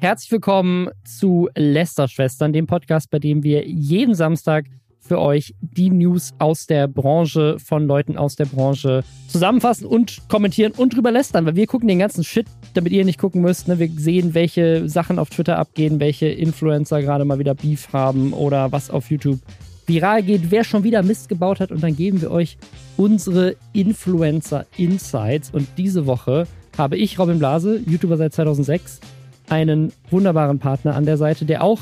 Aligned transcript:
Herzlich 0.00 0.30
willkommen 0.30 0.90
zu 1.02 1.48
Lester-Schwestern, 1.56 2.52
dem 2.52 2.68
Podcast, 2.68 3.10
bei 3.10 3.18
dem 3.18 3.42
wir 3.42 3.66
jeden 3.66 4.14
Samstag 4.14 4.66
für 5.00 5.18
euch 5.18 5.56
die 5.60 5.90
News 5.90 6.34
aus 6.38 6.68
der 6.68 6.86
Branche 6.86 7.56
von 7.58 7.84
Leuten 7.88 8.16
aus 8.16 8.36
der 8.36 8.44
Branche 8.44 9.02
zusammenfassen 9.26 9.88
und 9.88 10.22
kommentieren 10.28 10.72
und 10.76 10.94
drüber 10.94 11.10
lästern, 11.10 11.46
weil 11.46 11.56
wir 11.56 11.66
gucken 11.66 11.88
den 11.88 11.98
ganzen 11.98 12.22
Shit, 12.22 12.46
damit 12.74 12.92
ihr 12.92 13.04
nicht 13.04 13.18
gucken 13.18 13.42
müsst. 13.42 13.66
Ne? 13.66 13.80
Wir 13.80 13.90
sehen, 13.90 14.34
welche 14.34 14.88
Sachen 14.88 15.18
auf 15.18 15.30
Twitter 15.30 15.58
abgehen, 15.58 15.98
welche 15.98 16.28
Influencer 16.28 17.02
gerade 17.02 17.24
mal 17.24 17.40
wieder 17.40 17.56
Beef 17.56 17.92
haben 17.92 18.32
oder 18.32 18.70
was 18.70 18.90
auf 18.90 19.10
YouTube 19.10 19.40
viral 19.88 20.22
geht, 20.22 20.52
wer 20.52 20.62
schon 20.62 20.84
wieder 20.84 21.02
Mist 21.02 21.28
gebaut 21.28 21.58
hat 21.58 21.72
und 21.72 21.82
dann 21.82 21.96
geben 21.96 22.20
wir 22.20 22.30
euch 22.30 22.56
unsere 22.96 23.56
Influencer 23.72 24.64
Insights 24.76 25.50
und 25.50 25.66
diese 25.76 26.06
Woche 26.06 26.46
habe 26.76 26.96
ich, 26.96 27.18
Robin 27.18 27.40
Blase, 27.40 27.80
YouTuber 27.84 28.16
seit 28.16 28.32
2006, 28.32 29.00
einen 29.50 29.92
wunderbaren 30.10 30.58
Partner 30.58 30.94
an 30.94 31.04
der 31.04 31.16
Seite, 31.16 31.44
der 31.44 31.62
auch 31.62 31.80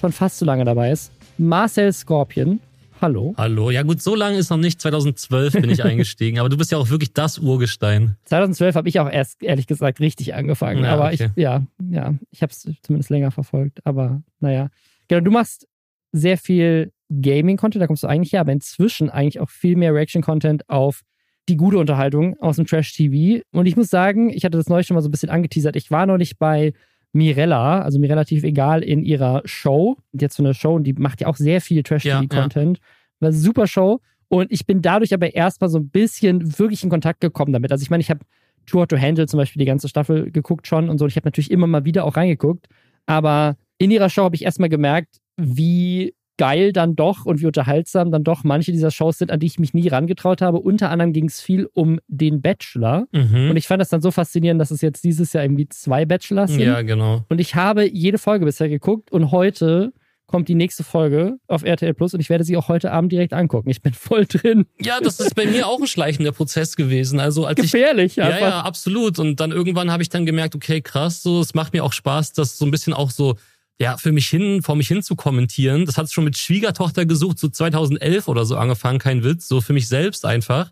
schon 0.00 0.12
fast 0.12 0.38
so 0.38 0.46
lange 0.46 0.64
dabei 0.64 0.90
ist. 0.90 1.12
Marcel 1.38 1.92
Scorpion. 1.92 2.60
Hallo. 3.00 3.34
Hallo. 3.38 3.70
Ja 3.70 3.82
gut, 3.82 4.02
so 4.02 4.14
lange 4.14 4.36
ist 4.36 4.50
noch 4.50 4.58
nicht. 4.58 4.80
2012 4.80 5.54
bin 5.54 5.70
ich 5.70 5.82
eingestiegen, 5.84 6.38
aber 6.38 6.48
du 6.48 6.58
bist 6.58 6.70
ja 6.70 6.78
auch 6.78 6.90
wirklich 6.90 7.14
das 7.14 7.38
Urgestein. 7.38 8.16
2012 8.24 8.74
habe 8.74 8.88
ich 8.88 9.00
auch 9.00 9.10
erst, 9.10 9.42
ehrlich 9.42 9.66
gesagt, 9.66 10.00
richtig 10.00 10.34
angefangen. 10.34 10.84
Ja, 10.84 10.92
aber 10.92 11.06
okay. 11.06 11.30
ich, 11.34 11.42
ja, 11.42 11.64
ja, 11.90 12.14
ich 12.30 12.42
habe 12.42 12.52
es 12.52 12.68
zumindest 12.82 13.10
länger 13.10 13.30
verfolgt. 13.30 13.80
Aber 13.84 14.22
naja. 14.40 14.68
Genau, 15.08 15.22
du 15.22 15.30
machst 15.30 15.66
sehr 16.12 16.36
viel 16.36 16.92
Gaming-Content, 17.08 17.82
da 17.82 17.86
kommst 17.86 18.02
du 18.02 18.06
eigentlich 18.06 18.32
her, 18.32 18.42
aber 18.42 18.52
inzwischen 18.52 19.10
eigentlich 19.10 19.40
auch 19.40 19.50
viel 19.50 19.76
mehr 19.76 19.94
Reaction-Content 19.94 20.68
auf 20.68 21.02
die 21.48 21.56
gute 21.56 21.78
Unterhaltung 21.78 22.38
aus 22.40 22.56
dem 22.56 22.66
Trash-TV. 22.66 23.42
Und 23.52 23.66
ich 23.66 23.76
muss 23.76 23.88
sagen, 23.88 24.30
ich 24.30 24.44
hatte 24.44 24.58
das 24.58 24.68
neulich 24.68 24.86
schon 24.86 24.94
mal 24.94 25.00
so 25.00 25.08
ein 25.08 25.10
bisschen 25.10 25.30
angeteasert. 25.30 25.74
Ich 25.74 25.90
war 25.90 26.06
noch 26.06 26.18
nicht 26.18 26.38
bei 26.38 26.74
Mirella, 27.12 27.82
also 27.82 27.98
mir 27.98 28.08
relativ 28.08 28.44
egal, 28.44 28.82
in 28.82 29.02
ihrer 29.02 29.42
Show. 29.44 29.96
Hat 30.20 30.32
so 30.32 30.42
eine 30.42 30.54
Show 30.54 30.74
und 30.74 30.84
die 30.84 30.92
macht 30.92 31.20
ja 31.20 31.26
auch 31.26 31.36
sehr 31.36 31.60
viel 31.60 31.82
Trash-TV-Content. 31.82 32.78
Ja, 32.78 32.84
ja. 32.84 33.20
War 33.20 33.28
eine 33.28 33.36
super 33.36 33.66
Show. 33.66 34.00
Und 34.28 34.52
ich 34.52 34.64
bin 34.64 34.80
dadurch 34.80 35.12
aber 35.12 35.34
erstmal 35.34 35.70
so 35.70 35.78
ein 35.78 35.88
bisschen 35.88 36.58
wirklich 36.58 36.84
in 36.84 36.90
Kontakt 36.90 37.20
gekommen 37.20 37.52
damit. 37.52 37.72
Also 37.72 37.82
ich 37.82 37.90
meine, 37.90 38.00
ich 38.00 38.10
habe 38.10 38.20
Tour 38.66 38.86
to 38.86 38.96
Handle 38.96 39.26
zum 39.26 39.38
Beispiel 39.38 39.58
die 39.58 39.66
ganze 39.66 39.88
Staffel 39.88 40.30
geguckt 40.30 40.68
schon 40.68 40.88
und 40.88 40.98
so. 40.98 41.06
Ich 41.06 41.16
habe 41.16 41.26
natürlich 41.26 41.50
immer 41.50 41.66
mal 41.66 41.84
wieder 41.84 42.04
auch 42.04 42.16
reingeguckt. 42.16 42.68
Aber 43.06 43.56
in 43.78 43.90
ihrer 43.90 44.08
Show 44.08 44.22
habe 44.22 44.36
ich 44.36 44.44
erstmal 44.44 44.68
gemerkt, 44.68 45.16
wie 45.36 46.14
geil 46.40 46.72
dann 46.72 46.96
doch 46.96 47.26
und 47.26 47.42
wie 47.42 47.46
unterhaltsam 47.46 48.10
dann 48.10 48.24
doch 48.24 48.44
manche 48.44 48.72
dieser 48.72 48.90
Shows 48.90 49.18
sind, 49.18 49.30
an 49.30 49.40
die 49.40 49.46
ich 49.46 49.58
mich 49.58 49.74
nie 49.74 49.86
rangetraut 49.88 50.40
habe. 50.40 50.58
Unter 50.58 50.88
anderem 50.88 51.12
ging 51.12 51.26
es 51.26 51.42
viel 51.42 51.68
um 51.74 52.00
den 52.08 52.40
Bachelor. 52.40 53.06
Mhm. 53.12 53.50
Und 53.50 53.56
ich 53.58 53.66
fand 53.66 53.82
das 53.82 53.90
dann 53.90 54.00
so 54.00 54.10
faszinierend, 54.10 54.58
dass 54.58 54.70
es 54.70 54.80
jetzt 54.80 55.04
dieses 55.04 55.34
Jahr 55.34 55.44
irgendwie 55.44 55.68
zwei 55.68 56.06
Bachelors 56.06 56.52
sind. 56.52 56.60
Ja, 56.60 56.80
genau. 56.80 57.26
Und 57.28 57.42
ich 57.42 57.56
habe 57.56 57.86
jede 57.86 58.16
Folge 58.16 58.46
bisher 58.46 58.70
geguckt 58.70 59.12
und 59.12 59.32
heute 59.32 59.92
kommt 60.26 60.48
die 60.48 60.54
nächste 60.54 60.82
Folge 60.82 61.36
auf 61.46 61.62
RTL 61.62 61.92
Plus 61.92 62.14
und 62.14 62.20
ich 62.20 62.30
werde 62.30 62.44
sie 62.44 62.56
auch 62.56 62.68
heute 62.68 62.90
Abend 62.90 63.12
direkt 63.12 63.34
angucken. 63.34 63.68
Ich 63.68 63.82
bin 63.82 63.92
voll 63.92 64.24
drin. 64.24 64.64
Ja, 64.80 64.98
das 64.98 65.20
ist 65.20 65.34
bei 65.34 65.44
mir 65.44 65.66
auch 65.66 65.78
ein 65.78 65.88
schleichender 65.88 66.32
Prozess 66.32 66.74
gewesen. 66.74 67.20
Also 67.20 67.44
als 67.44 67.60
gefährlich. 67.60 68.12
Ich, 68.12 68.16
ja, 68.16 68.38
ja, 68.38 68.60
absolut. 68.62 69.18
Und 69.18 69.40
dann 69.40 69.50
irgendwann 69.50 69.90
habe 69.92 70.02
ich 70.02 70.08
dann 70.08 70.24
gemerkt, 70.24 70.54
okay, 70.54 70.80
krass, 70.80 71.22
so 71.22 71.40
es 71.40 71.52
macht 71.52 71.74
mir 71.74 71.84
auch 71.84 71.92
Spaß, 71.92 72.32
das 72.32 72.56
so 72.56 72.64
ein 72.64 72.70
bisschen 72.70 72.94
auch 72.94 73.10
so 73.10 73.34
ja, 73.80 73.96
für 73.96 74.12
mich 74.12 74.28
hin, 74.28 74.62
vor 74.62 74.76
mich 74.76 74.88
hin 74.88 75.02
zu 75.02 75.16
kommentieren. 75.16 75.86
Das 75.86 75.96
hat 75.96 76.12
schon 76.12 76.24
mit 76.24 76.36
Schwiegertochter 76.36 77.06
gesucht, 77.06 77.38
so 77.38 77.48
2011 77.48 78.28
oder 78.28 78.44
so 78.44 78.56
angefangen, 78.56 78.98
kein 78.98 79.24
Witz, 79.24 79.48
so 79.48 79.62
für 79.62 79.72
mich 79.72 79.88
selbst 79.88 80.26
einfach. 80.26 80.70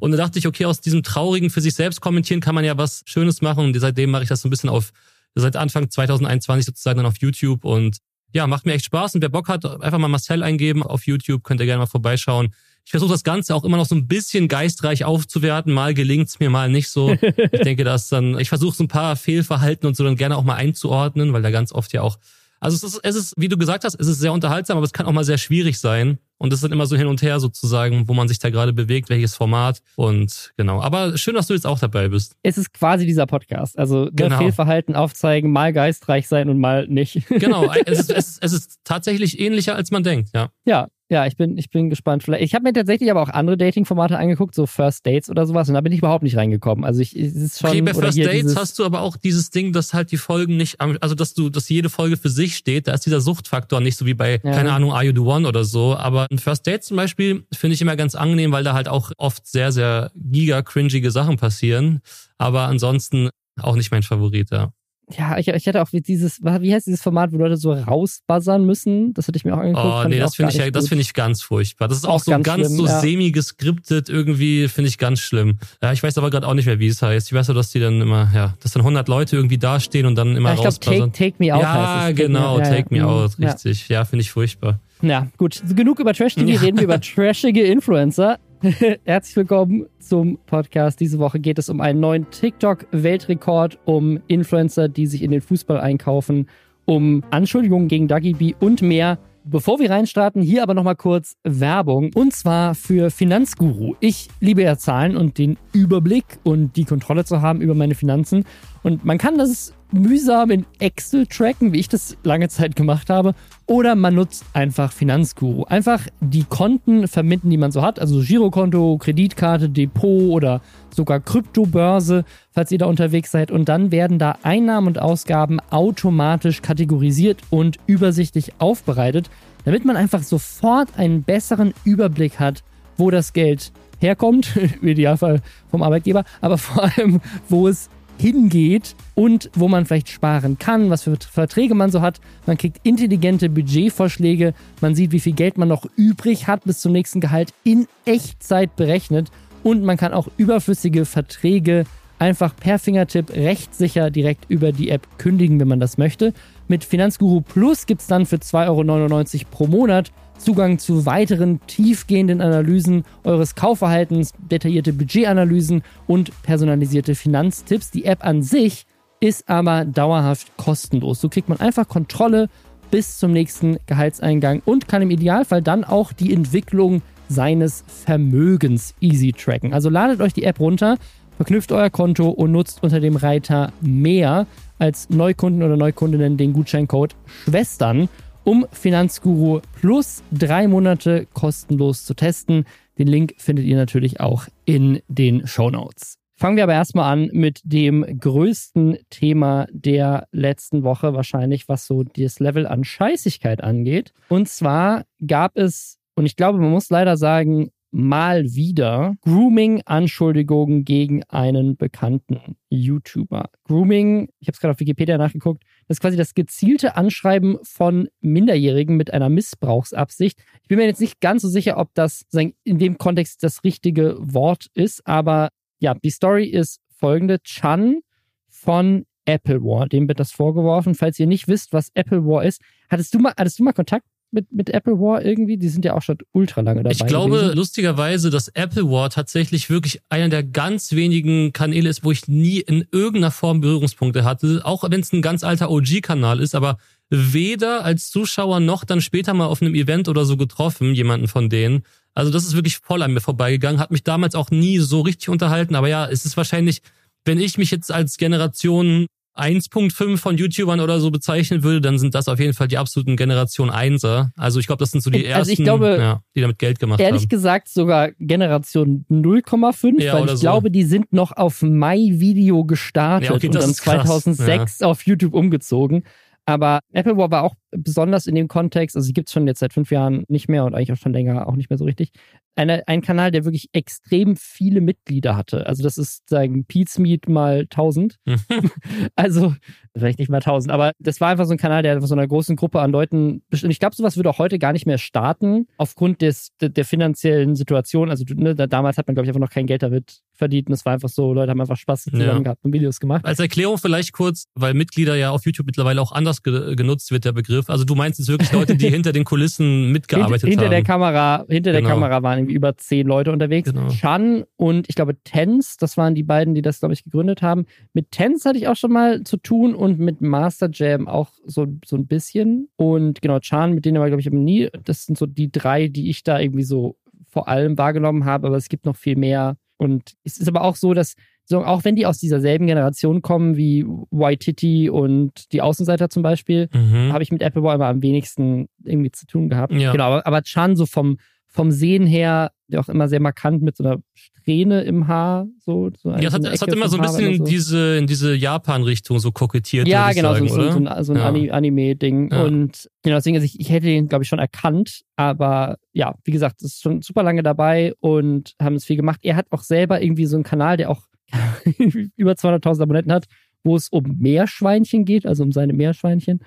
Und 0.00 0.10
da 0.10 0.16
dachte 0.16 0.40
ich, 0.40 0.46
okay, 0.46 0.64
aus 0.64 0.80
diesem 0.80 1.04
traurigen 1.04 1.50
für 1.50 1.60
sich 1.60 1.76
selbst 1.76 2.00
kommentieren 2.00 2.40
kann 2.40 2.56
man 2.56 2.64
ja 2.64 2.76
was 2.76 3.02
Schönes 3.06 3.42
machen. 3.42 3.66
Und 3.66 3.78
seitdem 3.78 4.10
mache 4.10 4.24
ich 4.24 4.28
das 4.28 4.40
so 4.40 4.48
ein 4.48 4.50
bisschen 4.50 4.70
auf, 4.70 4.90
seit 5.36 5.54
Anfang 5.54 5.88
2021 5.88 6.66
sozusagen 6.66 6.96
dann 6.96 7.06
auf 7.06 7.18
YouTube. 7.18 7.64
Und 7.64 7.98
ja, 8.32 8.48
macht 8.48 8.66
mir 8.66 8.72
echt 8.72 8.86
Spaß. 8.86 9.14
Und 9.14 9.22
wer 9.22 9.28
Bock 9.28 9.46
hat, 9.46 9.64
einfach 9.64 9.98
mal 9.98 10.08
Marcel 10.08 10.42
eingeben 10.42 10.82
auf 10.82 11.06
YouTube, 11.06 11.44
könnt 11.44 11.60
ihr 11.60 11.66
gerne 11.66 11.78
mal 11.78 11.86
vorbeischauen. 11.86 12.52
Ich 12.84 12.90
versuche 12.90 13.12
das 13.12 13.22
Ganze 13.22 13.54
auch 13.54 13.62
immer 13.62 13.76
noch 13.76 13.86
so 13.86 13.94
ein 13.94 14.08
bisschen 14.08 14.48
geistreich 14.48 15.04
aufzuwerten. 15.04 15.72
Mal 15.72 15.94
gelingt's 15.94 16.40
mir, 16.40 16.50
mal 16.50 16.68
nicht 16.68 16.88
so. 16.88 17.10
Ich 17.52 17.60
denke, 17.60 17.84
dass 17.84 18.08
dann, 18.08 18.36
ich 18.40 18.48
versuche 18.48 18.74
so 18.74 18.82
ein 18.82 18.88
paar 18.88 19.14
Fehlverhalten 19.14 19.86
und 19.86 19.96
so 19.96 20.02
dann 20.02 20.16
gerne 20.16 20.36
auch 20.36 20.42
mal 20.44 20.56
einzuordnen, 20.56 21.32
weil 21.32 21.42
da 21.42 21.52
ganz 21.52 21.70
oft 21.70 21.92
ja 21.92 22.02
auch 22.02 22.18
also 22.60 22.74
es 22.74 22.94
ist, 22.94 23.00
es 23.02 23.16
ist, 23.16 23.34
wie 23.36 23.48
du 23.48 23.56
gesagt 23.56 23.84
hast, 23.84 23.94
es 23.98 24.06
ist 24.06 24.18
sehr 24.18 24.32
unterhaltsam, 24.32 24.76
aber 24.76 24.84
es 24.84 24.92
kann 24.92 25.06
auch 25.06 25.12
mal 25.12 25.24
sehr 25.24 25.38
schwierig 25.38 25.78
sein. 25.78 26.18
Und 26.40 26.52
es 26.52 26.58
ist 26.58 26.62
dann 26.62 26.72
immer 26.72 26.86
so 26.86 26.96
hin 26.96 27.08
und 27.08 27.20
her 27.20 27.40
sozusagen, 27.40 28.06
wo 28.06 28.14
man 28.14 28.28
sich 28.28 28.38
da 28.38 28.50
gerade 28.50 28.72
bewegt, 28.72 29.10
welches 29.10 29.34
Format. 29.34 29.82
Und 29.96 30.52
genau. 30.56 30.80
Aber 30.80 31.18
schön, 31.18 31.34
dass 31.34 31.48
du 31.48 31.54
jetzt 31.54 31.66
auch 31.66 31.80
dabei 31.80 32.08
bist. 32.08 32.36
Es 32.44 32.56
ist 32.56 32.72
quasi 32.72 33.06
dieser 33.06 33.26
Podcast. 33.26 33.76
Also 33.76 34.08
genau. 34.12 34.38
Fehlverhalten 34.38 34.94
aufzeigen, 34.94 35.50
mal 35.50 35.72
geistreich 35.72 36.28
sein 36.28 36.48
und 36.48 36.60
mal 36.60 36.86
nicht. 36.86 37.26
Genau. 37.28 37.72
Es 37.86 38.00
ist, 38.00 38.10
es, 38.10 38.28
ist, 38.28 38.44
es 38.44 38.52
ist 38.52 38.80
tatsächlich 38.84 39.40
ähnlicher, 39.40 39.74
als 39.74 39.90
man 39.90 40.02
denkt, 40.02 40.30
ja. 40.34 40.50
Ja, 40.64 40.88
ja, 41.10 41.26
ich 41.26 41.36
bin, 41.36 41.56
ich 41.56 41.70
bin 41.70 41.88
gespannt. 41.88 42.22
Vielleicht, 42.22 42.44
ich 42.44 42.54
habe 42.54 42.64
mir 42.64 42.72
tatsächlich 42.74 43.10
aber 43.10 43.22
auch 43.22 43.30
andere 43.30 43.56
Dating-Formate 43.56 44.18
angeguckt, 44.18 44.54
so 44.54 44.66
First 44.66 45.06
Dates 45.06 45.30
oder 45.30 45.46
sowas, 45.46 45.68
und 45.68 45.74
da 45.74 45.80
bin 45.80 45.92
ich 45.92 45.98
überhaupt 45.98 46.22
nicht 46.22 46.36
reingekommen. 46.36 46.84
Also 46.84 47.00
ich, 47.00 47.16
es 47.16 47.34
ist 47.34 47.60
schon. 47.60 47.70
Okay, 47.70 47.80
bei 47.80 47.94
First 47.94 48.18
Dates 48.18 48.56
hast 48.56 48.78
du 48.78 48.84
aber 48.84 49.00
auch 49.00 49.16
dieses 49.16 49.50
Ding, 49.50 49.72
dass 49.72 49.94
halt 49.94 50.12
die 50.12 50.18
Folgen 50.18 50.56
nicht, 50.56 50.80
also 50.80 51.14
dass 51.14 51.32
du, 51.32 51.48
dass 51.48 51.68
jede 51.68 51.88
Folge 51.88 52.16
für 52.18 52.28
sich 52.28 52.56
steht. 52.56 52.88
Da 52.88 52.92
ist 52.92 53.06
dieser 53.06 53.20
Suchtfaktor 53.20 53.80
nicht 53.80 53.96
so 53.96 54.04
wie 54.04 54.14
bei, 54.14 54.40
ja. 54.42 54.52
keine 54.52 54.72
Ahnung, 54.72 54.92
Are 54.92 55.04
You 55.04 55.12
the 55.14 55.20
One 55.20 55.48
oder 55.48 55.64
so. 55.64 55.96
Aber 55.96 56.26
ein 56.30 56.38
First 56.38 56.66
Date 56.66 56.84
zum 56.84 56.98
Beispiel 56.98 57.44
finde 57.52 57.74
ich 57.74 57.80
immer 57.80 57.96
ganz 57.96 58.14
angenehm, 58.14 58.52
weil 58.52 58.64
da 58.64 58.74
halt 58.74 58.88
auch 58.88 59.10
oft 59.16 59.46
sehr, 59.46 59.72
sehr 59.72 60.10
giga-cringige 60.14 61.10
Sachen 61.10 61.36
passieren. 61.36 62.00
Aber 62.36 62.62
ansonsten 62.62 63.30
auch 63.60 63.76
nicht 63.76 63.90
mein 63.90 64.02
Favorit, 64.02 64.50
ja 64.50 64.72
ja, 65.16 65.38
ich, 65.38 65.48
ich 65.48 65.66
hätte 65.66 65.80
auch 65.80 65.88
dieses, 65.90 66.42
wie 66.42 66.74
heißt 66.74 66.86
dieses 66.86 67.02
Format, 67.02 67.32
wo 67.32 67.38
Leute 67.38 67.56
so 67.56 67.72
rausbuzzern 67.72 68.64
müssen? 68.64 69.14
Das 69.14 69.26
hätte 69.26 69.38
ich 69.38 69.44
mir 69.44 69.54
auch 69.54 69.58
angeguckt. 69.58 70.04
Oh, 70.04 70.08
nee, 70.08 70.18
das 70.18 70.36
finde 70.36 70.52
ich, 70.52 70.58
ja, 70.58 70.70
das 70.70 70.88
finde 70.88 71.02
ich 71.02 71.14
ganz 71.14 71.42
furchtbar. 71.42 71.88
Das 71.88 71.98
ist 71.98 72.04
auch, 72.04 72.14
auch 72.14 72.20
so 72.20 72.30
ganz, 72.30 72.44
ganz 72.44 72.66
schlimm, 72.66 72.76
so 72.76 72.86
ja. 72.86 73.00
semi-geskriptet 73.00 74.08
irgendwie, 74.08 74.68
finde 74.68 74.88
ich 74.88 74.98
ganz 74.98 75.20
schlimm. 75.20 75.58
Ja, 75.82 75.92
ich 75.92 76.02
weiß 76.02 76.18
aber 76.18 76.30
gerade 76.30 76.46
auch 76.46 76.54
nicht 76.54 76.66
mehr, 76.66 76.78
wie 76.78 76.88
es 76.88 77.00
heißt. 77.00 77.28
Ich 77.28 77.32
weiß 77.32 77.48
nur, 77.48 77.54
dass 77.54 77.70
die 77.70 77.80
dann 77.80 78.00
immer, 78.00 78.30
ja, 78.34 78.54
dass 78.60 78.72
dann 78.72 78.82
100 78.82 79.08
Leute 79.08 79.36
irgendwie 79.36 79.58
dastehen 79.58 80.06
und 80.06 80.16
dann 80.16 80.36
immer 80.36 80.50
ja, 80.50 80.54
ich 80.56 80.66
rausbuzzern. 80.66 80.96
Glaub, 80.96 81.12
take, 81.12 81.32
take 81.32 81.44
Me 81.44 81.54
Out 81.54 81.62
ja, 81.62 82.02
heißt 82.02 82.10
es. 82.10 82.16
Genau, 82.16 82.58
ja, 82.58 82.64
Take 82.64 82.94
Me 82.94 83.06
Out, 83.06 83.38
richtig. 83.38 83.88
Ja, 83.88 84.04
finde 84.04 84.22
ich 84.22 84.30
furchtbar. 84.30 84.78
Ja, 85.00 85.28
gut. 85.36 85.62
Genug 85.74 86.00
über 86.00 86.12
Trash-TV, 86.12 86.60
reden 86.62 86.78
wir 86.78 86.84
über 86.84 87.00
trashige 87.00 87.62
Influencer. 87.62 88.38
Herzlich 89.04 89.36
willkommen 89.36 89.86
zum 90.00 90.36
Podcast. 90.46 90.98
Diese 90.98 91.20
Woche 91.20 91.38
geht 91.38 91.60
es 91.60 91.68
um 91.68 91.80
einen 91.80 92.00
neuen 92.00 92.28
TikTok-Weltrekord, 92.28 93.78
um 93.84 94.18
Influencer, 94.26 94.88
die 94.88 95.06
sich 95.06 95.22
in 95.22 95.30
den 95.30 95.40
Fußball 95.40 95.78
einkaufen, 95.78 96.48
um 96.84 97.22
Anschuldigungen 97.30 97.86
gegen 97.86 98.08
Dagi 98.08 98.32
B 98.32 98.54
und 98.58 98.82
mehr. 98.82 99.18
Bevor 99.44 99.78
wir 99.78 99.90
reinstarten, 99.90 100.42
hier 100.42 100.64
aber 100.64 100.74
nochmal 100.74 100.96
kurz 100.96 101.36
Werbung. 101.44 102.10
Und 102.14 102.34
zwar 102.34 102.74
für 102.74 103.12
Finanzguru. 103.12 103.94
Ich 104.00 104.26
liebe 104.40 104.62
ja 104.62 104.76
Zahlen 104.76 105.16
und 105.16 105.38
den 105.38 105.56
Überblick 105.72 106.24
und 106.42 106.74
die 106.74 106.84
Kontrolle 106.84 107.24
zu 107.24 107.40
haben 107.40 107.60
über 107.60 107.76
meine 107.76 107.94
Finanzen. 107.94 108.44
Und 108.88 109.04
man 109.04 109.18
kann 109.18 109.36
das 109.36 109.74
mühsam 109.92 110.50
in 110.50 110.64
Excel 110.78 111.26
tracken, 111.26 111.74
wie 111.74 111.78
ich 111.78 111.90
das 111.90 112.16
lange 112.22 112.48
Zeit 112.48 112.74
gemacht 112.74 113.10
habe. 113.10 113.34
Oder 113.66 113.96
man 113.96 114.14
nutzt 114.14 114.46
einfach 114.54 114.92
Finanzguru. 114.92 115.64
Einfach 115.64 116.06
die 116.20 116.44
Konten 116.44 117.06
vermitteln, 117.06 117.50
die 117.50 117.58
man 117.58 117.70
so 117.70 117.82
hat. 117.82 118.00
Also 118.00 118.22
Girokonto, 118.22 118.96
Kreditkarte, 118.96 119.68
Depot 119.68 120.32
oder 120.32 120.62
sogar 120.88 121.20
Kryptobörse, 121.20 122.24
falls 122.50 122.72
ihr 122.72 122.78
da 122.78 122.86
unterwegs 122.86 123.30
seid. 123.30 123.50
Und 123.50 123.68
dann 123.68 123.92
werden 123.92 124.18
da 124.18 124.38
Einnahmen 124.42 124.86
und 124.86 124.98
Ausgaben 124.98 125.60
automatisch 125.68 126.62
kategorisiert 126.62 127.42
und 127.50 127.76
übersichtlich 127.86 128.54
aufbereitet, 128.58 129.28
damit 129.66 129.84
man 129.84 129.98
einfach 129.98 130.22
sofort 130.22 130.88
einen 130.96 131.24
besseren 131.24 131.74
Überblick 131.84 132.40
hat, 132.40 132.64
wo 132.96 133.10
das 133.10 133.34
Geld 133.34 133.70
herkommt, 134.00 134.56
im 134.80 134.88
Idealfall 134.88 135.42
vom 135.70 135.82
Arbeitgeber, 135.82 136.24
aber 136.40 136.56
vor 136.56 136.84
allem, 136.84 137.20
wo 137.50 137.68
es 137.68 137.90
hingeht 138.18 138.94
und 139.14 139.50
wo 139.54 139.68
man 139.68 139.86
vielleicht 139.86 140.08
sparen 140.08 140.58
kann, 140.58 140.90
was 140.90 141.04
für 141.04 141.16
Verträge 141.30 141.74
man 141.74 141.90
so 141.90 142.00
hat. 142.00 142.20
Man 142.46 142.58
kriegt 142.58 142.80
intelligente 142.82 143.48
Budgetvorschläge, 143.48 144.54
man 144.80 144.94
sieht, 144.94 145.12
wie 145.12 145.20
viel 145.20 145.34
Geld 145.34 145.58
man 145.58 145.68
noch 145.68 145.86
übrig 145.96 146.46
hat 146.46 146.64
bis 146.64 146.80
zum 146.80 146.92
nächsten 146.92 147.20
Gehalt 147.20 147.52
in 147.64 147.86
Echtzeit 148.04 148.76
berechnet 148.76 149.30
und 149.62 149.82
man 149.82 149.96
kann 149.96 150.12
auch 150.12 150.28
überflüssige 150.36 151.04
Verträge 151.04 151.84
einfach 152.18 152.54
per 152.56 152.78
Fingertipp 152.78 153.30
rechtssicher 153.30 154.10
direkt 154.10 154.46
über 154.48 154.72
die 154.72 154.90
App 154.90 155.06
kündigen, 155.18 155.60
wenn 155.60 155.68
man 155.68 155.80
das 155.80 155.98
möchte. 155.98 156.32
Mit 156.68 156.84
Finanzguru 156.84 157.40
Plus 157.40 157.86
gibt 157.86 158.02
es 158.02 158.06
dann 158.06 158.26
für 158.26 158.36
2,99 158.36 158.66
Euro 158.68 159.46
pro 159.50 159.66
Monat 159.66 160.12
Zugang 160.38 160.78
zu 160.78 161.06
weiteren 161.06 161.60
tiefgehenden 161.66 162.40
Analysen 162.40 163.04
eures 163.24 163.54
Kaufverhaltens, 163.54 164.32
detaillierte 164.38 164.92
Budgetanalysen 164.92 165.82
und 166.06 166.30
personalisierte 166.42 167.14
Finanztipps. 167.14 167.90
Die 167.90 168.04
App 168.04 168.24
an 168.24 168.42
sich 168.42 168.84
ist 169.20 169.48
aber 169.48 169.84
dauerhaft 169.84 170.56
kostenlos. 170.56 171.20
So 171.20 171.28
kriegt 171.28 171.48
man 171.48 171.58
einfach 171.58 171.88
Kontrolle 171.88 172.48
bis 172.90 173.18
zum 173.18 173.32
nächsten 173.32 173.78
Gehaltseingang 173.86 174.62
und 174.64 174.88
kann 174.88 175.02
im 175.02 175.10
Idealfall 175.10 175.62
dann 175.62 175.84
auch 175.84 176.12
die 176.12 176.32
Entwicklung 176.32 177.02
seines 177.28 177.84
Vermögens 177.86 178.94
easy 179.00 179.32
tracken. 179.32 179.74
Also 179.74 179.90
ladet 179.90 180.20
euch 180.20 180.32
die 180.32 180.44
App 180.44 180.60
runter 180.60 180.96
Verknüpft 181.38 181.70
euer 181.70 181.88
Konto 181.88 182.30
und 182.30 182.50
nutzt 182.50 182.82
unter 182.82 182.98
dem 182.98 183.14
Reiter 183.14 183.72
mehr 183.80 184.48
als 184.80 185.08
Neukunden 185.08 185.62
oder 185.62 185.76
Neukundinnen 185.76 186.36
den 186.36 186.52
Gutscheincode 186.52 187.14
Schwestern, 187.44 188.08
um 188.42 188.66
Finanzguru 188.72 189.60
plus 189.80 190.24
drei 190.32 190.66
Monate 190.66 191.28
kostenlos 191.34 192.04
zu 192.04 192.14
testen. 192.14 192.64
Den 192.98 193.06
Link 193.06 193.34
findet 193.38 193.66
ihr 193.66 193.76
natürlich 193.76 194.18
auch 194.18 194.48
in 194.64 195.00
den 195.06 195.46
Show 195.46 195.70
Notes. 195.70 196.16
Fangen 196.34 196.56
wir 196.56 196.64
aber 196.64 196.72
erstmal 196.72 197.12
an 197.12 197.30
mit 197.32 197.60
dem 197.62 198.04
größten 198.18 198.98
Thema 199.08 199.68
der 199.70 200.26
letzten 200.32 200.82
Woche, 200.82 201.14
wahrscheinlich, 201.14 201.68
was 201.68 201.86
so 201.86 202.02
das 202.02 202.40
Level 202.40 202.66
an 202.66 202.82
Scheißigkeit 202.82 203.62
angeht. 203.62 204.12
Und 204.28 204.48
zwar 204.48 205.04
gab 205.24 205.56
es, 205.56 205.98
und 206.16 206.26
ich 206.26 206.34
glaube, 206.34 206.58
man 206.58 206.70
muss 206.70 206.90
leider 206.90 207.16
sagen, 207.16 207.70
mal 207.90 208.44
wieder 208.54 209.14
Grooming-Anschuldigungen 209.22 210.84
gegen 210.84 211.24
einen 211.24 211.76
bekannten 211.76 212.56
YouTuber. 212.68 213.50
Grooming, 213.64 214.28
ich 214.40 214.48
habe 214.48 214.54
es 214.54 214.60
gerade 214.60 214.72
auf 214.72 214.80
Wikipedia 214.80 215.16
nachgeguckt, 215.18 215.62
das 215.86 215.96
ist 215.96 216.00
quasi 216.00 216.16
das 216.16 216.34
gezielte 216.34 216.96
Anschreiben 216.96 217.58
von 217.62 218.08
Minderjährigen 218.20 218.96
mit 218.96 219.12
einer 219.12 219.28
Missbrauchsabsicht. 219.28 220.38
Ich 220.62 220.68
bin 220.68 220.78
mir 220.78 220.86
jetzt 220.86 221.00
nicht 221.00 221.20
ganz 221.20 221.42
so 221.42 221.48
sicher, 221.48 221.78
ob 221.78 221.94
das 221.94 222.26
in 222.32 222.78
dem 222.78 222.98
Kontext 222.98 223.42
das 223.42 223.64
richtige 223.64 224.16
Wort 224.20 224.66
ist, 224.74 225.06
aber 225.06 225.48
ja, 225.78 225.94
die 225.94 226.10
Story 226.10 226.44
ist 226.44 226.80
folgende. 226.90 227.40
Chan 227.42 228.00
von 228.48 229.06
Apple 229.24 229.62
War, 229.62 229.88
dem 229.88 230.08
wird 230.08 230.20
das 230.20 230.32
vorgeworfen. 230.32 230.94
Falls 230.94 231.18
ihr 231.18 231.26
nicht 231.26 231.48
wisst, 231.48 231.72
was 231.72 231.90
Apple 231.94 232.24
War 232.24 232.44
ist, 232.44 232.60
hattest 232.90 233.14
du 233.14 233.18
mal, 233.18 233.32
hattest 233.36 233.58
du 233.58 233.62
mal 233.62 233.72
Kontakt 233.72 234.06
mit, 234.30 234.52
mit 234.52 234.70
Apple 234.70 234.94
War 234.94 235.24
irgendwie? 235.24 235.56
Die 235.56 235.68
sind 235.68 235.84
ja 235.84 235.94
auch 235.94 236.02
schon 236.02 236.18
ultra 236.32 236.60
lange 236.60 236.82
dabei. 236.82 236.92
Ich 236.92 237.06
glaube 237.06 237.36
gewesen. 237.36 237.56
lustigerweise, 237.56 238.30
dass 238.30 238.48
Apple 238.48 238.90
War 238.90 239.10
tatsächlich 239.10 239.70
wirklich 239.70 240.00
einer 240.08 240.28
der 240.28 240.42
ganz 240.42 240.92
wenigen 240.92 241.52
Kanäle 241.52 241.88
ist, 241.88 242.04
wo 242.04 242.12
ich 242.12 242.28
nie 242.28 242.60
in 242.60 242.86
irgendeiner 242.92 243.30
Form 243.30 243.60
Berührungspunkte 243.60 244.24
hatte. 244.24 244.60
Auch 244.64 244.84
wenn 244.90 245.00
es 245.00 245.12
ein 245.12 245.22
ganz 245.22 245.44
alter 245.44 245.70
OG-Kanal 245.70 246.40
ist, 246.40 246.54
aber 246.54 246.78
weder 247.10 247.84
als 247.84 248.10
Zuschauer 248.10 248.60
noch 248.60 248.84
dann 248.84 249.00
später 249.00 249.32
mal 249.34 249.46
auf 249.46 249.62
einem 249.62 249.74
Event 249.74 250.08
oder 250.08 250.24
so 250.24 250.36
getroffen, 250.36 250.94
jemanden 250.94 251.28
von 251.28 251.48
denen. 251.48 251.82
Also 252.14 252.30
das 252.30 252.44
ist 252.44 252.54
wirklich 252.54 252.78
voll 252.78 253.02
an 253.02 253.14
mir 253.14 253.20
vorbeigegangen, 253.20 253.80
hat 253.80 253.90
mich 253.90 254.02
damals 254.02 254.34
auch 254.34 254.50
nie 254.50 254.78
so 254.78 255.00
richtig 255.00 255.28
unterhalten, 255.28 255.74
aber 255.74 255.88
ja, 255.88 256.06
es 256.06 256.24
ist 256.24 256.36
wahrscheinlich, 256.36 256.82
wenn 257.24 257.38
ich 257.38 257.58
mich 257.58 257.70
jetzt 257.70 257.92
als 257.92 258.16
Generation 258.16 259.06
1.5 259.38 260.18
von 260.18 260.36
YouTubern 260.36 260.80
oder 260.80 261.00
so 261.00 261.10
bezeichnen 261.10 261.62
würde, 261.62 261.80
dann 261.80 261.98
sind 261.98 262.14
das 262.14 262.28
auf 262.28 262.40
jeden 262.40 262.54
Fall 262.54 262.68
die 262.68 262.78
absoluten 262.78 263.16
Generation 263.16 263.70
1er. 263.70 264.30
Also 264.36 264.60
ich 264.60 264.66
glaube, 264.66 264.80
das 264.80 264.90
sind 264.90 265.00
so 265.00 265.10
die 265.10 265.24
ersten, 265.24 265.38
also 265.38 265.52
ich 265.52 265.58
glaube, 265.58 265.96
ja, 265.98 266.20
die 266.34 266.40
damit 266.40 266.58
Geld 266.58 266.78
gemacht 266.78 267.00
ehrlich 267.00 267.08
haben. 267.08 267.16
Ehrlich 267.16 267.28
gesagt 267.28 267.68
sogar 267.68 268.10
Generation 268.18 269.04
0,5, 269.10 270.02
ja, 270.02 270.14
weil 270.14 270.24
ich 270.26 270.30
so. 270.32 270.40
glaube, 270.40 270.70
die 270.70 270.84
sind 270.84 271.12
noch 271.12 271.32
auf 271.32 271.62
My 271.62 272.20
Video 272.20 272.64
gestartet 272.64 273.30
ja, 273.30 273.36
okay, 273.36 273.46
und 273.46 273.54
dann 273.54 273.72
2006 273.72 274.82
auf 274.82 275.06
YouTube 275.06 275.34
umgezogen. 275.34 276.02
Aber 276.48 276.80
Apple 276.92 277.18
War 277.18 277.30
war 277.30 277.42
auch 277.42 277.54
besonders 277.72 278.26
in 278.26 278.34
dem 278.34 278.48
Kontext, 278.48 278.96
also 278.96 279.04
sie 279.04 279.12
gibt 279.12 279.28
es 279.28 279.34
schon 279.34 279.46
jetzt 279.46 279.60
seit 279.60 279.74
fünf 279.74 279.92
Jahren 279.92 280.24
nicht 280.28 280.48
mehr 280.48 280.64
und 280.64 280.74
eigentlich 280.74 280.92
auch 280.92 280.96
schon 280.96 281.12
länger 281.12 281.46
auch 281.46 281.56
nicht 281.56 281.68
mehr 281.68 281.76
so 281.76 281.84
richtig. 281.84 282.10
Eine, 282.56 282.86
ein 282.88 283.02
Kanal, 283.02 283.30
der 283.30 283.44
wirklich 283.44 283.68
extrem 283.72 284.36
viele 284.36 284.80
Mitglieder 284.80 285.36
hatte. 285.36 285.66
Also 285.66 285.82
das 285.82 285.96
ist 285.96 286.28
sagen 286.28 286.64
Pete's 286.64 286.98
Meet 286.98 287.28
mal 287.28 287.60
1000. 287.62 288.18
also 289.16 289.54
vielleicht 289.96 290.18
nicht 290.18 290.28
mal 290.28 290.38
1000, 290.38 290.72
aber 290.72 290.92
das 290.98 291.20
war 291.20 291.28
einfach 291.28 291.44
so 291.44 291.52
ein 291.52 291.58
Kanal, 291.58 291.82
der 291.82 291.98
von 291.98 292.06
so 292.06 292.14
einer 292.14 292.26
großen 292.26 292.56
Gruppe 292.56 292.80
an 292.80 292.90
Leuten 292.90 293.42
bestimmt. 293.48 293.72
Ich 293.72 293.78
glaube, 293.78 293.94
sowas 293.94 294.16
würde 294.16 294.30
auch 294.30 294.38
heute 294.38 294.58
gar 294.58 294.72
nicht 294.72 294.86
mehr 294.86 294.98
starten 294.98 295.66
aufgrund 295.76 296.22
des 296.22 296.50
der, 296.60 296.68
der 296.68 296.84
finanziellen 296.84 297.54
Situation. 297.54 298.10
Also 298.10 298.24
ne, 298.34 298.54
damals 298.54 298.98
hat 298.98 299.06
man 299.06 299.14
glaube 299.14 299.26
ich 299.26 299.30
einfach 299.30 299.40
noch 299.40 299.50
kein 299.50 299.66
Geld 299.66 299.82
damit 299.82 300.20
verdient. 300.32 300.68
Und 300.68 300.74
es 300.74 300.84
war 300.84 300.94
einfach 300.94 301.08
so, 301.08 301.32
Leute 301.32 301.50
haben 301.50 301.60
einfach 301.60 301.76
Spaß 301.76 302.04
zusammen 302.04 302.22
ja. 302.22 302.38
gehabt 302.38 302.64
und 302.64 302.72
Videos 302.72 303.00
gemacht. 303.00 303.24
Als 303.24 303.38
Erklärung 303.38 303.78
vielleicht 303.78 304.12
kurz, 304.12 304.46
weil 304.54 304.74
Mitglieder 304.74 305.16
ja 305.16 305.30
auf 305.30 305.44
YouTube 305.44 305.66
mittlerweile 305.66 306.00
auch 306.00 306.12
anders 306.12 306.42
ge 306.42 306.74
genutzt 306.76 307.10
wird, 307.10 307.24
der 307.24 307.32
Begriff. 307.32 307.68
Also 307.68 307.84
du 307.84 307.94
meinst 307.94 308.18
jetzt 308.18 308.28
wirklich 308.28 308.52
Leute, 308.52 308.76
die 308.76 308.88
hinter 308.90 309.12
den 309.12 309.24
Kulissen 309.24 309.90
mitgearbeitet 309.92 310.48
hinter, 310.48 310.62
hinter 310.62 310.64
haben. 310.64 310.70
Der 310.70 310.82
Kamera, 310.82 311.44
hinter 311.48 311.72
genau. 311.72 311.88
der 311.88 311.94
Kamera 311.94 312.22
waren 312.22 312.47
irgendwie 312.48 312.56
über 312.56 312.76
zehn 312.76 313.06
Leute 313.06 313.32
unterwegs. 313.32 313.72
Genau. 313.72 313.88
Chan 313.88 314.44
und 314.56 314.88
ich 314.88 314.94
glaube 314.94 315.16
Tens, 315.22 315.76
das 315.76 315.96
waren 315.96 316.14
die 316.14 316.22
beiden, 316.22 316.54
die 316.54 316.62
das, 316.62 316.80
glaube 316.80 316.94
ich, 316.94 317.04
gegründet 317.04 317.42
haben. 317.42 317.66
Mit 317.92 318.10
Tens 318.10 318.44
hatte 318.44 318.58
ich 318.58 318.68
auch 318.68 318.76
schon 318.76 318.92
mal 318.92 319.22
zu 319.24 319.36
tun 319.36 319.74
und 319.74 319.98
mit 319.98 320.20
Master 320.20 320.70
Jam 320.72 321.08
auch 321.08 321.30
so, 321.44 321.66
so 321.84 321.96
ein 321.96 322.06
bisschen. 322.06 322.68
Und 322.76 323.20
genau, 323.20 323.38
Chan, 323.40 323.74
mit 323.74 323.84
denen 323.84 323.98
aber, 323.98 324.06
glaube 324.06 324.20
ich, 324.20 324.30
nie. 324.30 324.68
Das 324.84 325.04
sind 325.04 325.18
so 325.18 325.26
die 325.26 325.52
drei, 325.52 325.88
die 325.88 326.10
ich 326.10 326.22
da 326.22 326.38
irgendwie 326.38 326.64
so 326.64 326.96
vor 327.30 327.48
allem 327.48 327.76
wahrgenommen 327.76 328.24
habe, 328.24 328.46
aber 328.46 328.56
es 328.56 328.68
gibt 328.68 328.86
noch 328.86 328.96
viel 328.96 329.16
mehr 329.16 329.56
und 329.76 330.14
es 330.24 330.38
ist 330.38 330.48
aber 330.48 330.62
auch 330.62 330.76
so, 330.76 330.92
dass 330.92 331.14
so, 331.44 331.64
auch 331.64 331.84
wenn 331.84 331.96
die 331.96 332.04
aus 332.04 332.18
dieser 332.18 332.40
selben 332.40 332.66
Generation 332.66 333.22
kommen 333.22 333.56
wie 333.56 333.86
Waititi 334.10 334.90
und 334.90 335.50
die 335.52 335.62
Außenseiter 335.62 336.10
zum 336.10 336.22
Beispiel, 336.22 336.68
mhm. 336.74 337.10
habe 337.10 337.22
ich 337.22 337.32
mit 337.32 337.40
Apple 337.40 337.62
Boy 337.62 337.76
immer 337.76 337.86
am 337.86 338.02
wenigsten 338.02 338.68
irgendwie 338.84 339.10
zu 339.10 339.26
tun 339.26 339.48
gehabt. 339.48 339.72
Ja. 339.72 339.92
Genau, 339.92 340.04
aber, 340.04 340.26
aber 340.26 340.42
Chan 340.42 340.76
so 340.76 340.84
vom, 340.84 341.16
vom 341.48 341.70
Sehen 341.70 342.06
her, 342.06 342.52
auch 342.76 342.88
immer 342.88 343.08
sehr 343.08 343.20
markant 343.20 343.62
mit 343.62 343.76
so 343.76 343.84
einer 343.84 343.98
Strähne 344.14 344.82
im 344.82 345.08
Haar. 345.08 345.46
So, 345.64 345.90
so 345.96 346.10
ja, 346.10 346.28
es 346.28 346.34
hat, 346.34 346.44
es 346.44 346.60
hat 346.60 346.72
immer 346.72 346.88
so 346.88 346.98
ein 346.98 347.02
bisschen 347.02 347.34
in 347.34 347.44
diese, 347.44 347.96
in 347.96 348.06
diese 348.06 348.34
Japan-Richtung 348.34 349.18
so 349.18 349.32
kokettiert. 349.32 349.88
Ja, 349.88 350.12
genau, 350.12 350.34
sagen, 350.34 350.48
so, 350.48 350.70
so, 350.70 350.78
ein, 350.78 351.04
so 351.04 351.12
ein 351.14 351.36
ja. 351.36 351.52
Anime-Ding. 351.52 352.30
Ja. 352.30 352.44
Und 352.44 352.88
genau, 353.02 353.16
deswegen, 353.16 353.36
also 353.36 353.46
ich, 353.46 353.58
ich 353.58 353.70
hätte 353.70 353.88
ihn, 353.88 354.08
glaube 354.08 354.24
ich, 354.24 354.28
schon 354.28 354.38
erkannt. 354.38 355.00
Aber 355.16 355.78
ja, 355.92 356.14
wie 356.24 356.30
gesagt, 356.30 356.62
ist 356.62 356.82
schon 356.82 357.00
super 357.02 357.22
lange 357.22 357.42
dabei 357.42 357.94
und 358.00 358.54
haben 358.60 358.76
es 358.76 358.84
viel 358.84 358.96
gemacht. 358.96 359.20
Er 359.22 359.36
hat 359.36 359.46
auch 359.50 359.62
selber 359.62 360.02
irgendwie 360.02 360.26
so 360.26 360.36
einen 360.36 360.44
Kanal, 360.44 360.76
der 360.76 360.90
auch 360.90 361.08
über 362.16 362.32
200.000 362.32 362.82
Abonnenten 362.82 363.12
hat, 363.12 363.24
wo 363.64 363.76
es 363.76 363.88
um 363.88 364.16
Meerschweinchen 364.18 365.04
geht, 365.04 365.26
also 365.26 365.42
um 365.42 365.52
seine 365.52 365.72
Meerschweinchen. 365.72 366.40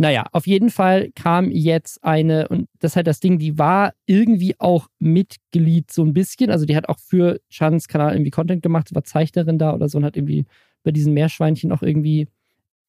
Naja, 0.00 0.26
auf 0.30 0.46
jeden 0.46 0.70
Fall 0.70 1.10
kam 1.16 1.50
jetzt 1.50 2.04
eine, 2.04 2.46
und 2.48 2.68
das 2.78 2.92
ist 2.92 2.96
halt 2.96 3.08
das 3.08 3.18
Ding, 3.18 3.40
die 3.40 3.58
war 3.58 3.94
irgendwie 4.06 4.54
auch 4.60 4.86
Mitglied 5.00 5.90
so 5.90 6.04
ein 6.04 6.12
bisschen. 6.12 6.50
Also 6.50 6.66
die 6.66 6.76
hat 6.76 6.88
auch 6.88 7.00
für 7.00 7.40
Chans 7.50 7.88
Kanal 7.88 8.14
irgendwie 8.14 8.30
Content 8.30 8.62
gemacht, 8.62 8.94
war 8.94 9.02
Zeichnerin 9.02 9.58
da 9.58 9.74
oder 9.74 9.88
so 9.88 9.98
und 9.98 10.04
hat 10.04 10.16
irgendwie 10.16 10.46
bei 10.84 10.92
diesen 10.92 11.14
Meerschweinchen 11.14 11.72
auch 11.72 11.82
irgendwie 11.82 12.28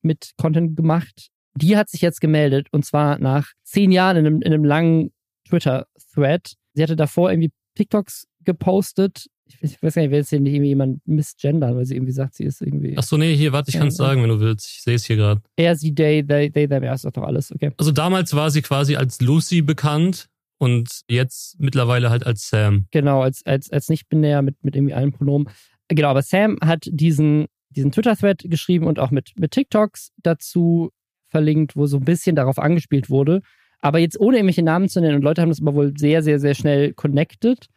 mit 0.04 0.34
Content 0.38 0.78
gemacht. 0.78 1.30
Die 1.56 1.76
hat 1.76 1.90
sich 1.90 2.02
jetzt 2.02 2.22
gemeldet 2.22 2.68
und 2.72 2.86
zwar 2.86 3.18
nach 3.18 3.54
zehn 3.64 3.92
Jahren 3.92 4.18
in 4.18 4.28
einem, 4.28 4.42
in 4.44 4.54
einem 4.54 4.64
langen 4.64 5.12
Twitter-Thread. 5.48 6.54
Sie 6.76 6.84
hatte 6.84 6.96
davor 6.96 7.32
irgendwie 7.32 7.52
TikToks 7.74 8.28
gepostet 8.46 9.26
ich 9.62 9.82
weiß 9.82 9.96
gar 9.96 10.02
nicht, 10.02 10.12
will 10.12 10.20
jetzt 10.20 10.30
hier 10.30 10.40
nicht 10.40 10.54
irgendwie 10.54 10.70
jemand 10.70 11.08
misgendern, 11.08 11.76
weil 11.76 11.86
sie 11.86 11.96
irgendwie 11.96 12.12
sagt, 12.12 12.36
sie 12.36 12.44
ist 12.44 12.62
irgendwie. 12.62 12.96
Ach 12.98 13.04
so, 13.04 13.18
nee, 13.18 13.36
hier, 13.36 13.52
warte, 13.52 13.70
ich 13.70 13.78
kann 13.78 13.90
es 13.90 13.96
sagen, 13.96 14.22
wenn 14.22 14.30
du 14.30 14.40
willst. 14.40 14.68
Ich 14.68 14.82
sehe 14.82 14.96
es 14.96 15.06
hier 15.06 15.16
gerade. 15.16 15.42
Er, 15.56 15.76
sie, 15.76 15.94
they, 15.94 16.24
they, 16.24 16.50
they, 16.50 16.68
them, 16.68 16.84
ja, 16.84 16.94
ist 16.94 17.06
doch 17.06 17.24
alles, 17.24 17.52
okay. 17.52 17.72
Also 17.78 17.92
damals 17.92 18.34
war 18.34 18.52
sie 18.52 18.62
quasi 18.62 18.96
als 18.96 19.22
Lucy 19.22 19.62
bekannt 19.62 20.28
und 20.58 21.02
jetzt 21.10 21.60
mittlerweile 21.60 22.10
halt 22.10 22.26
als 22.26 22.50
Sam. 22.50 22.86
Genau, 22.92 23.22
als, 23.22 23.46
als, 23.46 23.72
als 23.72 23.90
nicht-binär 23.90 24.42
mit, 24.42 24.64
mit 24.64 24.76
irgendwie 24.76 24.94
allen 24.94 25.12
Pronomen. 25.12 25.50
Genau, 25.88 26.10
aber 26.10 26.22
Sam 26.22 26.58
hat 26.62 26.88
diesen, 26.92 27.46
diesen 27.70 27.92
Twitter-Thread 27.92 28.44
geschrieben 28.46 28.86
und 28.86 29.00
auch 29.00 29.12
mit, 29.12 29.32
mit 29.38 29.52
TikToks 29.52 30.12
dazu 30.18 30.92
verlinkt, 31.28 31.76
wo 31.76 31.86
so 31.86 31.98
ein 31.98 32.06
bisschen 32.06 32.36
darauf 32.36 32.60
angespielt 32.60 33.10
wurde. 33.10 33.42
Aber 33.80 34.00
jetzt 34.00 34.20
ohne 34.20 34.38
irgendwelche 34.38 34.64
Namen 34.64 34.90
zu 34.90 35.00
nennen 35.00 35.16
und 35.16 35.24
Leute 35.24 35.42
haben 35.42 35.50
das 35.50 35.62
aber 35.62 35.74
wohl 35.74 35.98
sehr, 35.98 36.22
sehr, 36.22 36.40
sehr 36.40 36.54
schnell 36.54 36.94
connected 36.94 37.68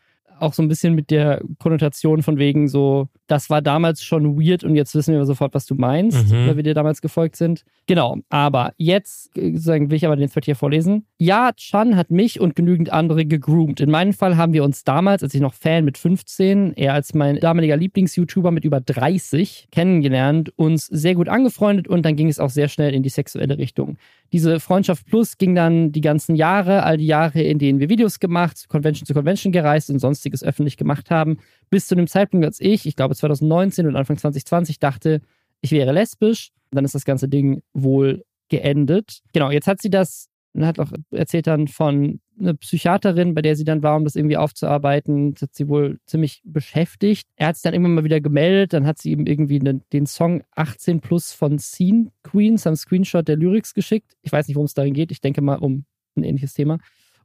auch 0.42 0.52
so 0.52 0.62
ein 0.62 0.68
bisschen 0.68 0.94
mit 0.94 1.10
der 1.10 1.42
Konnotation 1.58 2.22
von 2.22 2.38
wegen 2.38 2.68
so, 2.68 3.08
das 3.26 3.48
war 3.48 3.62
damals 3.62 4.02
schon 4.02 4.38
weird 4.38 4.64
und 4.64 4.74
jetzt 4.74 4.94
wissen 4.94 5.14
wir 5.14 5.24
sofort, 5.24 5.54
was 5.54 5.66
du 5.66 5.74
meinst, 5.74 6.28
mhm. 6.28 6.46
weil 6.46 6.56
wir 6.56 6.62
dir 6.62 6.74
damals 6.74 7.00
gefolgt 7.00 7.36
sind. 7.36 7.64
Genau, 7.86 8.18
aber 8.28 8.72
jetzt 8.76 9.36
äh, 9.36 9.56
sagen, 9.56 9.90
will 9.90 9.96
ich 9.96 10.06
aber 10.06 10.16
den 10.16 10.30
Thread 10.30 10.44
hier 10.44 10.56
vorlesen. 10.56 11.06
Ja, 11.18 11.52
Chan 11.56 11.96
hat 11.96 12.10
mich 12.10 12.40
und 12.40 12.56
genügend 12.56 12.92
andere 12.92 13.24
gegroomt. 13.24 13.80
In 13.80 13.90
meinem 13.90 14.12
Fall 14.12 14.36
haben 14.36 14.52
wir 14.52 14.64
uns 14.64 14.84
damals, 14.84 15.22
als 15.22 15.34
ich 15.34 15.40
noch 15.40 15.54
Fan 15.54 15.84
mit 15.84 15.98
15, 15.98 16.74
er 16.74 16.94
als 16.94 17.14
mein 17.14 17.36
damaliger 17.40 17.76
Lieblings-YouTuber 17.76 18.50
mit 18.50 18.64
über 18.64 18.80
30 18.80 19.68
kennengelernt, 19.70 20.52
uns 20.56 20.86
sehr 20.86 21.14
gut 21.14 21.28
angefreundet 21.28 21.88
und 21.88 22.04
dann 22.04 22.16
ging 22.16 22.28
es 22.28 22.38
auch 22.38 22.50
sehr 22.50 22.68
schnell 22.68 22.94
in 22.94 23.02
die 23.02 23.08
sexuelle 23.08 23.58
Richtung. 23.58 23.96
Diese 24.32 24.60
Freundschaft 24.60 25.06
Plus 25.06 25.36
ging 25.36 25.54
dann 25.54 25.92
die 25.92 26.00
ganzen 26.00 26.34
Jahre, 26.34 26.84
all 26.84 26.96
die 26.96 27.06
Jahre, 27.06 27.42
in 27.42 27.58
denen 27.58 27.80
wir 27.80 27.90
Videos 27.90 28.18
gemacht, 28.18 28.66
Convention 28.68 29.06
zu 29.06 29.12
Convention 29.12 29.52
gereist 29.52 29.90
und 29.90 29.98
sonstiges 29.98 30.42
öffentlich 30.42 30.78
gemacht 30.78 31.10
haben, 31.10 31.38
bis 31.68 31.86
zu 31.86 31.94
dem 31.94 32.06
Zeitpunkt, 32.06 32.46
als 32.46 32.60
ich, 32.60 32.86
ich 32.86 32.96
glaube 32.96 33.14
2019 33.14 33.86
und 33.86 33.96
Anfang 33.96 34.16
2020, 34.16 34.78
dachte, 34.78 35.20
ich 35.60 35.70
wäre 35.70 35.92
lesbisch. 35.92 36.50
Dann 36.70 36.86
ist 36.86 36.94
das 36.94 37.04
ganze 37.04 37.28
Ding 37.28 37.62
wohl 37.74 38.24
geendet. 38.48 39.20
Genau, 39.34 39.50
jetzt 39.50 39.66
hat 39.66 39.82
sie 39.82 39.90
das, 39.90 40.28
hat 40.60 40.78
auch 40.78 40.92
erzählt 41.10 41.46
dann 41.46 41.66
von 41.66 42.20
einer 42.38 42.54
Psychiaterin, 42.54 43.34
bei 43.34 43.42
der 43.42 43.56
sie 43.56 43.64
dann 43.64 43.82
war, 43.82 43.96
um 43.96 44.04
das 44.04 44.16
irgendwie 44.16 44.36
aufzuarbeiten. 44.36 45.32
Das 45.32 45.42
hat 45.42 45.54
sie 45.54 45.68
wohl 45.68 45.98
ziemlich 46.06 46.42
beschäftigt. 46.44 47.28
Er 47.36 47.48
hat 47.48 47.56
sich 47.56 47.62
dann 47.62 47.72
irgendwann 47.72 47.94
mal 47.94 48.04
wieder 48.04 48.20
gemeldet. 48.20 48.72
Dann 48.72 48.86
hat 48.86 48.98
sie 48.98 49.12
ihm 49.12 49.26
irgendwie 49.26 49.58
den, 49.58 49.82
den 49.92 50.06
Song 50.06 50.42
18 50.56 51.00
Plus 51.00 51.32
von 51.32 51.58
Scene 51.58 52.10
Queens 52.22 52.66
am 52.66 52.76
Screenshot 52.76 53.26
der 53.26 53.36
Lyrics 53.36 53.72
geschickt. 53.74 54.12
Ich 54.22 54.32
weiß 54.32 54.48
nicht, 54.48 54.56
worum 54.56 54.66
es 54.66 54.74
darin 54.74 54.94
geht. 54.94 55.10
Ich 55.10 55.20
denke 55.20 55.40
mal 55.40 55.56
um 55.56 55.84
ein 56.16 56.24
ähnliches 56.24 56.54
Thema. 56.54 56.78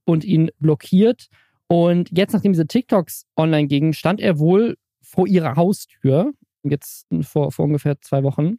Und 0.06 0.24
ihn 0.24 0.50
blockiert. 0.60 1.28
Und 1.68 2.10
jetzt, 2.18 2.32
nachdem 2.32 2.54
diese 2.54 2.68
TikToks 2.68 3.26
online 3.36 3.68
gingen, 3.68 3.92
stand 3.94 4.22
er 4.22 4.40
wohl 4.40 4.78
vor 5.02 5.28
ihrer 5.28 5.56
Haustür 5.58 6.32
jetzt 6.64 7.08
vor, 7.22 7.52
vor 7.52 7.66
ungefähr 7.66 8.00
zwei 8.02 8.24
Wochen. 8.24 8.58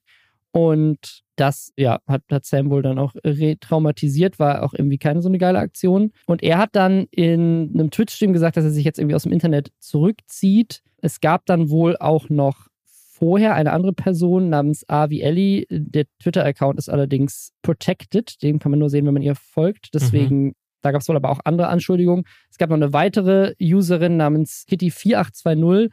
Und 0.53 1.23
das 1.41 1.73
ja, 1.77 2.01
hat, 2.07 2.23
hat 2.31 2.45
Sam 2.45 2.71
wohl 2.71 2.83
dann 2.83 2.99
auch 2.99 3.15
retraumatisiert, 3.25 4.39
war 4.39 4.63
auch 4.63 4.75
irgendwie 4.75 4.99
keine 4.99 5.23
so 5.23 5.29
eine 5.29 5.39
geile 5.39 5.59
Aktion. 5.59 6.13
Und 6.27 6.43
er 6.43 6.59
hat 6.59 6.71
dann 6.73 7.07
in 7.11 7.71
einem 7.75 7.91
Twitch-Stream 7.91 8.33
gesagt, 8.33 8.57
dass 8.57 8.65
er 8.65 8.71
sich 8.71 8.85
jetzt 8.85 8.99
irgendwie 8.99 9.15
aus 9.15 9.23
dem 9.23 9.33
Internet 9.33 9.71
zurückzieht. 9.79 10.83
Es 11.01 11.21
gab 11.21 11.47
dann 11.47 11.71
wohl 11.71 11.97
auch 11.97 12.29
noch 12.29 12.69
vorher 13.19 13.55
eine 13.55 13.73
andere 13.73 13.93
Person 13.93 14.49
namens 14.49 14.89
Avi 14.89 15.21
Ellie. 15.21 15.67
Der 15.71 16.07
Twitter-Account 16.21 16.79
ist 16.79 16.89
allerdings 16.89 17.53
protected. 17.63 18.43
Den 18.43 18.59
kann 18.59 18.71
man 18.71 18.79
nur 18.79 18.91
sehen, 18.91 19.07
wenn 19.07 19.15
man 19.15 19.23
ihr 19.23 19.35
folgt. 19.35 19.95
Deswegen, 19.95 20.47
mhm. 20.47 20.55
da 20.83 20.93
gab 20.93 21.03
es 21.03 21.09
wohl 21.09 21.17
aber 21.17 21.31
auch 21.31 21.41
andere 21.45 21.69
Anschuldigungen. 21.69 22.25
Es 22.51 22.59
gab 22.59 22.71
noch 22.71 22.77
eine 22.77 22.93
weitere 22.93 23.55
Userin 23.61 24.17
namens 24.17 24.65
Kitty4820 24.69 25.91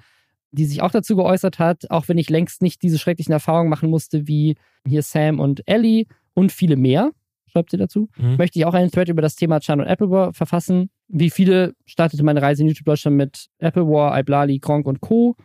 die 0.56 0.66
sich 0.66 0.82
auch 0.82 0.92
dazu 0.92 1.16
geäußert 1.16 1.60
hat, 1.60 1.92
auch 1.92 2.08
wenn 2.08 2.18
ich 2.18 2.30
längst 2.30 2.62
nicht 2.62 2.82
diese 2.82 2.98
schrecklichen 2.98 3.34
Erfahrungen 3.34 3.70
machen 3.70 3.90
musste 3.90 4.28
wie 4.28 4.56
hier 4.88 5.04
Sam 5.04 5.40
und 5.40 5.62
Ellie 5.68 6.06
und 6.34 6.52
viele 6.52 6.76
mehr, 6.76 7.12
schreibt 7.48 7.72
sie 7.72 7.78
dazu, 7.78 8.10
mhm. 8.18 8.38
möchte 8.38 8.60
ich 8.60 8.66
auch 8.66 8.74
einen 8.74 8.92
Thread 8.92 9.10
über 9.10 9.22
das 9.22 9.36
Thema 9.36 9.60
Chan 9.60 9.80
und 9.80 9.88
Apple 9.88 10.10
War 10.10 10.34
verfassen. 10.34 10.90
Wie 11.08 11.30
viele 11.30 11.74
startete 11.86 12.24
meine 12.24 12.42
Reise 12.42 12.64
in 12.64 12.68
YouTube 12.68 12.86
Deutschland 12.86 13.18
mit 13.18 13.48
Apple 13.60 13.88
War, 13.88 14.18
Iblali, 14.18 14.60
Gronk 14.60 14.88
und 14.88 15.02
Co. 15.02 15.36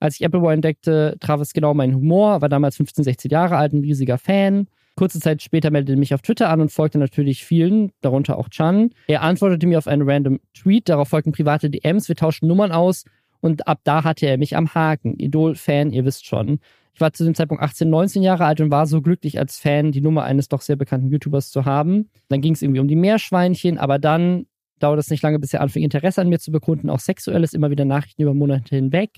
Als 0.00 0.16
ich 0.16 0.22
Apple 0.22 0.42
War 0.42 0.52
entdeckte, 0.52 1.16
traf 1.20 1.40
es 1.40 1.52
genau 1.52 1.74
meinen 1.74 1.94
Humor, 1.94 2.40
war 2.40 2.48
damals 2.48 2.76
15, 2.76 3.04
16 3.04 3.30
Jahre 3.30 3.56
alt, 3.56 3.72
ein 3.72 3.80
riesiger 3.80 4.18
Fan. 4.18 4.66
Kurze 4.96 5.20
Zeit 5.20 5.42
später 5.42 5.70
meldete 5.70 5.98
mich 5.98 6.14
auf 6.14 6.22
Twitter 6.22 6.48
an 6.48 6.60
und 6.60 6.72
folgte 6.72 6.98
natürlich 6.98 7.44
vielen, 7.44 7.92
darunter 8.00 8.36
auch 8.36 8.48
Chan. 8.48 8.90
Er 9.06 9.22
antwortete 9.22 9.66
mir 9.66 9.78
auf 9.78 9.86
einen 9.86 10.08
random 10.08 10.40
Tweet, 10.54 10.88
darauf 10.88 11.08
folgten 11.08 11.32
private 11.32 11.70
DMs, 11.70 12.08
wir 12.08 12.16
tauschten 12.16 12.48
Nummern 12.48 12.72
aus 12.72 13.04
und 13.40 13.66
ab 13.66 13.80
da 13.84 14.04
hatte 14.04 14.26
er 14.26 14.38
mich 14.38 14.56
am 14.56 14.74
Haken. 14.74 15.14
Idol-Fan, 15.18 15.92
ihr 15.92 16.04
wisst 16.04 16.26
schon. 16.26 16.60
Ich 16.94 17.00
war 17.00 17.12
zu 17.12 17.24
dem 17.24 17.34
Zeitpunkt 17.34 17.62
18, 17.62 17.88
19 17.88 18.22
Jahre 18.22 18.44
alt 18.44 18.60
und 18.60 18.70
war 18.70 18.86
so 18.86 19.00
glücklich 19.00 19.38
als 19.38 19.58
Fan, 19.58 19.92
die 19.92 20.00
Nummer 20.00 20.24
eines 20.24 20.48
doch 20.48 20.60
sehr 20.60 20.76
bekannten 20.76 21.08
YouTubers 21.08 21.50
zu 21.50 21.64
haben. 21.64 22.10
Dann 22.28 22.40
ging 22.40 22.52
es 22.52 22.62
irgendwie 22.62 22.80
um 22.80 22.88
die 22.88 22.96
Meerschweinchen, 22.96 23.78
aber 23.78 23.98
dann 23.98 24.46
dauert 24.80 24.98
es 24.98 25.10
nicht 25.10 25.22
lange, 25.22 25.38
bis 25.38 25.54
er 25.54 25.60
anfing, 25.60 25.82
Interesse 25.82 26.20
an 26.20 26.28
mir 26.28 26.38
zu 26.38 26.50
bekunden, 26.50 26.90
auch 26.90 27.00
sexuelles, 27.00 27.52
immer 27.52 27.70
wieder 27.70 27.84
Nachrichten 27.84 28.22
über 28.22 28.34
Monate 28.34 28.74
hinweg, 28.74 29.10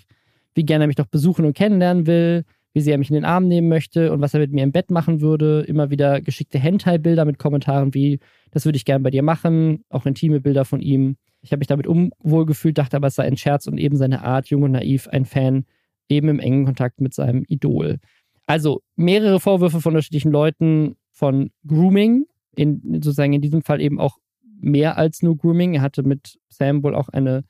wie 0.55 0.65
gerne 0.65 0.85
er 0.85 0.87
mich 0.89 0.97
doch 0.97 1.07
besuchen 1.07 1.45
und 1.45 1.57
kennenlernen 1.57 2.07
will, 2.07 2.45
wie 2.73 2.81
sehr 2.81 2.95
er 2.95 2.99
mich 2.99 3.11
in 3.11 3.15
den 3.15 3.25
Arm 3.25 3.49
nehmen 3.49 3.69
möchte 3.69 4.13
und 4.13 4.21
was 4.21 4.35
er 4.35 4.41
mit 4.41 4.53
mir 4.53 4.63
im 4.63 4.73
Bett 4.73 4.91
machen 4.91 5.21
würde. 5.21 5.63
Immer 5.63 5.91
wieder 5.91 6.21
geschickte 6.21 6.59
Hentai-Bilder 6.59 7.25
mit 7.25 7.39
Kommentaren 7.39 7.95
wie, 7.95 8.19
das 8.51 8.65
würde 8.65 8.77
ich 8.77 8.85
gerne 8.85 9.03
bei 9.03 9.11
dir 9.11 9.23
machen, 9.23 9.85
auch 9.91 10.07
intime 10.07 10.41
Bilder 10.41 10.65
von 10.65 10.81
ihm. 10.81 11.17
Ich 11.43 11.53
habe 11.53 11.59
mich 11.59 11.67
damit 11.67 11.87
unwohl 11.87 12.47
gefühlt, 12.47 12.79
dachte 12.79 12.97
aber, 12.97 13.09
es 13.09 13.17
sei 13.17 13.25
ein 13.25 13.37
Scherz 13.37 13.67
und 13.67 13.79
eben 13.79 13.97
seine 13.97 14.23
Art, 14.23 14.49
jung 14.49 14.63
und 14.63 14.73
naiv, 14.73 15.09
ein 15.09 15.25
Fan, 15.25 15.65
eben 16.09 16.29
im 16.29 16.39
engen 16.39 16.65
Kontakt 16.65 17.01
mit 17.01 17.15
seinem 17.15 17.45
Idol. 17.49 17.99
Also 18.47 18.83
mehrere 18.97 19.41
Vorwürfe 19.41 19.81
von 19.81 19.93
unterschiedlichen 19.93 20.31
Leuten 20.31 20.97
von 21.11 21.51
Grooming, 21.67 22.27
in, 22.57 23.01
sozusagen 23.03 23.33
in 23.33 23.41
diesem 23.41 23.63
Fall 23.63 23.81
eben 23.81 23.99
auch 23.99 24.19
mehr 24.61 24.97
als 24.99 25.23
nur 25.23 25.37
Grooming. 25.37 25.75
Er 25.75 25.83
hatte 25.83 26.03
mit 26.03 26.39
Sam 26.49 26.83
wohl 26.83 26.95
auch 26.95 27.09
eine 27.09 27.45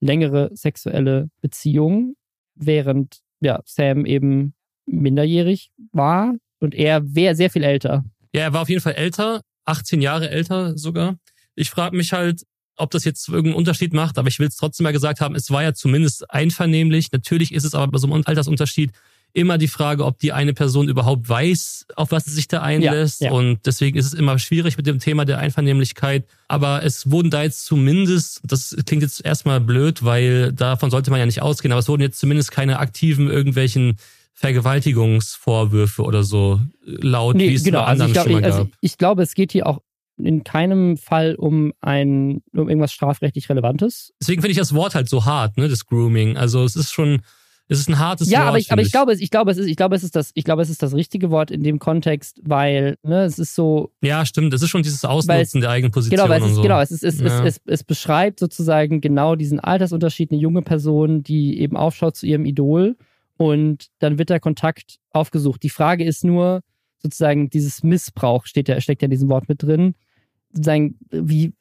längere 0.00 0.50
sexuelle 0.54 1.30
Beziehung, 1.40 2.16
während 2.54 3.20
ja, 3.40 3.60
Sam 3.64 4.06
eben 4.06 4.54
minderjährig 4.86 5.70
war 5.92 6.34
und 6.60 6.74
er 6.74 7.14
wäre 7.14 7.34
sehr 7.34 7.50
viel 7.50 7.64
älter. 7.64 8.04
Ja, 8.32 8.42
er 8.42 8.52
war 8.52 8.62
auf 8.62 8.68
jeden 8.68 8.80
Fall 8.80 8.94
älter, 8.94 9.42
18 9.64 10.00
Jahre 10.00 10.30
älter 10.30 10.76
sogar. 10.78 11.16
Ich 11.54 11.70
frage 11.70 11.96
mich 11.96 12.12
halt, 12.12 12.42
ob 12.76 12.90
das 12.90 13.04
jetzt 13.04 13.28
irgendeinen 13.28 13.56
Unterschied 13.56 13.92
macht, 13.92 14.18
aber 14.18 14.28
ich 14.28 14.38
will 14.38 14.48
es 14.48 14.56
trotzdem 14.56 14.84
mal 14.84 14.92
gesagt 14.92 15.20
haben, 15.20 15.34
es 15.34 15.50
war 15.50 15.62
ja 15.62 15.72
zumindest 15.72 16.30
einvernehmlich. 16.30 17.10
Natürlich 17.12 17.52
ist 17.52 17.64
es 17.64 17.74
aber 17.74 17.90
bei 17.90 17.98
so 17.98 18.06
einem 18.06 18.22
Altersunterschied 18.26 18.92
immer 19.32 19.58
die 19.58 19.68
Frage, 19.68 20.04
ob 20.04 20.18
die 20.18 20.32
eine 20.32 20.54
Person 20.54 20.88
überhaupt 20.88 21.28
weiß, 21.28 21.86
auf 21.94 22.10
was 22.10 22.24
sie 22.24 22.30
sich 22.30 22.48
da 22.48 22.62
einlässt. 22.62 23.20
Ja, 23.20 23.28
ja. 23.28 23.32
Und 23.32 23.66
deswegen 23.66 23.98
ist 23.98 24.06
es 24.06 24.14
immer 24.14 24.38
schwierig 24.38 24.78
mit 24.78 24.86
dem 24.86 24.98
Thema 24.98 25.26
der 25.26 25.38
Einvernehmlichkeit. 25.38 26.24
Aber 26.48 26.82
es 26.84 27.10
wurden 27.10 27.30
da 27.30 27.42
jetzt 27.42 27.66
zumindest, 27.66 28.40
das 28.44 28.74
klingt 28.86 29.02
jetzt 29.02 29.24
erstmal 29.24 29.60
blöd, 29.60 30.04
weil 30.04 30.52
davon 30.52 30.90
sollte 30.90 31.10
man 31.10 31.20
ja 31.20 31.26
nicht 31.26 31.42
ausgehen, 31.42 31.72
aber 31.72 31.80
es 31.80 31.88
wurden 31.88 32.02
jetzt 32.02 32.18
zumindest 32.18 32.50
keine 32.50 32.78
aktiven 32.78 33.28
irgendwelchen 33.28 33.98
Vergewaltigungsvorwürfe 34.38 36.02
oder 36.02 36.22
so 36.22 36.60
laut, 36.84 37.36
nee, 37.36 37.48
wie 37.48 37.54
es 37.54 37.64
genau. 37.64 37.80
bei 37.80 37.86
anderen 37.86 38.14
also 38.14 38.20
ich, 38.20 38.26
glaub, 38.28 38.40
ich, 38.40 38.44
also 38.44 38.70
ich 38.82 38.98
glaube, 38.98 39.22
es 39.22 39.34
geht 39.34 39.52
hier 39.52 39.66
auch 39.66 39.80
in 40.18 40.44
keinem 40.44 40.98
Fall 40.98 41.34
um 41.34 41.72
ein 41.80 42.42
um 42.52 42.68
irgendwas 42.68 42.92
strafrechtlich 42.92 43.48
Relevantes. 43.48 44.12
Deswegen 44.20 44.42
finde 44.42 44.52
ich 44.52 44.58
das 44.58 44.74
Wort 44.74 44.94
halt 44.94 45.08
so 45.08 45.24
hart, 45.24 45.56
ne, 45.56 45.68
das 45.68 45.86
Grooming. 45.86 46.36
Also 46.36 46.64
es 46.64 46.76
ist 46.76 46.92
schon, 46.92 47.22
es 47.68 47.78
ist 47.78 47.88
ein 47.88 47.98
hartes 47.98 48.28
ja, 48.28 48.40
Wort. 48.40 48.44
Ja, 48.44 48.48
aber 48.48 48.58
ich, 48.58 48.72
aber 48.72 48.82
ich 48.82 48.92
glaube, 48.92 49.14
ich 49.14 49.30
glaube, 49.30 49.50
es 49.50 49.56
ist, 49.56 49.68
ich 49.68 49.76
glaube, 49.76 49.96
es 49.96 50.04
ist 50.04 50.14
das, 50.14 50.32
ich 50.34 50.44
glaube, 50.44 50.60
es 50.60 50.68
ist 50.68 50.82
das 50.82 50.92
richtige 50.92 51.30
Wort 51.30 51.50
in 51.50 51.62
dem 51.62 51.78
Kontext, 51.78 52.38
weil, 52.44 52.98
ne, 53.04 53.24
es 53.24 53.38
ist 53.38 53.54
so. 53.54 53.90
Ja, 54.02 54.26
stimmt. 54.26 54.52
Es 54.52 54.60
ist 54.60 54.68
schon 54.68 54.82
dieses 54.82 55.02
Ausnutzen 55.06 55.60
es, 55.60 55.62
der 55.62 55.70
eigenen 55.70 55.92
Position 55.92 56.18
genau, 56.18 56.28
weil 56.28 56.42
es 56.42 56.48
ist, 56.48 56.56
so. 56.56 56.62
Genau, 56.62 56.80
es 56.80 56.90
ist, 56.90 57.04
es, 57.04 57.20
ja. 57.20 57.44
es, 57.44 57.56
es, 57.56 57.60
es 57.64 57.84
beschreibt 57.84 58.38
sozusagen 58.38 59.00
genau 59.00 59.34
diesen 59.34 59.60
Altersunterschied, 59.60 60.30
eine 60.30 60.40
junge 60.40 60.60
Person, 60.60 61.22
die 61.22 61.58
eben 61.58 61.78
aufschaut 61.78 62.16
zu 62.16 62.26
ihrem 62.26 62.44
Idol 62.44 62.96
und 63.36 63.86
dann 63.98 64.18
wird 64.18 64.30
der 64.30 64.40
Kontakt 64.40 64.96
aufgesucht. 65.10 65.62
Die 65.62 65.70
Frage 65.70 66.04
ist 66.04 66.24
nur, 66.24 66.60
sozusagen, 66.98 67.50
dieses 67.50 67.82
Missbrauch 67.82 68.46
steht 68.46 68.68
ja, 68.68 68.80
steckt 68.80 69.02
ja 69.02 69.06
in 69.06 69.10
diesem 69.10 69.28
Wort 69.28 69.48
mit 69.48 69.62
drin 69.62 69.94
sozusagen, 70.56 70.96
wie, 71.10 71.52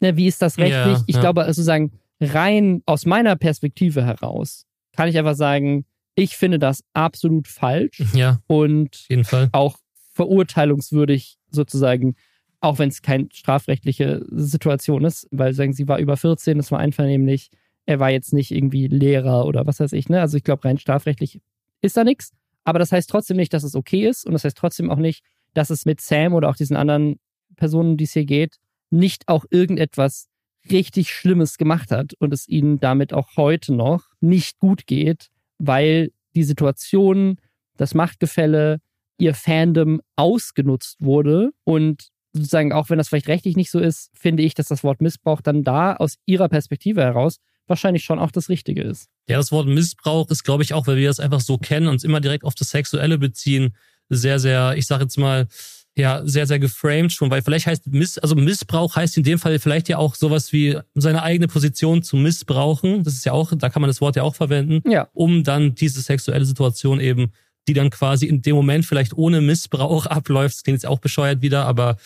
ne, 0.00 0.16
wie 0.16 0.26
ist 0.26 0.40
das 0.40 0.58
rechtlich? 0.58 0.98
Ja, 0.98 1.04
ich 1.06 1.16
ja. 1.16 1.20
glaube, 1.20 1.44
sozusagen 1.46 1.92
rein 2.20 2.82
aus 2.86 3.04
meiner 3.04 3.36
Perspektive 3.36 4.04
heraus 4.04 4.66
kann 4.92 5.08
ich 5.08 5.18
einfach 5.18 5.34
sagen, 5.34 5.84
ich 6.14 6.36
finde 6.36 6.58
das 6.58 6.82
absolut 6.94 7.48
falsch. 7.48 8.02
Ja. 8.14 8.40
Und 8.46 9.06
auch 9.52 9.76
verurteilungswürdig 10.14 11.36
sozusagen, 11.50 12.16
auch 12.60 12.78
wenn 12.78 12.88
es 12.88 13.02
keine 13.02 13.28
strafrechtliche 13.32 14.24
Situation 14.30 15.04
ist, 15.04 15.28
weil 15.30 15.52
sagen, 15.52 15.74
sie 15.74 15.86
war 15.88 15.98
über 15.98 16.16
14, 16.16 16.56
das 16.56 16.72
war 16.72 16.78
einvernehmlich. 16.78 17.50
Er 17.86 18.00
war 18.00 18.10
jetzt 18.10 18.32
nicht 18.32 18.50
irgendwie 18.50 18.88
Lehrer 18.88 19.46
oder 19.46 19.66
was 19.66 19.80
weiß 19.80 19.92
ich, 19.92 20.08
ne? 20.08 20.20
Also 20.20 20.36
ich 20.36 20.44
glaube, 20.44 20.64
rein 20.64 20.78
strafrechtlich 20.78 21.40
ist 21.80 21.96
da 21.96 22.04
nichts. 22.04 22.32
Aber 22.64 22.78
das 22.80 22.90
heißt 22.92 23.08
trotzdem 23.08 23.36
nicht, 23.36 23.52
dass 23.52 23.62
es 23.62 23.76
okay 23.76 24.08
ist 24.08 24.26
und 24.26 24.32
das 24.32 24.44
heißt 24.44 24.56
trotzdem 24.56 24.90
auch 24.90 24.98
nicht, 24.98 25.24
dass 25.54 25.70
es 25.70 25.86
mit 25.86 26.00
Sam 26.00 26.34
oder 26.34 26.48
auch 26.48 26.56
diesen 26.56 26.76
anderen 26.76 27.18
Personen, 27.56 27.96
die 27.96 28.04
es 28.04 28.12
hier 28.12 28.24
geht, 28.24 28.56
nicht 28.90 29.28
auch 29.28 29.44
irgendetwas 29.50 30.28
richtig 30.70 31.10
Schlimmes 31.10 31.58
gemacht 31.58 31.90
hat 31.90 32.14
und 32.18 32.32
es 32.32 32.48
ihnen 32.48 32.80
damit 32.80 33.12
auch 33.12 33.36
heute 33.36 33.72
noch 33.72 34.04
nicht 34.20 34.58
gut 34.58 34.86
geht, 34.86 35.28
weil 35.58 36.10
die 36.34 36.42
Situation, 36.42 37.38
das 37.76 37.94
Machtgefälle, 37.94 38.80
ihr 39.18 39.34
Fandom 39.34 40.00
ausgenutzt 40.16 40.96
wurde 41.00 41.50
und 41.64 42.08
sozusagen, 42.32 42.72
auch 42.72 42.90
wenn 42.90 42.98
das 42.98 43.08
vielleicht 43.08 43.28
rechtlich 43.28 43.56
nicht 43.56 43.70
so 43.70 43.78
ist, 43.78 44.10
finde 44.14 44.42
ich, 44.42 44.54
dass 44.54 44.68
das 44.68 44.84
Wort 44.84 45.00
Missbrauch 45.00 45.40
dann 45.40 45.62
da 45.62 45.96
aus 45.96 46.16
ihrer 46.26 46.48
Perspektive 46.48 47.02
heraus 47.02 47.38
wahrscheinlich 47.68 48.04
schon 48.04 48.18
auch 48.18 48.30
das 48.30 48.48
Richtige 48.48 48.82
ist. 48.82 49.08
Ja, 49.28 49.36
das 49.36 49.52
Wort 49.52 49.66
Missbrauch 49.66 50.30
ist, 50.30 50.44
glaube 50.44 50.62
ich, 50.62 50.74
auch, 50.74 50.86
weil 50.86 50.96
wir 50.96 51.08
das 51.08 51.20
einfach 51.20 51.40
so 51.40 51.58
kennen, 51.58 51.88
uns 51.88 52.04
immer 52.04 52.20
direkt 52.20 52.44
auf 52.44 52.54
das 52.54 52.70
Sexuelle 52.70 53.18
beziehen, 53.18 53.74
sehr, 54.08 54.38
sehr, 54.38 54.76
ich 54.76 54.86
sage 54.86 55.04
jetzt 55.04 55.18
mal, 55.18 55.48
ja 55.96 56.22
sehr, 56.24 56.46
sehr 56.46 56.58
geframed 56.58 57.12
schon, 57.12 57.30
weil 57.30 57.42
vielleicht 57.42 57.66
heißt 57.66 57.86
Miss, 57.86 58.18
also 58.18 58.34
Missbrauch 58.34 58.94
heißt 58.96 59.16
in 59.16 59.22
dem 59.22 59.38
Fall 59.38 59.58
vielleicht 59.58 59.88
ja 59.88 59.96
auch 59.96 60.14
sowas 60.14 60.52
wie 60.52 60.78
seine 60.94 61.22
eigene 61.22 61.48
Position 61.48 62.02
zu 62.02 62.16
missbrauchen. 62.16 63.02
Das 63.02 63.14
ist 63.14 63.24
ja 63.24 63.32
auch, 63.32 63.52
da 63.56 63.70
kann 63.70 63.80
man 63.80 63.88
das 63.88 64.00
Wort 64.02 64.14
ja 64.14 64.22
auch 64.22 64.34
verwenden, 64.34 64.88
ja. 64.88 65.08
um 65.14 65.42
dann 65.42 65.74
diese 65.74 66.02
sexuelle 66.02 66.44
Situation 66.44 67.00
eben, 67.00 67.32
die 67.66 67.72
dann 67.72 67.90
quasi 67.90 68.26
in 68.26 68.42
dem 68.42 68.56
Moment 68.56 68.84
vielleicht 68.84 69.16
ohne 69.16 69.40
Missbrauch 69.40 70.06
abläuft. 70.06 70.56
Das 70.56 70.62
klingt 70.62 70.76
jetzt 70.76 70.86
auch 70.86 70.98
bescheuert 70.98 71.40
wieder, 71.40 71.64
aber 71.64 71.96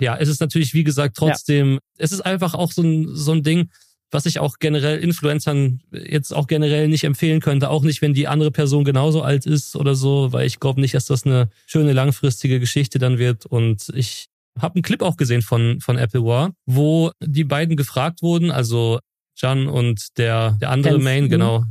ja, 0.00 0.16
es 0.16 0.28
ist 0.28 0.40
natürlich, 0.40 0.74
wie 0.74 0.84
gesagt, 0.84 1.16
trotzdem, 1.16 1.74
ja. 1.74 1.78
es 1.98 2.12
ist 2.12 2.20
einfach 2.20 2.54
auch 2.54 2.72
so 2.72 2.82
ein, 2.82 3.08
so 3.14 3.32
ein 3.32 3.42
Ding, 3.42 3.70
was 4.10 4.26
ich 4.26 4.38
auch 4.38 4.58
generell 4.58 4.98
Influencern 4.98 5.80
jetzt 5.92 6.34
auch 6.34 6.46
generell 6.46 6.88
nicht 6.88 7.04
empfehlen 7.04 7.40
könnte, 7.40 7.70
auch 7.70 7.82
nicht, 7.82 8.02
wenn 8.02 8.14
die 8.14 8.28
andere 8.28 8.50
Person 8.50 8.84
genauso 8.84 9.22
alt 9.22 9.46
ist 9.46 9.76
oder 9.76 9.94
so, 9.94 10.32
weil 10.32 10.46
ich 10.46 10.60
glaube 10.60 10.80
nicht, 10.80 10.94
dass 10.94 11.06
das 11.06 11.26
eine 11.26 11.50
schöne 11.66 11.92
langfristige 11.92 12.60
Geschichte 12.60 12.98
dann 12.98 13.18
wird. 13.18 13.46
Und 13.46 13.90
ich 13.94 14.26
habe 14.58 14.76
einen 14.76 14.82
Clip 14.82 15.02
auch 15.02 15.16
gesehen 15.16 15.42
von, 15.42 15.80
von 15.80 15.98
Apple 15.98 16.24
War, 16.24 16.52
wo 16.66 17.10
die 17.20 17.44
beiden 17.44 17.76
gefragt 17.76 18.22
wurden, 18.22 18.50
also 18.50 19.00
Jan 19.36 19.66
und 19.66 20.16
der, 20.18 20.52
der 20.60 20.70
andere 20.70 20.98
Main, 20.98 21.24
mhm. 21.24 21.30
genau. 21.30 21.64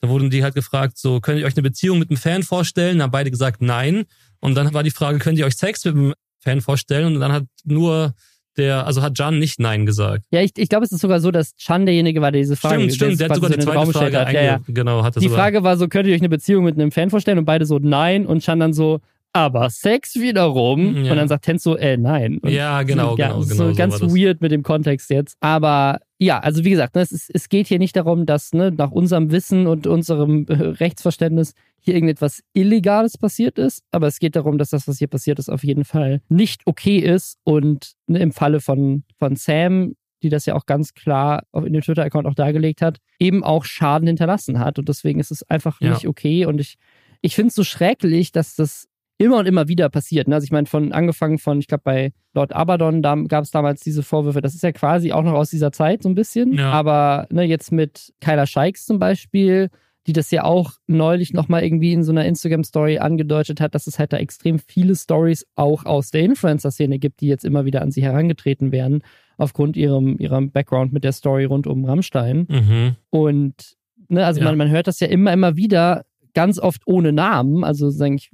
Da 0.00 0.08
wurden 0.08 0.30
die 0.30 0.42
halt 0.42 0.54
gefragt, 0.54 0.96
so, 0.96 1.20
könnt 1.20 1.40
ihr 1.40 1.46
euch 1.46 1.54
eine 1.54 1.62
Beziehung 1.62 1.98
mit 1.98 2.08
einem 2.08 2.16
Fan 2.16 2.42
vorstellen? 2.42 2.98
Da 2.98 3.04
haben 3.04 3.10
beide 3.10 3.30
gesagt, 3.30 3.60
nein. 3.60 4.04
Und 4.40 4.54
dann 4.54 4.72
war 4.72 4.82
die 4.82 4.90
Frage, 4.90 5.18
könnt 5.18 5.38
ihr 5.38 5.44
euch 5.44 5.56
Sex 5.56 5.84
mit 5.84 5.94
einem 5.94 6.14
Fan 6.42 6.62
vorstellen? 6.62 7.14
Und 7.14 7.20
dann 7.20 7.32
hat 7.32 7.44
nur 7.64 8.14
der, 8.60 8.86
also 8.86 9.02
hat 9.02 9.16
Can 9.16 9.38
nicht 9.38 9.58
Nein 9.58 9.86
gesagt. 9.86 10.24
Ja, 10.30 10.42
ich, 10.42 10.52
ich 10.56 10.68
glaube, 10.68 10.84
es 10.84 10.92
ist 10.92 11.00
sogar 11.00 11.20
so, 11.20 11.30
dass 11.30 11.54
Can 11.56 11.86
derjenige 11.86 12.20
war, 12.20 12.30
der 12.30 12.40
diese 12.42 12.56
Frage 12.56 12.76
Stimmt, 12.76 12.94
stimmt, 12.94 13.20
der 13.20 13.28
hat 13.28 13.36
sogar 13.36 13.50
so 13.50 13.56
die 13.56 13.64
zweite 13.64 13.92
Frage 13.92 14.20
hat. 14.20 14.32
Ja, 14.32 14.42
ja. 14.42 14.60
Genau, 14.68 15.02
hat 15.02 15.16
Die 15.16 15.20
sogar. 15.20 15.38
Frage 15.38 15.62
war 15.62 15.76
so, 15.76 15.88
könnt 15.88 16.06
ihr 16.06 16.14
euch 16.14 16.20
eine 16.20 16.28
Beziehung 16.28 16.64
mit 16.64 16.74
einem 16.74 16.92
Fan 16.92 17.10
vorstellen? 17.10 17.38
Und 17.38 17.44
beide 17.44 17.66
so 17.66 17.78
Nein 17.78 18.26
und 18.26 18.44
Can 18.44 18.60
dann 18.60 18.72
so, 18.72 19.00
aber 19.32 19.70
Sex 19.70 20.16
wiederum. 20.16 21.04
Ja. 21.04 21.12
Und 21.12 21.18
dann 21.18 21.28
sagt 21.28 21.44
Tenzo, 21.44 21.76
äh, 21.76 21.96
nein. 21.96 22.38
Und 22.38 22.50
ja, 22.50 22.82
genau, 22.82 23.12
so, 23.12 23.18
ja, 23.18 23.28
genau. 23.28 23.42
So 23.42 23.64
genau 23.64 23.74
ganz 23.74 23.98
so 23.98 24.14
weird 24.14 24.40
mit 24.40 24.52
dem 24.52 24.62
Kontext 24.62 25.10
jetzt. 25.10 25.36
Aber 25.40 26.00
ja, 26.22 26.38
also 26.38 26.64
wie 26.64 26.70
gesagt, 26.70 26.94
ne, 26.94 27.00
es, 27.00 27.12
ist, 27.12 27.30
es 27.34 27.48
geht 27.48 27.66
hier 27.66 27.78
nicht 27.78 27.96
darum, 27.96 28.26
dass 28.26 28.52
ne, 28.52 28.70
nach 28.70 28.90
unserem 28.90 29.30
Wissen 29.30 29.66
und 29.66 29.86
unserem 29.86 30.44
äh, 30.48 30.52
Rechtsverständnis 30.52 31.54
hier 31.80 31.94
irgendetwas 31.94 32.42
Illegales 32.52 33.16
passiert 33.16 33.58
ist, 33.58 33.82
aber 33.90 34.06
es 34.06 34.18
geht 34.18 34.36
darum, 34.36 34.58
dass 34.58 34.68
das, 34.68 34.86
was 34.86 34.98
hier 34.98 35.08
passiert 35.08 35.38
ist, 35.38 35.48
auf 35.48 35.64
jeden 35.64 35.84
Fall 35.84 36.20
nicht 36.28 36.60
okay 36.66 36.98
ist 36.98 37.38
und 37.42 37.92
ne, 38.06 38.18
im 38.18 38.32
Falle 38.32 38.60
von, 38.60 39.02
von 39.18 39.34
Sam, 39.36 39.94
die 40.22 40.28
das 40.28 40.44
ja 40.44 40.54
auch 40.54 40.66
ganz 40.66 40.92
klar 40.92 41.44
in 41.54 41.72
dem 41.72 41.80
Twitter-Account 41.80 42.26
auch 42.26 42.34
dargelegt 42.34 42.82
hat, 42.82 42.98
eben 43.18 43.42
auch 43.42 43.64
Schaden 43.64 44.06
hinterlassen 44.06 44.58
hat 44.58 44.78
und 44.78 44.90
deswegen 44.90 45.20
ist 45.20 45.30
es 45.30 45.42
einfach 45.48 45.80
Ja. 45.80 45.88
nicht 45.94 46.06
okay 46.06 46.44
und 46.44 46.60
ich, 46.60 46.76
ich 47.22 47.34
finde 47.34 47.48
es 47.48 47.54
so 47.54 47.64
schrecklich, 47.64 48.30
dass 48.30 48.56
das 48.56 48.89
immer 49.20 49.36
und 49.36 49.46
immer 49.46 49.68
wieder 49.68 49.90
passiert. 49.90 50.28
Ne? 50.28 50.34
Also 50.34 50.46
ich 50.46 50.50
meine, 50.50 50.66
von 50.66 50.92
angefangen 50.92 51.36
von, 51.38 51.58
ich 51.58 51.68
glaube, 51.68 51.82
bei 51.84 52.12
Lord 52.32 52.54
Abaddon 52.54 53.02
da 53.02 53.14
gab 53.28 53.44
es 53.44 53.50
damals 53.50 53.82
diese 53.82 54.02
Vorwürfe. 54.02 54.40
Das 54.40 54.54
ist 54.54 54.62
ja 54.62 54.72
quasi 54.72 55.12
auch 55.12 55.22
noch 55.22 55.34
aus 55.34 55.50
dieser 55.50 55.72
Zeit 55.72 56.02
so 56.02 56.08
ein 56.08 56.14
bisschen. 56.14 56.54
Ja. 56.54 56.70
Aber 56.70 57.26
ne, 57.30 57.44
jetzt 57.44 57.70
mit 57.70 58.14
Kyla 58.20 58.46
Scheiks 58.46 58.86
zum 58.86 58.98
Beispiel, 58.98 59.68
die 60.06 60.14
das 60.14 60.30
ja 60.30 60.44
auch 60.44 60.72
neulich 60.86 61.34
nochmal 61.34 61.62
irgendwie 61.62 61.92
in 61.92 62.02
so 62.02 62.12
einer 62.12 62.24
Instagram-Story 62.24 62.98
angedeutet 62.98 63.60
hat, 63.60 63.74
dass 63.74 63.86
es 63.86 63.98
halt 63.98 64.14
da 64.14 64.16
extrem 64.16 64.58
viele 64.58 64.96
Stories 64.96 65.46
auch 65.54 65.84
aus 65.84 66.10
der 66.10 66.22
Influencer-Szene 66.22 66.98
gibt, 66.98 67.20
die 67.20 67.26
jetzt 67.26 67.44
immer 67.44 67.66
wieder 67.66 67.82
an 67.82 67.90
sie 67.90 68.02
herangetreten 68.02 68.72
werden, 68.72 69.02
aufgrund 69.36 69.76
ihrem, 69.76 70.16
ihrem 70.18 70.50
Background 70.50 70.94
mit 70.94 71.04
der 71.04 71.12
Story 71.12 71.44
rund 71.44 71.66
um 71.66 71.84
Rammstein. 71.84 72.46
Mhm. 72.48 72.96
Und 73.10 73.76
ne, 74.08 74.24
also 74.24 74.40
Ja. 74.40 74.46
man, 74.46 74.56
man 74.56 74.70
hört 74.70 74.86
das 74.86 74.98
ja 74.98 75.08
immer, 75.08 75.30
immer 75.34 75.56
wieder, 75.56 76.06
ganz 76.32 76.58
oft 76.58 76.86
ohne 76.86 77.12
Namen. 77.12 77.64
Also 77.64 77.90
ich, 78.06 78.30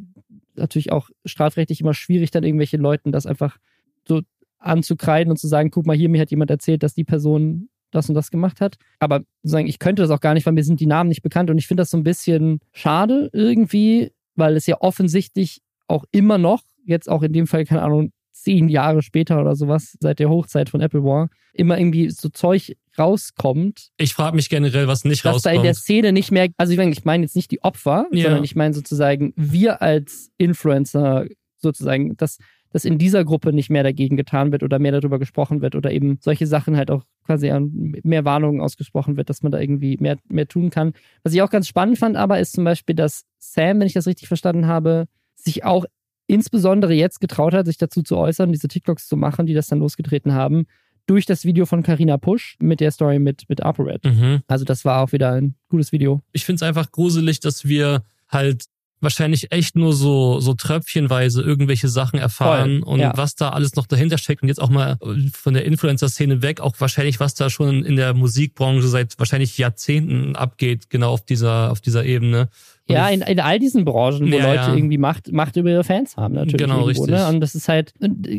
natürlich 0.56 0.92
auch 0.92 1.10
strafrechtlich 1.25 1.80
immer 1.80 1.94
schwierig, 1.94 2.30
dann 2.30 2.44
irgendwelche 2.44 2.76
Leuten 2.76 3.12
das 3.12 3.26
einfach 3.26 3.58
so 4.06 4.22
anzukreiden 4.58 5.30
und 5.30 5.36
zu 5.36 5.48
sagen, 5.48 5.70
guck 5.70 5.86
mal 5.86 5.96
hier, 5.96 6.08
mir 6.08 6.20
hat 6.20 6.30
jemand 6.30 6.50
erzählt, 6.50 6.82
dass 6.82 6.94
die 6.94 7.04
Person 7.04 7.68
das 7.90 8.08
und 8.08 8.14
das 8.14 8.30
gemacht 8.30 8.60
hat. 8.60 8.76
Aber 8.98 9.22
sagen, 9.42 9.66
ich 9.66 9.78
könnte 9.78 10.02
das 10.02 10.10
auch 10.10 10.20
gar 10.20 10.34
nicht, 10.34 10.46
weil 10.46 10.52
mir 10.52 10.64
sind 10.64 10.80
die 10.80 10.86
Namen 10.86 11.08
nicht 11.08 11.22
bekannt 11.22 11.50
und 11.50 11.58
ich 11.58 11.66
finde 11.66 11.82
das 11.82 11.90
so 11.90 11.96
ein 11.96 12.02
bisschen 12.02 12.60
schade 12.72 13.30
irgendwie, 13.32 14.12
weil 14.34 14.56
es 14.56 14.66
ja 14.66 14.80
offensichtlich 14.80 15.62
auch 15.88 16.04
immer 16.10 16.38
noch, 16.38 16.62
jetzt 16.84 17.08
auch 17.08 17.22
in 17.22 17.32
dem 17.32 17.46
Fall, 17.46 17.64
keine 17.64 17.82
Ahnung, 17.82 18.12
zehn 18.43 18.69
Jahre 18.69 19.02
später 19.02 19.40
oder 19.40 19.57
sowas, 19.57 19.97
seit 20.00 20.19
der 20.19 20.28
Hochzeit 20.28 20.69
von 20.69 20.81
Apple 20.81 21.02
War, 21.02 21.28
immer 21.55 21.78
irgendwie 21.78 22.11
so 22.11 22.28
Zeug 22.28 22.76
rauskommt, 22.99 23.88
Ich 23.99 24.14
frage 24.14 24.37
mich 24.37 24.49
generell, 24.49 24.87
was 24.88 25.05
nicht 25.05 25.25
dass 25.25 25.43
da 25.43 25.50
in 25.50 25.62
der 25.62 25.71
rauskommt. 25.71 25.85
Szene 25.85 26.12
nicht 26.12 26.31
mehr, 26.31 26.49
also 26.57 26.73
ich 26.73 26.78
meine, 26.78 26.93
ich 26.93 27.05
meine 27.05 27.25
jetzt 27.25 27.37
nicht 27.37 27.50
die 27.50 27.62
Opfer, 27.62 28.07
Ja. 28.12 28.25
sondern 28.25 28.45
ich 28.45 28.55
meine 28.57 28.75
sozusagen 28.75 29.33
wir 29.37 29.83
als 29.83 30.31
Influencer 30.38 31.26
sozusagen, 31.57 32.16
dass, 32.16 32.38
dass 32.71 32.85
in 32.85 32.99
dieser 32.99 33.25
Gruppe 33.25 33.52
nicht 33.52 33.71
mehr 33.71 33.83
dagegen 33.83 34.16
getan 34.16 34.52
wird 34.52 34.62
oder 34.62 34.78
mehr 34.78 34.93
darüber 34.93 35.19
gesprochen 35.19 35.62
wird 35.62 35.75
oder 35.75 35.90
eben 35.90 36.19
solche 36.21 36.47
Sachen 36.47 36.76
halt 36.76 36.90
auch 36.90 37.05
quasi 37.25 37.50
mehr 37.61 38.25
Warnungen 38.25 38.61
ausgesprochen 38.61 39.16
wird, 39.16 39.31
dass 39.31 39.43
man 39.43 39.50
da 39.52 39.59
irgendwie 39.59 39.97
mehr, 39.99 40.19
mehr 40.28 40.47
tun 40.47 40.71
kann. 40.71 40.93
Was 41.23 41.33
ich 41.35 41.43
auch 41.43 41.50
ganz 41.50 41.66
spannend 41.69 41.99
fand 41.99 42.16
aber, 42.16 42.38
ist 42.38 42.52
zum 42.52 42.64
Beispiel, 42.64 42.95
dass 42.95 43.25
Sam, 43.38 43.81
wenn 43.81 43.87
ich 43.87 43.95
das 43.95 44.07
richtig 44.07 44.28
verstanden 44.28 44.66
habe, 44.66 45.07
sich 45.35 45.64
auch 45.64 45.85
insbesondere 46.26 46.92
jetzt 46.95 47.21
getraut 47.21 47.54
hat, 47.54 47.66
sich 47.66 47.78
dazu 47.78 48.02
zu 48.02 48.16
äußern, 48.16 48.52
diese 48.52 48.68
TikToks 48.68 49.09
zu 49.09 49.16
machen, 49.16 49.47
die 49.47 49.54
das 49.54 49.68
dann 49.68 49.78
losgetreten 49.78 50.33
haben, 50.35 50.66
durch 51.06 51.25
das 51.25 51.45
Video 51.45 51.66
von 51.66 51.83
Carina 51.83 52.18
Pusch 52.18 52.56
mit 52.59 52.80
der 52.80 52.90
Story 52.90 53.18
mit, 53.18 53.49
mit 53.49 53.62
ApoRed. 53.62 54.04
Mhm. 54.04 54.42
Also 54.49 54.64
das 54.64 54.85
war 54.85 55.02
auch 55.02 55.12
wieder 55.12 55.33
ein 55.33 55.54
gutes 55.68 55.92
Video. 55.92 56.23
Ich 56.33 56.45
finde 56.45 56.56
es 56.56 56.62
einfach 56.62 56.90
gruselig, 56.90 57.40
dass 57.40 57.64
wir 57.64 58.02
halt 58.28 58.64
wahrscheinlich 59.00 59.52
echt 59.52 59.76
nur 59.76 59.92
so, 59.92 60.40
so 60.40 60.54
tröpfchenweise 60.54 61.42
irgendwelche 61.42 61.88
Sachen 61.88 62.18
erfahren 62.18 62.80
Voll, 62.80 62.95
und 62.95 63.00
ja. 63.00 63.12
was 63.14 63.35
da 63.35 63.50
alles 63.50 63.76
noch 63.76 63.87
dahinter 63.87 64.18
steckt 64.18 64.42
und 64.42 64.49
jetzt 64.49 64.61
auch 64.61 64.71
mal 64.71 64.99
von 65.33 65.54
der 65.54 65.64
Influencer-Szene 65.64 66.42
weg, 66.42 66.61
auch 66.61 66.75
wahrscheinlich, 66.78 67.21
was 67.21 67.35
da 67.35 67.50
schon 67.50 67.85
in 67.85 67.97
der 67.97 68.14
Musikbranche 68.14 68.88
seit 68.88 69.18
wahrscheinlich 69.18 69.59
Jahrzehnten 69.59 70.35
abgeht, 70.35 70.88
genau 70.88 71.12
auf 71.12 71.25
dieser, 71.25 71.71
auf 71.71 71.80
dieser 71.80 72.04
Ebene. 72.04 72.49
Ja, 72.88 73.09
in, 73.09 73.23
in 73.23 73.40
all 73.40 73.59
diesen 73.59 73.85
Branchen, 73.85 74.31
wo 74.31 74.37
Ja, 74.37 74.45
Leute 74.47 74.71
ja. 74.71 74.75
irgendwie 74.75 74.99
Macht, 74.99 75.33
Macht 75.33 75.57
über 75.57 75.71
ihre 75.71 75.85
Fans 75.85 76.16
haben, 76.16 76.35
natürlich. 76.35 76.59
Genau, 76.59 76.87
irgendwo, 76.87 77.02
richtig. 77.02 77.09
Ne? 77.09 77.28
Und 77.28 77.40
das 77.40 77.55
ist 77.55 77.69
halt, 77.69 77.93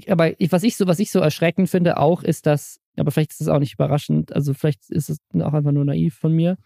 aber 0.07 0.31
was 0.49 0.63
ich 0.63 0.77
so, 0.77 0.87
was 0.87 0.99
ich 0.99 1.11
so 1.11 1.19
erschreckend 1.19 1.69
finde 1.69 1.97
auch, 1.97 2.23
ist, 2.23 2.45
dass, 2.45 2.79
aber 2.95 3.11
vielleicht 3.11 3.31
ist 3.31 3.41
das 3.41 3.49
auch 3.49 3.59
nicht 3.59 3.73
überraschend, 3.73 4.33
also 4.33 4.53
vielleicht 4.53 4.89
ist 4.89 5.09
es 5.09 5.19
auch 5.41 5.53
einfach 5.53 5.71
nur 5.71 5.85
naiv 5.85 6.15
von 6.15 6.31
mir. 6.33 6.57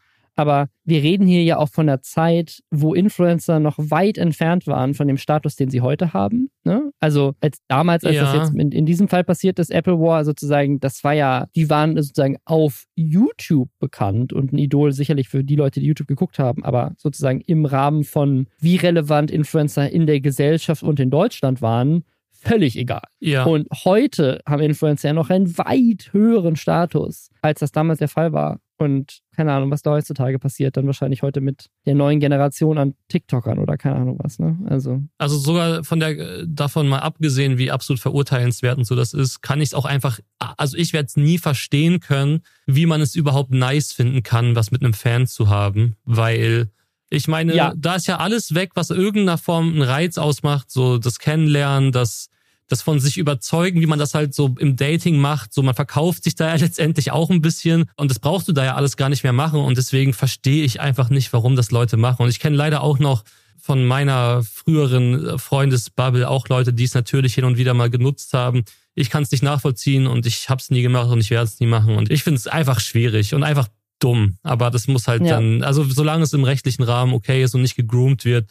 Aber 0.41 0.69
wir 0.84 1.04
reden 1.04 1.27
hier 1.27 1.43
ja 1.43 1.58
auch 1.58 1.69
von 1.69 1.88
einer 1.88 2.01
Zeit, 2.01 2.62
wo 2.71 2.95
Influencer 2.95 3.60
noch 3.60 3.75
weit 3.77 4.17
entfernt 4.17 4.65
waren 4.65 4.95
von 4.95 5.08
dem 5.08 5.17
Status, 5.17 5.56
den 5.56 5.69
sie 5.69 5.82
heute 5.82 6.13
haben. 6.13 6.49
Ne? 6.63 6.91
Also 6.99 7.36
als 7.41 7.60
damals, 7.67 8.04
als 8.04 8.17
das 8.17 8.34
Ja. 8.34 8.39
jetzt 8.41 8.56
in, 8.56 8.71
in 8.71 8.86
diesem 8.88 9.08
Fall 9.08 9.23
passiert 9.23 9.60
ist, 9.60 9.69
Apple 9.69 9.99
War 9.99 10.25
sozusagen, 10.25 10.80
das 10.80 11.04
war 11.04 11.13
ja, 11.13 11.45
die 11.56 11.69
waren 11.69 11.95
sozusagen 11.95 12.38
auf 12.45 12.86
YouTube 12.95 13.69
bekannt 13.80 14.34
und 14.34 14.51
ein 14.51 14.58
Idol 14.58 14.91
sicherlich 14.91 15.30
für 15.30 15.43
die 15.43 15.56
Leute, 15.56 15.80
die 15.80 15.86
YouTube 15.86 16.08
geguckt 16.08 16.39
haben, 16.39 16.65
aber 16.65 16.93
sozusagen 16.97 17.41
im 17.41 17.65
Rahmen 17.65 18.04
von 18.04 18.47
wie 18.60 18.77
relevant 18.77 19.30
Influencer 19.30 19.89
in 19.91 20.08
der 20.08 20.19
Gesellschaft 20.21 20.82
und 20.82 20.99
in 20.99 21.12
Deutschland 21.12 21.62
waren, 21.62 22.04
völlig 22.32 22.75
egal. 22.75 23.04
ja. 23.19 23.43
Und 23.43 23.67
heute 23.86 24.41
haben 24.47 24.63
Influencer 24.63 25.10
ja 25.10 25.13
noch 25.13 25.30
einen 25.30 25.56
weit 25.60 26.10
höheren 26.12 26.56
Status, 26.56 27.30
als 27.43 27.60
das 27.60 27.71
damals 27.71 27.99
der 27.99 28.08
Fall 28.08 28.34
war. 28.34 28.60
Und 28.82 29.20
keine 29.36 29.54
Ahnung, 29.54 29.70
was 29.70 29.84
da 29.84 29.91
heutzutage 29.91 30.39
passiert, 30.39 30.76
dann 30.76 30.88
wahrscheinlich 30.88 31.22
heute 31.22 31.39
mit 31.39 31.67
der 31.86 31.94
neuen 31.96 32.20
Generation 32.20 32.78
an 32.80 32.96
TikTokern 33.10 33.60
oder 33.60 33.78
keine 33.78 33.96
Ahnung 33.98 34.17
was, 34.22 34.39
ne? 34.39 34.58
Also, 34.67 35.04
Also 35.20 35.38
sogar 35.38 35.84
von 35.84 36.00
der 36.00 36.17
äh, 36.17 36.46
davon 36.48 36.88
mal 36.88 37.00
abgesehen, 37.00 37.58
wie 37.60 37.70
absolut 37.70 38.00
verurteilenswert 38.00 38.78
und 38.80 38.86
so 38.86 38.96
das 38.96 39.13
ist, 39.13 39.41
kann 39.41 39.62
ich 39.62 39.70
es 39.70 39.74
auch 39.76 39.86
einfach, 39.86 40.20
also 40.39 40.76
ich 40.78 40.94
werde 40.94 41.06
es 41.06 41.15
nie 41.15 41.38
verstehen 41.38 42.00
können, 42.00 42.41
wie 42.65 42.86
man 42.88 43.02
es 43.02 43.15
überhaupt 43.15 43.52
nice 43.52 43.94
finden 43.94 44.24
kann, 44.24 44.56
was 44.56 44.72
mit 44.72 44.84
einem 44.84 44.94
Fan 44.94 45.28
zu 45.28 45.48
haben, 45.50 45.96
weil 46.04 46.70
ich 47.12 47.28
meine, 47.28 47.54
Ja. 47.56 47.74
da 47.78 47.96
ist 47.96 48.08
ja 48.08 48.17
alles 48.17 48.56
weg, 48.56 48.72
was 48.74 48.89
irgendeiner 48.89 49.38
Form 49.38 49.70
einen 49.74 49.82
Reiz 49.82 50.17
ausmacht, 50.17 50.72
so 50.72 50.98
das 50.98 51.20
Kennenlernen, 51.20 51.91
das 51.91 52.30
das 52.71 52.81
von 52.81 52.99
sich 52.99 53.17
überzeugen, 53.17 53.81
wie 53.81 53.86
man 53.86 53.99
das 53.99 54.13
halt 54.13 54.34
so 54.34 54.55
im 54.60 54.75
Dating 54.75 55.17
macht. 55.19 55.53
So, 55.53 55.62
man 55.62 55.75
verkauft 55.75 56.23
sich 56.23 56.36
da 56.36 56.47
ja 56.47 56.55
letztendlich 56.65 57.12
auch 57.12 57.29
ein 57.29 57.41
bisschen 57.41 57.86
und 57.97 58.10
das 58.10 58.19
brauchst 58.19 58.47
du 58.47 58.53
da 58.53 58.63
ja 58.65 58.75
alles 58.75 58.97
gar 58.97 59.10
nicht 59.10 59.23
mehr 59.23 59.34
machen 59.34 59.60
und 59.60 59.77
deswegen 59.77 60.13
verstehe 60.13 60.63
ich 60.63 60.79
einfach 60.81 61.10
nicht, 61.10 61.31
warum 61.34 61.55
das 61.55 61.71
Leute 61.71 61.97
machen. 61.97 62.23
Und 62.23 62.29
ich 62.29 62.39
kenne 62.39 62.55
leider 62.55 62.81
auch 62.81 62.99
noch 62.99 63.23
von 63.60 63.86
meiner 63.86 64.41
früheren 64.43 65.38
Freundesbubble 65.38 66.27
auch 66.27 66.47
Leute, 66.47 66.73
die 66.73 66.86
es 66.86 66.95
natürlich 66.95 67.36
hin 67.36 67.43
und 67.45 67.57
wieder 67.57 67.73
mal 67.75 67.89
genutzt 67.91 68.34
haben. 68.34 68.63
Ich 68.95 69.10
kann 69.10 69.23
es 69.23 69.31
nicht 69.31 69.43
nachvollziehen 69.43 70.07
und 70.07 70.25
ich 70.25 70.49
habe 70.49 70.60
es 70.60 70.69
nie 70.71 70.81
gemacht 70.81 71.10
und 71.10 71.19
ich 71.19 71.29
werde 71.29 71.45
es 71.45 71.60
nie 71.60 71.67
machen. 71.67 71.95
Und 71.95 72.10
ich 72.12 72.23
finde 72.23 72.39
es 72.39 72.47
einfach 72.47 72.79
schwierig 72.79 73.36
und 73.36 73.43
einfach 73.43 73.67
dumm. 73.99 74.38
Aber 74.43 74.71
das 74.71 74.88
muss 74.88 75.07
halt 75.07 75.21
Ja. 75.23 75.36
dann, 75.36 75.62
also 75.63 75.84
solange 75.84 76.23
es 76.23 76.34
im 76.34 76.43
rechtlichen 76.43 76.84
Rahmen 76.84 77.13
okay 77.13 77.43
ist 77.43 77.53
und 77.53 77.62
nicht 77.62 77.75
gegroomt 77.75 78.25
wird. 78.25 78.49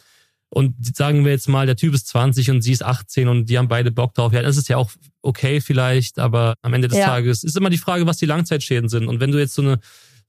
Und 0.53 0.75
sagen 0.95 1.23
wir 1.23 1.31
jetzt 1.31 1.47
mal, 1.47 1.65
der 1.65 1.77
Typ 1.77 1.93
ist 1.93 2.07
20 2.09 2.51
und 2.51 2.61
sie 2.61 2.73
ist 2.73 2.83
18 2.83 3.29
und 3.29 3.45
die 3.49 3.57
haben 3.57 3.69
beide 3.69 3.89
Bock 3.89 4.13
drauf. 4.13 4.33
Ja, 4.33 4.41
das 4.41 4.57
ist 4.57 4.67
ja 4.67 4.75
auch 4.75 4.91
okay 5.21 5.61
vielleicht, 5.61 6.19
aber 6.19 6.55
am 6.61 6.73
Ende 6.73 6.89
des 6.89 6.97
Ja. 6.97 7.05
Tages 7.05 7.43
ist 7.43 7.55
immer 7.55 7.69
die 7.69 7.77
Frage, 7.77 8.05
was 8.05 8.17
die 8.17 8.25
Langzeitschäden 8.25 8.89
sind. 8.89 9.07
Und 9.07 9.21
wenn 9.21 9.31
du 9.31 9.39
jetzt 9.39 9.53
so 9.53 9.61
eine 9.61 9.79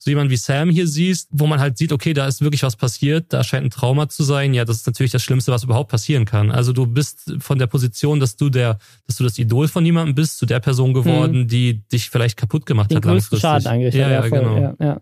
so 0.03 0.11
jemand 0.11 0.31
wie 0.31 0.37
Sam 0.37 0.69
hier 0.69 0.89
siehst, 0.89 1.29
wo 1.31 1.47
man 1.47 1.61
halt 1.61 1.79
sieht, 1.79 1.93
okay, 1.93 2.13
da 2.13 2.27
ist 2.27 2.41
wirklich 2.41 2.65
was 2.65 2.75
passiert, 2.75 3.33
da 3.33 3.45
scheint 3.45 3.67
ein 3.67 3.71
Trauma 3.71 4.09
zu 4.09 4.25
sein, 4.25 4.53
ja, 4.53 4.65
das 4.65 4.79
ist 4.79 4.87
natürlich 4.89 5.13
das 5.13 5.23
Schlimmste, 5.23 5.53
was 5.53 5.63
überhaupt 5.63 5.93
passieren 5.93 6.25
kann. 6.25 6.51
Also 6.51 6.73
du 6.73 6.87
bist 6.87 7.33
von 7.39 7.57
der 7.57 7.69
Position, 7.69 8.19
dass 8.19 8.35
du 8.35 8.51
der, 8.51 8.79
dass 9.07 9.17
du 9.17 9.23
das 9.23 9.39
Idol 9.39 9.69
von 9.69 9.87
jemandem 9.87 10.17
bist, 10.17 10.39
zu 10.39 10.47
der 10.47 10.59
Person 10.59 10.93
geworden, 10.93 11.47
die 11.47 11.89
dich 11.89 12.11
vielleicht 12.11 12.37
kaputt 12.37 12.67
gemacht 12.67 12.91
den 12.91 12.97
hat 12.97 13.05
langfristig. 13.05 13.41
Schaden 13.43 13.69
angerichtet. 13.69 14.01
Ja, 14.01 14.11
ja, 14.11 14.23
voll, 14.23 14.41
genau. 14.41 14.57
ja, 14.59 14.75
ja. 14.81 15.01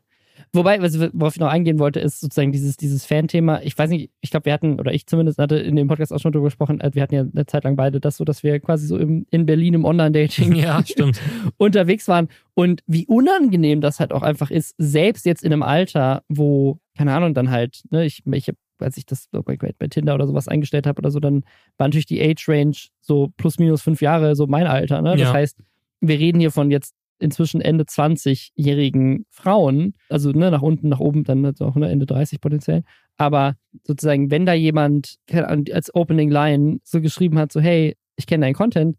Wobei, 0.52 0.82
was, 0.82 0.98
worauf 1.12 1.34
ich 1.36 1.40
noch 1.40 1.48
eingehen 1.48 1.78
wollte, 1.78 2.00
ist 2.00 2.20
sozusagen 2.20 2.50
dieses, 2.50 2.76
dieses 2.76 3.06
Fan-Thema. 3.06 3.62
Ich 3.62 3.78
weiß 3.78 3.88
nicht, 3.90 4.10
ich 4.20 4.30
glaube, 4.30 4.46
wir 4.46 4.52
hatten, 4.52 4.80
oder 4.80 4.92
ich 4.92 5.06
zumindest 5.06 5.38
hatte 5.38 5.56
in 5.56 5.76
dem 5.76 5.86
Podcast 5.86 6.12
auch 6.12 6.18
schon 6.18 6.32
drüber 6.32 6.46
gesprochen, 6.46 6.80
äh, 6.80 6.90
wir 6.92 7.02
hatten 7.02 7.14
ja 7.14 7.20
eine 7.20 7.46
Zeit 7.46 7.62
lang 7.64 7.76
beide 7.76 8.00
das 8.00 8.16
so, 8.16 8.24
dass 8.24 8.42
wir 8.42 8.58
quasi 8.58 8.86
so 8.88 8.96
im, 8.98 9.26
in 9.30 9.46
Berlin 9.46 9.74
im 9.74 9.84
Online-Dating 9.84 10.54
Ja, 10.56 10.84
stimmt. 10.84 11.20
unterwegs 11.56 12.08
waren 12.08 12.28
und 12.54 12.82
wie 12.88 13.06
unangenehm 13.06 13.80
das 13.80 14.00
halt 14.00 14.12
auch 14.12 14.22
einfach 14.22 14.50
ist, 14.50 14.74
selbst 14.76 15.24
jetzt 15.24 15.44
in 15.44 15.52
einem 15.52 15.62
Alter, 15.62 16.24
wo, 16.28 16.80
keine 16.98 17.14
Ahnung, 17.14 17.32
dann 17.32 17.50
halt, 17.50 17.82
ne, 17.90 18.04
ich, 18.04 18.22
ich 18.26 18.48
hab, 18.48 18.56
als 18.80 18.96
ich 18.96 19.06
das 19.06 19.28
bei, 19.30 19.56
bei 19.56 19.86
Tinder 19.88 20.14
oder 20.16 20.26
sowas 20.26 20.48
eingestellt 20.48 20.86
habe 20.88 20.98
oder 20.98 21.10
so, 21.12 21.20
dann 21.20 21.44
war 21.78 21.86
natürlich 21.86 22.06
die 22.06 22.20
Age-Range 22.20 22.74
so 23.00 23.28
plus 23.36 23.58
minus 23.58 23.82
fünf 23.82 24.02
Jahre 24.02 24.34
so 24.34 24.46
mein 24.48 24.66
Alter, 24.66 25.00
ne? 25.02 25.10
Das 25.10 25.20
Ja. 25.28 25.32
heißt, 25.34 25.58
wir 26.00 26.18
reden 26.18 26.40
hier 26.40 26.50
von 26.50 26.70
jetzt 26.70 26.94
inzwischen 27.20 27.60
Ende 27.60 27.84
20-jährigen 27.84 29.26
Frauen, 29.30 29.94
also 30.08 30.30
ne, 30.30 30.50
nach 30.50 30.62
unten, 30.62 30.88
nach 30.88 31.00
oben, 31.00 31.24
dann 31.24 31.44
halt 31.44 31.60
auch 31.60 31.76
ne, 31.76 31.88
Ende 31.88 32.06
30 32.06 32.40
potenziell. 32.40 32.82
Aber 33.16 33.56
sozusagen, 33.84 34.30
wenn 34.30 34.46
da 34.46 34.54
jemand 34.54 35.16
als 35.30 35.94
Opening 35.94 36.30
Line 36.30 36.80
so 36.82 37.00
geschrieben 37.00 37.38
hat, 37.38 37.52
so, 37.52 37.60
hey, 37.60 37.96
ich 38.16 38.26
kenne 38.26 38.46
deinen 38.46 38.54
Content, 38.54 38.96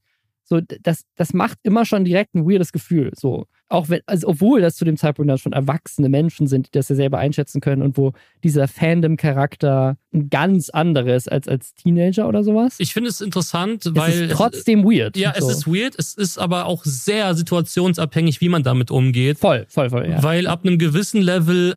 so, 0.51 0.59
das, 0.81 1.05
das 1.15 1.33
macht 1.33 1.59
immer 1.63 1.85
schon 1.85 2.03
direkt 2.03 2.35
ein 2.35 2.45
weirdes 2.45 2.73
Gefühl. 2.73 3.11
So. 3.15 3.45
Auch 3.69 3.87
wenn, 3.87 4.01
also 4.05 4.27
obwohl 4.27 4.59
das 4.59 4.75
zu 4.75 4.83
dem 4.83 4.97
Zeitpunkt 4.97 5.31
dann 5.31 5.37
schon 5.37 5.53
erwachsene 5.53 6.09
Menschen 6.09 6.45
sind, 6.45 6.67
die 6.67 6.71
das 6.73 6.89
ja 6.89 6.95
selber 6.97 7.19
einschätzen 7.19 7.61
können 7.61 7.81
und 7.81 7.95
wo 7.95 8.11
dieser 8.43 8.67
Fandom-Charakter 8.67 9.95
ein 10.13 10.29
ganz 10.29 10.69
anderes 10.69 11.29
als 11.29 11.47
als 11.47 11.73
Teenager 11.73 12.27
oder 12.27 12.43
sowas. 12.43 12.75
Ich 12.79 12.91
finde 12.91 13.09
es 13.09 13.21
interessant, 13.21 13.85
es 13.85 13.95
weil 13.95 14.23
ist 14.23 14.33
trotzdem 14.33 14.83
weird. 14.83 15.15
ja, 15.15 15.31
es 15.33 15.45
so. 15.45 15.51
ist 15.51 15.67
weird, 15.67 15.95
es 15.97 16.15
ist 16.15 16.37
aber 16.37 16.65
auch 16.65 16.83
sehr 16.83 17.33
situationsabhängig, 17.33 18.41
wie 18.41 18.49
man 18.49 18.61
damit 18.61 18.91
umgeht. 18.91 19.39
voll, 19.39 19.65
voll, 19.69 19.89
voll, 19.89 20.09
ja. 20.09 20.21
Weil 20.21 20.47
ab 20.47 20.65
einem 20.65 20.77
gewissen 20.77 21.21
Level 21.21 21.75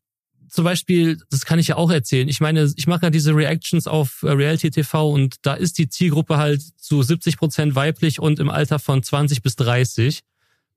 zum 0.54 0.64
Beispiel, 0.64 1.18
das 1.30 1.44
kann 1.44 1.58
ich 1.58 1.66
ja 1.66 1.76
auch 1.76 1.90
erzählen. 1.90 2.28
Ich 2.28 2.38
meine, 2.38 2.72
ich 2.76 2.86
mache 2.86 3.06
ja 3.06 3.10
diese 3.10 3.34
Reactions 3.34 3.88
auf 3.88 4.22
äh, 4.22 4.30
Reality 4.30 4.70
TV 4.70 5.10
und 5.10 5.34
da 5.42 5.54
ist 5.54 5.78
die 5.78 5.88
Zielgruppe 5.88 6.36
halt 6.36 6.62
zu 6.76 7.02
70 7.02 7.38
Prozent 7.38 7.74
weiblich 7.74 8.20
und 8.20 8.38
im 8.38 8.48
Alter 8.50 8.78
von 8.78 9.02
20 9.02 9.42
bis 9.42 9.56
30. 9.56 10.20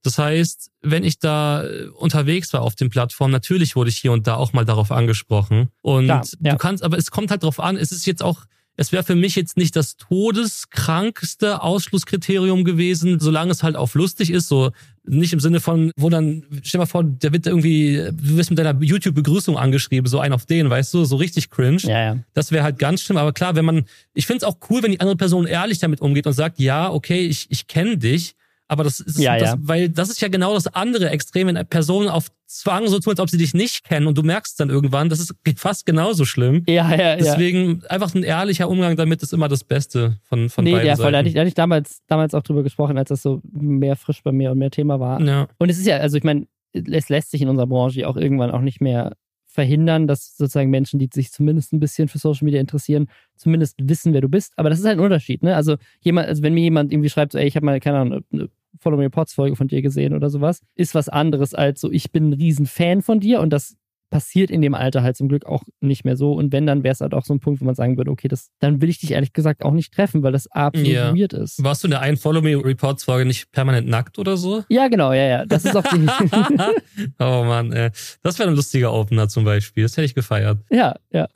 Das 0.01 0.17
heißt, 0.17 0.71
wenn 0.81 1.03
ich 1.03 1.19
da 1.19 1.63
äh, 1.63 1.89
unterwegs 1.89 2.53
war 2.53 2.63
auf 2.63 2.73
den 2.73 2.89
Plattformen, 2.89 3.31
natürlich 3.31 3.75
wurde 3.75 3.91
ich 3.91 3.97
hier 3.97 4.13
und 4.13 4.25
da 4.25 4.33
auch 4.33 4.51
mal 4.51 4.65
darauf 4.65 4.91
angesprochen. 4.91 5.69
Und 5.83 6.05
Klar, 6.05 6.25
ja. 6.39 6.53
du 6.53 6.57
kannst, 6.57 6.83
aber 6.83 6.97
es 6.97 7.11
kommt 7.11 7.29
halt 7.29 7.43
drauf 7.43 7.59
an, 7.59 7.77
es 7.77 7.91
ist 7.91 8.07
jetzt 8.07 8.23
auch 8.23 8.45
es 8.79 8.91
wäre 8.91 9.03
für 9.03 9.15
mich 9.15 9.35
jetzt 9.35 9.57
nicht 9.57 9.75
das 9.75 9.97
todeskrankste 9.97 11.63
Ausschlusskriterium 11.63 12.63
gewesen, 12.63 13.19
solange 13.19 13.51
es 13.51 13.63
halt 13.63 13.75
auf 13.75 13.95
lustig 13.95 14.29
ist, 14.29 14.47
so 14.47 14.71
nicht 15.03 15.33
im 15.33 15.39
Sinne 15.39 15.59
von, 15.59 15.91
wo 15.97 16.09
dann, 16.09 16.43
stell 16.61 16.77
mal 16.79 16.85
vor, 16.85 17.03
der 17.03 17.33
wird 17.33 17.47
irgendwie, 17.47 17.95
du 17.95 18.37
wirst 18.37 18.51
mit 18.51 18.59
deiner 18.59 18.79
YouTube-Begrüßung 18.79 19.57
angeschrieben, 19.57 20.07
so 20.07 20.19
ein 20.19 20.31
auf 20.31 20.45
den, 20.45 20.69
weißt 20.69 20.93
du, 20.93 21.05
so 21.05 21.15
richtig 21.15 21.49
cringe. 21.49 21.79
Ja, 21.81 22.03
ja. 22.03 22.17
Das 22.33 22.51
wäre 22.51 22.63
halt 22.63 22.77
ganz 22.77 23.01
schlimm. 23.01 23.17
Aber 23.17 23.33
klar, 23.33 23.55
wenn 23.55 23.65
man, 23.65 23.85
ich 24.13 24.27
finde 24.27 24.37
es 24.37 24.43
auch 24.43 24.57
cool, 24.69 24.83
wenn 24.83 24.91
die 24.91 24.99
andere 24.99 25.17
Person 25.17 25.47
ehrlich 25.47 25.79
damit 25.79 26.01
umgeht 26.01 26.27
und 26.27 26.33
sagt, 26.33 26.59
ja, 26.59 26.91
okay, 26.91 27.21
ich, 27.21 27.47
ich 27.49 27.67
kenne 27.67 27.97
dich, 27.97 28.35
aber 28.67 28.83
das 28.83 28.99
ist, 28.99 29.17
ja, 29.17 29.37
das, 29.37 29.51
ja. 29.51 29.55
weil 29.59 29.89
das 29.89 30.09
ist 30.09 30.19
ja 30.19 30.27
genau 30.27 30.53
das 30.53 30.67
andere 30.67 31.09
Extrem, 31.09 31.47
wenn 31.47 31.67
Personen 31.67 32.09
auf 32.09 32.27
Zwang 32.47 32.87
so 32.87 32.99
tun, 32.99 33.11
als 33.11 33.19
ob 33.19 33.29
sie 33.29 33.37
dich 33.37 33.53
nicht 33.53 33.83
kennen 33.83 34.07
und 34.07 34.17
du 34.17 34.23
merkst 34.23 34.59
dann 34.59 34.69
irgendwann, 34.69 35.09
das 35.09 35.19
ist 35.19 35.33
fast 35.57 35.85
genauso 35.85 36.25
schlimm. 36.25 36.63
Ja, 36.67 36.93
ja, 36.93 37.15
Deswegen 37.15 37.81
ja. 37.81 37.89
einfach 37.89 38.13
ein 38.13 38.23
ehrlicher 38.23 38.69
Umgang 38.69 38.95
damit 38.95 39.21
ist 39.23 39.33
immer 39.33 39.47
das 39.47 39.63
Beste 39.63 40.17
von, 40.23 40.49
von 40.49 40.63
nee, 40.63 40.71
beiden 40.71 40.87
ja, 40.87 40.95
voll. 40.95 41.11
Da 41.11 41.19
hatte 41.19 41.27
ich, 41.29 41.33
da 41.33 41.41
hatte 41.41 41.49
ich 41.49 41.55
damals, 41.55 42.01
damals 42.07 42.33
auch 42.33 42.43
drüber 42.43 42.63
gesprochen, 42.63 42.97
als 42.97 43.09
das 43.09 43.21
so 43.21 43.41
mehr 43.51 43.95
frisch 43.95 44.21
bei 44.23 44.31
mir 44.31 44.51
und 44.51 44.57
mehr 44.57 44.71
Thema 44.71 44.99
war. 44.99 45.21
Ja. 45.21 45.47
Und 45.57 45.69
es 45.69 45.77
ist 45.77 45.87
ja, 45.87 45.97
also 45.97 46.17
ich 46.17 46.23
meine, 46.23 46.47
es 46.73 47.09
lässt 47.09 47.31
sich 47.31 47.41
in 47.41 47.49
unserer 47.49 47.67
Branche 47.67 48.07
auch 48.07 48.17
irgendwann 48.17 48.51
auch 48.51 48.61
nicht 48.61 48.81
mehr 48.81 49.13
verhindern, 49.57 50.05
dass 50.05 50.37
sozusagen 50.37 50.69
Menschen, 50.69 50.99
die 50.99 51.09
sich 51.11 51.31
zumindest 51.31 51.73
ein 51.73 51.79
bisschen 51.79 52.07
für 52.07 52.19
Social 52.19 52.45
Media 52.45 52.61
interessieren, 52.61 53.07
zumindest 53.35 53.75
wissen, 53.81 54.13
wer 54.13 54.21
du 54.21 54.29
bist. 54.29 54.53
Aber 54.55 54.69
das 54.69 54.77
ist 54.77 54.85
halt 54.85 54.99
ein 54.99 55.03
Unterschied, 55.03 55.41
ne? 55.41 55.55
Also 55.55 55.77
jemand, 55.99 56.27
also 56.27 56.43
wenn 56.43 56.53
mir 56.53 56.61
jemand 56.61 56.93
irgendwie 56.93 57.09
schreibt, 57.09 57.31
so, 57.31 57.39
ey, 57.39 57.47
ich 57.47 57.55
habe 57.55 57.65
mal, 57.65 57.79
keine 57.79 57.97
Ahnung, 57.97 58.23
eine 58.31 58.49
Follow 58.79 58.97
Me 58.97 59.09
Pots 59.09 59.33
Folge 59.33 59.55
von 59.55 59.67
dir 59.67 59.81
gesehen 59.81 60.13
oder 60.13 60.29
sowas, 60.29 60.61
ist 60.75 60.95
was 60.95 61.09
anderes 61.09 61.53
als 61.53 61.81
so, 61.81 61.91
ich 61.91 62.11
bin 62.11 62.29
ein 62.29 62.33
Riesenfan 62.33 63.01
von 63.01 63.19
dir 63.19 63.41
und 63.41 63.51
das 63.51 63.75
passiert 64.09 64.49
in 64.49 64.61
dem 64.61 64.73
Alter 64.73 65.03
halt 65.03 65.17
zum 65.17 65.27
Glück 65.27 65.45
auch 65.45 65.63
nicht 65.81 66.05
mehr 66.05 66.15
so. 66.15 66.33
Und 66.33 66.51
wenn, 66.53 66.65
dann 66.65 66.83
wäre 66.83 66.93
es 66.93 67.01
halt 67.01 67.13
auch 67.13 67.25
so 67.25 67.33
ein 67.33 67.39
Punkt, 67.39 67.61
wo 67.61 67.65
man 67.65 67.75
sagen 67.75 67.97
würde, 67.97 68.11
okay, 68.11 68.27
das, 68.27 68.49
dann 68.59 68.81
will 68.81 68.89
ich 68.89 68.99
dich 68.99 69.11
ehrlich 69.11 69.33
gesagt 69.33 69.63
auch 69.63 69.73
nicht 69.73 69.93
treffen, 69.93 70.23
weil 70.23 70.31
das 70.31 70.47
absolut 70.47 70.89
ja. 70.89 71.15
weird 71.15 71.33
ist. 71.33 71.63
Warst 71.63 71.83
du 71.83 71.87
in 71.87 71.91
der 71.91 72.01
einen 72.01 72.17
Follow 72.17 72.41
Me 72.41 72.55
Reports 72.55 73.03
Folge 73.03 73.25
nicht 73.25 73.51
permanent 73.51 73.87
nackt 73.87 74.17
oder 74.17 74.37
so? 74.37 74.63
Ja, 74.69 74.87
genau, 74.87 75.11
ja, 75.13 75.23
ja. 75.23 75.45
Das 75.45 75.65
ist 75.65 75.75
auch 75.75 75.83
die. 75.83 76.07
oh 77.19 77.43
Mann, 77.43 77.71
ey. 77.73 77.89
das 78.21 78.39
wäre 78.39 78.49
ein 78.49 78.55
lustiger 78.55 78.93
Opener 78.93 79.27
zum 79.27 79.43
Beispiel. 79.43 79.83
Das 79.83 79.97
hätte 79.97 80.05
ich 80.05 80.15
gefeiert. 80.15 80.59
Ja, 80.69 80.95
ja. 81.11 81.27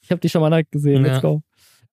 Ich 0.00 0.10
habe 0.10 0.20
dich 0.20 0.32
schon 0.32 0.42
mal 0.42 0.50
nackt 0.50 0.72
gesehen. 0.72 1.02
Let's 1.02 1.22
go. 1.22 1.42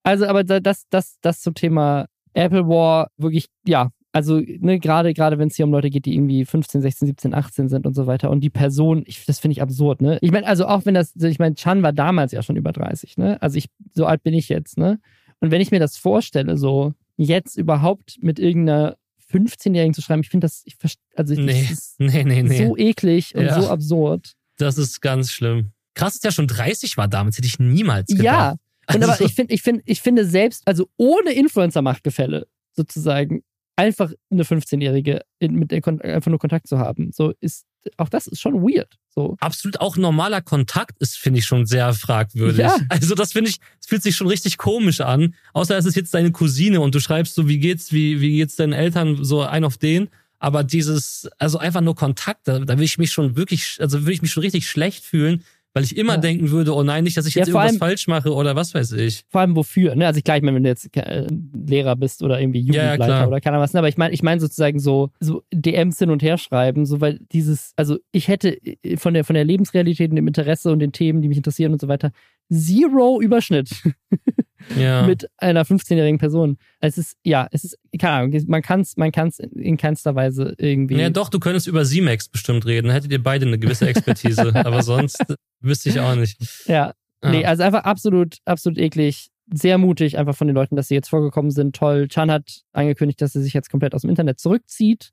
Also, 0.03 0.25
aber 0.25 0.43
das, 0.43 0.87
das, 0.89 1.17
das 1.21 1.41
zum 1.41 1.53
Thema 1.53 2.07
Apple 2.33 2.67
War, 2.67 3.09
wirklich, 3.17 3.47
ja, 3.65 3.89
also 4.17 4.39
ne, 4.39 4.79
gerade 4.79 5.13
gerade 5.13 5.37
wenn 5.37 5.47
es 5.47 5.55
hier 5.55 5.65
um 5.65 5.71
Leute 5.71 5.91
geht, 5.91 6.05
die 6.05 6.15
irgendwie 6.15 6.43
15, 6.43 6.81
16, 6.81 7.07
17, 7.09 7.33
18 7.35 7.69
sind 7.69 7.85
und 7.85 7.93
so 7.93 8.07
weiter 8.07 8.31
und 8.31 8.39
die 8.39 8.49
Person, 8.49 9.03
ich, 9.05 9.23
das 9.25 9.37
finde 9.37 9.51
ich 9.51 9.61
absurd, 9.61 10.01
ne? 10.01 10.17
Ich 10.21 10.31
meine, 10.31 10.47
also 10.47 10.65
auch 10.65 10.87
wenn 10.87 10.95
das, 10.95 11.15
ich 11.15 11.37
meine, 11.37 11.53
Chan 11.53 11.83
war 11.83 11.93
damals 11.93 12.31
ja 12.31 12.41
schon 12.41 12.55
über 12.55 12.71
30, 12.71 13.17
ne? 13.17 13.39
Also 13.43 13.59
ich, 13.59 13.67
so 13.93 14.07
alt 14.07 14.23
bin 14.23 14.33
ich 14.33 14.49
jetzt, 14.49 14.79
ne? 14.79 14.99
Und 15.39 15.51
wenn 15.51 15.61
ich 15.61 15.69
mir 15.69 15.79
das 15.79 15.97
vorstelle, 15.97 16.57
so 16.57 16.95
jetzt 17.15 17.57
überhaupt 17.59 18.17
mit 18.19 18.39
irgendeiner 18.39 18.97
15-Jährigen 19.31 19.93
zu 19.93 20.01
schreiben, 20.01 20.21
ich 20.21 20.29
finde 20.29 20.45
das, 20.45 20.63
ich 20.65 20.77
also 21.15 21.33
ich, 21.33 21.39
nee, 21.39 21.67
das 21.69 21.93
nee, 21.99 22.23
nee, 22.23 22.41
nee. 22.41 22.65
so 22.65 22.75
eklig 22.75 23.35
und 23.35 23.45
ja. 23.45 23.61
so 23.61 23.69
absurd. 23.69 24.33
Das 24.57 24.79
ist 24.79 24.99
ganz 24.99 25.31
schlimm. 25.31 25.73
Krass, 25.93 26.15
dass 26.15 26.23
er 26.23 26.31
schon 26.31 26.47
30 26.47 26.97
war 26.97 27.07
damals, 27.07 27.37
hätte 27.37 27.47
ich 27.47 27.59
niemals 27.59 28.07
gedacht. 28.07 28.25
Ja, 28.25 28.51
und 28.89 28.95
also, 28.95 29.11
aber 29.11 29.21
ich 29.21 29.35
finde, 29.35 29.53
ich 29.53 29.61
finde, 29.61 29.83
ich 29.85 30.01
finde 30.01 30.25
selbst, 30.25 30.63
also 30.65 30.89
ohne 30.97 31.33
Influencer-Machtgefälle 31.33 32.47
sozusagen, 32.73 33.43
einfach 33.77 34.11
eine 34.29 34.43
15-Jährige 34.43 35.21
mit 35.39 35.71
der 35.71 35.87
einfach 35.87 36.29
nur 36.29 36.39
Kontakt 36.39 36.67
zu 36.67 36.79
haben. 36.79 37.11
So 37.13 37.33
ist 37.39 37.65
auch 37.95 38.09
das 38.09 38.27
ist 38.27 38.41
schon 38.41 38.55
weird. 38.55 38.97
So. 39.07 39.37
Absolut 39.39 39.79
auch 39.79 39.95
normaler 39.95 40.41
Kontakt 40.41 40.99
ist, 40.99 41.17
finde 41.17 41.39
ich, 41.39 41.45
schon 41.45 41.65
sehr 41.65 41.93
fragwürdig. 41.93 42.59
Ja. 42.59 42.75
Also 42.89 43.15
das 43.15 43.31
finde 43.31 43.49
ich, 43.49 43.59
es 43.79 43.87
fühlt 43.87 44.03
sich 44.03 44.15
schon 44.15 44.27
richtig 44.27 44.57
komisch 44.57 44.99
an. 44.99 45.35
Außer 45.53 45.77
es 45.77 45.85
ist 45.85 45.95
jetzt 45.95 46.13
deine 46.13 46.31
Cousine 46.31 46.81
und 46.81 46.93
du 46.93 46.99
schreibst 46.99 47.35
so, 47.35 47.47
wie 47.47 47.59
geht's, 47.59 47.93
wie, 47.93 48.19
wie 48.19 48.35
geht's 48.35 48.57
deinen 48.57 48.73
Eltern, 48.73 49.23
so 49.23 49.41
ein 49.41 49.63
auf 49.63 49.77
den. 49.77 50.09
Aber 50.39 50.63
dieses, 50.63 51.29
also 51.37 51.57
einfach 51.57 51.81
nur 51.81 51.95
Kontakt, 51.95 52.47
da, 52.47 52.59
da 52.59 52.77
will 52.77 52.83
ich 52.83 52.97
mich 52.97 53.11
schon 53.11 53.37
wirklich, 53.37 53.77
also 53.79 54.01
würde 54.01 54.13
ich 54.13 54.21
mich 54.21 54.31
schon 54.31 54.43
richtig 54.43 54.69
schlecht 54.69 55.03
fühlen, 55.03 55.43
weil 55.73 55.83
ich 55.83 55.95
immer 55.95 56.13
ja. 56.13 56.19
denken 56.19 56.49
würde, 56.49 56.73
oh 56.73 56.83
nein, 56.83 57.03
nicht, 57.03 57.17
dass 57.17 57.27
ich 57.27 57.35
jetzt 57.35 57.49
ja, 57.49 57.53
irgendwas 57.53 57.71
allem, 57.71 57.79
falsch 57.79 58.07
mache 58.07 58.33
oder 58.33 58.55
was 58.55 58.73
weiß 58.73 58.93
ich. 58.93 59.23
Vor 59.29 59.41
allem 59.41 59.55
wofür, 59.55 59.95
ne? 59.95 60.07
Also 60.07 60.19
ich 60.19 60.27
meine, 60.27 60.55
wenn 60.55 60.63
du 60.63 60.69
jetzt 60.69 60.95
äh, 60.97 61.27
Lehrer 61.53 61.95
bist 61.95 62.23
oder 62.23 62.39
irgendwie 62.39 62.61
Jugendleiter 62.61 63.07
ja, 63.07 63.27
oder 63.27 63.41
keine 63.41 63.57
Ahnung 63.57 63.63
was, 63.63 63.73
ne? 63.73 63.79
aber 63.79 63.89
ich 63.89 63.97
meine, 63.97 64.13
ich 64.13 64.23
meine 64.23 64.41
sozusagen 64.41 64.79
so, 64.79 65.11
so 65.19 65.43
DMs 65.53 65.99
hin 65.99 66.09
und 66.09 66.23
her 66.23 66.37
schreiben, 66.37 66.85
so 66.85 66.99
weil 66.99 67.19
dieses, 67.31 67.73
also 67.75 67.97
ich 68.11 68.27
hätte 68.27 68.57
äh, 68.63 68.97
von 68.97 69.13
der, 69.13 69.23
von 69.23 69.35
der 69.35 69.45
Lebensrealität 69.45 70.09
und 70.09 70.15
dem 70.15 70.27
Interesse 70.27 70.71
und 70.71 70.79
den 70.79 70.93
Themen, 70.93 71.21
die 71.21 71.27
mich 71.27 71.37
interessieren 71.37 71.73
und 71.73 71.81
so 71.81 71.87
weiter, 71.87 72.11
zero 72.51 73.21
Überschnitt. 73.21 73.69
ja. 74.77 75.05
mit 75.05 75.29
einer 75.37 75.65
15-jährigen 75.65 76.17
Person. 76.17 76.57
Es 76.79 76.97
ist, 76.97 77.17
ja, 77.23 77.47
es 77.51 77.63
ist, 77.63 77.77
keine 77.99 78.13
Ahnung, 78.13 78.43
man 78.47 78.61
kann 78.61 78.81
es 78.81 78.97
man 78.97 79.11
kann's 79.11 79.39
in 79.39 79.77
keinster 79.77 80.15
Weise 80.15 80.55
irgendwie. 80.57 80.95
Ja, 80.95 81.09
doch, 81.09 81.29
du 81.29 81.39
könntest 81.39 81.67
über 81.67 81.85
Simex 81.85 82.29
bestimmt 82.29 82.65
reden. 82.65 82.91
Hättet 82.91 83.11
ihr 83.11 83.21
beide 83.21 83.45
eine 83.45 83.59
gewisse 83.59 83.87
Expertise. 83.87 84.53
aber 84.65 84.83
sonst 84.83 85.23
wüsste 85.61 85.89
ich 85.89 85.99
auch 85.99 86.15
nicht. 86.15 86.37
Ja. 86.67 86.93
Ah. 87.21 87.31
Nee, 87.31 87.45
also 87.45 87.63
einfach 87.63 87.83
absolut, 87.83 88.37
absolut 88.45 88.77
eklig. 88.77 89.29
Sehr 89.51 89.77
mutig 89.77 90.17
einfach 90.17 90.35
von 90.35 90.47
den 90.47 90.55
Leuten, 90.55 90.75
dass 90.75 90.89
sie 90.89 90.95
jetzt 90.95 91.09
vorgekommen 91.09 91.51
sind. 91.51 91.75
Toll. 91.75 92.07
Chan 92.09 92.29
hat 92.29 92.63
angekündigt, 92.73 93.21
dass 93.21 93.33
sie 93.33 93.41
sich 93.41 93.53
jetzt 93.53 93.69
komplett 93.69 93.95
aus 93.95 94.01
dem 94.01 94.09
Internet 94.09 94.39
zurückzieht 94.39 95.11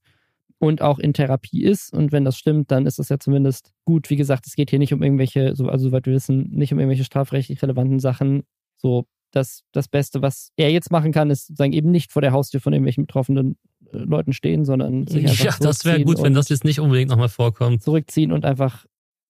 und 0.59 0.83
auch 0.83 0.98
in 0.98 1.12
Therapie 1.12 1.62
ist. 1.62 1.92
Und 1.92 2.12
wenn 2.12 2.24
das 2.24 2.37
stimmt, 2.37 2.70
dann 2.70 2.87
ist 2.87 2.98
das 2.98 3.09
ja 3.09 3.18
zumindest 3.18 3.72
gut. 3.85 4.11
Wie 4.11 4.16
gesagt, 4.16 4.46
es 4.46 4.57
geht 4.57 4.70
hier 4.70 4.78
nicht 4.78 4.92
um 4.92 5.02
irgendwelche, 5.02 5.48
also 5.48 5.78
soweit 5.78 6.07
wir 6.07 6.14
wissen, 6.14 6.50
nicht 6.50 6.72
um 6.72 6.78
irgendwelche 6.78 7.04
strafrechtlich 7.04 7.62
relevanten 7.62 8.00
Sachen. 8.00 8.42
So 8.76 9.07
das, 9.35 9.64
das 9.73 9.88
Beste, 9.88 10.23
was 10.23 10.51
er 10.57 10.70
jetzt 10.70 10.90
machen 10.90 11.12
kann, 11.12 11.31
ist 11.31 11.47
sozusagen 11.47 11.73
eben 11.73 11.90
nicht 11.90 12.12
vor 12.12 12.23
der 12.23 12.33
Haustür 12.33 12.61
von 12.61 12.73
irgendwelchen 12.73 13.07
betroffenen 13.07 13.57
äh, 13.92 13.99
Leuten 13.99 14.33
stehen, 14.33 14.64
sondern 14.64 15.07
sich 15.07 15.29
einfach 15.29 15.44
Ja, 15.44 15.57
das 15.61 15.85
wäre 15.85 16.03
gut, 16.03 16.23
wenn 16.23 16.35
das 16.35 16.49
jetzt 16.49 16.64
nicht 16.64 16.81
unbedingt 16.81 17.11
nochmal 17.11 17.29
vorkommt. 17.29 17.83
Zurückziehen 17.83 18.33
und 18.33 18.44
einfach, 18.44 18.85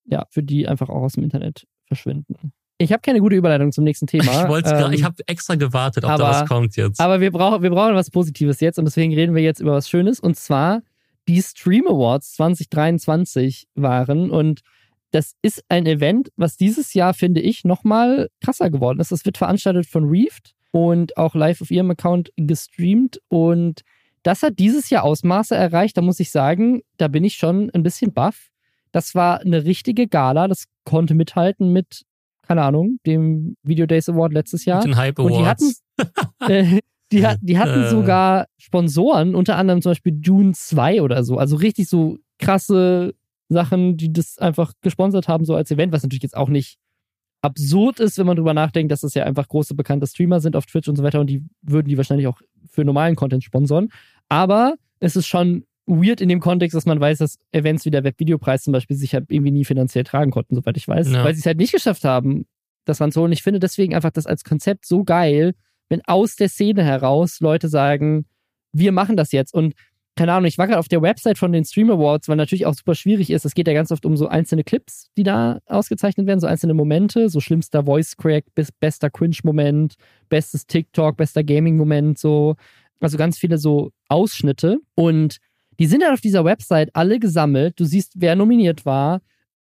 ja, 0.05 0.27
für 0.31 0.43
die 0.43 0.69
einfach 0.69 0.89
auch 0.89 1.03
aus 1.03 1.15
dem 1.15 1.25
Internet 1.25 1.67
verschwinden. 1.87 2.53
Ich 2.79 2.93
habe 2.93 3.01
keine 3.03 3.21
gute 3.21 3.37
Überleitung 3.37 3.71
zum 3.73 3.85
nächsten 3.85 4.07
Thema. 4.07 4.49
Ich, 4.59 4.67
ähm, 4.67 4.93
ich 4.93 5.05
habe 5.05 5.17
extra 5.27 5.55
gewartet, 5.55 6.05
ob 6.05 6.11
aber, 6.11 6.25
da 6.25 6.31
was 6.31 6.49
kommt 6.49 6.77
jetzt. 6.77 7.01
Aber 7.01 7.21
wir, 7.21 7.31
brauch, 7.31 7.63
wir 7.63 7.71
brauchen 7.71 7.95
was 7.95 8.11
Positives 8.11 8.61
jetzt 8.61 8.79
und 8.79 8.85
deswegen 8.85 9.15
reden 9.15 9.35
wir 9.35 9.43
jetzt 9.43 9.61
über 9.61 9.73
was 9.73 9.89
Schönes 9.89 10.21
und 10.21 10.37
zwar 10.37 10.83
die 11.29 11.41
Stream 11.41 11.87
Awards 11.87 12.35
2023 12.35 13.69
waren 13.75 14.31
und 14.31 14.61
das 15.15 15.37
ist 15.43 15.63
ein 15.69 15.87
Event, 15.87 16.31
was 16.37 16.57
dieses 16.57 16.93
Jahr, 16.93 17.15
finde 17.15 17.41
ich, 17.41 17.63
nochmal 17.63 18.31
krasser 18.43 18.69
geworden 18.69 18.99
ist. 18.99 19.13
Das 19.13 19.25
wird 19.25 19.39
veranstaltet 19.39 19.87
von 19.87 20.09
Reefed 20.09 20.55
und 20.73 21.17
auch 21.17 21.37
live 21.37 21.63
auf 21.63 21.71
ihrem 21.71 21.89
Account 21.93 22.33
gestreamt. 22.37 23.21
Und 23.29 23.83
das 24.25 24.43
hat 24.43 24.59
dieses 24.59 24.91
Jahr 24.91 25.05
Ausmaße 25.05 25.55
erreicht. 25.55 25.97
Da 25.97 26.03
muss 26.03 26.19
ich 26.19 26.33
sagen, 26.33 26.83
da 26.97 27.07
bin 27.07 27.23
ich 27.23 27.35
schon 27.37 27.71
ein 27.71 27.85
bisschen 27.85 28.13
baff. 28.13 28.49
Das 28.91 29.15
war 29.15 29.41
eine 29.41 29.65
richtige 29.65 30.09
Gala. 30.09 30.49
Das 30.49 30.65
konnte 30.83 31.15
mithalten 31.15 31.73
mit, 31.73 32.03
keine 32.43 32.63
Ahnung, 32.63 32.99
dem 33.07 33.57
Video 33.63 33.87
Days 33.87 34.09
Award 34.09 34.33
letztes 34.33 34.65
Jahr. 34.65 34.79
Mit 34.79 34.95
den 34.95 34.97
Hype 34.97 35.21
Awards. 35.21 35.33
Und 35.33 35.39
die 35.39 35.47
hatten, 35.47 36.77
äh, 36.77 36.81
die, 37.13 37.25
hat, 37.25 37.39
die 37.41 37.57
hatten 37.57 37.85
äh. 37.85 37.89
sogar 37.89 38.47
Sponsoren, 38.59 39.37
unter 39.37 39.59
anderem 39.59 39.81
zum 39.81 39.91
Beispiel 39.91 40.13
Dune 40.13 40.55
2 40.55 41.03
oder 41.03 41.23
so. 41.23 41.39
Also 41.39 41.55
richtig 41.55 41.89
so 41.89 42.19
krasse 42.41 43.15
Sachen, 43.55 43.97
die 43.97 44.13
das 44.13 44.39
einfach 44.39 44.73
gesponsert 44.83 45.29
haben, 45.29 45.45
so 45.45 45.55
als 45.55 45.71
Event, 45.71 45.93
was 45.93 46.03
natürlich 46.03 46.23
jetzt 46.23 46.37
auch 46.37 46.49
nicht 46.49 46.77
absurd 47.41 48.01
ist, 48.01 48.19
wenn 48.19 48.27
man 48.27 48.37
drüber 48.37 48.55
nachdenkt, 48.55 48.91
dass 48.91 49.01
das 49.01 49.15
ja 49.15 49.25
einfach 49.25 49.49
große 49.49 49.75
bekannte 49.75 50.07
Streamer 50.07 50.41
sind 50.41 50.57
auf 50.57 50.67
Twitch 50.67 50.89
und 50.89 50.97
so 50.97 51.03
weiter 51.03 51.21
und 51.21 51.29
die 51.29 51.43
würden 51.63 51.89
die 51.89 51.97
wahrscheinlich 51.97 52.27
auch 52.27 52.41
für 52.71 52.85
normalen 52.85 53.17
Content 53.17 53.45
sponsoren. 53.45 53.91
Aber 54.29 54.75
es 55.01 55.15
ist 55.17 55.27
schon 55.27 55.65
weird 55.87 56.21
in 56.21 56.31
dem 56.31 56.41
Kontext, 56.41 56.75
dass 56.75 56.87
man 56.87 57.01
weiß, 57.01 57.19
dass 57.19 57.39
Events 57.53 57.85
wie 57.85 57.91
der 57.91 58.05
Webvideopreis 58.05 58.63
zum 58.63 58.73
Beispiel 58.73 58.97
sich 58.97 59.15
halt 59.15 59.27
irgendwie 59.29 59.51
nie 59.51 59.65
finanziell 59.65 60.05
tragen 60.05 60.31
konnten, 60.31 60.55
soweit 60.55 60.77
ich 60.77 60.89
weiß, 60.89 61.13
ja. 61.13 61.25
weil 61.25 61.35
sie 61.35 61.41
es 61.41 61.47
halt 61.47 61.59
nicht 61.59 61.73
geschafft 61.73 62.05
haben, 62.05 62.47
das 62.87 63.01
ranzuholen. 63.01 63.33
Ich 63.33 63.43
finde 63.43 63.61
deswegen 63.61 63.95
einfach 63.95 64.11
das 64.11 64.27
als 64.27 64.45
Konzept 64.45 64.87
so 64.87 65.05
geil, 65.05 65.55
wenn 65.89 66.01
aus 66.07 66.37
der 66.37 66.49
Szene 66.49 66.83
heraus 66.83 67.41
Leute 67.41 67.69
sagen, 67.69 68.25
wir 68.73 68.93
machen 68.93 69.17
das 69.17 69.33
jetzt 69.33 69.55
und 69.55 69.75
keine 70.17 70.33
Ahnung, 70.33 70.47
ich 70.47 70.59
war 70.59 70.67
gerade 70.67 70.79
auf 70.79 70.89
der 70.89 71.03
Website 71.03 71.39
von 71.39 71.51
den 71.51 71.65
Stream 71.65 71.91
Awards, 71.91 72.29
weil 72.29 72.37
natürlich 72.37 72.67
auch 72.67 72.75
super 72.75 72.95
schwierig 72.95 73.31
ist. 73.31 73.45
Es 73.45 73.55
geht 73.55 73.67
ja 73.67 73.75
ganz 73.75 73.91
oft 73.91 74.07
um 74.07 74.17
so 74.17 74.29
einzelne 74.29 74.63
Clips, 74.63 75.11
die 75.17 75.25
da 75.25 75.59
ausgezeichnet 75.67 76.27
werden, 76.27 76.39
so 76.39 76.47
einzelne 76.47 76.75
Momente, 76.75 77.29
so 77.29 77.41
schlimmster 77.41 77.85
Voice 77.85 78.17
Crack, 78.17 78.45
bester 78.81 79.11
Cringe-Moment, 79.11 79.95
bestes 80.29 80.67
TikTok, 80.67 81.17
bester 81.17 81.43
Gaming-Moment, 81.43 82.19
so. 82.19 82.55
Also 83.01 83.19
ganz 83.19 83.39
viele 83.39 83.59
so 83.59 83.91
Ausschnitte. 84.09 84.79
Und 84.95 85.39
die 85.81 85.87
sind 85.87 86.03
dann 86.03 86.15
auf 86.15 86.21
dieser 86.21 86.45
Website 86.45 86.91
alle 86.95 87.19
gesammelt. 87.19 87.79
Du 87.79 87.85
siehst, 87.85 88.13
wer 88.17 88.37
nominiert 88.37 88.87
war. 88.87 89.21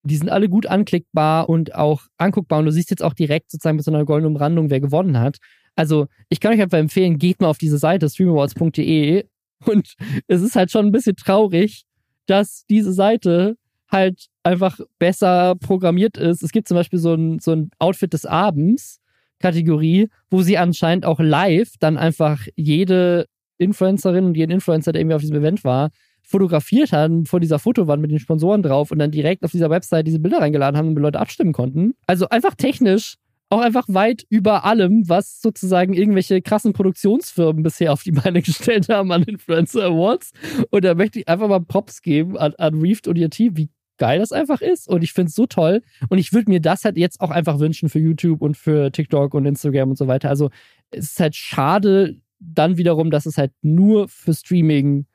Die 0.02 0.16
sind 0.16 0.30
alle 0.30 0.48
gut 0.48 0.66
anklickbar 0.66 1.48
und 1.50 1.74
auch 1.74 2.04
anguckbar. 2.16 2.60
Und 2.60 2.64
du 2.64 2.72
siehst 2.72 2.90
jetzt 2.90 3.02
auch 3.02 3.12
direkt 3.12 3.50
sozusagen 3.50 3.76
mit 3.76 3.84
so 3.84 3.92
einer 3.92 4.06
goldenen 4.06 4.34
Umrandung, 4.34 4.70
wer 4.70 4.80
gewonnen 4.80 5.20
hat. 5.20 5.36
Also, 5.76 6.06
ich 6.30 6.40
kann 6.40 6.52
euch 6.52 6.62
einfach 6.62 6.78
empfehlen, 6.78 7.18
geht 7.18 7.40
mal 7.40 7.48
auf 7.48 7.58
diese 7.58 7.78
Seite 7.78 8.08
streamawards.de 8.08 9.24
und 9.66 9.94
es 10.26 10.42
ist 10.42 10.56
halt 10.56 10.70
schon 10.70 10.86
ein 10.86 10.92
bisschen 10.92 11.16
traurig, 11.16 11.84
dass 12.26 12.64
diese 12.68 12.92
Seite 12.92 13.56
halt 13.90 14.26
einfach 14.42 14.78
besser 14.98 15.56
programmiert 15.56 16.16
ist. 16.16 16.42
Es 16.42 16.52
gibt 16.52 16.68
zum 16.68 16.76
Beispiel 16.76 16.98
so 16.98 17.14
ein, 17.14 17.38
so 17.40 17.52
ein 17.52 17.70
Outfit 17.78 18.12
des 18.12 18.24
Abends 18.24 19.00
Kategorie, 19.40 20.08
wo 20.30 20.42
sie 20.42 20.58
anscheinend 20.58 21.04
auch 21.06 21.18
live 21.18 21.72
dann 21.80 21.96
einfach 21.96 22.46
jede 22.56 23.26
Influencerin 23.58 24.24
und 24.24 24.36
jeden 24.36 24.52
Influencer, 24.52 24.92
der 24.92 25.00
irgendwie 25.00 25.14
auf 25.14 25.22
diesem 25.22 25.36
Event 25.36 25.64
war, 25.64 25.90
fotografiert 26.22 26.92
haben 26.92 27.26
vor 27.26 27.40
dieser 27.40 27.58
Fotowand 27.58 28.00
mit 28.00 28.10
den 28.10 28.18
Sponsoren 28.18 28.62
drauf 28.62 28.90
und 28.90 28.98
dann 28.98 29.10
direkt 29.10 29.42
auf 29.42 29.50
dieser 29.50 29.70
Website 29.70 30.06
diese 30.06 30.20
Bilder 30.20 30.38
reingeladen 30.38 30.76
haben, 30.76 30.88
damit 30.88 31.02
Leute 31.02 31.18
abstimmen 31.18 31.52
konnten. 31.52 31.94
Also 32.06 32.28
einfach 32.28 32.54
technisch 32.54 33.16
auch 33.50 33.60
einfach 33.60 33.84
weit 33.88 34.24
über 34.28 34.64
allem, 34.64 35.08
was 35.08 35.40
sozusagen 35.40 35.92
irgendwelche 35.92 36.40
krassen 36.40 36.72
Produktionsfirmen 36.72 37.62
bisher 37.62 37.92
auf 37.92 38.02
die 38.02 38.12
Beine 38.12 38.42
gestellt 38.42 38.88
haben 38.88 39.10
an 39.12 39.24
Influencer 39.24 39.86
Awards. 39.86 40.32
Und 40.70 40.84
da 40.84 40.94
möchte 40.94 41.18
ich 41.18 41.28
einfach 41.28 41.48
mal 41.48 41.60
Props 41.60 42.00
geben 42.00 42.38
an, 42.38 42.54
an 42.58 42.80
Reefed 42.80 43.08
und 43.08 43.18
ihr 43.18 43.28
Team, 43.28 43.56
wie 43.56 43.68
geil 43.98 44.20
das 44.20 44.32
einfach 44.32 44.60
ist. 44.60 44.88
Und 44.88 45.02
ich 45.02 45.12
finde 45.12 45.28
es 45.28 45.34
so 45.34 45.46
toll. 45.46 45.82
Und 46.08 46.18
ich 46.18 46.32
würde 46.32 46.48
mir 46.48 46.60
das 46.60 46.84
halt 46.84 46.96
jetzt 46.96 47.20
auch 47.20 47.30
einfach 47.30 47.58
wünschen 47.58 47.88
für 47.88 47.98
YouTube 47.98 48.40
und 48.40 48.56
für 48.56 48.92
TikTok 48.92 49.34
und 49.34 49.44
Instagram 49.46 49.90
und 49.90 49.98
so 49.98 50.06
weiter. 50.06 50.28
Also 50.28 50.50
es 50.90 51.10
ist 51.10 51.20
halt 51.20 51.34
schade 51.34 52.20
dann 52.38 52.78
wiederum, 52.78 53.10
dass 53.10 53.26
es 53.26 53.36
halt 53.36 53.52
nur 53.62 54.08
für 54.08 54.32
Streaming 54.32 55.06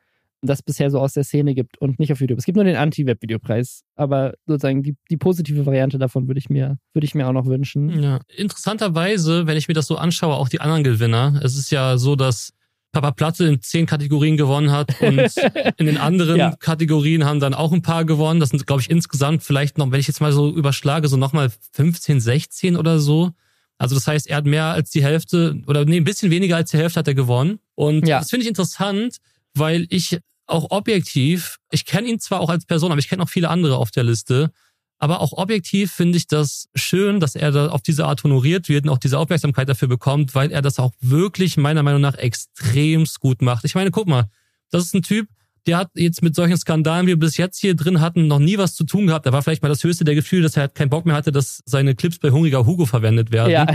das 0.42 0.62
bisher 0.62 0.90
so 0.90 1.00
aus 1.00 1.14
der 1.14 1.24
Szene 1.24 1.54
gibt 1.54 1.78
und 1.78 1.98
nicht 1.98 2.12
auf 2.12 2.20
YouTube. 2.20 2.38
Es 2.38 2.44
gibt 2.44 2.56
nur 2.56 2.64
den 2.64 2.76
Anti-Web-Videopreis, 2.76 3.82
aber 3.94 4.34
sozusagen 4.46 4.82
die, 4.82 4.96
die 5.10 5.16
positive 5.16 5.66
Variante 5.66 5.98
davon 5.98 6.28
würde 6.28 6.38
ich 6.38 6.48
mir, 6.48 6.78
würde 6.92 7.04
ich 7.06 7.14
mir 7.14 7.26
auch 7.28 7.32
noch 7.32 7.46
wünschen. 7.46 8.02
Ja. 8.02 8.20
Interessanterweise, 8.36 9.46
wenn 9.46 9.56
ich 9.56 9.68
mir 9.68 9.74
das 9.74 9.86
so 9.86 9.96
anschaue, 9.96 10.34
auch 10.34 10.48
die 10.48 10.60
anderen 10.60 10.84
Gewinner. 10.84 11.40
Es 11.42 11.56
ist 11.56 11.70
ja 11.70 11.98
so, 11.98 12.16
dass 12.16 12.52
Papa 12.92 13.10
Platte 13.10 13.44
in 13.44 13.60
zehn 13.60 13.84
Kategorien 13.84 14.36
gewonnen 14.36 14.70
hat 14.70 15.00
und 15.02 15.18
in 15.76 15.86
den 15.86 15.98
anderen 15.98 16.38
ja. 16.38 16.56
Kategorien 16.58 17.24
haben 17.24 17.40
dann 17.40 17.52
auch 17.52 17.72
ein 17.72 17.82
paar 17.82 18.04
gewonnen. 18.04 18.40
Das 18.40 18.50
sind, 18.50 18.66
glaube 18.66 18.80
ich, 18.80 18.90
insgesamt 18.90 19.42
vielleicht 19.42 19.78
noch, 19.78 19.90
wenn 19.90 20.00
ich 20.00 20.08
jetzt 20.08 20.20
mal 20.20 20.32
so 20.32 20.50
überschlage, 20.50 21.08
so 21.08 21.16
nochmal 21.16 21.50
15, 21.72 22.20
16 22.20 22.76
oder 22.76 22.98
so. 22.98 23.32
Also 23.78 23.94
das 23.94 24.06
heißt, 24.06 24.28
er 24.28 24.38
hat 24.38 24.46
mehr 24.46 24.64
als 24.64 24.90
die 24.90 25.02
Hälfte 25.02 25.60
oder 25.66 25.84
nee, 25.84 25.98
ein 25.98 26.04
bisschen 26.04 26.30
weniger 26.30 26.56
als 26.56 26.70
die 26.70 26.78
Hälfte 26.78 27.00
hat 27.00 27.08
er 27.08 27.14
gewonnen. 27.14 27.58
Und 27.74 28.08
ja. 28.08 28.20
das 28.20 28.30
finde 28.30 28.44
ich 28.44 28.48
interessant, 28.48 29.18
weil 29.58 29.86
ich 29.90 30.18
auch 30.46 30.70
objektiv, 30.70 31.56
ich 31.70 31.84
kenne 31.84 32.08
ihn 32.08 32.20
zwar 32.20 32.40
auch 32.40 32.50
als 32.50 32.66
Person, 32.66 32.92
aber 32.92 32.98
ich 32.98 33.08
kenne 33.08 33.22
auch 33.22 33.28
viele 33.28 33.48
andere 33.48 33.76
auf 33.76 33.90
der 33.90 34.04
Liste. 34.04 34.50
Aber 34.98 35.20
auch 35.20 35.32
objektiv 35.32 35.92
finde 35.92 36.16
ich 36.16 36.26
das 36.26 36.68
schön, 36.74 37.20
dass 37.20 37.34
er 37.34 37.50
da 37.50 37.68
auf 37.68 37.82
diese 37.82 38.06
Art 38.06 38.24
honoriert 38.24 38.68
wird 38.68 38.84
und 38.84 38.90
auch 38.90 38.98
diese 38.98 39.18
Aufmerksamkeit 39.18 39.68
dafür 39.68 39.88
bekommt, 39.88 40.34
weil 40.34 40.50
er 40.50 40.62
das 40.62 40.78
auch 40.78 40.92
wirklich 41.00 41.58
meiner 41.58 41.82
Meinung 41.82 42.00
nach 42.00 42.14
extremst 42.14 43.20
gut 43.20 43.42
macht. 43.42 43.64
Ich 43.64 43.74
meine, 43.74 43.90
guck 43.90 44.06
mal, 44.06 44.30
das 44.70 44.84
ist 44.84 44.94
ein 44.94 45.02
Typ, 45.02 45.28
der 45.66 45.78
hat 45.78 45.90
jetzt 45.94 46.22
mit 46.22 46.34
solchen 46.34 46.56
Skandalen, 46.56 47.06
wie 47.06 47.10
wir 47.10 47.18
bis 47.18 47.36
jetzt 47.36 47.60
hier 47.60 47.74
drin 47.74 48.00
hatten, 48.00 48.26
noch 48.26 48.38
nie 48.38 48.56
was 48.56 48.74
zu 48.74 48.84
tun 48.84 49.08
gehabt. 49.08 49.26
Da 49.26 49.32
war 49.32 49.42
vielleicht 49.42 49.62
mal 49.62 49.68
das 49.68 49.82
höchste 49.82 50.04
der 50.04 50.14
Gefühl, 50.14 50.42
dass 50.42 50.56
er 50.56 50.62
halt 50.62 50.74
keinen 50.74 50.90
Bock 50.90 51.04
mehr 51.06 51.16
hatte, 51.16 51.32
dass 51.32 51.62
seine 51.66 51.94
Clips 51.94 52.18
bei 52.18 52.30
Hungriger 52.30 52.64
Hugo 52.64 52.86
verwendet 52.86 53.32
werden. 53.32 53.50
Ja. 53.50 53.66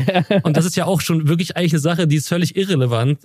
und 0.43 0.55
das 0.57 0.65
ist 0.65 0.75
ja 0.75 0.85
auch 0.85 1.01
schon 1.01 1.27
wirklich 1.27 1.57
eigentlich 1.57 1.73
eine 1.73 1.81
Sache, 1.81 2.07
die 2.07 2.15
ist 2.15 2.29
völlig 2.29 2.55
irrelevant. 2.55 3.19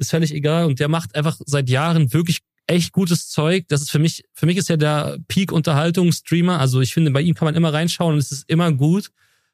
Ist 0.00 0.10
völlig 0.10 0.34
egal. 0.34 0.64
Und 0.64 0.80
der 0.80 0.88
macht 0.88 1.14
einfach 1.14 1.36
seit 1.46 1.68
Jahren 1.68 2.12
wirklich 2.12 2.38
echt 2.66 2.92
gutes 2.92 3.28
Zeug. 3.28 3.66
Das 3.68 3.82
ist 3.82 3.90
für 3.90 3.98
mich, 3.98 4.24
für 4.32 4.46
mich 4.46 4.56
ist 4.56 4.68
ja 4.68 4.76
der 4.76 5.18
Peak-Unterhaltung-Streamer. 5.28 6.58
Also 6.58 6.80
ich 6.80 6.94
finde, 6.94 7.10
bei 7.10 7.20
ihm 7.20 7.34
kann 7.34 7.46
man 7.46 7.54
immer 7.54 7.72
reinschauen 7.72 8.14
und 8.14 8.18
es 8.18 8.32
ist 8.32 8.48
immer 8.48 8.72
gut. 8.72 9.10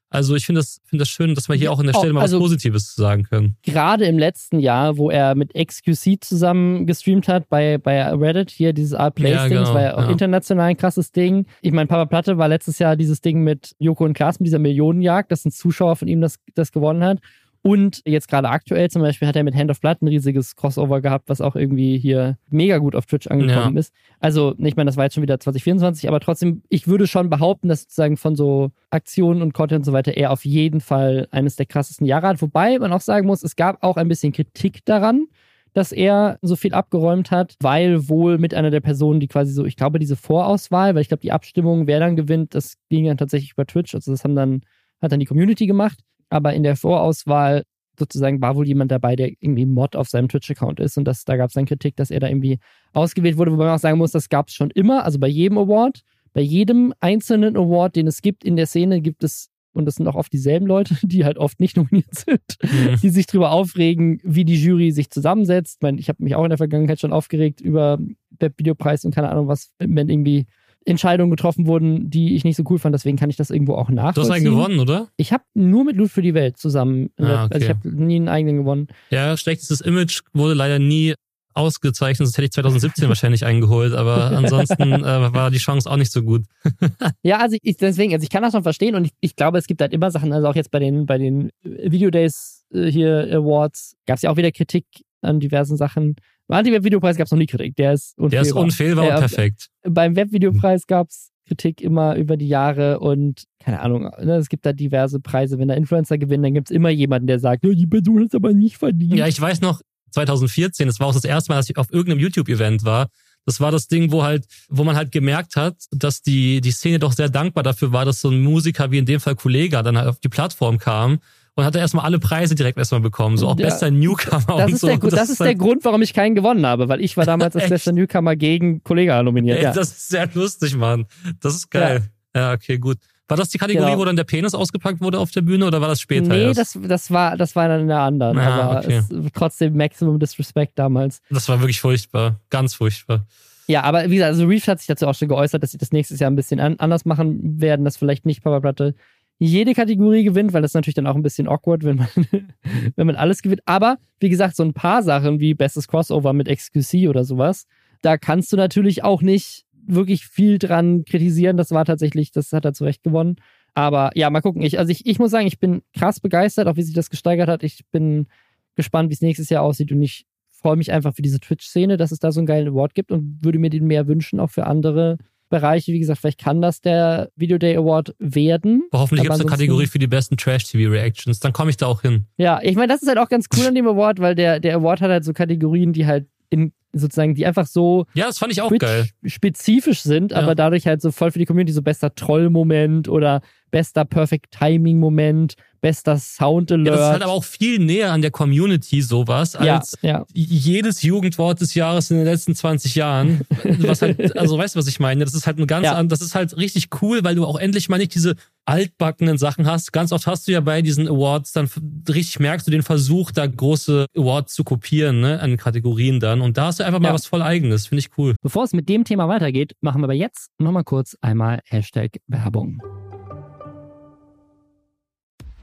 Also 0.09 0.37
ich 0.37 0.47
finde 0.47 0.61
das, 0.61 0.81
finde 0.85 1.03
das 1.03 1.09
schön, 1.09 1.35
dass 1.35 1.49
wir 1.49 1.57
hier 1.57 1.73
auch 1.73 1.81
an 1.81 1.87
der 1.87 1.95
Stelle 1.95 2.13
mal 2.13 2.21
also, 2.21 2.37
was 2.37 2.45
Positives 2.45 2.95
sagen 2.95 3.25
können. 3.25 3.57
Gerade 3.63 4.05
im 4.05 4.19
letzten 4.19 4.61
Jahr, 4.61 4.97
wo 4.99 5.11
er 5.11 5.35
mit 5.35 5.53
XQC 5.53 6.23
zusammen 6.25 6.87
gestreamt 6.87 7.27
hat 7.27 7.49
bei, 7.49 7.79
bei 7.79 8.03
Reddit, 8.15 8.51
hier 8.51 8.73
dieses 8.73 8.95
Art 8.95 9.19
Ding, 9.19 9.27
ja, 9.27 9.49
genau, 9.49 9.63
das 9.63 9.75
war 9.75 9.83
ja 9.83 9.97
auch 9.97 10.09
international 10.09 10.69
ein 10.69 10.77
krasses 10.77 11.11
Ding. 11.11 11.47
Ich 11.61 11.73
meine, 11.73 11.89
Papa 11.89 12.07
Platte 12.07 12.39
war 12.39 12.47
letztes 12.47 12.79
Jahr 12.79 12.95
dieses 12.95 13.21
Ding 13.21 13.43
mit 13.43 13.75
Joko 13.81 14.05
und 14.05 14.13
Klaas 14.13 14.39
mit 14.39 14.47
dieser 14.47 14.61
Millionenjagd, 14.61 15.33
dass 15.33 15.45
ein 15.45 15.51
Zuschauer 15.51 15.97
von 15.97 16.07
ihm 16.07 16.21
das, 16.21 16.39
das 16.55 16.71
gewonnen 16.71 17.03
hat. 17.03 17.19
Und 17.67 18.01
jetzt 18.07 18.29
gerade 18.29 18.49
aktuell 18.49 18.89
zum 18.91 19.03
Beispiel 19.03 19.27
hat 19.27 19.35
er 19.35 19.43
mit 19.43 19.57
Hand 19.57 19.73
of 19.73 19.81
Blood 19.81 20.01
ein 20.01 20.07
riesiges 20.07 20.55
Crossover 20.55 21.01
gehabt, 21.01 21.29
was 21.29 21.41
auch 21.41 21.57
irgendwie 21.57 21.99
hier 21.99 22.39
mega 22.49 22.79
gut 22.79 22.95
auf 22.95 23.07
Twitch 23.07 23.27
angekommen 23.27 23.75
ja. 23.75 23.81
ist. 23.81 23.93
Also, 24.21 24.55
ich 24.57 24.77
meine, 24.77 24.87
das 24.87 24.97
war 24.97 25.03
jetzt 25.03 25.15
schon 25.15 25.25
wieder 25.25 25.41
2024, 25.41 26.07
aber 26.07 26.21
trotzdem, 26.21 26.63
ich 26.69 26.87
würde 26.87 27.09
schon 27.09 27.29
behaupten, 27.29 27.67
dass 27.67 27.83
sozusagen 27.83 28.17
von 28.19 28.37
so 28.37 28.71
Aktionen 28.91 29.43
und 29.43 29.53
Content 29.53 29.81
und 29.81 29.85
so 29.85 29.93
weiter 29.93 30.17
er 30.17 30.31
auf 30.31 30.45
jeden 30.45 30.81
Fall 30.81 31.27
eines 31.33 31.57
der 31.57 31.67
krassesten 31.67 32.07
Jahre 32.07 32.29
hat. 32.29 32.41
Wobei 32.41 32.79
man 32.79 32.93
auch 32.93 33.01
sagen 33.01 33.27
muss, 33.27 33.43
es 33.43 33.57
gab 33.57 33.83
auch 33.83 33.97
ein 33.97 34.07
bisschen 34.07 34.33
Kritik 34.33 34.85
daran, 34.85 35.27
dass 35.73 35.91
er 35.91 36.39
so 36.43 36.55
viel 36.55 36.73
abgeräumt 36.73 37.33
hat, 37.33 37.57
weil 37.59 38.09
wohl 38.09 38.39
mit 38.39 38.55
einer 38.55 38.71
der 38.71 38.81
Personen, 38.81 39.19
die 39.19 39.27
quasi 39.27 39.53
so, 39.53 39.65
ich 39.65 39.75
glaube, 39.75 39.99
diese 39.99 40.15
Vorauswahl, 40.15 40.95
weil 40.95 41.03
ich 41.03 41.09
glaube, 41.09 41.23
die 41.23 41.33
Abstimmung, 41.33 41.89
wer 41.89 41.99
dann 41.99 42.15
gewinnt, 42.15 42.55
das 42.55 42.77
ging 42.91 43.07
dann 43.07 43.19
tatsächlich 43.19 43.55
über 43.55 43.67
Twitch. 43.67 43.93
Also 43.93 44.13
das 44.13 44.23
haben 44.23 44.37
dann, 44.37 44.61
hat 45.03 45.11
dann 45.11 45.19
die 45.19 45.27
Community 45.27 45.67
gemacht 45.67 45.99
aber 46.31 46.55
in 46.55 46.63
der 46.63 46.77
Vorauswahl 46.77 47.65
sozusagen 47.99 48.41
war 48.41 48.57
wohl 48.57 48.67
jemand 48.67 48.91
dabei, 48.91 49.17
der 49.17 49.31
irgendwie 49.41 49.67
Mod 49.67 49.97
auf 49.97 50.09
seinem 50.09 50.29
Twitch-Account 50.29 50.81
ist 50.81 50.99
und 50.99 51.05
das, 51.05 51.25
da 51.25 51.37
gab 51.37 51.49
es 51.49 51.55
dann 51.55 51.67
Kritik, 51.67 51.97
dass 51.97 52.11
er 52.11 52.21
da 52.21 52.29
irgendwie 52.29 52.59
ausgewählt 52.93 53.39
wurde, 53.39 53.53
wobei 53.53 53.65
man 53.65 53.75
auch 53.75 53.81
sagen 53.81 53.99
muss, 53.99 54.13
das 54.13 54.29
gab 54.29 54.49
es 54.49 54.55
schon 54.55 54.71
immer, 54.71 55.05
also 55.05 55.19
bei 55.19 55.29
jedem 55.29 55.59
Award, 55.59 56.03
bei 56.33 56.43
jedem 56.43 56.93
einzelnen 57.01 57.57
Award, 57.57 57.97
den 57.97 58.07
es 58.07 58.21
gibt 58.21 58.45
in 58.45 58.57
der 58.57 58.67
Szene, 58.67 59.01
gibt 59.01 59.25
es, 59.25 59.49
und 59.73 59.87
das 59.87 59.95
sind 59.95 60.07
auch 60.09 60.15
oft 60.15 60.33
dieselben 60.33 60.67
Leute, 60.67 60.95
die 61.03 61.25
halt 61.25 61.39
oft 61.39 61.61
nicht 61.61 61.77
nominiert 61.77 62.15
sind, 62.15 62.43
mhm. 62.63 62.97
die 63.03 63.11
sich 63.11 63.27
darüber 63.27 63.53
aufregen, 63.53 64.21
wie 64.23 64.45
die 64.45 64.63
Jury 64.63 64.91
sich 64.91 65.11
zusammensetzt. 65.11 65.79
Ich, 65.79 65.83
meine, 65.83 65.99
ich 65.99 66.09
habe 66.09 66.23
mich 66.23 66.35
auch 66.35 66.45
in 66.45 66.51
der 66.51 66.59
Vergangenheit 66.59 67.01
schon 67.01 67.13
aufgeregt 67.13 67.61
über 67.61 67.99
der 68.29 68.53
Videopreis 68.57 69.05
und 69.05 69.15
keine 69.15 69.31
Ahnung 69.31 69.49
was, 69.49 69.73
wenn 69.79 70.09
irgendwie 70.09 70.47
Entscheidungen 70.87 71.31
getroffen 71.31 71.67
wurden, 71.67 72.11
die 72.11 72.37
ich 72.37 72.45
nicht 72.45 72.57
so 72.57 72.63
cool 72.71 72.79
fand. 72.79 72.95
Deswegen 72.95 73.17
kann 73.17 73.29
ich 73.29 73.37
das 73.37 73.51
irgendwo 73.51 73.75
auch 73.75 73.91
nachvollziehen. 73.91 74.15
Du 74.15 74.21
hast 74.21 74.31
einen 74.31 74.45
gewonnen, 74.45 74.79
oder? 74.79 75.09
Ich 75.17 75.33
habe 75.33 75.45
nur 75.55 75.85
mit 75.85 75.97
Loot 75.97 76.11
für 76.11 76.23
die 76.23 76.35
Welt 76.35 76.57
zusammen. 76.57 77.11
Ah, 77.19 77.45
okay. 77.45 77.55
Also 77.55 77.65
ich 77.65 77.71
habe 77.71 77.89
nie 77.89 78.17
einen 78.17 78.29
eigenen 78.29 78.59
gewonnen. 78.59 78.87
Ja, 79.11 79.37
schlechtestes 79.37 79.81
Image 79.81 80.21
wurde 80.33 80.55
leider 80.55 80.79
nie 80.79 81.15
ausgezeichnet, 81.57 82.19
sonst 82.29 82.37
hätte 82.37 82.45
ich 82.45 82.53
2017 82.53 83.09
wahrscheinlich 83.09 83.45
eingeholt, 83.45 83.95
aber 83.95 84.31
ansonsten 84.37 84.93
äh, 84.93 85.33
war 85.33 85.51
die 85.51 85.59
Chance 85.59 85.91
auch 85.91 85.97
nicht 85.97 86.13
so 86.13 86.23
gut. 86.23 86.45
ja, 87.23 87.39
also 87.39 87.57
ich, 87.63 87.77
deswegen, 87.79 88.13
also 88.13 88.23
ich 88.23 88.31
kann 88.31 88.43
das 88.43 88.53
schon 88.53 88.63
verstehen 88.63 88.95
und 88.95 89.07
ich, 89.07 89.13
ich 89.21 89.37
glaube, 89.37 89.59
es 89.59 89.67
gibt 89.67 89.81
halt 89.81 89.93
immer 89.93 90.11
Sachen, 90.11 90.33
also 90.33 90.47
auch 90.49 90.55
jetzt 90.55 90.71
bei 90.71 90.79
den, 90.79 91.07
bei 91.07 91.19
den 91.19 91.51
Video 91.63 92.11
Days 92.11 92.65
äh, 92.73 92.91
hier 92.91 93.29
Awards 93.33 93.97
gab 94.07 94.17
es 94.17 94.23
ja 94.23 94.31
auch 94.31 94.37
wieder 94.37 94.53
Kritik 94.53 94.85
an 95.23 95.41
diversen 95.41 95.77
Sachen. 95.77 96.17
Beim 96.49 96.59
Anti-Web-Videopreis 96.59 97.17
gab 97.17 97.27
es 97.27 97.31
noch 97.33 97.39
nie 97.39 97.47
Kritik. 97.47 97.77
Der 97.77 97.93
ist 97.93 98.17
unfehlbar. 98.17 98.31
Der 98.31 98.43
ist 98.43 98.53
unfehlbar 98.53 99.05
und 99.05 99.19
perfekt. 99.19 99.69
Beim 99.83 100.15
Web-Videopreis 100.15 100.87
gab 100.87 101.09
es 101.09 101.33
Kritik 101.47 101.81
immer 101.81 102.17
über 102.17 102.37
die 102.37 102.49
Jahre 102.49 102.99
und 103.01 103.45
keine 103.61 103.81
Ahnung, 103.81 104.03
ne, 104.03 104.37
es 104.37 104.49
gibt 104.49 104.67
da 104.67 104.73
diverse 104.73 105.21
Preise. 105.21 105.59
Wenn 105.59 105.69
da 105.69 105.75
Influencer 105.75 106.19
gewinnen, 106.19 106.43
dann 106.43 106.55
gibt 106.55 106.71
es 106.71 106.75
immer 106.75 106.91
jemanden, 106.91 107.27
der 107.27 107.39
sagt, 107.39 107.65
die 107.65 107.87
Person 107.87 108.21
hat 108.21 108.29
es 108.29 108.35
aber 108.35 108.53
nicht 108.53 108.79
verdient. 108.79 109.15
Ja, 109.15 109.27
ich 109.27 109.41
weiß 109.41 109.61
noch, 109.61 109.81
2014, 110.11 110.87
das 110.87 111.01
war 111.01 111.09
auch 111.09 111.15
das 111.15 111.25
erste 111.25 111.53
Mal, 111.53 111.57
dass 111.57 111.71
ich 111.71 111.77
auf 111.77 111.93
irgendeinem 111.93 112.21
YouTube-Event 112.21 112.85
war. 112.85 113.09
Das 113.45 113.61
war 113.61 113.71
das 113.71 113.87
Ding, 113.87 114.11
wo 114.11 114.25
halt, 114.25 114.47
wo 114.69 114.83
man 114.83 114.97
halt 114.97 115.13
gemerkt 115.13 115.55
hat, 115.55 115.77
dass 115.93 116.21
die, 116.21 116.61
die 116.61 116.73
Szene 116.73 116.99
doch 116.99 117.13
sehr 117.13 117.29
dankbar 117.29 117.63
dafür 117.63 117.93
war, 117.93 118.05
dass 118.05 118.21
so 118.21 118.31
ein 118.31 118.43
Musiker 118.43 118.91
wie 118.91 118.99
in 118.99 119.07
dem 119.07 119.21
Fall 119.21 119.37
Kollega 119.37 119.83
dann 119.83 119.97
halt 119.97 120.09
auf 120.09 120.19
die 120.19 120.29
Plattform 120.29 120.79
kam 120.79 121.21
und 121.57 121.65
hat 121.65 121.75
er 121.75 121.81
erstmal 121.81 122.05
alle 122.05 122.19
Preise 122.19 122.55
direkt 122.55 122.79
erstmal 122.79 123.01
bekommen, 123.01 123.39
so 123.39 123.49
auch 123.49 123.59
ja. 123.59 123.67
bester 123.67 123.91
Newcomer 123.91 124.45
das 124.47 124.67
und 124.67 124.73
ist 124.75 124.81
so. 124.81 124.87
Der, 124.87 124.99
das, 124.99 125.11
das 125.11 125.31
ist 125.31 125.41
der 125.41 125.49
halt 125.49 125.59
Grund, 125.59 125.85
warum 125.85 126.03
ich 126.03 126.13
keinen 126.13 126.35
gewonnen 126.35 126.67
habe, 126.67 126.89
weil 126.89 127.01
ich 127.01 127.17
war 127.17 127.25
damals 127.27 127.57
als 127.57 127.69
bester 127.69 127.93
Newcomer 127.93 128.37
gegen 128.37 128.85
Kollega 128.85 129.23
nominiert. 129.23 129.59
Ey, 129.59 129.65
ja. 129.65 129.73
Das 129.73 129.89
ist 129.89 130.09
sehr 130.11 130.29
lustig, 130.35 130.77
Mann. 130.77 131.07
Das 131.41 131.55
ist 131.55 131.71
geil. 131.71 132.03
Ja, 132.35 132.41
ja 132.41 132.53
okay, 132.53 132.79
gut. 132.79 132.99
War 133.29 133.37
das 133.37 133.49
die 133.49 133.59
Kategorie, 133.59 133.87
genau. 133.87 133.99
wo 133.99 134.05
dann 134.05 134.15
der 134.15 134.25
Penis 134.25 134.55
ausgepackt 134.55 135.01
wurde 135.01 135.19
auf 135.19 135.33
der 135.33 135.41
Bühne 135.41 135.67
oder 135.67 135.81
war 135.81 135.89
das 135.89 136.01
später? 136.01 136.29
Nee, 136.29 136.53
das, 136.53 136.79
das, 136.81 137.11
war, 137.11 137.37
das 137.37 137.57
war 137.57 137.67
dann 137.67 137.81
in 137.81 137.89
der 137.89 137.99
anderen. 137.99 138.39
Ah, 138.39 138.63
aber 138.63 138.79
okay. 138.79 138.99
es, 138.99 139.33
trotzdem 139.35 139.77
Maximum 139.77 140.21
Disrespect 140.21 140.79
damals. 140.79 141.21
Das 141.31 141.49
war 141.49 141.59
wirklich 141.61 141.81
furchtbar. 141.81 142.39
Ganz 142.51 142.75
furchtbar. 142.75 143.27
Ja, 143.67 143.83
aber 143.83 144.09
wie 144.11 144.17
gesagt, 144.17 144.35
also 144.35 144.47
Reef 144.47 144.69
hat 144.69 144.79
sich 144.79 144.87
dazu 144.87 145.09
auch 145.09 145.15
schon 145.15 145.27
geäußert, 145.27 145.61
dass 145.61 145.73
sie 145.73 145.79
das 145.79 145.91
nächstes 145.91 146.21
Jahr 146.21 146.31
ein 146.31 146.37
bisschen 146.37 146.61
an, 146.61 146.77
anders 146.79 147.05
machen 147.05 147.61
werden, 147.61 147.85
dass 147.85 147.97
vielleicht 147.97 148.25
nicht 148.25 148.45
Papa 148.45 148.61
Platte 148.61 148.95
jede 149.39 149.75
Kategorie 149.75 150.25
gewinnt, 150.25 150.53
weil 150.53 150.63
das 150.63 150.75
natürlich 150.75 150.95
dann 150.95 151.07
auch 151.07 151.15
ein 151.15 151.23
bisschen 151.23 151.49
awkward, 151.49 151.85
wenn 151.85 151.97
man, 151.97 152.09
wenn 152.97 153.07
man 153.07 153.17
alles 153.17 153.43
gewinnt. 153.43 153.63
Aber 153.67 153.99
wie 154.19 154.29
gesagt, 154.29 154.57
so 154.57 154.63
ein 154.63 154.73
paar 154.73 155.03
Sachen 155.03 155.41
wie 155.41 155.55
bestes 155.55 155.89
Crossover 155.89 156.33
mit 156.33 156.49
XQC 156.49 157.09
oder 157.09 157.25
sowas, 157.25 157.67
da 158.03 158.17
kannst 158.17 158.53
du 158.53 158.57
natürlich 158.57 159.05
auch 159.05 159.23
nicht 159.23 159.65
wirklich 159.87 160.27
viel 160.27 160.59
dran 160.59 161.05
kritisieren. 161.05 161.57
Das 161.57 161.71
war 161.71 161.85
tatsächlich, 161.85 162.33
das 162.33 162.53
hat 162.53 162.65
er 162.65 162.73
zu 162.73 162.85
Recht 162.85 163.03
gewonnen. 163.03 163.37
Aber 163.75 164.11
ja, 164.15 164.31
mal 164.31 164.41
gucken. 164.41 164.63
Ich, 164.63 164.79
also 164.79 164.91
ich, 164.91 165.07
ich 165.07 165.19
muss 165.19 165.31
sagen, 165.31 165.47
ich 165.47 165.59
bin 165.59 165.83
krass 165.95 166.19
begeistert, 166.19 166.67
auch 166.67 166.77
wie 166.77 166.83
sich 166.83 166.95
das 166.95 167.11
gesteigert 167.11 167.49
hat. 167.49 167.63
Ich 167.63 167.85
bin 167.93 168.27
gespannt, 168.75 169.11
wie 169.11 169.15
es 169.15 169.21
nächstes 169.21 169.51
Jahr 169.51 169.63
aussieht 169.63 169.93
und 169.93 170.03
ich 170.03 170.27
freue 170.49 170.77
mich 170.77 170.93
einfach 170.93 171.15
für 171.15 171.23
diese 171.23 171.41
Twitch-Szene, 171.41 171.97
dass 171.97 172.11
es 172.11 172.19
da 172.19 172.33
so 172.33 172.41
einen 172.41 172.47
geilen 172.47 172.69
Award 172.69 172.95
gibt 172.95 173.13
und 173.13 173.39
würde 173.43 173.59
mir 173.59 173.71
den 173.71 173.87
mehr 173.87 174.09
wünschen, 174.09 174.41
auch 174.41 174.51
für 174.51 174.67
andere 174.67 175.19
Bereiche. 175.49 175.93
Wie 175.93 175.99
gesagt, 175.99 176.21
vielleicht 176.21 176.41
kann 176.41 176.61
das 176.61 176.81
der 176.81 177.31
Video 177.37 177.59
Day 177.59 177.77
Award 177.77 178.15
werden. 178.19 178.85
Aber 178.91 179.03
hoffentlich 179.03 179.23
gibt 179.23 179.35
es 179.35 179.41
eine 179.41 179.51
Kategorie 179.51 179.87
für 179.87 179.99
die 179.99 180.07
besten 180.07 180.37
Trash-TV-Reactions. 180.37 181.41
Dann 181.41 181.53
komme 181.53 181.71
ich 181.71 181.77
da 181.77 181.87
auch 181.87 182.03
hin. 182.03 182.27
Ja, 182.37 182.61
ich 182.63 182.77
meine, 182.77 182.93
das 182.93 183.03
ist 183.03 183.09
halt 183.09 183.19
auch 183.19 183.29
ganz 183.29 183.47
cool 183.57 183.67
an 183.67 183.75
dem 183.75 183.87
Award, 183.87 184.21
weil 184.21 184.35
der, 184.35 184.61
der 184.61 184.77
Award 184.77 185.01
hat 185.01 185.11
halt 185.11 185.25
so 185.25 185.33
Kategorien, 185.33 185.93
die 185.93 186.07
halt 186.07 186.27
in 186.51 186.73
sozusagen, 186.93 187.35
die 187.35 187.47
einfach 187.47 187.67
so 187.67 188.07
ja, 188.15 188.27
das 188.27 188.39
fand 188.39 188.53
ich 188.53 188.63
auch 188.63 188.73
geil. 188.79 189.07
spezifisch 189.25 190.01
sind, 190.01 190.33
ja. 190.33 190.39
aber 190.39 190.55
dadurch 190.55 190.87
halt 190.87 191.03
so 191.03 191.11
voll 191.11 191.31
für 191.31 191.39
die 191.39 191.45
Community 191.45 191.73
so 191.73 191.83
bester 191.83 192.15
Troll-Moment 192.15 193.09
oder 193.09 193.43
bester 193.71 194.05
Perfect 194.05 194.53
Timing-Moment, 194.53 195.57
bester 195.81 196.19
Sound 196.19 196.73
Alert. 196.73 196.87
Ja, 196.87 196.93
das 196.93 197.01
ist 197.01 197.13
halt 197.13 197.23
aber 197.23 197.33
auch 197.33 197.45
viel 197.45 197.79
näher 197.79 198.13
an 198.13 198.23
der 198.23 198.31
Community 198.31 199.03
sowas 199.03 199.55
als 199.55 199.97
ja, 200.03 200.11
ja. 200.11 200.27
jedes 200.35 201.03
Jugendwort 201.03 201.61
des 201.61 201.75
Jahres 201.75 202.11
in 202.11 202.17
den 202.17 202.27
letzten 202.27 202.55
20 202.55 202.95
Jahren. 202.95 203.43
Was 203.79 204.03
halt, 204.03 204.37
also 204.39 204.59
weißt 204.59 204.75
du, 204.75 204.79
was 204.79 204.89
ich 204.89 205.01
meine? 205.01 205.25
Das 205.25 205.35
ist 205.35 205.47
halt 205.47 205.59
ein 205.59 205.67
ganz, 205.67 205.85
ja. 205.85 206.03
das 206.03 206.23
ist 206.23 206.35
halt 206.35 206.57
richtig 206.57 206.89
cool, 207.03 207.23
weil 207.23 207.35
du 207.35 207.45
auch 207.45 207.59
endlich 207.59 207.89
mal 207.89 207.99
nicht 207.99 208.15
diese 208.15 208.35
altbackenen 208.65 209.39
Sachen 209.39 209.67
hast. 209.67 209.93
Ganz 209.93 210.13
oft 210.13 210.27
hast 210.27 210.49
du 210.49 210.53
ja 210.53 210.61
bei 210.61 210.83
diesen 210.83 211.07
Awards 211.07 211.53
dann 211.53 211.71
richtig 212.09 212.41
merkst 212.41 212.67
du 212.67 212.71
den 212.71 212.83
Versuch, 212.83 213.31
da 213.31 213.47
große 213.47 214.07
Awards 214.17 214.55
zu 214.55 214.65
kopieren, 214.65 215.21
ne, 215.21 215.41
an 215.41 215.57
Kategorien 215.57 216.21
dann. 216.21 216.41
Und 216.41 216.59
da 216.59 216.67
hast 216.67 216.81
du 216.81 216.85
einfach 216.85 217.01
mal 217.01 217.15
was 217.15 217.27
voll 217.27 217.43
eigenes. 217.43 217.87
Finde 217.87 218.01
ich 218.01 218.19
cool. 218.19 218.35
Bevor 218.43 218.65
es 218.65 218.73
mit 218.73 218.89
dem 218.89 219.05
Thema 219.05 219.29
weitergeht, 219.29 219.75
machen 219.81 220.01
wir 220.01 220.07
aber 220.07 220.15
jetzt 220.15 220.51
nochmal 220.59 220.85
kurz 220.85 221.17
einmal 221.21 221.61
Hashtag 221.65 222.19
Werbung. 222.27 222.83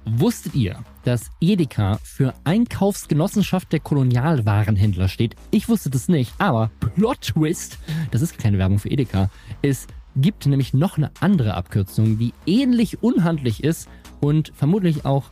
Wusstet 0.05 0.53
ihr, 0.53 0.79
dass 1.05 1.31
Edeka 1.39 1.97
für 2.03 2.33
Einkaufsgenossenschaft 2.43 3.71
der 3.71 3.79
Kolonialwarenhändler 3.79 5.07
steht? 5.07 5.35
Ich 5.49 5.69
wusste 5.69 5.89
das 5.89 6.09
nicht, 6.09 6.33
aber 6.39 6.71
Plot 6.79 7.21
Twist, 7.21 7.77
das 8.11 8.21
ist 8.21 8.37
keine 8.37 8.57
Werbung 8.57 8.79
für 8.79 8.89
Edeka. 8.89 9.29
Es 9.61 9.87
gibt 10.17 10.45
nämlich 10.45 10.73
noch 10.73 10.97
eine 10.97 11.11
andere 11.21 11.53
Abkürzung, 11.53 12.17
die 12.17 12.33
ähnlich 12.45 13.01
unhandlich 13.01 13.63
ist 13.63 13.87
und 14.19 14.51
vermutlich 14.55 15.05
auch 15.05 15.25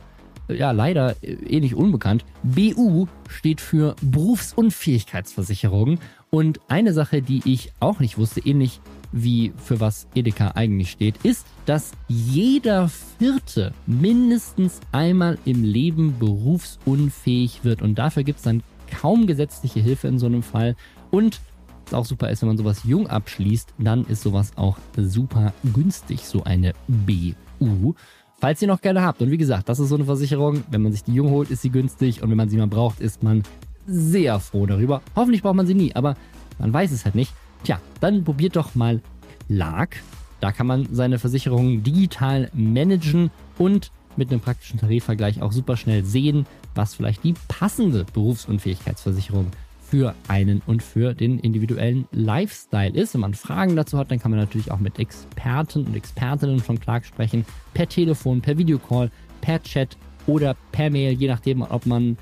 ja 0.48 0.70
leider 0.70 1.16
ähnlich 1.22 1.74
unbekannt. 1.74 2.24
BU 2.42 3.06
steht 3.28 3.60
für 3.60 3.94
Berufsunfähigkeitsversicherung 4.00 5.98
und 6.30 6.60
eine 6.68 6.94
Sache, 6.94 7.20
die 7.20 7.42
ich 7.44 7.72
auch 7.78 8.00
nicht 8.00 8.16
wusste, 8.16 8.40
ähnlich 8.40 8.80
wie 9.12 9.52
für 9.56 9.80
was 9.80 10.08
Edeka 10.14 10.52
eigentlich 10.54 10.90
steht, 10.90 11.16
ist, 11.22 11.46
dass 11.66 11.92
jeder 12.08 12.88
Vierte 12.88 13.72
mindestens 13.86 14.80
einmal 14.90 15.38
im 15.44 15.62
Leben 15.62 16.18
berufsunfähig 16.18 17.64
wird. 17.64 17.82
Und 17.82 17.96
dafür 17.96 18.24
gibt 18.24 18.38
es 18.38 18.44
dann 18.44 18.62
kaum 18.90 19.26
gesetzliche 19.26 19.80
Hilfe 19.80 20.08
in 20.08 20.18
so 20.18 20.26
einem 20.26 20.42
Fall. 20.42 20.76
Und 21.10 21.40
was 21.84 21.94
auch 21.94 22.04
super 22.04 22.30
ist, 22.30 22.42
wenn 22.42 22.48
man 22.48 22.58
sowas 22.58 22.82
jung 22.84 23.06
abschließt, 23.06 23.74
dann 23.78 24.04
ist 24.06 24.22
sowas 24.22 24.52
auch 24.56 24.78
super 24.96 25.52
günstig, 25.74 26.26
so 26.26 26.44
eine 26.44 26.72
BU. 26.88 27.94
Falls 28.38 28.60
ihr 28.60 28.68
noch 28.68 28.80
gerne 28.80 29.02
habt. 29.02 29.22
Und 29.22 29.30
wie 29.30 29.38
gesagt, 29.38 29.68
das 29.68 29.78
ist 29.78 29.88
so 29.88 29.94
eine 29.94 30.04
Versicherung. 30.04 30.64
Wenn 30.70 30.82
man 30.82 30.90
sich 30.90 31.04
die 31.04 31.14
jung 31.14 31.30
holt, 31.30 31.50
ist 31.50 31.62
sie 31.62 31.70
günstig. 31.70 32.22
Und 32.22 32.30
wenn 32.30 32.36
man 32.36 32.48
sie 32.48 32.56
mal 32.56 32.66
braucht, 32.66 33.00
ist 33.00 33.22
man 33.22 33.42
sehr 33.86 34.40
froh 34.40 34.66
darüber. 34.66 35.00
Hoffentlich 35.14 35.42
braucht 35.42 35.54
man 35.54 35.66
sie 35.66 35.74
nie, 35.74 35.94
aber 35.94 36.16
man 36.58 36.72
weiß 36.72 36.90
es 36.92 37.04
halt 37.04 37.14
nicht. 37.14 37.32
Tja, 37.64 37.80
dann 38.00 38.24
probiert 38.24 38.56
doch 38.56 38.74
mal 38.74 39.00
Clark. 39.46 40.02
Da 40.40 40.50
kann 40.50 40.66
man 40.66 40.88
seine 40.90 41.18
Versicherungen 41.18 41.82
digital 41.82 42.50
managen 42.52 43.30
und 43.58 43.92
mit 44.16 44.30
einem 44.30 44.40
praktischen 44.40 44.80
Tarifvergleich 44.80 45.40
auch 45.40 45.52
super 45.52 45.76
schnell 45.76 46.04
sehen, 46.04 46.46
was 46.74 46.94
vielleicht 46.94 47.22
die 47.24 47.34
passende 47.48 48.04
Berufsunfähigkeitsversicherung 48.12 49.46
für 49.92 50.14
einen 50.26 50.62
und 50.66 50.82
für 50.82 51.14
den 51.14 51.38
individuellen 51.38 52.08
Lifestyle 52.12 52.94
ist. 52.94 53.14
Wenn 53.14 53.20
man 53.20 53.34
Fragen 53.34 53.76
dazu 53.76 53.98
hat, 53.98 54.10
dann 54.10 54.18
kann 54.18 54.30
man 54.30 54.40
natürlich 54.40 54.70
auch 54.70 54.80
mit 54.80 54.98
Experten 54.98 55.86
und 55.86 55.94
Expertinnen 55.94 56.60
von 56.60 56.80
Clark 56.80 57.04
sprechen. 57.04 57.44
Per 57.74 57.88
Telefon, 57.88 58.40
per 58.40 58.56
Videocall, 58.56 59.10
per 59.42 59.62
Chat 59.62 59.96
oder 60.26 60.56
per 60.72 60.90
Mail, 60.90 61.12
je 61.12 61.28
nachdem, 61.28 61.62
ob 61.62 61.84
man 61.86 62.16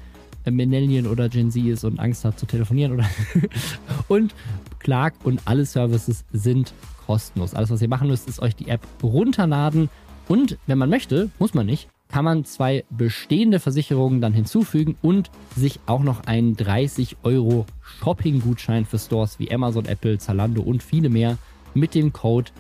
Millennial 0.51 1.07
oder 1.07 1.29
Gen 1.29 1.51
Z 1.51 1.65
ist 1.65 1.85
und 1.85 2.01
Angst 2.01 2.25
hat 2.25 2.39
zu 2.39 2.47
telefonieren 2.47 2.93
oder 2.93 3.09
und 4.09 4.35
Clark 4.81 5.15
und 5.23 5.43
alle 5.45 5.65
Services 5.65 6.25
sind 6.33 6.73
kostenlos. 7.07 7.55
Alles, 7.55 7.71
was 7.71 7.83
ihr 7.83 7.89
machen 7.89 8.09
müsst, 8.09 8.29
ist 8.29 8.43
euch 8.43 8.57
die 8.57 8.69
App 8.69 8.81
runterladen 9.03 9.89
und 10.29 10.59
wenn 10.67 10.79
man 10.79 10.91
möchte, 10.91 11.31
muss 11.39 11.55
man 11.55 11.67
nicht, 11.67 11.89
kann 12.09 12.25
man 12.25 12.45
zwei 12.45 12.85
bestehende 12.91 13.61
Versicherungen 13.61 14.21
dann 14.21 14.33
hinzufügen 14.33 14.97
und 15.03 15.31
sich 15.57 15.79
auch 15.87 16.03
noch 16.03 16.25
einen 16.25 16.57
30 16.57 17.19
Euro 17.23 17.67
Shopping-Gutschein 17.81 18.85
für 18.85 18.99
Stores 18.99 19.39
wie 19.39 19.53
Amazon, 19.53 19.87
Apple, 19.87 20.19
Zalando 20.19 20.63
und 20.63 20.83
viele 20.83 21.09
mehr 21.09 21.39
mit 21.75 21.95
dem 21.95 22.13
Code 22.13 22.51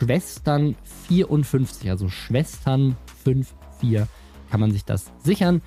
Schwestern54, 0.00 1.90
also 1.90 2.06
Schwestern54 2.06 4.06
kann 4.50 4.60
man 4.60 4.72
sich 4.72 4.84
das 4.84 5.10
sichern. 5.22 5.62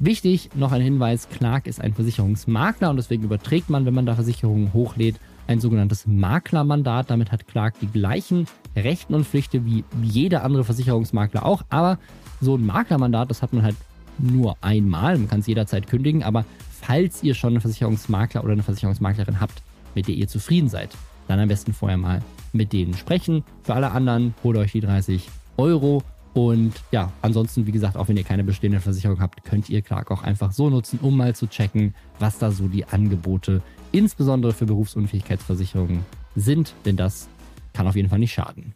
Wichtig, 0.00 0.50
noch 0.54 0.72
ein 0.72 0.82
Hinweis, 0.82 1.28
Clark 1.28 1.66
ist 1.66 1.80
ein 1.80 1.94
Versicherungsmakler 1.94 2.90
und 2.90 2.96
deswegen 2.96 3.24
überträgt 3.24 3.70
man, 3.70 3.86
wenn 3.86 3.94
man 3.94 4.06
da 4.06 4.14
Versicherungen 4.14 4.72
hochlädt, 4.72 5.20
ein 5.52 5.60
sogenanntes 5.60 6.06
Maklermandat. 6.06 7.10
Damit 7.10 7.30
hat 7.30 7.46
Clark 7.46 7.74
die 7.80 7.86
gleichen 7.86 8.46
Rechten 8.74 9.14
und 9.14 9.26
Pflichten 9.26 9.64
wie 9.64 9.84
jeder 10.02 10.44
andere 10.44 10.64
Versicherungsmakler 10.64 11.44
auch. 11.44 11.62
Aber 11.68 11.98
so 12.40 12.56
ein 12.56 12.66
Maklermandat, 12.66 13.30
das 13.30 13.42
hat 13.42 13.52
man 13.52 13.62
halt 13.62 13.76
nur 14.18 14.56
einmal. 14.60 15.18
Man 15.18 15.28
kann 15.28 15.40
es 15.40 15.46
jederzeit 15.46 15.86
kündigen. 15.86 16.22
Aber 16.22 16.44
falls 16.80 17.22
ihr 17.22 17.34
schon 17.34 17.50
einen 17.50 17.60
Versicherungsmakler 17.60 18.42
oder 18.42 18.52
eine 18.52 18.62
Versicherungsmaklerin 18.62 19.40
habt, 19.40 19.62
mit 19.94 20.08
der 20.08 20.14
ihr 20.14 20.28
zufrieden 20.28 20.68
seid, 20.68 20.90
dann 21.28 21.38
am 21.38 21.48
besten 21.48 21.72
vorher 21.72 21.98
mal 21.98 22.20
mit 22.52 22.72
denen 22.72 22.94
sprechen. 22.94 23.44
Für 23.62 23.74
alle 23.74 23.92
anderen 23.92 24.34
holt 24.42 24.56
euch 24.56 24.72
die 24.72 24.80
30 24.80 25.28
Euro 25.56 26.02
und 26.34 26.72
ja, 26.90 27.12
ansonsten, 27.20 27.66
wie 27.66 27.72
gesagt, 27.72 27.96
auch 27.96 28.08
wenn 28.08 28.16
ihr 28.16 28.24
keine 28.24 28.44
bestehende 28.44 28.80
Versicherung 28.80 29.20
habt, 29.20 29.44
könnt 29.44 29.68
ihr 29.68 29.82
Clark 29.82 30.10
auch 30.10 30.22
einfach 30.22 30.52
so 30.52 30.70
nutzen, 30.70 30.98
um 31.02 31.16
mal 31.16 31.34
zu 31.34 31.46
checken, 31.46 31.94
was 32.18 32.38
da 32.38 32.50
so 32.50 32.68
die 32.68 32.86
Angebote, 32.86 33.60
insbesondere 33.92 34.52
für 34.52 34.66
Berufsunfähigkeitsversicherungen, 34.66 36.04
sind. 36.34 36.74
Denn 36.84 36.96
das 36.96 37.28
kann 37.72 37.86
auf 37.86 37.96
jeden 37.96 38.08
Fall 38.08 38.18
nicht 38.18 38.32
schaden. 38.32 38.74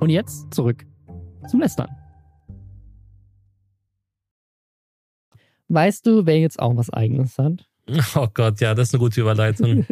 Und 0.00 0.10
jetzt 0.10 0.52
zurück 0.52 0.84
zum 1.48 1.60
Lästern. 1.60 1.88
Weißt 5.68 6.06
du, 6.06 6.26
wer 6.26 6.38
jetzt 6.38 6.60
auch 6.60 6.76
was 6.76 6.90
Eigenes 6.90 7.38
hat? 7.38 7.66
Oh 8.16 8.28
Gott, 8.32 8.60
ja, 8.60 8.74
das 8.74 8.88
ist 8.88 8.94
eine 8.94 9.00
gute 9.00 9.20
Überleitung. 9.20 9.84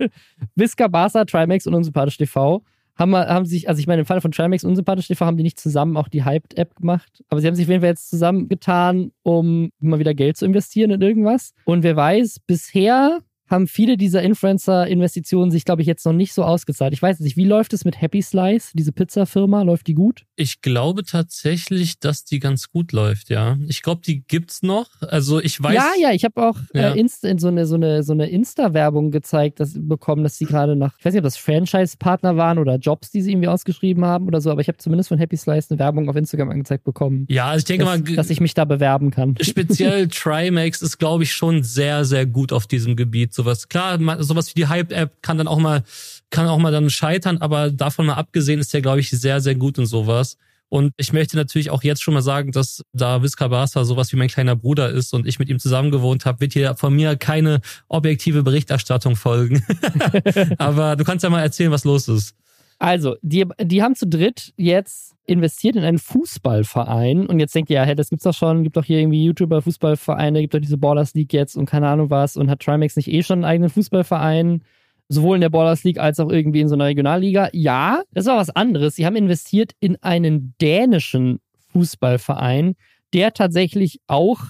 Visca 0.56 0.88
Barca, 0.88 1.24
Trimax 1.24 1.66
und 1.68 1.74
Unsympathisch 1.74 2.16
TV 2.16 2.64
haben, 2.96 3.14
haben 3.14 3.44
sich, 3.44 3.68
also 3.68 3.78
ich 3.78 3.86
meine, 3.86 4.00
im 4.00 4.06
Fall 4.06 4.20
von 4.20 4.32
Trimax 4.32 4.64
unsympathisch 4.64 5.06
TV 5.06 5.24
haben 5.24 5.36
die 5.36 5.42
nicht 5.42 5.60
zusammen 5.60 5.96
auch 5.96 6.08
die 6.08 6.24
Hyped-App 6.24 6.76
gemacht, 6.76 7.22
aber 7.28 7.40
sie 7.40 7.46
haben 7.46 7.54
sich 7.54 7.66
auf 7.66 7.68
jeden 7.68 7.82
Fall 7.82 7.90
jetzt 7.90 8.10
zusammengetan, 8.10 9.12
um 9.22 9.70
mal 9.78 9.98
wieder 9.98 10.14
Geld 10.14 10.36
zu 10.36 10.46
investieren 10.46 10.90
in 10.90 11.02
irgendwas. 11.02 11.52
Und 11.64 11.82
wer 11.82 11.96
weiß, 11.96 12.40
bisher 12.46 13.20
haben 13.48 13.66
viele 13.66 13.96
dieser 13.96 14.22
Influencer-Investitionen 14.22 15.50
sich, 15.50 15.64
glaube 15.64 15.82
ich, 15.82 15.88
jetzt 15.88 16.04
noch 16.04 16.12
nicht 16.12 16.32
so 16.32 16.44
ausgezahlt. 16.44 16.92
Ich 16.92 17.02
weiß 17.02 17.20
nicht, 17.20 17.36
wie 17.36 17.44
läuft 17.44 17.72
es 17.72 17.84
mit 17.84 18.00
Happy 18.00 18.22
Slice, 18.22 18.72
diese 18.74 18.92
Pizzafirma? 18.92 19.62
Läuft 19.62 19.86
die 19.86 19.94
gut? 19.94 20.24
Ich 20.36 20.60
glaube 20.60 21.04
tatsächlich, 21.04 21.98
dass 21.98 22.24
die 22.24 22.40
ganz 22.40 22.68
gut 22.68 22.92
läuft, 22.92 23.30
ja. 23.30 23.56
Ich 23.68 23.82
glaube, 23.82 24.02
die 24.04 24.22
gibt's 24.26 24.62
noch. 24.62 24.88
Also 25.00 25.40
ich 25.40 25.62
weiß. 25.62 25.74
Ja, 25.74 25.90
ja, 25.98 26.12
ich 26.12 26.24
habe 26.24 26.42
auch 26.42 26.58
ja. 26.74 26.92
äh, 26.92 26.98
Insta, 26.98 27.28
so 27.38 27.48
eine, 27.48 27.66
so 27.66 27.76
eine, 27.76 28.02
so 28.02 28.12
eine 28.12 28.28
Insta-Werbung 28.28 29.10
gezeigt, 29.10 29.60
dass 29.60 29.76
bekommen, 29.76 30.22
dass 30.22 30.38
sie 30.38 30.44
gerade 30.44 30.76
nach, 30.76 30.94
ich 30.98 31.04
weiß 31.04 31.12
nicht, 31.12 31.20
ob 31.20 31.24
das 31.24 31.36
Franchise-Partner 31.36 32.36
waren 32.36 32.58
oder 32.58 32.76
Jobs, 32.76 33.10
die 33.10 33.22
sie 33.22 33.32
irgendwie 33.32 33.48
ausgeschrieben 33.48 34.04
haben 34.04 34.26
oder 34.26 34.40
so, 34.40 34.50
aber 34.50 34.60
ich 34.60 34.68
habe 34.68 34.78
zumindest 34.78 35.08
von 35.08 35.18
Happy 35.18 35.36
Slice 35.36 35.70
eine 35.70 35.78
Werbung 35.78 36.08
auf 36.08 36.16
Instagram 36.16 36.50
angezeigt 36.50 36.84
bekommen. 36.84 37.26
Ja, 37.28 37.46
also 37.46 37.58
ich 37.58 37.64
denke 37.64 37.84
dass, 37.84 38.00
mal, 38.00 38.16
dass 38.16 38.30
ich 38.30 38.40
mich 38.40 38.54
da 38.54 38.64
bewerben 38.64 39.10
kann. 39.10 39.34
Speziell 39.40 40.08
Trimax 40.08 40.82
ist, 40.82 40.98
glaube 40.98 41.24
ich, 41.24 41.32
schon 41.32 41.62
sehr, 41.62 42.04
sehr 42.04 42.26
gut 42.26 42.52
auf 42.52 42.66
diesem 42.66 42.96
Gebiet 42.96 43.32
sowas. 43.36 43.68
Klar, 43.68 43.98
sowas 44.22 44.50
wie 44.50 44.60
die 44.60 44.66
Hype-App 44.66 45.22
kann 45.22 45.38
dann 45.38 45.46
auch 45.46 45.58
mal, 45.58 45.84
kann 46.30 46.48
auch 46.48 46.58
mal 46.58 46.72
dann 46.72 46.90
scheitern, 46.90 47.38
aber 47.38 47.70
davon 47.70 48.06
mal 48.06 48.14
abgesehen 48.14 48.58
ist 48.58 48.74
der, 48.74 48.82
glaube 48.82 49.00
ich, 49.00 49.10
sehr, 49.10 49.40
sehr 49.40 49.54
gut 49.54 49.78
in 49.78 49.86
sowas. 49.86 50.36
Und 50.68 50.92
ich 50.96 51.12
möchte 51.12 51.36
natürlich 51.36 51.70
auch 51.70 51.84
jetzt 51.84 52.02
schon 52.02 52.14
mal 52.14 52.22
sagen, 52.22 52.50
dass 52.50 52.82
da 52.92 53.22
Visca 53.22 53.46
Barca 53.48 53.84
sowas 53.84 54.12
wie 54.12 54.16
mein 54.16 54.28
kleiner 54.28 54.56
Bruder 54.56 54.90
ist 54.90 55.14
und 55.14 55.26
ich 55.26 55.38
mit 55.38 55.48
ihm 55.48 55.60
zusammen 55.60 55.92
gewohnt 55.92 56.26
habe, 56.26 56.40
wird 56.40 56.54
hier 56.54 56.74
von 56.74 56.94
mir 56.94 57.16
keine 57.16 57.60
objektive 57.88 58.42
Berichterstattung 58.42 59.14
folgen. 59.14 59.64
Aber 60.58 60.96
du 60.96 61.04
kannst 61.04 61.22
ja 61.22 61.30
mal 61.30 61.42
erzählen, 61.42 61.70
was 61.70 61.84
los 61.84 62.08
ist. 62.08 62.34
Also, 62.78 63.16
die, 63.22 63.46
die 63.60 63.82
haben 63.82 63.94
zu 63.94 64.06
dritt 64.06 64.52
jetzt 64.56 65.14
investiert 65.24 65.76
in 65.76 65.84
einen 65.84 65.98
Fußballverein 65.98 67.26
und 67.26 67.40
jetzt 67.40 67.54
denkt 67.54 67.70
ihr, 67.70 67.76
ja, 67.76 67.84
hey, 67.84 67.94
das 67.94 68.10
gibt's 68.10 68.24
doch 68.24 68.34
schon, 68.34 68.62
gibt 68.62 68.76
doch 68.76 68.84
hier 68.84 69.00
irgendwie 69.00 69.24
YouTuber 69.24 69.62
Fußballvereine, 69.62 70.42
gibt 70.42 70.54
doch 70.54 70.60
diese 70.60 70.76
Ballers 70.76 71.14
League 71.14 71.32
jetzt 71.32 71.56
und 71.56 71.66
keine 71.66 71.88
Ahnung 71.88 72.10
was 72.10 72.36
und 72.36 72.50
hat 72.50 72.60
Trimax 72.60 72.96
nicht 72.96 73.08
eh 73.08 73.22
schon 73.22 73.38
einen 73.38 73.44
eigenen 73.44 73.70
Fußballverein, 73.70 74.62
sowohl 75.08 75.36
in 75.36 75.40
der 75.40 75.48
Ballers 75.48 75.84
League 75.84 75.98
als 75.98 76.20
auch 76.20 76.30
irgendwie 76.30 76.60
in 76.60 76.68
so 76.68 76.74
einer 76.74 76.84
Regionalliga? 76.84 77.48
Ja, 77.52 78.02
das 78.12 78.26
war 78.26 78.36
was 78.36 78.50
anderes. 78.50 78.96
Sie 78.96 79.06
haben 79.06 79.16
investiert 79.16 79.72
in 79.80 79.96
einen 80.02 80.54
dänischen 80.60 81.40
Fußballverein, 81.72 82.74
der 83.14 83.32
tatsächlich 83.32 84.00
auch 84.06 84.40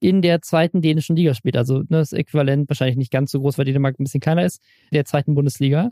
in 0.00 0.22
der 0.22 0.40
zweiten 0.40 0.80
dänischen 0.80 1.14
Liga 1.14 1.34
spielt. 1.34 1.56
Also 1.56 1.78
ne, 1.80 1.98
das 1.98 2.12
Äquivalent 2.12 2.68
wahrscheinlich 2.68 2.96
nicht 2.96 3.12
ganz 3.12 3.30
so 3.30 3.40
groß, 3.40 3.58
weil 3.58 3.66
Dänemark 3.66 4.00
ein 4.00 4.04
bisschen 4.04 4.20
kleiner 4.20 4.44
ist, 4.44 4.62
der 4.92 5.04
zweiten 5.04 5.34
Bundesliga. 5.34 5.90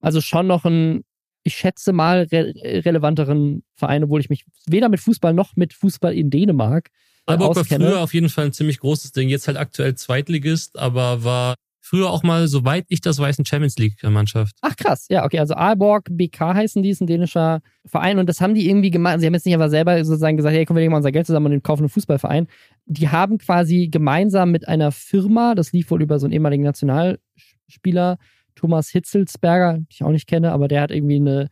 Also 0.00 0.20
schon 0.20 0.46
noch 0.46 0.64
ein 0.64 1.02
ich 1.48 1.56
schätze 1.56 1.92
mal, 1.92 2.28
re 2.30 2.54
relevanteren 2.84 3.64
Verein, 3.74 4.04
obwohl 4.04 4.20
ich 4.20 4.30
mich 4.30 4.44
weder 4.66 4.88
mit 4.88 5.00
Fußball 5.00 5.34
noch 5.34 5.56
mit 5.56 5.72
Fußball 5.72 6.14
in 6.14 6.30
Dänemark 6.30 6.90
äh, 7.28 7.38
war 7.38 7.64
früher 7.64 8.00
auf 8.00 8.14
jeden 8.14 8.28
Fall 8.28 8.46
ein 8.46 8.52
ziemlich 8.52 8.80
großes 8.80 9.12
Ding. 9.12 9.28
Jetzt 9.28 9.48
halt 9.48 9.58
aktuell 9.58 9.94
Zweitligist, 9.94 10.78
aber 10.78 11.24
war 11.24 11.54
früher 11.80 12.10
auch 12.10 12.22
mal, 12.22 12.48
soweit 12.48 12.84
ich 12.88 13.00
das 13.00 13.18
weiß, 13.18 13.38
eine 13.38 13.46
Champions 13.46 13.76
League-Mannschaft. 13.78 14.56
Ach 14.60 14.76
krass, 14.76 15.06
ja, 15.08 15.24
okay. 15.24 15.38
Also 15.38 15.54
Aalborg 15.54 16.08
BK 16.10 16.54
heißen 16.54 16.82
die, 16.82 16.90
ist 16.90 17.00
ein 17.00 17.06
dänischer 17.06 17.60
Verein 17.86 18.18
und 18.18 18.28
das 18.28 18.40
haben 18.40 18.54
die 18.54 18.68
irgendwie 18.68 18.90
gemacht. 18.90 19.20
Sie 19.20 19.26
haben 19.26 19.34
jetzt 19.34 19.46
nicht 19.46 19.54
aber 19.54 19.70
selber 19.70 20.02
sozusagen 20.04 20.36
gesagt, 20.36 20.54
hey, 20.54 20.64
komm, 20.64 20.76
wir 20.76 20.80
legen 20.80 20.92
mal 20.92 20.98
unser 20.98 21.12
Geld 21.12 21.26
zusammen 21.26 21.52
und 21.52 21.64
kaufen 21.64 21.82
einen 21.82 21.88
Fußballverein. 21.88 22.46
Die 22.86 23.08
haben 23.08 23.38
quasi 23.38 23.88
gemeinsam 23.88 24.50
mit 24.50 24.68
einer 24.68 24.92
Firma, 24.92 25.54
das 25.54 25.72
lief 25.72 25.90
wohl 25.90 26.02
über 26.02 26.18
so 26.18 26.26
einen 26.26 26.32
ehemaligen 26.32 26.64
Nationalspieler, 26.64 28.18
Thomas 28.58 28.88
Hitzelsberger, 28.90 29.74
den 29.74 29.86
ich 29.90 30.02
auch 30.02 30.10
nicht 30.10 30.26
kenne, 30.26 30.52
aber 30.52 30.68
der 30.68 30.82
hat 30.82 30.90
irgendwie 30.90 31.16
eine 31.16 31.48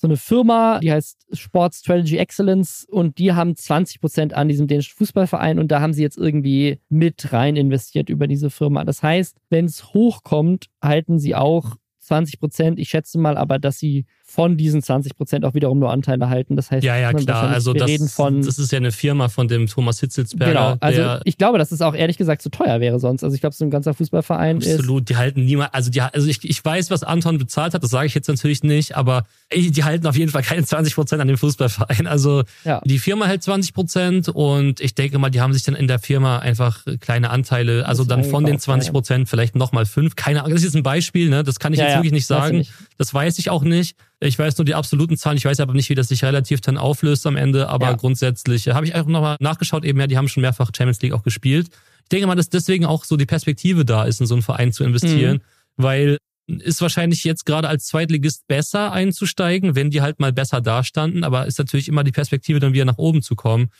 so 0.00 0.06
eine 0.06 0.16
Firma, 0.16 0.78
die 0.80 0.90
heißt 0.90 1.26
Sport 1.32 1.74
Strategy 1.74 2.16
Excellence 2.16 2.86
und 2.88 3.18
die 3.18 3.34
haben 3.34 3.54
20 3.54 4.00
Prozent 4.00 4.32
an 4.32 4.48
diesem 4.48 4.66
dänischen 4.66 4.96
Fußballverein 4.96 5.58
und 5.58 5.70
da 5.70 5.82
haben 5.82 5.92
sie 5.92 6.00
jetzt 6.00 6.16
irgendwie 6.16 6.80
mit 6.88 7.34
rein 7.34 7.54
investiert 7.54 8.08
über 8.08 8.26
diese 8.26 8.48
Firma. 8.48 8.84
Das 8.84 9.02
heißt, 9.02 9.36
wenn 9.50 9.66
es 9.66 9.92
hochkommt, 9.92 10.68
halten 10.82 11.18
sie 11.18 11.34
auch 11.34 11.76
20 11.98 12.40
Prozent. 12.40 12.78
Ich 12.78 12.88
schätze 12.88 13.18
mal 13.18 13.36
aber, 13.36 13.58
dass 13.58 13.78
sie 13.78 14.06
von 14.30 14.56
diesen 14.56 14.80
20 14.80 15.16
Prozent 15.16 15.44
auch 15.44 15.54
wiederum 15.54 15.80
nur 15.80 15.90
Anteile 15.90 16.28
halten. 16.28 16.54
Das 16.54 16.70
heißt, 16.70 16.84
ja, 16.84 16.96
ja, 16.96 17.12
klar. 17.12 17.48
Also 17.48 17.74
wir 17.74 17.80
das, 17.80 17.90
reden 17.90 18.08
von, 18.08 18.42
das 18.42 18.60
ist 18.60 18.70
ja 18.70 18.76
eine 18.76 18.92
Firma 18.92 19.28
von 19.28 19.48
dem 19.48 19.66
Thomas 19.66 19.98
Hitzelsberger. 19.98 20.52
Genau. 20.52 20.76
Also 20.78 21.20
ich 21.24 21.36
glaube, 21.36 21.58
dass 21.58 21.72
es 21.72 21.82
auch 21.82 21.96
ehrlich 21.96 22.16
gesagt 22.16 22.40
zu 22.40 22.48
teuer 22.48 22.78
wäre 22.78 23.00
sonst. 23.00 23.24
Also 23.24 23.34
ich 23.34 23.40
glaube, 23.40 23.56
so 23.56 23.64
ein 23.64 23.70
ganzer 23.70 23.92
Fußballverein 23.92 24.58
absolut, 24.58 24.74
ist. 24.74 24.80
Absolut. 24.80 25.08
Die 25.08 25.16
halten 25.16 25.44
niemand. 25.44 25.74
Also 25.74 25.90
die, 25.90 26.00
also 26.00 26.28
ich, 26.28 26.48
ich 26.48 26.64
weiß, 26.64 26.92
was 26.92 27.02
Anton 27.02 27.38
bezahlt 27.38 27.74
hat. 27.74 27.82
Das 27.82 27.90
sage 27.90 28.06
ich 28.06 28.14
jetzt 28.14 28.28
natürlich 28.28 28.62
nicht. 28.62 28.96
Aber 28.96 29.24
die 29.52 29.82
halten 29.82 30.06
auf 30.06 30.16
jeden 30.16 30.30
Fall 30.30 30.42
keine 30.42 30.64
20 30.64 30.94
Prozent 30.94 31.20
an 31.20 31.26
dem 31.26 31.36
Fußballverein. 31.36 32.06
Also 32.06 32.44
ja. 32.64 32.80
die 32.84 33.00
Firma 33.00 33.26
hält 33.26 33.42
20 33.42 33.74
Prozent 33.74 34.28
und 34.28 34.80
ich 34.80 34.94
denke 34.94 35.18
mal, 35.18 35.30
die 35.30 35.40
haben 35.40 35.52
sich 35.52 35.64
dann 35.64 35.74
in 35.74 35.88
der 35.88 35.98
Firma 35.98 36.38
einfach 36.38 36.84
kleine 37.00 37.30
Anteile. 37.30 37.84
Also 37.84 38.04
dann 38.04 38.22
von 38.22 38.44
den 38.44 38.60
20 38.60 38.92
Prozent 38.92 39.28
vielleicht 39.28 39.56
nochmal 39.56 39.86
fünf. 39.86 40.14
Keine 40.14 40.40
Ahnung. 40.40 40.52
Das 40.52 40.60
ist 40.60 40.66
jetzt 40.66 40.76
ein 40.76 40.84
Beispiel. 40.84 41.30
Ne? 41.30 41.42
Das 41.42 41.58
kann 41.58 41.72
ich 41.72 41.80
ja, 41.80 41.86
jetzt 41.86 41.94
wirklich 41.96 42.12
nicht 42.12 42.26
sagen. 42.26 42.58
Nicht. 42.58 42.72
Das 42.96 43.12
weiß 43.12 43.40
ich 43.40 43.50
auch 43.50 43.64
nicht. 43.64 43.96
Ich 44.22 44.38
weiß 44.38 44.58
nur 44.58 44.66
die 44.66 44.74
absoluten 44.74 45.16
Zahlen, 45.16 45.38
ich 45.38 45.46
weiß 45.46 45.60
aber 45.60 45.72
nicht, 45.72 45.88
wie 45.88 45.94
das 45.94 46.08
sich 46.08 46.22
relativ 46.22 46.60
dann 46.60 46.76
auflöst 46.76 47.26
am 47.26 47.36
Ende, 47.36 47.68
aber 47.68 47.86
ja. 47.86 47.92
grundsätzlich 47.94 48.66
äh, 48.66 48.72
habe 48.74 48.84
ich 48.84 48.94
einfach 48.94 49.10
nochmal 49.10 49.36
nachgeschaut, 49.40 49.84
eben 49.84 49.98
ja, 49.98 50.06
die 50.06 50.18
haben 50.18 50.28
schon 50.28 50.42
mehrfach 50.42 50.70
Champions 50.76 51.00
League 51.00 51.14
auch 51.14 51.22
gespielt. 51.22 51.68
Ich 52.02 52.08
denke 52.10 52.26
mal, 52.26 52.34
dass 52.34 52.50
deswegen 52.50 52.84
auch 52.84 53.04
so 53.04 53.16
die 53.16 53.26
Perspektive 53.26 53.84
da 53.84 54.04
ist, 54.04 54.20
in 54.20 54.26
so 54.26 54.34
einen 54.34 54.42
Verein 54.42 54.72
zu 54.72 54.84
investieren, 54.84 55.36
mhm. 55.36 55.82
weil 55.82 56.18
ist 56.58 56.82
wahrscheinlich 56.82 57.24
jetzt 57.24 57.46
gerade 57.46 57.68
als 57.68 57.86
Zweitligist 57.86 58.46
besser 58.48 58.92
einzusteigen, 58.92 59.74
wenn 59.74 59.90
die 59.90 60.02
halt 60.02 60.18
mal 60.18 60.32
besser 60.32 60.60
dastanden, 60.60 61.24
aber 61.24 61.46
ist 61.46 61.58
natürlich 61.58 61.88
immer 61.88 62.04
die 62.04 62.12
Perspektive, 62.12 62.58
dann 62.58 62.72
wieder 62.72 62.84
nach 62.84 62.98
oben 62.98 63.22
zu 63.22 63.36
kommen. 63.36 63.70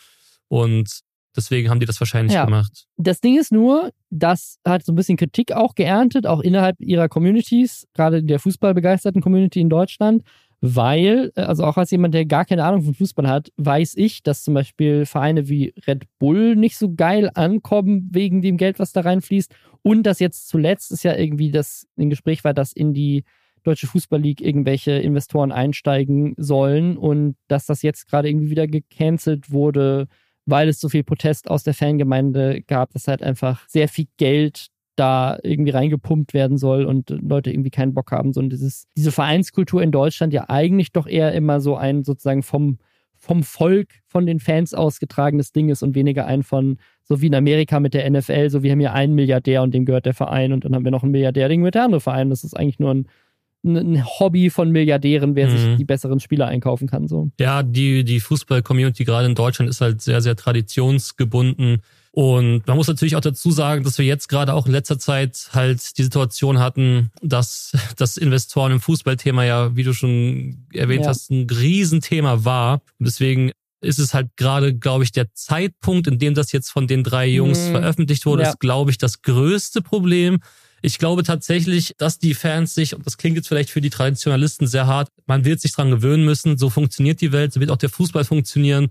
Und 0.49 1.01
Deswegen 1.37 1.71
haben 1.71 1.81
die 1.81 1.87
das 1.87 2.01
wahrscheinlich 2.01 2.35
ja. 2.35 2.45
gemacht. 2.45 2.87
Das 2.97 3.21
Ding 3.21 3.39
ist 3.39 3.53
nur, 3.53 3.91
das 4.11 4.59
hat 4.67 4.85
so 4.85 4.93
ein 4.93 4.97
bisschen 4.97 5.17
Kritik 5.17 5.53
auch 5.53 5.75
geerntet, 5.75 6.27
auch 6.27 6.41
innerhalb 6.41 6.81
ihrer 6.81 7.09
Communities, 7.09 7.87
gerade 7.95 8.23
der 8.23 8.41
fußballbegeisterten 8.41 9.23
Community 9.23 9.61
in 9.61 9.69
Deutschland, 9.69 10.23
weil, 10.61 11.33
äh, 11.37 11.43
also 11.43 11.65
auch 11.65 11.77
als 11.77 11.91
jemand, 11.91 12.15
der 12.15 12.27
gar 12.27 12.45
keine 12.45 12.65
Ahnung 12.65 12.83
von 12.83 12.95
Fußball 12.95 13.29
hat, 13.29 13.51
weiß 13.57 13.95
ich, 13.97 14.23
dass 14.23 14.43
zum 14.43 14.55
Beispiel 14.55 15.07
Vereine 15.07 15.49
wie 15.49 15.73
Red 15.87 16.05
Bull 16.19 16.57
nicht 16.57 16.77
so 16.77 16.93
geil 16.95 17.31
ankommen 17.35 18.09
wegen 18.13 18.43
dem 18.43 18.57
Geld, 18.57 18.79
was 18.79 18.93
da 18.93 19.01
reinfließt. 19.01 19.55
Und 19.83 20.03
dass 20.03 20.19
jetzt 20.19 20.49
zuletzt 20.49 20.93
ist 20.93 21.05
ja 21.05 21.17
irgendwie 21.17 21.51
das 21.51 21.87
ein 21.97 22.11
Gespräch 22.11 22.45
war, 22.45 22.55
dass 22.55 22.73
in 22.73 22.93
die 22.93 23.25
Deutsche 23.63 23.87
Fußball 23.87 24.21
League 24.21 24.41
irgendwelche 24.41 24.93
Investoren 24.93 25.53
einsteigen 25.53 26.35
sollen 26.39 26.97
und 26.97 27.37
dass 27.49 27.67
das 27.67 27.83
jetzt 27.83 28.09
gerade 28.09 28.29
irgendwie 28.29 28.51
wieder 28.51 28.67
gecancelt 28.67 29.51
wurde 29.51 30.09
weil 30.51 30.69
es 30.69 30.81
so 30.81 30.89
viel 30.89 31.05
Protest 31.05 31.51
aus 31.51 31.63
der 31.63 31.75
Fangemeinde 31.75 32.63
gab, 32.63 32.93
dass 32.93 33.09
halt 33.09 33.23
einfach 33.23 33.67
sehr 33.69 33.89
viel 33.89 34.07
Geld 34.17 34.69
da 34.97 35.39
irgendwie 35.43 35.71
reingepumpt 35.71 36.35
werden 36.35 36.59
soll 36.59 36.85
und 36.85 37.11
Leute 37.11 37.51
irgendwie 37.51 37.71
keinen 37.71 37.95
Bock 37.95 38.13
haben. 38.13 38.33
So, 38.33 38.41
und 38.41 38.51
dieses, 38.51 38.87
diese 38.97 39.13
Vereinskultur 39.13 39.83
in 39.83 39.93
Deutschland 39.93 40.33
ja 40.33 40.49
eigentlich 40.49 40.93
doch 40.93 41.07
eher 41.07 41.33
immer 41.33 41.61
so 41.61 41.77
ein 41.77 42.05
sozusagen 42.05 42.43
vom, 42.43 42.79
vom 43.17 43.43
Volk, 43.43 43.89
von 44.07 44.27
den 44.27 44.41
Fans 44.41 44.75
ausgetragenes 44.75 45.53
Ding 45.53 45.71
ist 45.71 45.83
und 45.83 45.95
weniger 45.95 46.27
ein 46.27 46.43
von, 46.43 46.79
so 47.03 47.23
wie 47.23 47.29
in 47.29 47.35
Amerika 47.35 47.81
mit 47.81 47.95
der 47.95 48.11
NFL, 48.11 48.51
so 48.51 48.63
wir 48.63 48.73
haben 48.73 48.81
hier 48.81 48.93
einen 48.93 49.15
Milliardär 49.15 49.63
und 49.63 49.73
dem 49.73 49.87
gehört 49.87 50.07
der 50.07 50.15
Verein 50.15 50.53
und 50.53 50.65
dann 50.65 50.75
haben 50.75 50.85
wir 50.85 50.91
noch 50.91 51.03
einen 51.03 51.13
Milliardär, 51.13 51.49
dem 51.49 51.61
gehört 51.61 51.77
der 51.77 51.85
andere 51.85 52.01
Verein. 52.01 52.29
Das 52.29 52.45
ist 52.45 52.55
eigentlich 52.55 52.79
nur 52.79 52.93
ein 52.93 53.09
ein 53.65 54.05
Hobby 54.05 54.51
von 54.51 54.71
Milliardären, 54.71 55.35
wer 55.35 55.49
mhm. 55.49 55.51
sich 55.51 55.77
die 55.77 55.85
besseren 55.85 56.21
Spieler 56.21 56.47
einkaufen 56.47 56.89
kann. 56.89 57.09
So. 57.09 57.31
Ja, 57.39 57.63
die, 57.63 58.05
die 58.05 58.21
Fußball-Community 58.21 59.05
gerade 59.05 59.27
in 59.27 59.35
Deutschland 59.35 59.71
ist 59.71 59.81
halt 59.81 60.01
sehr, 60.01 60.21
sehr 60.21 60.37
traditionsgebunden. 60.37 61.83
Und 62.13 62.67
man 62.67 62.77
muss 62.77 62.89
natürlich 62.89 63.15
auch 63.15 63.21
dazu 63.21 63.53
sagen, 63.53 63.85
dass 63.85 63.99
wir 63.99 64.05
jetzt 64.05 64.29
gerade 64.29 64.55
auch 64.55 64.67
in 64.67 64.73
letzter 64.73 64.99
Zeit 64.99 65.51
halt 65.53 65.97
die 65.97 66.03
Situation 66.03 66.59
hatten, 66.59 67.11
dass 67.23 67.73
das 67.97 68.17
Investoren 68.17 68.73
im 68.73 68.81
Fußballthema 68.81 69.45
ja, 69.45 69.77
wie 69.77 69.85
du 69.85 69.93
schon 69.93 70.67
erwähnt 70.73 71.05
ja. 71.05 71.11
hast, 71.11 71.31
ein 71.31 71.47
Riesenthema 71.49 72.45
war. 72.45 72.83
Und 72.99 73.07
deswegen 73.07 73.53
ist 73.81 73.99
es 73.99 74.13
halt 74.13 74.37
gerade, 74.37 74.75
glaube 74.75 75.05
ich, 75.05 75.13
der 75.13 75.33
Zeitpunkt, 75.35 76.07
in 76.07 76.19
dem 76.19 76.35
das 76.35 76.53
jetzt 76.53 76.71
von 76.71 76.87
den 76.87 77.05
drei 77.05 77.27
Jungs 77.29 77.69
mhm. 77.69 77.73
veröffentlicht 77.73 78.27
wurde, 78.27 78.43
ja. 78.43 78.51
ist, 78.51 78.61
glaube 78.61 78.91
ich, 78.91 78.99
das 78.99 79.23
größte 79.23 79.81
Problem. 79.81 80.41
Ich 80.83 80.99
glaube 80.99 81.23
tatsächlich, 81.23 81.95
dass 81.99 82.19
die 82.19 82.35
Fans 82.35 82.75
sich, 82.75 82.95
und 82.95 83.07
das 83.07 83.19
klingt 83.19 83.37
jetzt 83.37 83.49
vielleicht 83.49 83.71
für 83.71 83.81
die 83.81 83.91
Traditionalisten 83.91 84.67
sehr 84.67 84.87
hart, 84.87 85.11
man 85.27 85.45
wird 85.45 85.61
sich 85.61 85.73
dran 85.73 85.91
gewöhnen 85.91 86.25
müssen. 86.25 86.59
So 86.59 86.71
funktioniert 86.71 87.21
die 87.21 87.33
Welt, 87.33 87.53
so 87.53 87.61
wird 87.61 87.71
auch 87.71 87.77
der 87.77 87.91
Fußball 87.91 88.25
funktionieren. 88.25 88.89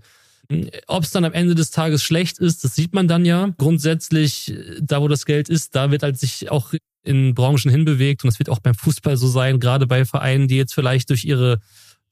Ob 0.86 1.04
es 1.04 1.10
dann 1.10 1.24
am 1.24 1.32
Ende 1.32 1.54
des 1.54 1.70
Tages 1.70 2.02
schlecht 2.02 2.38
ist, 2.38 2.64
das 2.64 2.74
sieht 2.74 2.92
man 2.92 3.06
dann 3.06 3.24
ja. 3.24 3.54
Grundsätzlich, 3.58 4.52
da 4.80 5.00
wo 5.00 5.08
das 5.08 5.24
Geld 5.24 5.48
ist, 5.48 5.74
da 5.74 5.90
wird 5.90 6.02
halt 6.02 6.18
sich 6.18 6.50
auch 6.50 6.72
in 7.02 7.34
Branchen 7.34 7.70
hinbewegt 7.70 8.24
und 8.24 8.28
das 8.28 8.38
wird 8.38 8.50
auch 8.50 8.58
beim 8.58 8.74
Fußball 8.74 9.16
so 9.16 9.28
sein, 9.28 9.60
gerade 9.60 9.86
bei 9.86 10.04
Vereinen, 10.04 10.48
die 10.48 10.56
jetzt 10.56 10.74
vielleicht 10.74 11.10
durch 11.10 11.24
ihre 11.24 11.60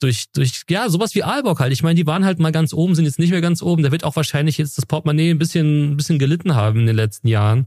durch, 0.00 0.26
durch, 0.32 0.62
ja, 0.70 0.88
sowas 0.88 1.14
wie 1.14 1.24
Aalborg 1.24 1.60
halt. 1.60 1.72
Ich 1.72 1.82
meine, 1.82 1.96
die 1.96 2.06
waren 2.06 2.24
halt 2.24 2.38
mal 2.38 2.52
ganz 2.52 2.72
oben, 2.72 2.94
sind 2.94 3.04
jetzt 3.04 3.18
nicht 3.18 3.30
mehr 3.30 3.40
ganz 3.40 3.62
oben. 3.62 3.82
Da 3.82 3.90
wird 3.90 4.04
auch 4.04 4.16
wahrscheinlich 4.16 4.58
jetzt 4.58 4.78
das 4.78 4.86
Portemonnaie 4.86 5.30
ein 5.30 5.38
bisschen, 5.38 5.92
ein 5.92 5.96
bisschen 5.96 6.18
gelitten 6.18 6.54
haben 6.54 6.80
in 6.80 6.86
den 6.86 6.96
letzten 6.96 7.26
Jahren. 7.28 7.66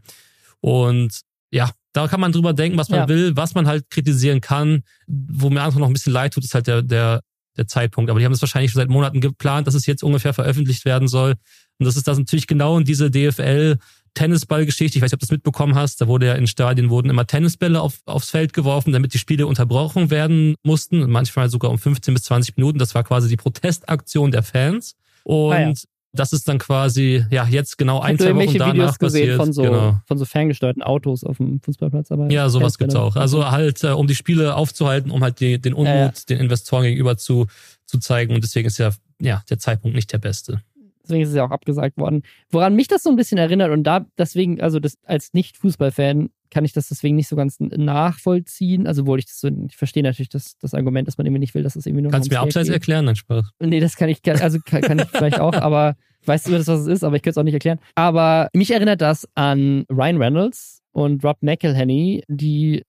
Und 0.61 1.21
ja, 1.51 1.71
da 1.93 2.07
kann 2.07 2.21
man 2.21 2.31
drüber 2.31 2.53
denken, 2.53 2.77
was 2.77 2.89
man 2.89 3.01
ja. 3.01 3.07
will, 3.07 3.35
was 3.35 3.53
man 3.53 3.67
halt 3.67 3.89
kritisieren 3.89 4.41
kann. 4.41 4.83
Wo 5.07 5.49
mir 5.49 5.63
einfach 5.63 5.79
noch 5.79 5.87
ein 5.87 5.93
bisschen 5.93 6.13
leid 6.13 6.33
tut, 6.33 6.43
ist 6.43 6.53
halt 6.53 6.67
der, 6.67 6.81
der, 6.81 7.21
der 7.57 7.67
Zeitpunkt. 7.67 8.09
Aber 8.09 8.19
die 8.19 8.25
haben 8.25 8.33
es 8.33 8.41
wahrscheinlich 8.41 8.71
schon 8.71 8.79
seit 8.79 8.89
Monaten 8.89 9.19
geplant, 9.19 9.67
dass 9.67 9.75
es 9.75 9.85
jetzt 9.85 10.03
ungefähr 10.03 10.33
veröffentlicht 10.33 10.85
werden 10.85 11.07
soll. 11.07 11.35
Und 11.79 11.85
das 11.85 11.97
ist 11.97 12.07
das 12.07 12.17
natürlich 12.17 12.47
genau 12.47 12.77
in 12.77 12.85
diese 12.85 13.11
DFL 13.11 13.77
Tennisballgeschichte. 14.13 14.97
Ich 14.97 15.01
weiß 15.01 15.11
nicht, 15.11 15.15
ob 15.15 15.19
du 15.19 15.25
das 15.25 15.31
mitbekommen 15.31 15.75
hast. 15.75 16.01
Da 16.01 16.07
wurde 16.07 16.27
ja 16.27 16.33
in 16.33 16.47
Stadien 16.47 16.89
wurden 16.89 17.09
immer 17.09 17.25
Tennisbälle 17.25 17.81
auf, 17.81 18.01
aufs 18.05 18.29
Feld 18.29 18.53
geworfen, 18.53 18.91
damit 18.93 19.13
die 19.13 19.19
Spiele 19.19 19.47
unterbrochen 19.47 20.09
werden 20.09 20.55
mussten. 20.63 21.09
Manchmal 21.09 21.49
sogar 21.49 21.71
um 21.71 21.77
15 21.77 22.13
bis 22.13 22.23
20 22.23 22.57
Minuten. 22.57 22.77
Das 22.77 22.93
war 22.93 23.03
quasi 23.03 23.29
die 23.29 23.37
Protestaktion 23.37 24.31
der 24.31 24.43
Fans. 24.43 24.95
Und 25.23 25.53
ah 25.53 25.59
ja. 25.59 25.73
Das 26.13 26.33
ist 26.33 26.47
dann 26.47 26.57
quasi, 26.57 27.23
ja, 27.29 27.45
jetzt 27.45 27.77
genau 27.77 28.01
ein, 28.01 28.19
zwei 28.19 28.35
Wochen 28.35 28.57
danach 28.57 28.73
Videos 28.73 28.99
gesehen 28.99 29.37
passiert. 29.37 29.37
Von 29.37 29.53
so, 29.53 29.61
genau. 29.63 30.01
von 30.05 30.17
so 30.17 30.25
ferngesteuerten 30.25 30.83
Autos 30.83 31.23
auf 31.23 31.37
dem 31.37 31.61
Fußballplatz. 31.61 32.11
Aber 32.11 32.29
ja, 32.29 32.49
sowas 32.49 32.77
gibt's 32.77 32.95
auch. 32.95 33.15
Also 33.15 33.49
halt, 33.49 33.83
äh, 33.83 33.91
um 33.91 34.07
die 34.07 34.15
Spiele 34.15 34.55
aufzuhalten, 34.55 35.09
um 35.09 35.23
halt 35.23 35.39
die, 35.39 35.59
den 35.59 35.73
Unmut 35.73 35.89
äh, 35.93 36.25
den 36.27 36.39
Investoren 36.39 36.83
gegenüber 36.83 37.17
zu, 37.17 37.47
zu 37.85 37.99
zeigen. 37.99 38.35
Und 38.35 38.43
deswegen 38.43 38.67
ist 38.67 38.77
ja, 38.77 38.91
ja 39.21 39.41
der 39.49 39.57
Zeitpunkt 39.57 39.95
nicht 39.95 40.11
der 40.11 40.17
beste. 40.17 40.61
Deswegen 41.03 41.23
ist 41.23 41.29
es 41.29 41.35
ja 41.35 41.45
auch 41.45 41.51
abgesagt 41.51 41.97
worden. 41.97 42.23
Woran 42.49 42.75
mich 42.75 42.87
das 42.87 43.03
so 43.03 43.09
ein 43.09 43.15
bisschen 43.15 43.37
erinnert 43.37 43.71
und 43.71 43.83
da 43.83 44.05
deswegen, 44.17 44.61
also 44.61 44.79
das 44.79 44.97
als 45.05 45.33
Nicht-Fußballfan 45.33 46.29
kann 46.51 46.65
ich 46.65 46.73
das 46.73 46.89
deswegen 46.89 47.15
nicht 47.15 47.27
so 47.27 47.35
ganz 47.35 47.59
nachvollziehen. 47.59 48.85
Also, 48.85 49.03
obwohl 49.03 49.19
ich 49.19 49.25
das 49.25 49.39
so, 49.39 49.49
ich 49.67 49.77
verstehe 49.77 50.03
natürlich 50.03 50.29
das, 50.29 50.57
das 50.59 50.73
Argument, 50.73 51.07
dass 51.07 51.17
man 51.17 51.25
irgendwie 51.25 51.39
nicht 51.39 51.55
will, 51.55 51.63
dass 51.63 51.75
es 51.75 51.85
irgendwie 51.85 52.03
nur 52.03 52.11
Kannst 52.11 52.29
du 52.29 52.35
mir 52.35 52.41
abseits 52.41 52.67
geht. 52.67 52.75
erklären, 52.75 53.05
dann 53.05 53.15
Spaß. 53.15 53.51
Nee, 53.59 53.79
das 53.79 53.95
kann 53.95 54.09
ich, 54.09 54.19
also 54.29 54.59
kann, 54.63 54.81
kann 54.81 54.99
ich 54.99 55.07
vielleicht 55.07 55.39
auch, 55.39 55.53
aber 55.53 55.95
weißt 56.25 56.47
du, 56.47 56.51
was 56.51 56.67
es 56.67 56.87
ist, 56.87 57.03
aber 57.03 57.15
ich 57.15 57.23
könnte 57.23 57.31
es 57.31 57.37
auch 57.37 57.43
nicht 57.43 57.53
erklären. 57.53 57.79
Aber 57.95 58.49
mich 58.53 58.71
erinnert 58.71 59.01
das 59.01 59.27
an 59.33 59.85
Ryan 59.89 60.17
Reynolds 60.17 60.81
und 60.91 61.23
Rob 61.23 61.37
McElhenney, 61.41 62.23
die 62.27 62.83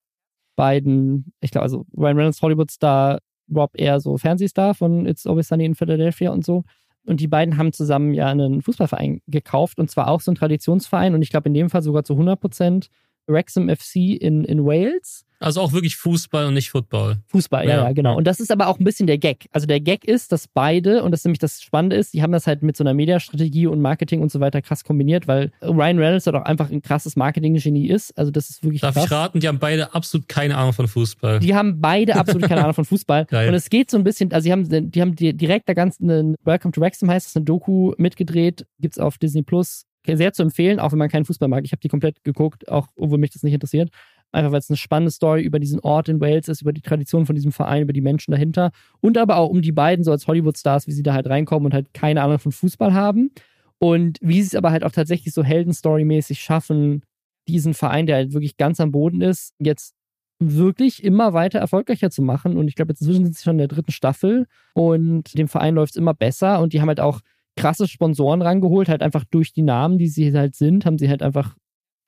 beiden, 0.57 1.33
ich 1.41 1.51
glaube, 1.51 1.63
also 1.63 1.87
Ryan 1.97 2.17
Reynolds 2.17 2.43
Hollywood-Star, 2.43 3.21
Rob 3.55 3.71
eher 3.75 4.01
so 4.01 4.19
Fernsehstar 4.19 4.75
von 4.75 5.07
It's 5.07 5.27
Always 5.27 5.49
Sunny 5.49 5.65
in 5.65 5.75
Philadelphia 5.75 6.31
und 6.31 6.45
so. 6.45 6.65
Und 7.05 7.21
die 7.21 7.29
beiden 7.29 7.57
haben 7.57 7.73
zusammen 7.73 8.15
ja 8.15 8.29
einen 8.29 8.63
Fußballverein 8.63 9.21
gekauft 9.27 9.79
und 9.79 9.91
zwar 9.91 10.09
auch 10.09 10.21
so 10.21 10.31
einen 10.31 10.37
Traditionsverein 10.37 11.15
und 11.15 11.23
ich 11.23 11.31
glaube 11.31 11.49
in 11.49 11.55
dem 11.55 11.69
Fall 11.69 11.83
sogar 11.83 12.05
zu 12.05 12.13
100 12.15 12.41
Prozent 12.41 12.89
Wrexham 13.27 13.69
FC 13.69 13.97
in, 14.21 14.45
in 14.45 14.65
Wales. 14.65 15.25
Also 15.39 15.61
auch 15.61 15.73
wirklich 15.73 15.97
Fußball 15.97 16.47
und 16.47 16.55
nicht 16.55 16.71
Football. 16.71 17.17
Fußball, 17.27 17.65
ja, 17.65 17.71
ja, 17.79 17.83
ja, 17.87 17.93
genau. 17.93 18.17
Und 18.17 18.29
das 18.29 18.39
ist 18.39 18.53
aber 18.53 18.69
auch 18.69 18.79
ein 18.79 18.85
bisschen 18.85 19.09
der 19.09 19.19
Gag. 19.19 19.47
Also 19.51 19.67
der 19.67 19.81
Gag 19.81 20.05
ist, 20.05 20.31
dass 20.31 20.47
beide, 20.47 21.03
und 21.03 21.11
das 21.11 21.21
ist 21.21 21.25
nämlich 21.25 21.41
das 21.41 21.61
Spannende 21.61 21.97
ist, 21.97 22.15
die 22.15 22.23
haben 22.23 22.31
das 22.31 22.47
halt 22.47 22.63
mit 22.63 22.77
so 22.77 22.85
einer 22.85 22.95
Mediastrategie 22.95 23.67
und 23.67 23.81
Marketing 23.81 24.21
und 24.23 24.31
so 24.31 24.39
weiter 24.39 24.63
krass 24.63 24.85
kombiniert, 24.85 25.27
weil 25.27 25.51
Ryan 25.61 25.99
Reynolds 25.99 26.27
halt 26.27 26.37
auch 26.37 26.45
einfach 26.45 26.71
ein 26.71 26.81
krasses 26.81 27.17
Marketing-Genie 27.17 27.89
ist. 27.89 28.17
Also 28.17 28.31
das 28.31 28.51
ist 28.51 28.63
wirklich 28.63 28.83
Darf 28.83 28.95
krass. 28.95 29.07
ich 29.07 29.11
raten, 29.11 29.41
die 29.41 29.49
haben 29.49 29.59
beide 29.59 29.93
absolut 29.95 30.29
keine 30.29 30.57
Ahnung 30.57 30.75
von 30.75 30.87
Fußball. 30.87 31.41
Die 31.41 31.57
haben 31.57 31.81
beide 31.81 32.15
absolut 32.15 32.43
keine 32.49 32.61
Ahnung 32.63 32.75
von 32.75 32.85
Fußball. 32.85 33.27
Und 33.33 33.55
es 33.55 33.69
geht 33.69 33.91
so 33.91 33.97
ein 33.97 34.05
bisschen, 34.05 34.33
also 34.33 34.45
die 34.47 34.53
haben, 34.53 34.91
die 34.93 35.01
haben 35.01 35.17
di- 35.17 35.33
direkt 35.37 35.69
da 35.69 35.75
ganz 35.75 36.01
einen 36.01 36.37
Welcome 36.45 36.71
to 36.71 36.81
Wrexham 36.81 37.11
heißt 37.11 37.27
es, 37.27 37.35
eine 37.35 37.45
Doku 37.45 37.95
mitgedreht, 37.99 38.65
gibt's 38.79 38.99
auf 39.01 39.19
Disney 39.19 39.43
Plus. 39.43 39.87
Sehr 40.07 40.33
zu 40.33 40.43
empfehlen, 40.43 40.81
auch 40.81 40.93
wenn 40.93 40.99
man 40.99 41.09
keinen 41.09 41.25
Fußball 41.25 41.49
mag. 41.49 41.65
Ich 41.65 41.73
habe 41.73 41.81
die 41.81 41.89
komplett 41.89 42.25
geguckt, 42.25 42.69
auch 42.69 42.89
obwohl 42.97 43.19
mich 43.19 43.31
das 43.31 43.43
nicht 43.43 43.55
interessiert. 43.55 43.91
Einfach 44.33 44.51
weil 44.51 44.59
es 44.61 44.71
eine 44.71 44.79
spannende 44.79 45.11
Story 45.11 45.43
über 45.43 45.59
diesen 45.59 45.79
Ort 45.81 46.09
in 46.09 46.21
Wales 46.21 46.49
ist, 46.49 46.63
über 46.63 46.73
die 46.73 46.81
Tradition 46.81 47.27
von 47.27 47.35
diesem 47.35 47.53
Verein, 47.53 47.83
über 47.83 47.93
die 47.93 48.01
Menschen 48.01 48.33
dahinter 48.33 48.71
und 49.01 49.19
aber 49.19 49.37
auch 49.37 49.51
um 49.51 49.61
die 49.61 49.73
beiden 49.73 50.05
so 50.05 50.11
als 50.11 50.27
Hollywood-Stars, 50.27 50.87
wie 50.87 50.93
sie 50.93 51.03
da 51.03 51.13
halt 51.13 51.29
reinkommen 51.29 51.67
und 51.67 51.75
halt 51.75 51.93
keine 51.93 52.23
Ahnung 52.23 52.39
von 52.39 52.51
Fußball 52.51 52.95
haben. 52.95 53.31
Und 53.79 54.19
wie 54.23 54.41
sie 54.41 54.49
es 54.49 54.55
aber 54.55 54.71
halt 54.71 54.85
auch 54.85 54.93
tatsächlich 54.93 55.35
so 55.35 55.43
Heldenstory-mäßig 55.43 56.41
schaffen, 56.41 57.03
diesen 57.49 57.75
Verein, 57.75 58.07
der 58.07 58.17
halt 58.17 58.33
wirklich 58.33 58.57
ganz 58.57 58.81
am 58.81 58.93
Boden 58.93 59.21
ist, 59.21 59.55
jetzt 59.59 59.95
wirklich 60.39 61.05
immer 61.05 61.33
weiter 61.33 61.59
erfolgreicher 61.59 62.11
zu 62.11 62.23
machen. 62.23 62.57
Und 62.57 62.69
ich 62.69 62.75
glaube, 62.75 62.93
jetzt 62.93 63.01
inzwischen 63.01 63.25
sind 63.25 63.37
sie 63.37 63.43
schon 63.43 63.55
in 63.55 63.59
der 63.59 63.69
dritten 63.69 63.93
Staffel 63.93 64.47
und 64.75 65.37
dem 65.37 65.49
Verein 65.49 65.75
läuft 65.75 65.93
es 65.93 65.97
immer 65.97 66.15
besser 66.15 66.61
und 66.61 66.73
die 66.73 66.81
haben 66.81 66.89
halt 66.89 67.01
auch 67.01 67.21
krasse 67.57 67.87
Sponsoren 67.87 68.43
rangeholt, 68.43 68.89
halt 68.89 69.03
einfach 69.03 69.25
durch 69.31 69.53
die 69.53 69.63
Namen, 69.63 69.99
die 69.99 70.09
sie 70.09 70.33
halt 70.33 70.55
sind, 70.55 70.87
haben 70.87 70.99
sie 70.99 71.09
halt 71.09 71.23
einfach 71.23 71.57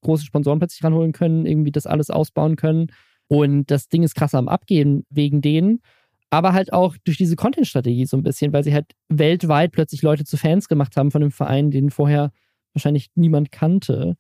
große 0.03 0.25
Sponsoren 0.25 0.59
plötzlich 0.59 0.85
ranholen 0.85 1.13
können, 1.13 1.47
irgendwie 1.47 1.73
das 1.73 1.87
alles 1.87 2.11
ausbauen 2.11 2.57
können. 2.57 2.89
Und 3.29 3.71
das 3.71 3.89
Ding 3.89 4.03
ist 4.03 4.15
krass 4.15 4.35
am 4.35 4.49
Abgehen 4.49 5.05
wegen 5.11 5.41
denen. 5.41 5.81
Aber 6.31 6.53
halt 6.53 6.73
auch 6.73 6.97
durch 7.05 7.17
diese 7.17 7.37
Content-Strategie 7.37 8.07
so 8.07 8.17
ein 8.17 8.23
bisschen, 8.23 8.53
weil 8.53 8.65
sie 8.65 8.75
halt 8.75 8.93
weltweit 9.09 9.73
plötzlich 9.73 10.03
Leute 10.03 10.25
zu 10.25 10.37
Fans 10.37 10.69
gemacht 10.69 10.97
haben 10.97 11.11
von 11.11 11.21
dem 11.21 11.31
Verein, 11.31 11.71
den 11.71 11.91
vorher 11.91 12.33
wahrscheinlich 12.73 13.11
niemand 13.15 13.53
kannte. 13.53 14.17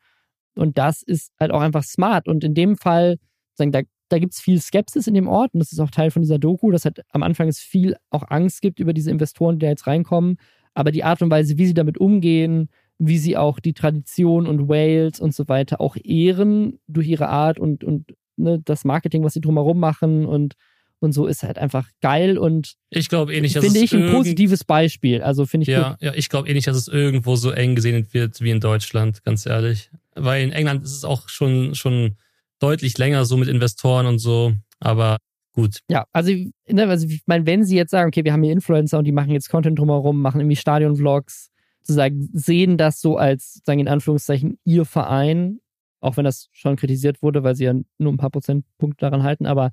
Und 0.54 0.78
das 0.78 1.02
ist 1.02 1.32
halt 1.40 1.50
auch 1.50 1.60
einfach 1.60 1.82
smart. 1.82 2.28
Und 2.28 2.44
in 2.44 2.54
dem 2.54 2.76
Fall, 2.76 3.18
da, 3.56 3.82
da 4.08 4.18
gibt 4.18 4.34
es 4.34 4.40
viel 4.40 4.60
Skepsis 4.60 5.06
in 5.06 5.14
dem 5.14 5.26
Ort. 5.26 5.54
Und 5.54 5.60
das 5.60 5.72
ist 5.72 5.80
auch 5.80 5.90
Teil 5.90 6.10
von 6.10 6.22
dieser 6.22 6.38
Doku, 6.38 6.70
dass 6.70 6.84
halt 6.84 7.00
am 7.10 7.22
Anfang 7.22 7.48
es 7.48 7.58
viel 7.58 7.96
auch 8.10 8.24
Angst 8.28 8.62
gibt 8.62 8.78
über 8.78 8.92
diese 8.92 9.10
Investoren, 9.10 9.58
die 9.58 9.66
da 9.66 9.70
jetzt 9.70 9.86
reinkommen. 9.86 10.36
Aber 10.74 10.92
die 10.92 11.04
Art 11.04 11.22
und 11.22 11.30
Weise, 11.30 11.56
wie 11.58 11.66
sie 11.66 11.74
damit 11.74 11.98
umgehen, 11.98 12.68
wie 12.98 13.18
sie 13.18 13.36
auch 13.36 13.60
die 13.60 13.72
Tradition 13.72 14.46
und 14.46 14.68
Wales 14.68 15.20
und 15.20 15.34
so 15.34 15.48
weiter 15.48 15.80
auch 15.80 15.96
ehren 16.02 16.78
durch 16.86 17.08
ihre 17.08 17.28
Art 17.28 17.58
und, 17.58 17.84
und 17.84 18.14
ne, 18.36 18.60
das 18.64 18.84
Marketing, 18.84 19.24
was 19.24 19.34
sie 19.34 19.40
drumherum 19.40 19.78
machen 19.78 20.26
und, 20.26 20.54
und 21.00 21.12
so 21.12 21.26
ist 21.26 21.42
halt 21.42 21.58
einfach 21.58 21.88
geil 22.00 22.38
und 22.38 22.74
Ich 22.90 23.08
glaube 23.08 23.34
eh 23.34 23.40
nicht, 23.40 23.56
dass 23.56 23.64
finde 23.64 23.80
es 23.80 23.84
ich 23.84 23.94
ein 23.94 24.10
positives 24.12 24.64
Beispiel. 24.64 25.22
Also 25.22 25.44
finde 25.44 25.62
ich 25.64 25.68
Ja, 25.68 25.90
gut. 25.90 26.02
ja, 26.02 26.14
ich 26.14 26.28
glaube 26.28 26.48
eh 26.48 26.54
nicht, 26.54 26.66
dass 26.66 26.76
es 26.76 26.88
irgendwo 26.88 27.36
so 27.36 27.50
eng 27.50 27.74
gesehen 27.74 28.06
wird 28.12 28.40
wie 28.40 28.50
in 28.50 28.60
Deutschland, 28.60 29.22
ganz 29.24 29.44
ehrlich. 29.44 29.90
Weil 30.14 30.44
in 30.44 30.52
England 30.52 30.82
ist 30.84 30.96
es 30.96 31.04
auch 31.04 31.28
schon, 31.28 31.74
schon 31.74 32.16
deutlich 32.60 32.96
länger 32.96 33.24
so 33.24 33.36
mit 33.36 33.48
Investoren 33.48 34.06
und 34.06 34.18
so. 34.18 34.54
Aber 34.80 35.18
gut. 35.54 35.80
Ja, 35.88 36.04
also, 36.12 36.32
ne, 36.68 36.86
also 36.86 37.06
ich 37.06 37.22
meine, 37.26 37.46
wenn 37.46 37.64
sie 37.64 37.76
jetzt 37.76 37.90
sagen, 37.90 38.08
okay, 38.08 38.24
wir 38.24 38.32
haben 38.32 38.42
hier 38.42 38.52
Influencer 38.52 38.98
und 38.98 39.04
die 39.04 39.12
machen 39.12 39.30
jetzt 39.30 39.48
Content 39.48 39.78
drumherum, 39.78 40.20
machen 40.20 40.40
irgendwie 40.40 40.56
Stadion-Vlogs, 40.56 41.50
sozusagen 41.80 42.28
sehen 42.32 42.76
das 42.76 43.00
so 43.00 43.16
als, 43.16 43.60
sagen 43.64 43.80
in 43.80 43.88
Anführungszeichen, 43.88 44.58
ihr 44.64 44.84
Verein, 44.84 45.60
auch 46.00 46.16
wenn 46.16 46.24
das 46.24 46.48
schon 46.52 46.76
kritisiert 46.76 47.22
wurde, 47.22 47.42
weil 47.44 47.54
sie 47.54 47.64
ja 47.64 47.74
nur 47.98 48.12
ein 48.12 48.18
paar 48.18 48.30
Prozentpunkte 48.30 49.06
daran 49.06 49.22
halten, 49.22 49.46
aber 49.46 49.70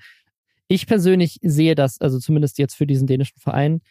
ich 0.67 0.87
persönlich 0.87 1.37
sehe 1.41 1.75
das, 1.75 1.99
also 1.99 2.17
zumindest 2.19 2.57
jetzt 2.57 2.75
für 2.75 2.87
diesen 2.87 3.05
dänischen 3.07 3.39
Verein, 3.39 3.81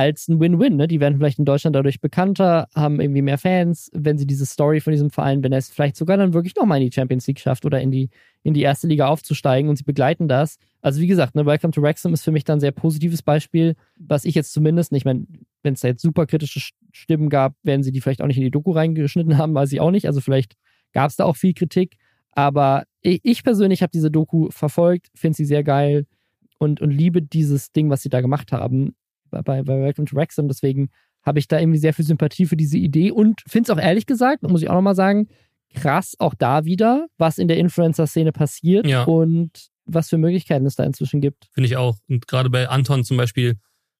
als 0.00 0.28
ein 0.28 0.40
Win-Win. 0.40 0.76
Ne? 0.76 0.88
Die 0.88 0.98
werden 0.98 1.18
vielleicht 1.18 1.38
in 1.38 1.44
Deutschland 1.44 1.76
dadurch 1.76 2.00
bekannter, 2.00 2.68
haben 2.74 3.00
irgendwie 3.00 3.22
mehr 3.22 3.36
Fans, 3.38 3.90
wenn 3.92 4.16
sie 4.16 4.26
diese 4.26 4.46
Story 4.46 4.80
von 4.80 4.92
diesem 4.92 5.10
Verein, 5.10 5.42
wenn 5.44 5.52
er 5.52 5.58
es 5.58 5.68
vielleicht 5.68 5.96
sogar 5.96 6.16
dann 6.16 6.32
wirklich 6.32 6.56
nochmal 6.56 6.80
in 6.80 6.88
die 6.88 6.94
Champions 6.94 7.26
League 7.26 7.38
schafft 7.38 7.66
oder 7.66 7.80
in 7.80 7.90
die, 7.90 8.08
in 8.42 8.54
die 8.54 8.62
erste 8.62 8.86
Liga 8.86 9.08
aufzusteigen 9.08 9.68
und 9.68 9.76
sie 9.76 9.84
begleiten 9.84 10.26
das. 10.26 10.56
Also 10.80 11.00
wie 11.00 11.06
gesagt, 11.06 11.34
ne, 11.34 11.44
Welcome 11.44 11.72
to 11.72 11.82
Wrexham 11.82 12.14
ist 12.14 12.24
für 12.24 12.32
mich 12.32 12.44
dann 12.44 12.56
ein 12.56 12.60
sehr 12.60 12.72
positives 12.72 13.22
Beispiel, 13.22 13.74
was 13.98 14.24
ich 14.24 14.34
jetzt 14.34 14.52
zumindest, 14.52 14.90
nicht, 14.92 15.02
ich 15.02 15.04
meine, 15.04 15.26
wenn 15.62 15.74
es 15.74 15.80
da 15.80 15.88
jetzt 15.88 16.02
super 16.02 16.26
kritische 16.26 16.60
Sch- 16.60 16.72
Stimmen 16.92 17.28
gab, 17.28 17.54
werden 17.62 17.82
sie 17.82 17.92
die 17.92 18.00
vielleicht 18.00 18.22
auch 18.22 18.26
nicht 18.26 18.38
in 18.38 18.44
die 18.44 18.50
Doku 18.50 18.72
reingeschnitten 18.72 19.36
haben, 19.36 19.54
weiß 19.54 19.70
ich 19.72 19.80
auch 19.80 19.90
nicht. 19.90 20.06
Also 20.06 20.20
vielleicht 20.20 20.54
gab 20.92 21.10
es 21.10 21.16
da 21.16 21.24
auch 21.24 21.36
viel 21.36 21.52
Kritik. 21.52 21.96
Aber 22.32 22.84
ich, 23.02 23.20
ich 23.22 23.44
persönlich 23.44 23.82
habe 23.82 23.90
diese 23.92 24.10
Doku 24.10 24.50
verfolgt, 24.50 25.08
finde 25.14 25.36
sie 25.36 25.44
sehr 25.44 25.62
geil 25.62 26.06
und, 26.58 26.80
und 26.80 26.90
liebe 26.90 27.20
dieses 27.20 27.72
Ding, 27.72 27.90
was 27.90 28.02
sie 28.02 28.08
da 28.08 28.20
gemacht 28.20 28.52
haben 28.52 28.94
bei, 29.30 29.62
bei 29.62 29.80
Welcome 29.80 30.06
to 30.06 30.16
Wrexham. 30.16 30.48
Deswegen 30.48 30.90
habe 31.22 31.38
ich 31.38 31.48
da 31.48 31.58
irgendwie 31.58 31.78
sehr 31.78 31.92
viel 31.94 32.04
Sympathie 32.04 32.46
für 32.46 32.56
diese 32.56 32.78
Idee 32.78 33.10
und 33.10 33.42
finde 33.46 33.70
es 33.72 33.76
auch 33.78 33.82
ehrlich 33.82 34.06
gesagt, 34.06 34.42
muss 34.42 34.62
ich 34.62 34.70
auch 34.70 34.74
nochmal 34.74 34.94
sagen, 34.94 35.28
krass 35.74 36.14
auch 36.18 36.34
da 36.34 36.64
wieder, 36.64 37.06
was 37.18 37.38
in 37.38 37.46
der 37.48 37.58
Influencer-Szene 37.58 38.32
passiert 38.32 38.86
Ja. 38.86 39.04
und 39.04 39.68
was 39.84 40.08
für 40.08 40.18
Möglichkeiten 40.18 40.66
es 40.66 40.76
da 40.76 40.84
inzwischen 40.84 41.20
gibt. 41.20 41.48
Finde 41.52 41.66
ich 41.66 41.76
auch. 41.76 41.96
Und 42.08 42.26
gerade 42.26 42.48
bei 42.50 42.68
Anton 42.68 43.04
zum 43.04 43.16
Beispiel, 43.16 43.56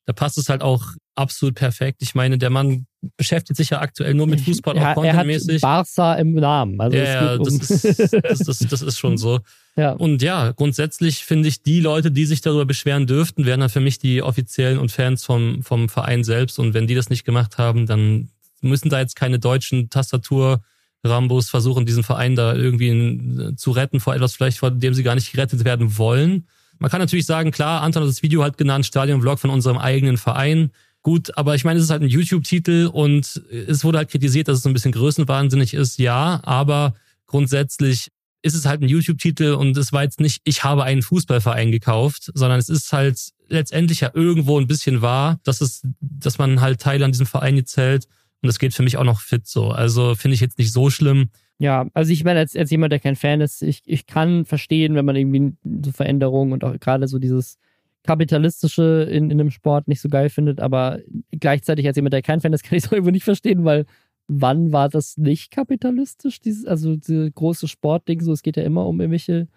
da 0.06 0.12
passt 0.12 0.38
es 0.38 0.48
halt 0.48 0.62
auch 0.62 0.82
absolut 1.14 1.54
perfekt. 1.54 2.02
Ich 2.02 2.14
meine, 2.14 2.38
der 2.38 2.50
Mann 2.50 2.86
beschäftigt 3.16 3.56
sich 3.56 3.70
ja 3.70 3.80
aktuell 3.80 4.14
nur 4.14 4.26
mit 4.26 4.40
Fußball, 4.40 4.76
auch 4.76 4.80
er 4.80 4.88
hat 4.88 4.94
contentmäßig. 4.96 5.60
Barca 5.60 6.14
im 6.14 6.34
Namen. 6.34 6.80
Also 6.80 6.96
Ja, 6.96 7.04
ja, 7.04 7.34
um, 7.36 7.44
das 7.58 7.70
ist, 7.70 8.12
das, 8.12 8.38
das, 8.38 8.58
das 8.58 8.82
ist 8.82 8.98
schon 8.98 9.16
so. 9.16 9.40
ja. 9.76 9.92
Und 9.92 10.22
ja, 10.22 10.52
grundsätzlich 10.52 11.24
finde 11.24 11.48
ich, 11.48 11.62
die 11.62 11.80
Leute, 11.80 12.10
die 12.10 12.26
sich 12.26 12.40
darüber 12.40 12.66
beschweren 12.66 13.06
dürften, 13.06 13.46
wären 13.46 13.60
dann 13.60 13.70
für 13.70 13.80
mich 13.80 13.98
die 13.98 14.22
Offiziellen 14.22 14.78
und 14.78 14.92
Fans 14.92 15.24
vom, 15.24 15.62
vom 15.62 15.88
Verein 15.88 16.24
selbst. 16.24 16.58
Und 16.58 16.74
wenn 16.74 16.86
die 16.86 16.94
das 16.94 17.10
nicht 17.10 17.24
gemacht 17.24 17.58
haben, 17.58 17.86
dann 17.86 18.28
müssen 18.60 18.90
da 18.90 19.00
jetzt 19.00 19.16
keine 19.16 19.38
deutschen 19.38 19.88
Tastatur-Rambos 19.88 21.48
versuchen, 21.48 21.86
diesen 21.86 22.04
Verein 22.04 22.36
da 22.36 22.54
irgendwie 22.54 22.88
in, 22.88 23.54
zu 23.56 23.70
retten 23.70 24.00
vor 24.00 24.14
etwas 24.14 24.34
vielleicht, 24.34 24.58
vor 24.58 24.70
dem 24.70 24.94
sie 24.94 25.02
gar 25.02 25.14
nicht 25.14 25.32
gerettet 25.32 25.64
werden 25.64 25.96
wollen. 25.96 26.46
Man 26.78 26.90
kann 26.90 27.00
natürlich 27.00 27.26
sagen, 27.26 27.50
klar, 27.50 27.82
Anton 27.82 28.02
hat 28.02 28.08
das 28.08 28.22
Video 28.22 28.42
halt 28.42 28.56
genannt, 28.56 28.86
Stadion-Vlog 28.86 29.38
von 29.38 29.50
unserem 29.50 29.76
eigenen 29.76 30.16
Verein. 30.16 30.70
Gut, 31.02 31.36
aber 31.36 31.54
ich 31.54 31.64
meine, 31.64 31.78
es 31.78 31.84
ist 31.84 31.90
halt 31.90 32.02
ein 32.02 32.08
YouTube-Titel 32.08 32.90
und 32.92 33.42
es 33.50 33.84
wurde 33.84 33.98
halt 33.98 34.10
kritisiert, 34.10 34.48
dass 34.48 34.58
es 34.58 34.62
so 34.62 34.68
ein 34.68 34.74
bisschen 34.74 34.92
größenwahnsinnig 34.92 35.72
ist, 35.72 35.98
ja, 35.98 36.40
aber 36.42 36.94
grundsätzlich 37.26 38.08
ist 38.42 38.54
es 38.54 38.66
halt 38.66 38.82
ein 38.82 38.88
YouTube-Titel 38.88 39.54
und 39.54 39.76
es 39.76 39.92
war 39.92 40.02
jetzt 40.02 40.20
nicht, 40.20 40.40
ich 40.44 40.64
habe 40.64 40.84
einen 40.84 41.02
Fußballverein 41.02 41.72
gekauft, 41.72 42.30
sondern 42.34 42.58
es 42.58 42.68
ist 42.68 42.92
halt 42.92 43.18
letztendlich 43.48 44.00
ja 44.00 44.10
irgendwo 44.14 44.58
ein 44.58 44.66
bisschen 44.66 45.02
wahr, 45.02 45.40
dass 45.44 45.60
es, 45.60 45.82
dass 46.00 46.38
man 46.38 46.60
halt 46.60 46.80
Teil 46.80 47.02
an 47.02 47.12
diesem 47.12 47.26
Verein 47.26 47.56
jetzt 47.56 47.76
hält. 47.76 48.06
Und 48.42 48.46
das 48.46 48.58
geht 48.58 48.74
für 48.74 48.82
mich 48.82 48.96
auch 48.96 49.04
noch 49.04 49.20
fit 49.20 49.46
so. 49.46 49.70
Also 49.70 50.14
finde 50.14 50.34
ich 50.34 50.40
jetzt 50.40 50.58
nicht 50.58 50.72
so 50.72 50.88
schlimm. 50.88 51.28
Ja, 51.58 51.86
also 51.92 52.10
ich 52.10 52.24
meine, 52.24 52.40
als, 52.40 52.56
als 52.56 52.70
jemand, 52.70 52.92
der 52.92 53.00
kein 53.00 53.16
Fan 53.16 53.42
ist, 53.42 53.62
ich, 53.62 53.82
ich 53.84 54.06
kann 54.06 54.46
verstehen, 54.46 54.94
wenn 54.94 55.04
man 55.04 55.16
irgendwie 55.16 55.52
so 55.84 55.92
Veränderungen 55.92 56.52
und 56.52 56.64
auch 56.64 56.78
gerade 56.80 57.06
so 57.06 57.18
dieses 57.18 57.58
Kapitalistische 58.02 59.06
in, 59.10 59.30
in 59.30 59.40
einem 59.40 59.50
Sport 59.50 59.88
nicht 59.88 60.00
so 60.00 60.08
geil 60.08 60.30
findet, 60.30 60.60
aber 60.60 61.00
gleichzeitig 61.32 61.86
als 61.86 61.96
jemand, 61.96 62.14
der 62.14 62.22
kein 62.22 62.40
Fan 62.40 62.52
ist, 62.52 62.62
kann 62.64 62.76
ich 62.76 62.84
es 62.84 62.88
auch 62.88 62.92
irgendwo 62.92 63.10
nicht 63.10 63.24
verstehen, 63.24 63.64
weil 63.64 63.86
wann 64.28 64.72
war 64.72 64.88
das 64.88 65.16
nicht 65.16 65.50
kapitalistisch? 65.50 66.40
Dieses, 66.40 66.64
also 66.64 66.96
diese 66.96 67.30
große 67.30 67.68
Sportding, 67.68 68.20
so 68.20 68.32
es 68.32 68.42
geht 68.42 68.56
ja 68.56 68.62
immer 68.62 68.86
um 68.86 69.00
irgendwelche 69.00 69.48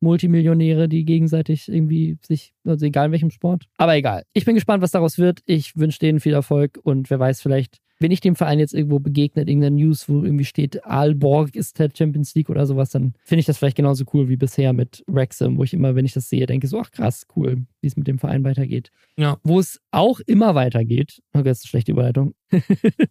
Multimillionäre, 0.00 0.88
die 0.88 1.04
gegenseitig 1.04 1.68
irgendwie 1.68 2.18
sich, 2.24 2.54
also 2.64 2.86
egal 2.86 3.06
in 3.06 3.12
welchem 3.12 3.30
Sport. 3.30 3.64
Aber 3.78 3.96
egal. 3.96 4.24
Ich 4.32 4.44
bin 4.44 4.54
gespannt, 4.54 4.82
was 4.82 4.92
daraus 4.92 5.18
wird. 5.18 5.40
Ich 5.46 5.76
wünsche 5.76 5.98
denen 5.98 6.20
viel 6.20 6.34
Erfolg 6.34 6.78
und 6.82 7.10
wer 7.10 7.18
weiß, 7.18 7.40
vielleicht, 7.40 7.78
wenn 8.00 8.10
ich 8.10 8.20
dem 8.20 8.36
Verein 8.36 8.58
jetzt 8.58 8.74
irgendwo 8.74 9.00
begegnet, 9.00 9.48
irgendeiner 9.48 9.76
News, 9.76 10.08
wo 10.08 10.22
irgendwie 10.22 10.44
steht, 10.44 10.84
Aalborg 10.84 11.56
ist 11.56 11.78
der 11.78 11.90
Champions 11.96 12.34
League 12.34 12.48
oder 12.48 12.66
sowas, 12.66 12.90
dann 12.90 13.14
finde 13.24 13.40
ich 13.40 13.46
das 13.46 13.58
vielleicht 13.58 13.76
genauso 13.76 14.04
cool 14.12 14.28
wie 14.28 14.36
bisher 14.36 14.72
mit 14.72 15.04
Wrexham, 15.06 15.58
wo 15.58 15.64
ich 15.64 15.74
immer, 15.74 15.94
wenn 15.94 16.04
ich 16.04 16.12
das 16.12 16.28
sehe, 16.28 16.46
denke 16.46 16.66
so, 16.68 16.80
ach 16.80 16.90
krass, 16.90 17.26
cool, 17.36 17.66
wie 17.80 17.86
es 17.86 17.96
mit 17.96 18.06
dem 18.06 18.18
Verein 18.18 18.44
weitergeht. 18.44 18.90
Ja. 19.16 19.38
Wo 19.42 19.58
es 19.58 19.80
auch 19.90 20.20
immer 20.26 20.54
weitergeht, 20.54 21.20
okay, 21.32 21.48
das 21.48 21.58
ist 21.58 21.64
eine 21.64 21.70
schlechte 21.70 21.92
Überleitung, 21.92 22.34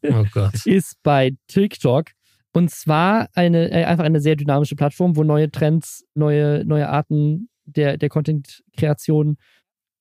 Oh 0.09 0.23
Gott. 0.31 0.53
ist 0.65 0.95
bei 1.03 1.35
TikTok. 1.47 2.11
Und 2.53 2.71
zwar 2.71 3.29
eine, 3.35 3.69
äh, 3.69 3.83
einfach 3.83 4.05
eine 4.05 4.19
sehr 4.19 4.35
dynamische 4.35 4.75
Plattform, 4.75 5.15
wo 5.15 5.23
neue 5.23 5.51
Trends, 5.51 6.05
neue, 6.15 6.63
neue 6.65 6.89
Arten 6.89 7.49
der, 7.65 7.97
der 7.97 8.09
Content-Kreation, 8.09 9.37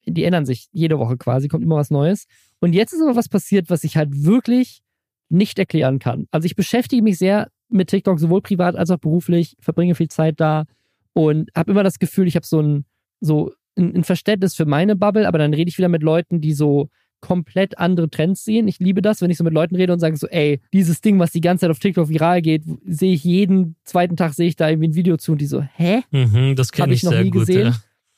die 0.07 0.25
ändern 0.25 0.47
sich 0.47 0.69
jede 0.73 0.99
Woche 0.99 1.17
quasi, 1.17 1.49
kommt 1.49 1.65
immer 1.65 1.77
was 1.77 1.91
Neues. 1.91 2.27
Und 2.61 2.73
jetzt 2.73 2.93
ist 2.93 3.03
aber 3.03 3.17
was 3.17 3.29
passiert, 3.29 3.71
was 3.71 3.85
ich 3.85 3.97
halt 3.97 4.25
wirklich 4.25 4.83
nicht 5.29 5.59
erklären 5.59 5.99
kann. 5.99 6.27
Also 6.31 6.47
ich 6.47 6.57
beschäftige 6.57 7.03
mich 7.03 7.19
sehr 7.19 7.49
mit 7.69 7.89
TikTok, 7.89 8.21
sowohl 8.21 8.43
privat 8.43 8.77
als 8.77 8.91
auch 8.91 8.99
beruflich, 8.99 9.57
verbringe 9.61 9.95
viel 9.95 10.09
Zeit 10.09 10.41
da 10.41 10.65
und 11.13 11.51
habe 11.57 11.73
immer 11.73 11.83
das 11.83 11.99
Gefühl, 11.99 12.29
ich 12.29 12.37
habe 12.37 12.47
so 12.47 12.61
ein, 12.61 12.85
so 13.21 13.53
ein, 13.77 14.05
Verständnis 14.05 14.55
für 14.55 14.67
meine 14.67 14.95
Bubble, 14.95 15.27
aber 15.27 15.39
dann 15.39 15.53
rede 15.53 15.69
ich 15.69 15.79
wieder 15.79 15.89
mit 15.89 16.03
Leuten, 16.03 16.41
die 16.41 16.53
so 16.53 16.89
komplett 17.21 17.79
andere 17.79 18.09
Trends 18.09 18.45
sehen. 18.45 18.69
Ich 18.69 18.79
liebe 18.79 19.03
das, 19.03 19.21
wenn 19.21 19.31
ich 19.31 19.39
so 19.39 19.45
mit 19.45 19.53
Leuten 19.53 19.75
rede 19.75 19.93
und 19.93 19.99
sage 19.99 20.17
so, 20.17 20.29
ey, 20.29 20.61
dieses 20.73 21.01
Ding, 21.01 21.19
was 21.19 21.33
die 21.33 21.41
ganze 21.41 21.63
Zeit 21.63 21.71
auf 21.71 21.79
TikTok 21.79 22.09
viral 22.09 22.43
geht, 22.43 22.63
sehe 22.85 23.15
ich 23.15 23.25
jeden 23.25 23.75
zweiten 23.85 24.17
Tag 24.17 24.35
sehe 24.35 24.47
ich 24.47 24.57
da 24.57 24.69
irgendwie 24.69 24.89
ein 24.89 24.95
Video 24.95 25.17
zu 25.17 25.33
und 25.33 25.41
die 25.41 25.47
so, 25.47 25.63
hä? 25.63 26.03
Mhm, 26.11 26.55
das 26.55 26.71
kenne 26.71 26.93
ich, 26.93 26.99
ich 26.99 27.05
noch 27.05 27.13
sehr 27.13 27.25
nie 27.25 27.31
gut. 27.31 27.47
gesehen. 27.47 27.69
Ja. 27.69 27.75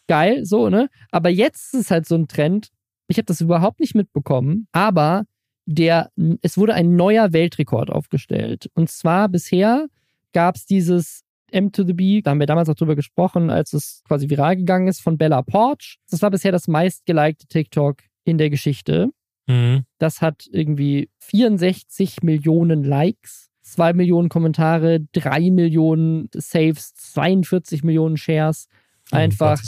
Geil, 0.08 0.44
so, 0.44 0.68
ne? 0.68 0.88
Aber 1.10 1.28
jetzt 1.28 1.74
ist 1.74 1.80
es 1.82 1.90
halt 1.90 2.06
so 2.06 2.16
ein 2.16 2.28
Trend. 2.28 2.70
Ich 3.06 3.18
habe 3.18 3.26
das 3.26 3.40
überhaupt 3.40 3.80
nicht 3.80 3.94
mitbekommen, 3.94 4.66
aber 4.72 5.24
der, 5.66 6.10
es 6.42 6.56
wurde 6.56 6.74
ein 6.74 6.96
neuer 6.96 7.32
Weltrekord 7.32 7.90
aufgestellt. 7.90 8.70
Und 8.74 8.90
zwar 8.90 9.28
bisher 9.28 9.86
gab 10.32 10.56
es 10.56 10.64
dieses 10.66 11.22
M 11.50 11.72
to 11.72 11.84
the 11.84 11.92
B, 11.92 12.20
da 12.22 12.30
haben 12.30 12.40
wir 12.40 12.46
damals 12.46 12.68
auch 12.68 12.74
drüber 12.74 12.96
gesprochen, 12.96 13.50
als 13.50 13.72
es 13.72 14.02
quasi 14.06 14.28
viral 14.28 14.56
gegangen 14.56 14.88
ist, 14.88 15.00
von 15.00 15.18
Bella 15.18 15.42
Porch. 15.42 15.98
Das 16.10 16.22
war 16.22 16.30
bisher 16.30 16.52
das 16.52 16.68
meistgelikte 16.68 17.46
TikTok 17.46 17.98
in 18.24 18.38
der 18.38 18.50
Geschichte. 18.50 19.10
Mhm. 19.46 19.84
Das 19.98 20.20
hat 20.20 20.46
irgendwie 20.50 21.10
64 21.20 22.22
Millionen 22.22 22.84
Likes, 22.84 23.50
2 23.62 23.94
Millionen 23.94 24.28
Kommentare, 24.28 25.00
3 25.12 25.50
Millionen 25.50 26.28
Saves, 26.34 26.94
42 26.94 27.82
Millionen 27.82 28.16
Shares. 28.16 28.68
Einfach, 29.10 29.60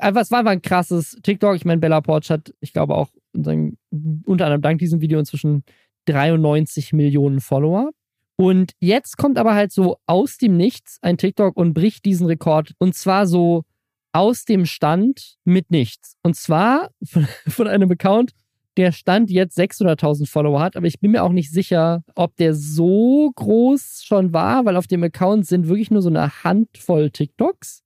einfach, 0.00 0.22
es 0.22 0.30
war 0.30 0.38
einfach 0.38 0.52
ein 0.52 0.62
krasses 0.62 1.18
TikTok. 1.22 1.56
Ich 1.56 1.64
meine, 1.64 1.80
Bella 1.80 2.00
Porch 2.00 2.30
hat, 2.30 2.54
ich 2.60 2.72
glaube 2.72 2.94
auch, 2.94 3.08
unter 3.32 3.52
unter 3.90 4.46
anderem 4.46 4.62
dank 4.62 4.78
diesem 4.78 5.00
Video 5.00 5.18
inzwischen 5.18 5.64
93 6.06 6.92
Millionen 6.92 7.40
Follower. 7.40 7.90
Und 8.36 8.72
jetzt 8.80 9.16
kommt 9.16 9.38
aber 9.38 9.54
halt 9.54 9.72
so 9.72 9.98
aus 10.06 10.38
dem 10.38 10.56
Nichts 10.56 10.98
ein 11.02 11.18
TikTok 11.18 11.56
und 11.56 11.74
bricht 11.74 12.04
diesen 12.04 12.26
Rekord. 12.26 12.72
Und 12.78 12.94
zwar 12.94 13.26
so 13.26 13.64
aus 14.12 14.44
dem 14.44 14.66
Stand 14.66 15.36
mit 15.44 15.70
nichts. 15.70 16.16
Und 16.22 16.36
zwar 16.36 16.90
von, 17.04 17.28
von 17.46 17.68
einem 17.68 17.90
Account, 17.90 18.32
der 18.76 18.90
Stand 18.90 19.30
jetzt 19.30 19.56
600.000 19.56 20.28
Follower 20.28 20.60
hat. 20.60 20.76
Aber 20.76 20.86
ich 20.86 20.98
bin 20.98 21.12
mir 21.12 21.22
auch 21.22 21.32
nicht 21.32 21.52
sicher, 21.52 22.02
ob 22.16 22.34
der 22.36 22.54
so 22.54 23.30
groß 23.36 24.02
schon 24.04 24.32
war, 24.32 24.64
weil 24.64 24.76
auf 24.76 24.88
dem 24.88 25.04
Account 25.04 25.46
sind 25.46 25.68
wirklich 25.68 25.92
nur 25.92 26.02
so 26.02 26.08
eine 26.08 26.42
Handvoll 26.42 27.10
TikToks, 27.10 27.83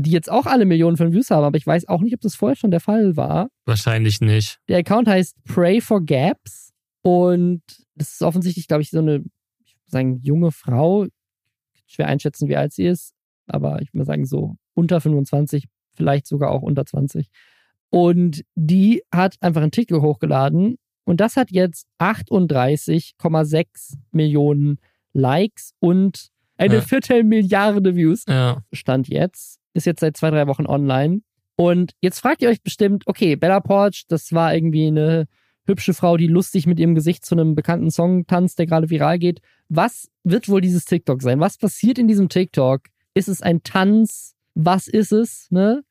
die 0.00 0.10
jetzt 0.10 0.30
auch 0.30 0.46
alle 0.46 0.64
Millionen 0.64 0.96
von 0.96 1.12
Views 1.12 1.30
haben. 1.30 1.44
Aber 1.44 1.56
ich 1.56 1.66
weiß 1.66 1.88
auch 1.88 2.00
nicht, 2.00 2.14
ob 2.14 2.20
das 2.20 2.34
vorher 2.36 2.56
schon 2.56 2.70
der 2.70 2.80
Fall 2.80 3.16
war. 3.16 3.48
Wahrscheinlich 3.66 4.20
nicht. 4.20 4.58
Der 4.68 4.78
Account 4.78 5.08
heißt 5.08 5.36
Pray 5.44 5.80
for 5.80 6.04
Gaps 6.04 6.72
und 7.02 7.62
das 7.94 8.12
ist 8.12 8.22
offensichtlich, 8.22 8.68
glaube 8.68 8.82
ich, 8.82 8.90
so 8.90 8.98
eine, 8.98 9.16
ich 9.64 9.74
würde 9.74 9.90
sagen, 9.90 10.20
junge 10.22 10.52
Frau. 10.52 11.06
Schwer 11.86 12.06
einschätzen, 12.06 12.48
wie 12.48 12.56
alt 12.56 12.72
sie 12.74 12.84
ist, 12.84 13.14
aber 13.46 13.80
ich 13.80 13.92
würde 13.94 14.04
sagen, 14.04 14.26
so 14.26 14.56
unter 14.74 15.00
25, 15.00 15.64
vielleicht 15.94 16.26
sogar 16.26 16.50
auch 16.50 16.60
unter 16.62 16.84
20. 16.84 17.28
Und 17.90 18.44
die 18.54 19.02
hat 19.10 19.36
einfach 19.40 19.62
ein 19.62 19.70
TikTok 19.70 20.02
hochgeladen 20.02 20.76
und 21.04 21.18
das 21.20 21.36
hat 21.36 21.50
jetzt 21.50 21.86
38,6 21.98 23.94
Millionen 24.12 24.78
Likes 25.14 25.72
und 25.80 26.28
eine 26.58 26.76
Ja. 26.76 26.80
Viertelmilliarde 26.82 27.96
Views. 27.96 28.24
Ja. 28.28 28.62
Stand 28.72 29.08
jetzt, 29.08 29.57
ist 29.78 29.86
jetzt 29.86 30.00
seit 30.00 30.16
zwei, 30.16 30.30
drei 30.30 30.46
Wochen 30.46 30.66
online. 30.66 31.22
Und 31.56 31.92
jetzt 32.00 32.20
fragt 32.20 32.42
ihr 32.42 32.50
euch 32.50 32.62
bestimmt, 32.62 33.04
okay, 33.06 33.34
Bella 33.34 33.60
Porch, 33.60 34.04
das 34.08 34.32
war 34.32 34.54
irgendwie 34.54 34.86
eine 34.86 35.26
hübsche 35.66 35.94
Frau, 35.94 36.16
die 36.16 36.26
lustig 36.26 36.66
mit 36.66 36.78
ihrem 36.78 36.94
Gesicht 36.94 37.24
zu 37.24 37.34
einem 37.34 37.54
bekannten 37.54 37.90
Song 37.90 38.26
tanzt, 38.26 38.58
der 38.58 38.66
gerade 38.66 38.90
viral 38.90 39.18
geht. 39.18 39.40
Was 39.68 40.08
wird 40.24 40.48
wohl 40.48 40.60
dieses 40.60 40.84
TikTok 40.84 41.22
sein? 41.22 41.40
Was 41.40 41.58
passiert 41.58 41.98
in 41.98 42.08
diesem 42.08 42.28
TikTok? 42.28 42.82
Ist 43.14 43.28
es 43.28 43.42
ein 43.42 43.62
Tanz? 43.62 44.34
Was 44.54 44.88
ist 44.88 45.12
es? 45.12 45.48
Ne? 45.50 45.82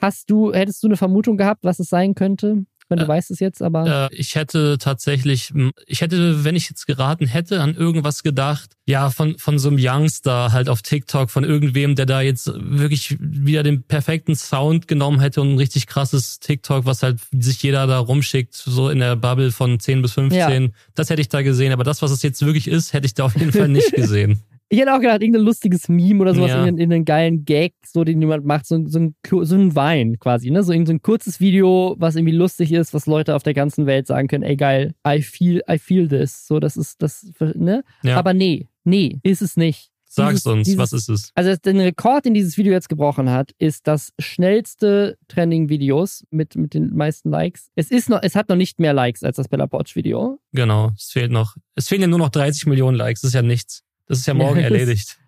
Hast 0.00 0.30
du, 0.30 0.52
hättest 0.52 0.82
du 0.82 0.88
eine 0.88 0.96
Vermutung 0.96 1.36
gehabt, 1.36 1.64
was 1.64 1.78
es 1.78 1.88
sein 1.88 2.14
könnte? 2.14 2.64
Ich 2.88 2.90
meine, 2.90 3.04
du 3.04 3.12
Äh, 3.12 3.16
weißt 3.16 3.30
es 3.32 3.40
jetzt, 3.40 3.62
aber. 3.62 4.08
Äh, 4.10 4.14
ich 4.14 4.34
hätte 4.34 4.78
tatsächlich, 4.78 5.52
ich 5.86 6.00
hätte, 6.00 6.42
wenn 6.42 6.56
ich 6.56 6.70
jetzt 6.70 6.86
geraten 6.86 7.26
hätte, 7.26 7.60
an 7.60 7.74
irgendwas 7.74 8.22
gedacht, 8.22 8.70
ja, 8.86 9.10
von, 9.10 9.36
von 9.36 9.58
so 9.58 9.68
einem 9.68 9.76
Youngster 9.78 10.52
halt 10.52 10.70
auf 10.70 10.80
TikTok, 10.80 11.30
von 11.30 11.44
irgendwem, 11.44 11.96
der 11.96 12.06
da 12.06 12.22
jetzt 12.22 12.50
wirklich 12.56 13.18
wieder 13.20 13.62
den 13.62 13.82
perfekten 13.82 14.34
Sound 14.34 14.88
genommen 14.88 15.20
hätte 15.20 15.42
und 15.42 15.52
ein 15.52 15.58
richtig 15.58 15.86
krasses 15.86 16.40
TikTok, 16.40 16.86
was 16.86 17.02
halt 17.02 17.18
sich 17.38 17.62
jeder 17.62 17.86
da 17.86 17.98
rumschickt, 17.98 18.54
so 18.54 18.88
in 18.88 19.00
der 19.00 19.16
Bubble 19.16 19.52
von 19.52 19.78
10 19.78 20.00
bis 20.00 20.12
15. 20.14 20.72
Das 20.94 21.10
hätte 21.10 21.20
ich 21.20 21.28
da 21.28 21.42
gesehen, 21.42 21.72
aber 21.74 21.84
das, 21.84 22.00
was 22.00 22.10
es 22.10 22.22
jetzt 22.22 22.40
wirklich 22.46 22.68
ist, 22.68 22.94
hätte 22.94 23.04
ich 23.04 23.12
da 23.12 23.24
auf 23.24 23.36
jeden 23.36 23.52
Fall 23.52 23.68
nicht 23.68 23.92
gesehen. 23.92 24.40
Ich 24.70 24.78
hätte 24.78 24.92
auch 24.94 25.00
gedacht, 25.00 25.22
irgendein 25.22 25.44
lustiges 25.44 25.88
Meme 25.88 26.20
oder 26.20 26.34
sowas, 26.34 26.50
Ja. 26.50 26.64
irgendeinen, 26.64 27.04
geilen 27.06 27.44
Gag, 27.46 27.74
so 27.86 28.04
den 28.04 28.20
jemand 28.20 28.44
macht, 28.44 28.66
so, 28.66 28.78
so, 28.86 28.98
ein, 28.98 29.14
so 29.26 29.54
ein 29.56 29.74
Wein 29.74 30.18
quasi, 30.18 30.50
ne? 30.50 30.62
So 30.62 30.72
irgendein 30.72 30.86
so 30.86 30.92
ein 30.98 31.02
kurzes 31.02 31.40
Video, 31.40 31.96
was 31.98 32.16
irgendwie 32.16 32.36
lustig 32.36 32.72
ist, 32.72 32.92
was 32.92 33.06
Leute 33.06 33.34
auf 33.34 33.42
der 33.42 33.54
ganzen 33.54 33.86
Welt 33.86 34.06
sagen 34.06 34.28
können, 34.28 34.44
ey 34.44 34.56
geil, 34.56 34.94
I 35.06 35.22
feel, 35.22 35.62
I 35.70 35.78
feel 35.78 36.06
this. 36.08 36.46
So, 36.46 36.60
das 36.60 36.76
ist, 36.76 37.00
das, 37.00 37.26
ne? 37.54 37.82
Ja. 38.02 38.18
Aber 38.18 38.34
nee, 38.34 38.66
nee, 38.84 39.18
ist 39.22 39.40
es 39.42 39.56
nicht. 39.56 39.90
Sag's 40.10 40.46
uns, 40.46 40.64
dieses- 40.66 40.78
was 40.78 40.92
ist 40.94 41.08
es? 41.10 41.32
Also 41.34 41.54
den 41.56 41.78
Rekord, 41.80 42.24
den 42.24 42.32
dieses 42.34 42.56
Video 42.56 42.72
jetzt 42.72 42.88
gebrochen 42.88 43.30
hat, 43.30 43.52
ist 43.58 43.86
das 43.86 44.12
schnellste 44.18 45.18
Trending-Videos 45.28 46.24
mit, 46.30 46.56
mit 46.56 46.74
den 46.74 46.94
meisten 46.94 47.30
Likes. 47.30 47.70
Es 47.74 47.90
ist 47.90 48.08
noch, 48.08 48.20
es 48.22 48.34
hat 48.34 48.48
noch 48.48 48.56
nicht 48.56 48.80
mehr 48.80 48.92
Likes 48.94 49.22
als 49.22 49.36
das 49.36 49.48
Bella 49.48 49.66
Porch-Video. 49.66 50.38
Genau, 50.52 50.90
es 50.96 51.10
fehlt 51.12 51.30
noch. 51.30 51.56
Es 51.74 51.88
fehlen 51.88 52.00
ja 52.02 52.06
nur 52.06 52.18
noch 52.18 52.30
30 52.30 52.66
Millionen 52.66 52.96
Likes, 52.96 53.20
das 53.20 53.28
ist 53.30 53.34
ja 53.34 53.42
nichts. 53.42 53.82
Das 54.08 54.18
ist 54.18 54.26
ja 54.26 54.34
morgen 54.34 54.60
erledigt. 54.60 55.18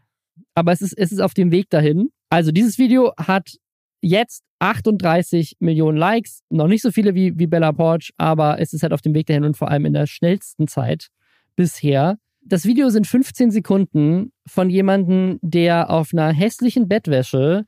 aber 0.55 0.73
es 0.73 0.81
ist, 0.81 0.95
es 0.99 1.13
ist 1.13 1.21
auf 1.21 1.35
dem 1.35 1.53
Weg 1.53 1.71
dahin. 1.71 2.11
Also 2.31 2.51
dieses 2.51 2.79
Video 2.79 3.13
hat 3.17 3.57
jetzt 4.03 4.43
38 4.61 5.57
Millionen 5.61 5.99
Likes, 5.99 6.43
noch 6.51 6.67
nicht 6.67 6.83
so 6.83 6.91
viele 6.91 7.15
wie, 7.15 7.39
wie 7.39 7.47
Bella 7.47 7.73
Porch, 7.73 8.13
aber 8.17 8.61
es 8.61 8.73
ist 8.73 8.83
halt 8.83 8.93
auf 8.93 9.01
dem 9.01 9.15
Weg 9.15 9.27
dahin 9.27 9.45
und 9.45 9.57
vor 9.57 9.71
allem 9.71 9.87
in 9.87 9.93
der 9.93 10.07
schnellsten 10.07 10.69
Zeit 10.69 11.09
bisher. 11.57 12.19
Das 12.43 12.65
Video 12.65 12.89
sind 12.89 13.07
15 13.07 13.51
Sekunden 13.51 14.33
von 14.47 14.71
jemandem, 14.71 15.39
der 15.43 15.91
auf 15.91 16.13
einer 16.13 16.33
hässlichen 16.33 16.89
Bettwäsche 16.89 17.65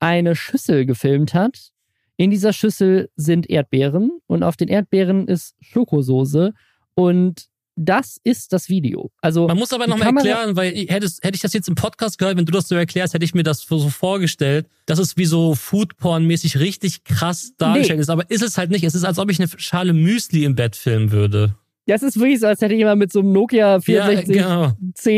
eine 0.00 0.34
Schüssel 0.34 0.86
gefilmt 0.86 1.34
hat. 1.34 1.70
In 2.16 2.30
dieser 2.30 2.52
Schüssel 2.52 3.10
sind 3.16 3.50
Erdbeeren 3.50 4.10
und 4.26 4.42
auf 4.42 4.56
den 4.56 4.68
Erdbeeren 4.68 5.28
ist 5.28 5.54
Schokosoße 5.60 6.52
und 6.94 7.48
das 7.76 8.18
ist 8.22 8.52
das 8.52 8.68
Video. 8.68 9.10
Also 9.20 9.46
Man 9.48 9.58
muss 9.58 9.72
aber 9.72 9.86
nochmal 9.86 10.08
erklären, 10.14 10.54
weil 10.56 10.72
ich- 10.72 10.90
hätte, 10.90 11.08
hätte 11.22 11.34
ich 11.34 11.40
das 11.42 11.52
jetzt 11.52 11.68
im 11.68 11.74
Podcast 11.74 12.18
gehört, 12.18 12.36
wenn 12.36 12.44
du 12.46 12.52
das 12.52 12.68
so 12.68 12.74
erklärst, 12.76 13.14
hätte 13.14 13.24
ich 13.24 13.34
mir 13.34 13.42
das 13.42 13.62
so 13.62 13.88
vorgestellt, 13.88 14.66
dass 14.86 14.98
es 14.98 15.16
wie 15.16 15.24
so 15.24 15.54
Foodporn-mäßig 15.54 16.58
richtig 16.60 17.04
krass 17.04 17.52
dargestellt 17.58 18.00
ist. 18.00 18.10
Aber 18.10 18.30
ist 18.30 18.42
es 18.42 18.58
halt 18.58 18.70
nicht. 18.70 18.84
Es 18.84 18.94
ist, 18.94 19.04
als 19.04 19.18
ob 19.18 19.30
ich 19.30 19.40
eine 19.40 19.48
Schale 19.56 19.92
Müsli 19.92 20.44
im 20.44 20.54
Bett 20.54 20.76
filmen 20.76 21.10
würde. 21.10 21.54
Ja, 21.86 21.96
es 21.96 22.02
ist 22.02 22.18
wirklich 22.18 22.40
so, 22.40 22.46
als 22.46 22.62
hätte 22.62 22.74
jemand 22.74 22.98
mit 22.98 23.12
so 23.12 23.20
einem 23.20 23.32
Nokia 23.32 23.78
6410 23.80 24.34
Ja, 24.36 24.72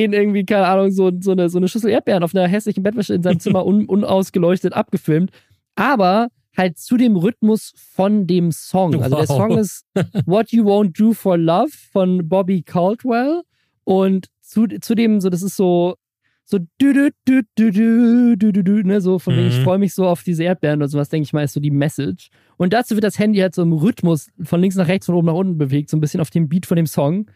genau. 0.06 0.14
irgendwie, 0.16 0.44
keine 0.44 0.66
Ahnung, 0.66 0.90
so, 0.90 1.12
so, 1.20 1.32
eine, 1.32 1.48
so 1.48 1.58
eine 1.58 1.68
Schüssel 1.68 1.90
Erdbeeren 1.90 2.22
auf 2.24 2.34
einer 2.34 2.48
hässlichen 2.48 2.82
Bettwäsche 2.82 3.14
in 3.14 3.22
seinem 3.22 3.38
Zimmer 3.40 3.64
un, 3.64 3.84
unausgeleuchtet 3.86 4.72
abgefilmt. 4.72 5.30
Aber 5.76 6.28
halt 6.56 6.78
zu 6.78 6.96
dem 6.96 7.16
Rhythmus 7.16 7.72
von 7.76 8.26
dem 8.26 8.50
Song. 8.52 8.94
Wow. 8.94 9.02
Also 9.02 9.16
der 9.16 9.26
Song 9.26 9.58
ist 9.58 9.84
What 10.26 10.52
You 10.52 10.64
Won't 10.64 10.98
Do 10.98 11.12
for 11.12 11.36
Love 11.36 11.70
von 11.92 12.28
Bobby 12.28 12.62
Caldwell 12.62 13.42
und 13.84 14.28
zu, 14.40 14.66
zu 14.66 14.94
dem 14.94 15.20
so 15.20 15.28
das 15.28 15.42
ist 15.42 15.56
so 15.56 15.96
so 16.44 16.58
du 16.78 16.92
du 16.92 17.10
du 17.24 17.42
du 17.56 17.70
du 17.72 18.36
du 18.36 18.52
du, 18.52 18.62
du 18.62 18.82
ne 18.86 19.00
so 19.00 19.18
von 19.18 19.34
mhm. 19.34 19.38
wegen 19.38 19.48
ich 19.48 19.58
mhm. 19.58 19.64
freue 19.64 19.78
mich 19.78 19.94
so 19.94 20.06
auf 20.06 20.22
diese 20.22 20.44
Erdbeeren 20.44 20.80
oder 20.80 20.88
sowas 20.88 21.08
denke 21.08 21.24
ich 21.24 21.32
mal 21.32 21.44
ist 21.44 21.52
so 21.52 21.60
die 21.60 21.70
Message 21.72 22.30
und 22.56 22.72
dazu 22.72 22.94
wird 22.94 23.04
das 23.04 23.18
Handy 23.18 23.40
halt 23.40 23.54
so 23.54 23.62
im 23.62 23.72
Rhythmus 23.72 24.30
von 24.42 24.60
links 24.60 24.76
nach 24.76 24.88
rechts 24.88 25.06
von 25.06 25.16
oben 25.16 25.26
nach 25.26 25.34
unten 25.34 25.58
bewegt 25.58 25.90
so 25.90 25.96
ein 25.96 26.00
bisschen 26.00 26.20
auf 26.20 26.30
dem 26.30 26.48
Beat 26.48 26.66
von 26.66 26.76
dem 26.76 26.86
Song 26.86 27.30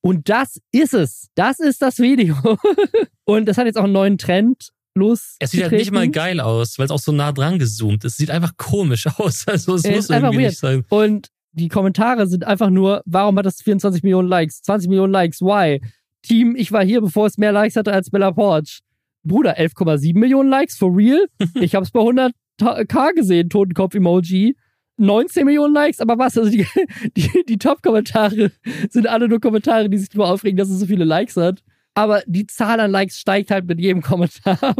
und 0.00 0.28
das 0.28 0.60
ist 0.70 0.94
es 0.94 1.28
das 1.34 1.58
ist 1.58 1.82
das 1.82 1.98
Video 1.98 2.36
und 3.24 3.46
das 3.46 3.58
hat 3.58 3.66
jetzt 3.66 3.78
auch 3.78 3.84
einen 3.84 3.92
neuen 3.92 4.18
Trend 4.18 4.70
los. 4.94 5.36
Es 5.38 5.50
sieht 5.52 5.62
halt 5.62 5.72
nicht 5.72 5.90
mal 5.92 6.08
geil 6.08 6.40
aus, 6.40 6.78
weil 6.78 6.86
es 6.86 6.90
auch 6.90 6.98
so 6.98 7.12
nah 7.12 7.32
dran 7.32 7.58
gezoomt 7.58 8.04
ist. 8.04 8.12
Es 8.12 8.16
sieht 8.18 8.30
einfach 8.30 8.56
komisch 8.56 9.06
aus. 9.18 9.46
Also 9.46 9.74
es 9.74 9.84
Es 9.84 9.90
muss 9.94 10.10
irgendwie 10.10 10.36
weird. 10.38 10.50
nicht 10.50 10.58
sein. 10.58 10.84
Und 10.88 11.28
die 11.52 11.68
Kommentare 11.68 12.26
sind 12.26 12.44
einfach 12.44 12.70
nur, 12.70 13.02
warum 13.04 13.36
hat 13.38 13.46
das 13.46 13.60
24 13.62 14.02
Millionen 14.02 14.28
Likes, 14.28 14.62
20 14.62 14.88
Millionen 14.88 15.12
Likes, 15.12 15.40
why? 15.40 15.80
Team, 16.22 16.54
ich 16.56 16.72
war 16.72 16.84
hier, 16.84 17.00
bevor 17.00 17.26
es 17.26 17.36
mehr 17.36 17.52
Likes 17.52 17.76
hatte 17.76 17.92
als 17.92 18.10
Bella 18.10 18.30
Porch. 18.30 18.80
Bruder, 19.24 19.58
11,7 19.58 20.18
Millionen 20.18 20.48
Likes, 20.48 20.76
for 20.76 20.96
real? 20.96 21.26
Ich 21.54 21.74
hab's 21.74 21.90
bei 21.90 22.00
100k 22.00 23.14
gesehen, 23.14 23.50
Totenkopf-Emoji. 23.50 24.56
19 24.98 25.44
Millionen 25.46 25.74
Likes, 25.74 26.00
aber 26.00 26.18
was? 26.18 26.36
Also 26.38 26.50
die, 26.50 26.66
die, 27.16 27.30
die 27.48 27.58
Top-Kommentare 27.58 28.52
sind 28.90 29.06
alle 29.08 29.28
nur 29.28 29.40
Kommentare, 29.40 29.88
die 29.88 29.98
sich 29.98 30.10
darüber 30.10 30.28
aufregen, 30.28 30.56
dass 30.56 30.68
es 30.70 30.78
so 30.78 30.86
viele 30.86 31.04
Likes 31.04 31.36
hat. 31.36 31.62
Aber 31.94 32.22
die 32.26 32.46
Zahl 32.46 32.80
an 32.80 32.90
Likes 32.90 33.18
steigt 33.18 33.50
halt 33.50 33.66
mit 33.66 33.78
jedem 33.80 34.02
Kommentar. 34.02 34.58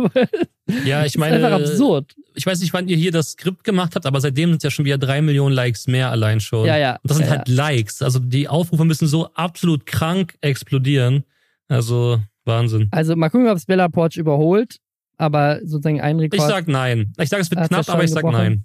Ja, 0.87 1.01
ich 1.01 1.07
ist 1.15 1.19
meine, 1.19 1.37
einfach 1.37 1.53
absurd. 1.61 2.15
ich 2.35 2.47
weiß 2.47 2.61
nicht, 2.61 2.73
wann 2.73 2.89
ihr 2.89 2.97
hier 2.97 3.11
das 3.11 3.33
Skript 3.33 3.65
gemacht 3.65 3.95
habt, 3.95 4.07
aber 4.07 4.21
seitdem 4.21 4.51
sind 4.51 4.63
ja 4.63 4.71
schon 4.71 4.85
wieder 4.85 4.97
drei 4.97 5.21
Millionen 5.21 5.55
Likes 5.55 5.87
mehr 5.89 6.11
allein 6.11 6.41
schon. 6.41 6.65
Ja, 6.67 6.79
ja. 6.79 6.93
Und 7.03 7.11
das 7.11 7.17
sind 7.19 7.27
ja, 7.27 7.33
halt 7.33 7.49
Likes. 7.49 8.01
Also 8.01 8.21
die 8.21 8.49
Aufrufe 8.49 8.85
müssen 8.85 9.07
so 9.09 9.27
absolut 9.35 9.85
krank 9.85 10.35
explodieren. 10.41 11.25
Also 11.69 12.21
Wahnsinn. 12.45 12.89
Also 12.93 13.17
mal 13.17 13.29
gucken, 13.29 13.49
ob 13.49 13.57
es 13.57 13.67
Bella 13.67 13.89
Porch 13.89 14.17
überholt. 14.17 14.77
Aber 15.19 15.59
sozusagen 15.63 16.01
ein 16.01 16.19
Rekord. 16.21 16.41
Ich 16.41 16.47
sag 16.49 16.69
nein. 16.69 17.13
Ich 17.21 17.29
sag, 17.29 17.41
es 17.41 17.51
wird 17.51 17.61
ja 17.61 17.69
knapp, 17.69 17.89
aber 17.89 18.05
ich 18.05 18.11
sag 18.11 18.23
gebrochen. 18.23 18.43
nein. 18.43 18.65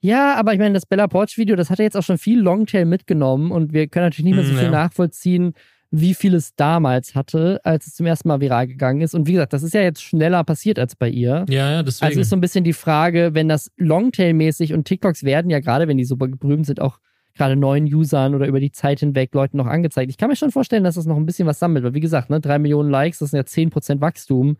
Ja, 0.00 0.36
aber 0.36 0.52
ich 0.52 0.58
meine, 0.60 0.74
das 0.74 0.86
Bella 0.86 1.08
Porch-Video, 1.08 1.56
das 1.56 1.70
hat 1.70 1.78
ja 1.78 1.84
jetzt 1.84 1.96
auch 1.96 2.04
schon 2.04 2.18
viel 2.18 2.38
Longtail 2.38 2.84
mitgenommen 2.84 3.50
und 3.50 3.72
wir 3.72 3.88
können 3.88 4.06
natürlich 4.06 4.26
nicht 4.26 4.36
mehr 4.36 4.44
so 4.44 4.52
Mm, 4.52 4.56
viel 4.56 4.64
ja. 4.66 4.70
nachvollziehen, 4.70 5.54
wie 5.90 6.14
viel 6.14 6.34
es 6.34 6.54
damals 6.54 7.14
hatte, 7.14 7.60
als 7.64 7.86
es 7.86 7.94
zum 7.94 8.06
ersten 8.06 8.28
Mal 8.28 8.40
viral 8.40 8.66
gegangen 8.66 9.00
ist. 9.00 9.14
Und 9.14 9.26
wie 9.26 9.32
gesagt, 9.32 9.52
das 9.52 9.62
ist 9.62 9.74
ja 9.74 9.80
jetzt 9.80 10.02
schneller 10.02 10.44
passiert 10.44 10.78
als 10.78 10.94
bei 10.94 11.08
ihr. 11.08 11.46
Ja, 11.48 11.70
ja, 11.70 11.82
deswegen. 11.82 12.08
Also 12.08 12.20
ist 12.20 12.30
so 12.30 12.36
ein 12.36 12.40
bisschen 12.40 12.64
die 12.64 12.74
Frage, 12.74 13.30
wenn 13.32 13.48
das 13.48 13.70
Longtail-mäßig 13.76 14.74
und 14.74 14.84
TikToks 14.84 15.24
werden 15.24 15.50
ja 15.50 15.60
gerade, 15.60 15.88
wenn 15.88 15.96
die 15.96 16.04
super 16.04 16.28
berühmt 16.28 16.66
sind, 16.66 16.80
auch 16.80 16.98
gerade 17.38 17.56
neuen 17.56 17.86
Usern 17.86 18.34
oder 18.34 18.46
über 18.46 18.60
die 18.60 18.72
Zeit 18.72 19.00
hinweg 19.00 19.32
Leuten 19.32 19.56
noch 19.56 19.66
angezeigt. 19.66 20.10
Ich 20.10 20.18
kann 20.18 20.28
mir 20.28 20.36
schon 20.36 20.50
vorstellen, 20.50 20.84
dass 20.84 20.96
das 20.96 21.06
noch 21.06 21.16
ein 21.16 21.24
bisschen 21.24 21.46
was 21.46 21.58
sammelt, 21.58 21.84
weil 21.84 21.94
wie 21.94 22.00
gesagt, 22.00 22.28
ne, 22.28 22.40
drei 22.40 22.58
Millionen 22.58 22.90
Likes, 22.90 23.20
das 23.20 23.30
sind 23.30 23.38
ja 23.38 23.44
10% 23.44 24.00
Wachstum 24.00 24.56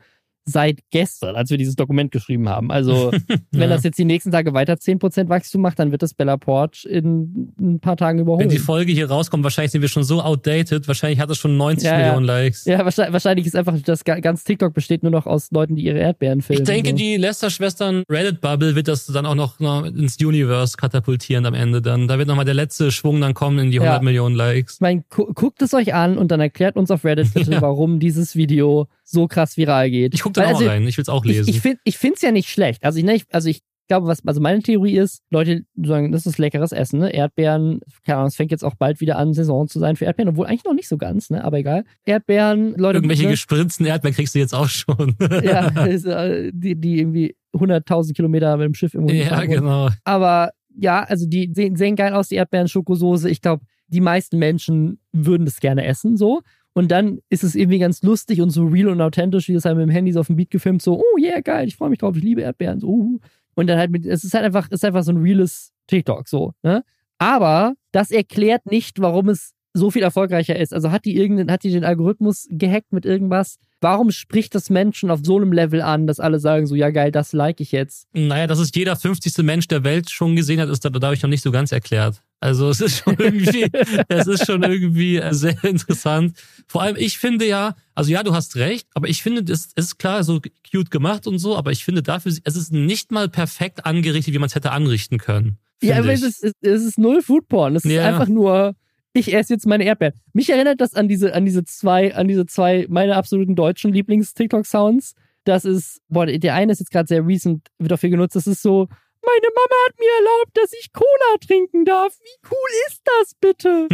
seit 0.49 0.81
gestern, 0.91 1.37
als 1.37 1.51
wir 1.51 1.59
dieses 1.59 1.77
Dokument 1.77 2.11
geschrieben 2.13 2.49
haben. 2.49 2.71
Also 2.71 3.11
wenn 3.53 3.61
Ja. 3.63 3.67
das 3.69 3.85
jetzt 3.85 3.99
die 3.99 4.05
nächsten 4.05 4.31
Tage 4.33 4.55
weiter 4.55 4.75
10% 4.75 5.29
Wachstum 5.29 5.63
macht, 5.63 5.79
dann 5.79 5.93
wird 5.93 6.03
das 6.03 6.15
Bella 6.15 6.37
Porch 6.37 6.85
in 6.89 7.53
ein 7.61 7.81
paar 7.81 7.97
Tagen 7.97 8.19
überholen. 8.21 8.41
Wenn 8.43 8.49
die 8.49 8.59
Folge 8.59 8.93
hier 8.93 9.09
rauskommt, 9.11 9.45
wahrscheinlich 9.45 9.73
sind 9.73 9.83
wir 9.83 9.89
schon 9.89 10.05
so 10.05 10.21
outdated. 10.23 10.89
Wahrscheinlich 10.89 11.21
hat 11.21 11.31
es 11.31 11.39
schon 11.39 11.57
90 11.57 11.85
Ja, 11.87 11.99
ja. 11.99 12.07
Millionen 12.07 12.27
Likes. 12.27 12.65
ja, 12.65 12.85
wahrscheinlich, 12.85 13.13
wahrscheinlich 13.13 13.47
ist 13.47 13.57
einfach, 13.57 13.75
das 13.85 14.05
ga- 14.05 14.21
ganz 14.21 14.45
TikTok 14.45 14.75
besteht 14.75 15.03
nur 15.03 15.13
noch 15.13 15.27
aus 15.27 15.51
Leuten, 15.51 15.77
die 15.77 15.85
ihre 15.85 15.99
Erdbeeren 15.99 16.43
filmen. 16.43 16.63
Ich 16.63 16.67
denke, 16.69 16.91
so. 16.91 16.97
die 16.97 17.17
Lester-Schwestern 17.17 18.03
Reddit-Bubble 18.11 18.75
wird 18.75 18.89
das 18.89 19.07
dann 19.07 19.27
auch 19.27 19.35
noch 19.35 19.61
noch 19.61 19.85
ins 19.85 20.17
Universe 20.23 20.77
katapultieren 20.77 21.47
am 21.47 21.55
Ende 21.55 21.81
dann. 21.83 22.09
Da 22.09 22.19
wird 22.19 22.29
nochmal 22.29 22.45
der 22.45 22.55
letzte 22.55 22.91
Schwung 22.91 23.21
dann 23.21 23.35
kommen 23.35 23.59
in 23.59 23.71
die 23.71 23.79
100 23.81 23.99
Ja. 24.01 24.05
Millionen 24.05 24.35
Likes. 24.35 24.75
Ich 24.75 24.81
meine, 24.81 25.05
gu 25.11 25.33
guckt 25.35 25.63
es 25.63 25.75
euch 25.75 25.95
an 25.95 26.19
und 26.19 26.31
dann 26.31 26.41
erklärt 26.41 26.77
uns 26.77 26.91
auf 26.91 27.05
Reddit 27.05 27.35
bitte, 27.35 27.53
Ja. 27.53 27.61
warum 27.63 27.99
dieses 28.01 28.35
Video 28.37 28.87
so 29.05 29.27
krass 29.27 29.57
viral 29.57 29.91
geht. 29.91 30.15
Ich 30.15 30.23
gucke 30.23 30.38
da 30.39 30.45
Weil, 30.45 30.55
auch 30.55 30.59
also, 30.59 30.68
rein. 30.68 30.86
Ich 30.86 30.97
will's 30.97 31.09
auch 31.09 31.24
Ich, 31.24 31.47
lesen. 31.47 31.78
ich 31.84 31.99
finde 31.99 32.14
es 32.16 32.22
ja 32.22 32.32
nicht 32.32 32.49
schlecht. 32.49 32.84
Also 32.84 32.99
ich, 32.99 33.05
ne, 33.05 33.14
ich, 33.14 33.24
also 33.30 33.49
ich 33.49 33.62
glaube, 33.89 34.07
was 34.07 34.24
also 34.24 34.41
meine 34.41 34.62
Theorie 34.62 34.99
ist, 34.99 35.22
Leute 35.30 35.64
sagen, 35.74 36.12
das 36.12 36.26
ist 36.26 36.39
leckeres 36.39 36.72
Essen, 36.72 37.01
ne? 37.01 37.12
Erdbeeren, 37.12 37.80
keine 38.05 38.18
Ahnung, 38.18 38.28
es 38.28 38.36
fängt 38.36 38.51
jetzt 38.51 38.64
auch 38.64 38.74
bald 38.74 39.01
wieder 39.01 39.16
an, 39.16 39.32
Saison 39.32 39.66
zu 39.66 39.78
sein 39.78 39.97
für 39.97 40.05
Erdbeeren, 40.05 40.30
obwohl 40.30 40.47
eigentlich 40.47 40.64
noch 40.64 40.74
nicht 40.74 40.89
so 40.89 40.99
ganz, 40.99 41.30
ne? 41.30 41.43
Aber 41.43 41.59
egal. 41.59 41.84
Erdbeeren, 42.05 42.74
Leute. 42.76 42.99
Irgendwelche 42.99 43.24
ne? 43.24 43.30
gespritzten 43.30 43.86
Erdbeeren 43.86 44.14
kriegst 44.14 44.34
du 44.34 44.39
jetzt 44.39 44.55
auch 44.55 44.68
schon. 44.68 45.16
ja, 45.43 45.68
äh, 45.86 46.51
die, 46.55 46.76
die 46.76 46.99
irgendwie 47.01 47.34
100.000 47.55 48.12
Kilometer 48.12 48.57
mit 48.57 48.66
dem 48.66 48.74
Schiff 48.74 48.95
irgendwo 48.95 49.14
ja, 49.14 49.45
genau. 49.45 49.89
Aber 50.05 50.51
ja, 50.76 51.03
also 51.03 51.26
die 51.26 51.51
sehen, 51.55 51.74
sehen 51.76 51.97
geil 51.97 52.12
aus, 52.12 52.28
die 52.28 52.36
Erdbeeren, 52.36 52.68
Schokosoße. 52.68 53.28
Ich 53.30 53.41
glaube, 53.41 53.64
die 53.89 54.01
meisten 54.01 54.39
Menschen 54.39 55.01
würden 55.12 55.47
das 55.47 55.61
gerne 55.61 55.84
essen, 55.86 56.16
so. 56.16 56.43
Und 56.79 56.93
dann 56.93 57.18
ist 57.29 57.43
es 57.43 57.57
irgendwie 57.57 57.81
ganz 57.81 58.05
lustig 58.05 58.41
und 58.41 58.51
so 58.51 58.64
real 58.64 58.87
und 58.87 59.01
authentisch, 59.01 59.49
wie 59.49 59.53
das 59.53 59.64
halt 59.64 59.76
mit 59.76 59.89
dem 59.89 59.91
Handy 59.91 60.12
so 60.12 60.20
auf 60.20 60.29
dem 60.29 60.37
Beat 60.37 60.53
gefilmt, 60.53 60.81
so, 60.81 61.01
oh 61.01 61.18
yeah, 61.18 61.41
geil, 61.41 61.66
ich 61.66 61.74
freue 61.74 61.91
mich 61.91 61.99
drauf, 61.99 62.16
ich 62.16 62.22
liebe 62.22 62.43
Erdbeeren, 62.43 62.79
so. 62.79 62.87
Uh. 62.87 63.18
Und 63.57 63.66
dann 63.66 63.79
halt 63.79 63.91
mit, 63.91 64.07
es 64.07 64.22
ist 64.22 64.33
halt 64.33 64.45
einfach, 64.45 64.68
es 64.70 64.74
ist 64.74 64.85
einfach 64.85 65.03
so 65.03 65.11
ein 65.11 65.16
reales 65.16 65.72
TikTok, 65.89 66.29
so, 66.29 66.53
ne? 66.62 66.85
Aber 67.18 67.74
das 67.91 68.12
erklärt 68.12 68.64
nicht, 68.66 69.01
warum 69.01 69.29
es 69.29 69.55
so 69.74 69.91
viel 69.91 70.05
erfolgreicher 70.05 70.55
ist. 70.55 70.72
Also 70.72 70.93
hat 70.93 71.05
die 71.05 71.16
irgendeinen, 71.16 71.51
hat 71.51 71.64
die 71.64 71.72
den 71.72 71.83
Algorithmus 71.83 72.47
gehackt 72.49 72.93
mit 72.93 73.05
irgendwas? 73.05 73.59
Warum 73.81 74.11
spricht 74.11 74.55
das 74.55 74.70
Menschen 74.70 75.11
auf 75.11 75.20
so 75.22 75.37
einem 75.37 75.53
Level 75.53 75.83
an, 75.83 76.07
dass 76.07 76.18
alle 76.18 76.41
sagen 76.41 76.66
so, 76.66 76.74
ja 76.74 76.91
geil, 76.91 77.12
das 77.12 77.33
like 77.33 77.61
ich 77.61 77.70
jetzt? 77.70 78.09
Naja, 78.12 78.47
dass 78.49 78.59
es 78.59 78.70
jeder 78.74 78.97
50. 78.97 79.39
Mensch 79.45 79.68
der 79.68 79.85
Welt 79.85 80.11
schon 80.11 80.35
gesehen 80.35 80.61
hat, 80.61 80.68
ist 80.68 80.85
da 80.85 80.91
dadurch 80.91 81.22
noch 81.22 81.31
nicht 81.31 81.43
so 81.43 81.53
ganz 81.53 81.70
erklärt. 81.70 82.22
Also 82.41 82.70
es 82.70 82.81
ist 82.81 82.99
schon 83.05 83.16
irgendwie, 83.18 83.68
es 84.09 84.26
ist 84.26 84.47
schon 84.47 84.62
irgendwie 84.62 85.20
sehr 85.31 85.62
interessant. 85.64 86.37
Vor 86.66 86.83
allem, 86.83 86.97
ich 86.97 87.18
finde 87.18 87.47
ja, 87.47 87.76
also 87.95 88.11
ja, 88.11 88.22
du 88.22 88.35
hast 88.35 88.57
recht, 88.57 88.89
aber 88.95 89.09
ich 89.09 89.22
finde, 89.22 89.43
das 89.45 89.68
ist 89.76 89.99
klar 89.99 90.24
so 90.24 90.41
cute 90.70 90.91
gemacht 90.91 91.26
und 91.26 91.39
so, 91.39 91.57
aber 91.57 91.70
ich 91.72 91.85
finde 91.85 92.03
dafür, 92.03 92.33
es 92.45 92.57
ist 92.57 92.72
nicht 92.72 93.12
mal 93.12 93.29
perfekt 93.29 93.87
angerichtet, 93.87 94.35
wie 94.35 94.39
man 94.39 94.47
es 94.49 94.55
hätte 94.55 94.72
anrichten 94.72 95.18
können. 95.18 95.59
Ja, 95.83 95.99
aber 95.99 96.12
es 96.12 96.22
ist, 96.22 96.45
es 96.61 96.83
ist 96.83 96.99
null 96.99 97.22
Foodporn. 97.22 97.76
Es 97.76 97.85
ist 97.85 97.93
Ja. 97.93 98.07
einfach 98.09 98.26
nur, 98.29 98.74
ich 99.19 99.35
esse 99.35 99.55
jetzt 99.55 99.66
meine 99.66 99.85
Erdbeeren. 99.85 100.14
Mich 100.33 100.51
erinnert 100.51 100.81
das 100.81 100.95
an 100.95 101.09
diese, 101.09 101.35
an 101.35 101.45
diese 101.45 101.64
zwei, 101.64 102.14
an 102.14 102.29
diese 102.29 102.47
zwei, 102.47 102.87
meine 102.89 103.16
absoluten 103.16 103.55
deutschen 103.55 103.93
Lieblings-TikTok-Sounds. 103.93 105.14
Das 105.45 105.64
ist, 105.64 106.01
boah, 106.09 106.27
der 106.27 106.55
eine 106.55 106.73
ist 106.73 106.81
jetzt 106.81 106.91
gerade 106.91 107.09
sehr 107.09 107.27
recent, 107.27 107.69
wird 107.79 107.93
auch 107.93 107.99
viel 107.99 108.11
genutzt. 108.11 108.37
Das 108.37 108.47
ist 108.47 108.62
so, 108.62 108.89
meine 109.23 109.49
Mama 109.55 109.77
hat 109.87 109.99
mir 109.99 110.11
erlaubt, 110.19 110.57
dass 110.57 110.73
ich 110.73 110.93
Cola 110.93 111.39
trinken 111.47 111.85
darf. 111.85 112.16
Wie 112.21 112.49
cool 112.51 112.71
ist 112.89 113.03
das 113.05 113.35
bitte? 113.41 113.89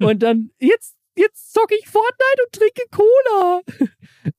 und 0.06 0.22
dann, 0.22 0.50
jetzt, 0.58 0.96
jetzt 1.16 1.52
zocke 1.52 1.74
ich 1.78 1.86
Fortnite 1.86 2.42
und 2.44 2.52
trinke 2.52 2.82
Cola. 2.90 3.60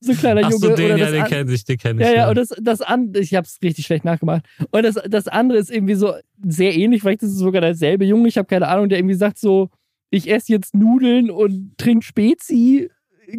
so 0.00 0.12
ein 0.12 0.18
kleiner 0.18 0.40
Ach 0.44 0.50
Junge. 0.50 0.66
so, 0.66 0.74
den, 0.74 0.92
oder 0.92 0.96
ja, 0.96 1.10
den 1.10 1.24
kenne 1.24 1.52
ich, 1.52 1.64
den 1.64 1.78
kenne 1.78 2.02
ich. 2.02 2.08
ja, 2.08 2.14
ja, 2.14 2.28
und 2.28 2.36
das, 2.36 2.48
das 2.60 2.80
andere, 2.80 3.22
ich 3.22 3.34
hab's 3.34 3.58
richtig 3.62 3.86
schlecht 3.86 4.04
nachgemacht. 4.04 4.44
Und 4.70 4.82
das, 4.82 4.98
das 5.08 5.28
andere 5.28 5.58
ist 5.58 5.70
irgendwie 5.70 5.94
so 5.94 6.14
sehr 6.42 6.74
ähnlich, 6.74 7.02
vielleicht 7.02 7.22
ist 7.22 7.32
es 7.32 7.38
sogar 7.38 7.60
derselbe 7.60 8.04
Junge, 8.04 8.28
ich 8.28 8.38
habe 8.38 8.46
keine 8.46 8.68
Ahnung, 8.68 8.88
der 8.88 8.98
irgendwie 8.98 9.14
sagt 9.14 9.38
so, 9.38 9.70
ich 10.14 10.30
esse 10.30 10.52
jetzt 10.52 10.74
Nudeln 10.74 11.30
und 11.30 11.76
trink 11.78 12.04
Spezi. 12.04 12.90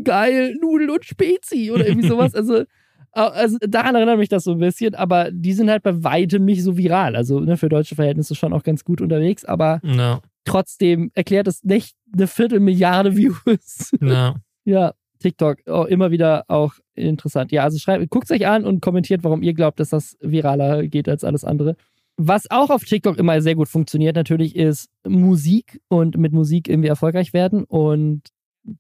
Geil, 0.04 0.56
Nudeln 0.62 0.90
und 0.90 1.06
Spezi 1.06 1.72
oder 1.72 1.88
irgendwie 1.88 2.08
sowas. 2.10 2.34
Also, 2.34 2.64
also 3.12 3.58
daran 3.62 3.96
erinnert 3.96 4.18
mich 4.18 4.30
das 4.30 4.44
so 4.44 4.52
ein 4.52 4.58
bisschen, 4.60 4.94
aber 4.96 5.32
die 5.32 5.54
sind 5.54 5.70
halt 5.70 5.84
bei 5.84 6.04
weitem 6.04 6.44
nicht 6.44 6.64
so 6.64 6.76
viral. 6.78 7.16
Also 7.16 7.40
ne, 7.40 7.56
für 7.56 7.70
deutsche 7.70 7.96
Verhältnisse 7.96 8.36
schon 8.36 8.52
auch 8.52 8.64
ganz 8.64 8.84
gut 8.84 9.00
unterwegs, 9.00 9.46
aber 9.46 9.80
Ja, 9.84 10.22
trotzdem 10.44 11.12
erklärt 11.14 11.48
es 11.48 11.64
nicht 11.64 11.96
eine 12.14 12.28
Viertelmilliarde 12.28 13.16
Views. 13.16 13.92
ja. 14.02 14.36
Ja, 14.68 14.94
TikTok, 15.20 15.60
oh, 15.68 15.84
immer 15.88 16.10
wieder 16.10 16.46
auch 16.48 16.74
interessant. 16.96 17.52
Ja, 17.52 17.64
also 17.64 17.78
schreibt, 17.78 18.10
guckt 18.10 18.32
euch 18.32 18.48
an 18.48 18.66
und 18.66 18.82
kommentiert, 18.82 19.24
warum 19.24 19.44
ihr 19.44 19.54
glaubt, 19.54 19.80
dass 19.80 19.90
das 19.90 20.18
viraler 20.22 20.88
geht 20.88 21.08
als 21.08 21.24
alles 21.24 21.44
andere. 21.44 21.76
Was 22.18 22.50
auch 22.50 22.70
auf 22.70 22.84
TikTok 22.86 23.18
immer 23.18 23.42
sehr 23.42 23.56
gut 23.56 23.68
funktioniert, 23.68 24.16
natürlich, 24.16 24.56
ist 24.56 24.90
Musik 25.06 25.82
und 25.90 26.18
mit 26.18 26.32
Musik 26.32 26.70
irgendwie 26.70 26.88
erfolgreich 26.88 27.34
werden. 27.34 27.66
Und 27.66 28.22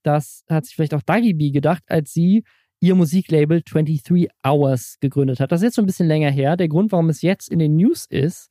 das 0.04 0.44
hat 0.50 0.66
sich 0.66 0.76
vielleicht 0.76 0.94
auch 0.94 1.02
Dagi 1.02 1.34
B 1.34 1.52
gedacht, 1.52 1.84
als 1.88 2.14
sie 2.14 2.44
ihr 2.80 2.96
Musiklabel 2.96 3.62
23 3.62 4.30
Hours 4.46 4.98
gegründet 5.02 5.40
hat. 5.40 5.52
Das 5.52 5.62
ist 5.62 5.66
jetzt 5.66 5.76
schon 5.76 5.84
ein 5.84 5.88
bisschen 5.88 6.08
länger 6.08 6.32
her. 6.32 6.56
Der 6.56 6.68
Grund, 6.68 6.92
warum 6.92 7.10
es 7.10 7.22
jetzt 7.22 7.50
in 7.50 7.60
den 7.60 7.76
News 7.76 8.06
ist, 8.10 8.50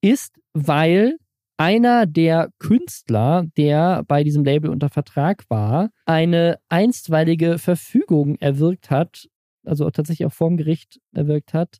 ist, 0.00 0.34
weil 0.52 1.16
einer 1.56 2.06
der 2.06 2.50
Künstler, 2.58 3.46
der 3.56 4.02
bei 4.06 4.22
diesem 4.24 4.44
Label 4.44 4.70
unter 4.70 4.90
Vertrag 4.90 5.44
war, 5.48 5.90
eine 6.04 6.58
einstweilige 6.68 7.58
Verfügung 7.58 8.36
erwirkt 8.36 8.90
hat, 8.90 9.28
also 9.64 9.88
tatsächlich 9.90 10.26
auch 10.26 10.32
vorm 10.32 10.56
Gericht 10.56 11.00
erwirkt 11.12 11.54
hat, 11.54 11.78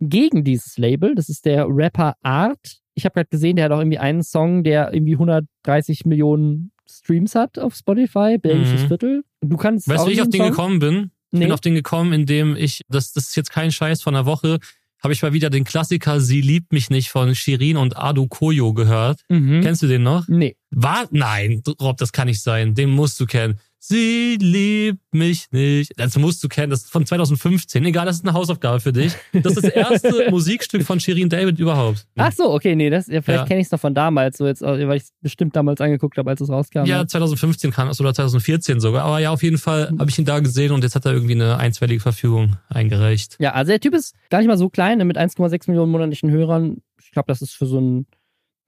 gegen 0.00 0.44
dieses 0.44 0.76
Label. 0.78 1.14
Das 1.14 1.28
ist 1.28 1.44
der 1.44 1.66
Rapper 1.68 2.14
Art. 2.22 2.78
Ich 2.94 3.04
habe 3.04 3.14
gerade 3.14 3.28
gesehen, 3.30 3.56
der 3.56 3.66
hat 3.66 3.72
auch 3.72 3.78
irgendwie 3.78 3.98
einen 3.98 4.22
Song, 4.22 4.64
der 4.64 4.92
irgendwie 4.92 5.14
130 5.14 6.04
Millionen 6.06 6.72
Streams 6.88 7.34
hat 7.34 7.58
auf 7.58 7.74
Spotify, 7.74 8.36
belgisches 8.38 8.82
Mhm. 8.82 8.88
Viertel. 8.88 9.22
Du 9.40 9.56
kannst 9.56 9.88
Weißt 9.88 10.04
du, 10.04 10.08
wie 10.08 10.14
ich 10.14 10.22
auf 10.22 10.28
den 10.28 10.40
Song? 10.40 10.50
gekommen 10.50 10.78
bin? 10.80 11.10
Ich 11.32 11.38
Nee. 11.38 11.44
bin 11.46 11.52
auf 11.52 11.60
den 11.60 11.74
gekommen, 11.74 12.12
indem 12.12 12.56
ich, 12.56 12.82
das, 12.88 13.12
das 13.12 13.28
ist 13.28 13.36
jetzt 13.36 13.52
kein 13.52 13.70
Scheiß 13.70 14.02
von 14.02 14.16
einer 14.16 14.26
Woche, 14.26 14.58
habe 15.02 15.12
ich 15.14 15.22
mal 15.22 15.32
wieder 15.32 15.48
den 15.48 15.64
Klassiker 15.64 16.20
Sie 16.20 16.40
liebt 16.42 16.72
mich 16.72 16.90
nicht 16.90 17.08
von 17.10 17.34
Shirin 17.34 17.76
und 17.78 17.96
Adu 17.96 18.26
Koyo 18.26 18.74
gehört. 18.74 19.20
Mhm. 19.28 19.60
Kennst 19.62 19.82
du 19.82 19.86
den 19.86 20.02
noch? 20.02 20.26
Nee. 20.28 20.56
War? 20.70 21.06
Nein, 21.10 21.62
Rob, 21.80 21.96
das 21.98 22.12
kann 22.12 22.26
nicht 22.26 22.42
sein. 22.42 22.74
Den 22.74 22.90
musst 22.90 23.18
du 23.20 23.26
kennen. 23.26 23.58
Sie 23.82 24.36
liebt 24.38 25.00
mich 25.10 25.46
nicht. 25.52 25.92
Das 25.96 26.14
musst 26.18 26.44
du 26.44 26.48
kennen. 26.48 26.68
Das 26.68 26.82
ist 26.82 26.90
von 26.92 27.06
2015. 27.06 27.82
Egal, 27.86 28.04
das 28.04 28.16
ist 28.16 28.26
eine 28.26 28.34
Hausaufgabe 28.34 28.78
für 28.78 28.92
dich. 28.92 29.14
Das 29.32 29.56
ist 29.56 29.64
das 29.64 29.72
erste 29.72 30.26
Musikstück 30.30 30.82
von 30.82 31.00
Shirin 31.00 31.30
David 31.30 31.58
überhaupt. 31.58 32.06
Ach 32.16 32.30
so, 32.30 32.52
okay, 32.52 32.76
nee, 32.76 32.90
das, 32.90 33.06
ja, 33.06 33.22
vielleicht 33.22 33.40
Ja. 33.44 33.46
kenne 33.46 33.60
ich 33.60 33.68
es 33.68 33.72
noch 33.72 33.80
von 33.80 33.94
damals, 33.94 34.36
so 34.36 34.46
jetzt, 34.46 34.60
weil 34.60 34.96
ich 34.98 35.04
es 35.04 35.12
bestimmt 35.22 35.56
damals 35.56 35.80
angeguckt 35.80 36.18
habe, 36.18 36.28
als 36.28 36.42
es 36.42 36.50
rauskam. 36.50 36.84
Ja, 36.84 36.98
ne? 36.98 37.06
2015 37.06 37.70
kam 37.70 37.88
es 37.88 37.98
oder 38.02 38.12
2014 38.12 38.80
sogar. 38.80 39.02
Aber 39.04 39.18
ja, 39.18 39.30
auf 39.30 39.42
jeden 39.42 39.56
Fall 39.56 39.90
habe 39.98 40.10
ich 40.10 40.18
ihn 40.18 40.26
da 40.26 40.40
gesehen 40.40 40.72
und 40.72 40.84
jetzt 40.84 40.94
hat 40.94 41.06
er 41.06 41.14
irgendwie 41.14 41.34
eine 41.36 41.56
einstweilige 41.56 42.00
Verfügung 42.02 42.56
eingereicht. 42.68 43.38
Ja, 43.40 43.52
also 43.54 43.70
der 43.70 43.80
Typ 43.80 43.94
ist 43.94 44.14
gar 44.28 44.40
nicht 44.40 44.48
mal 44.48 44.58
so 44.58 44.68
klein, 44.68 44.98
ne, 44.98 45.06
mit 45.06 45.16
1,6 45.16 45.70
Millionen 45.70 45.90
monatlichen 45.90 46.30
Hörern. 46.30 46.82
Ich 47.02 47.12
glaube, 47.12 47.28
das 47.28 47.40
ist 47.40 47.52
für 47.54 47.64
so 47.64 47.78
einen, 47.78 48.06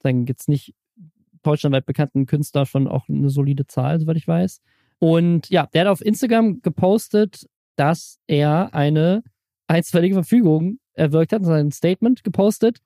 sagen 0.03 0.25
jetzt 0.27 0.49
nicht 0.49 0.73
deutschlandweit 1.43 1.85
bekannten 1.85 2.25
Künstler 2.25 2.65
schon 2.65 2.89
auch 2.89 3.11
eine 3.11 3.29
solide 3.29 3.67
Zahl, 3.67 4.01
soweit 4.01 4.17
ich 4.17 4.27
weiß. 4.27 4.63
Und 5.03 5.51
ja, 5.51 5.67
der 5.67 5.81
hat 5.81 5.89
auf 5.89 6.01
Instagram 6.01 6.63
gepostet, 6.63 7.49
dass 7.75 8.21
er 8.29 8.73
eine 8.73 9.25
einstweilige 9.67 10.15
Verfügung 10.15 10.79
erwirkt 10.93 11.33
hat, 11.33 11.45
sein 11.45 11.73
Statement 11.73 12.23
gepostet. 12.23 12.79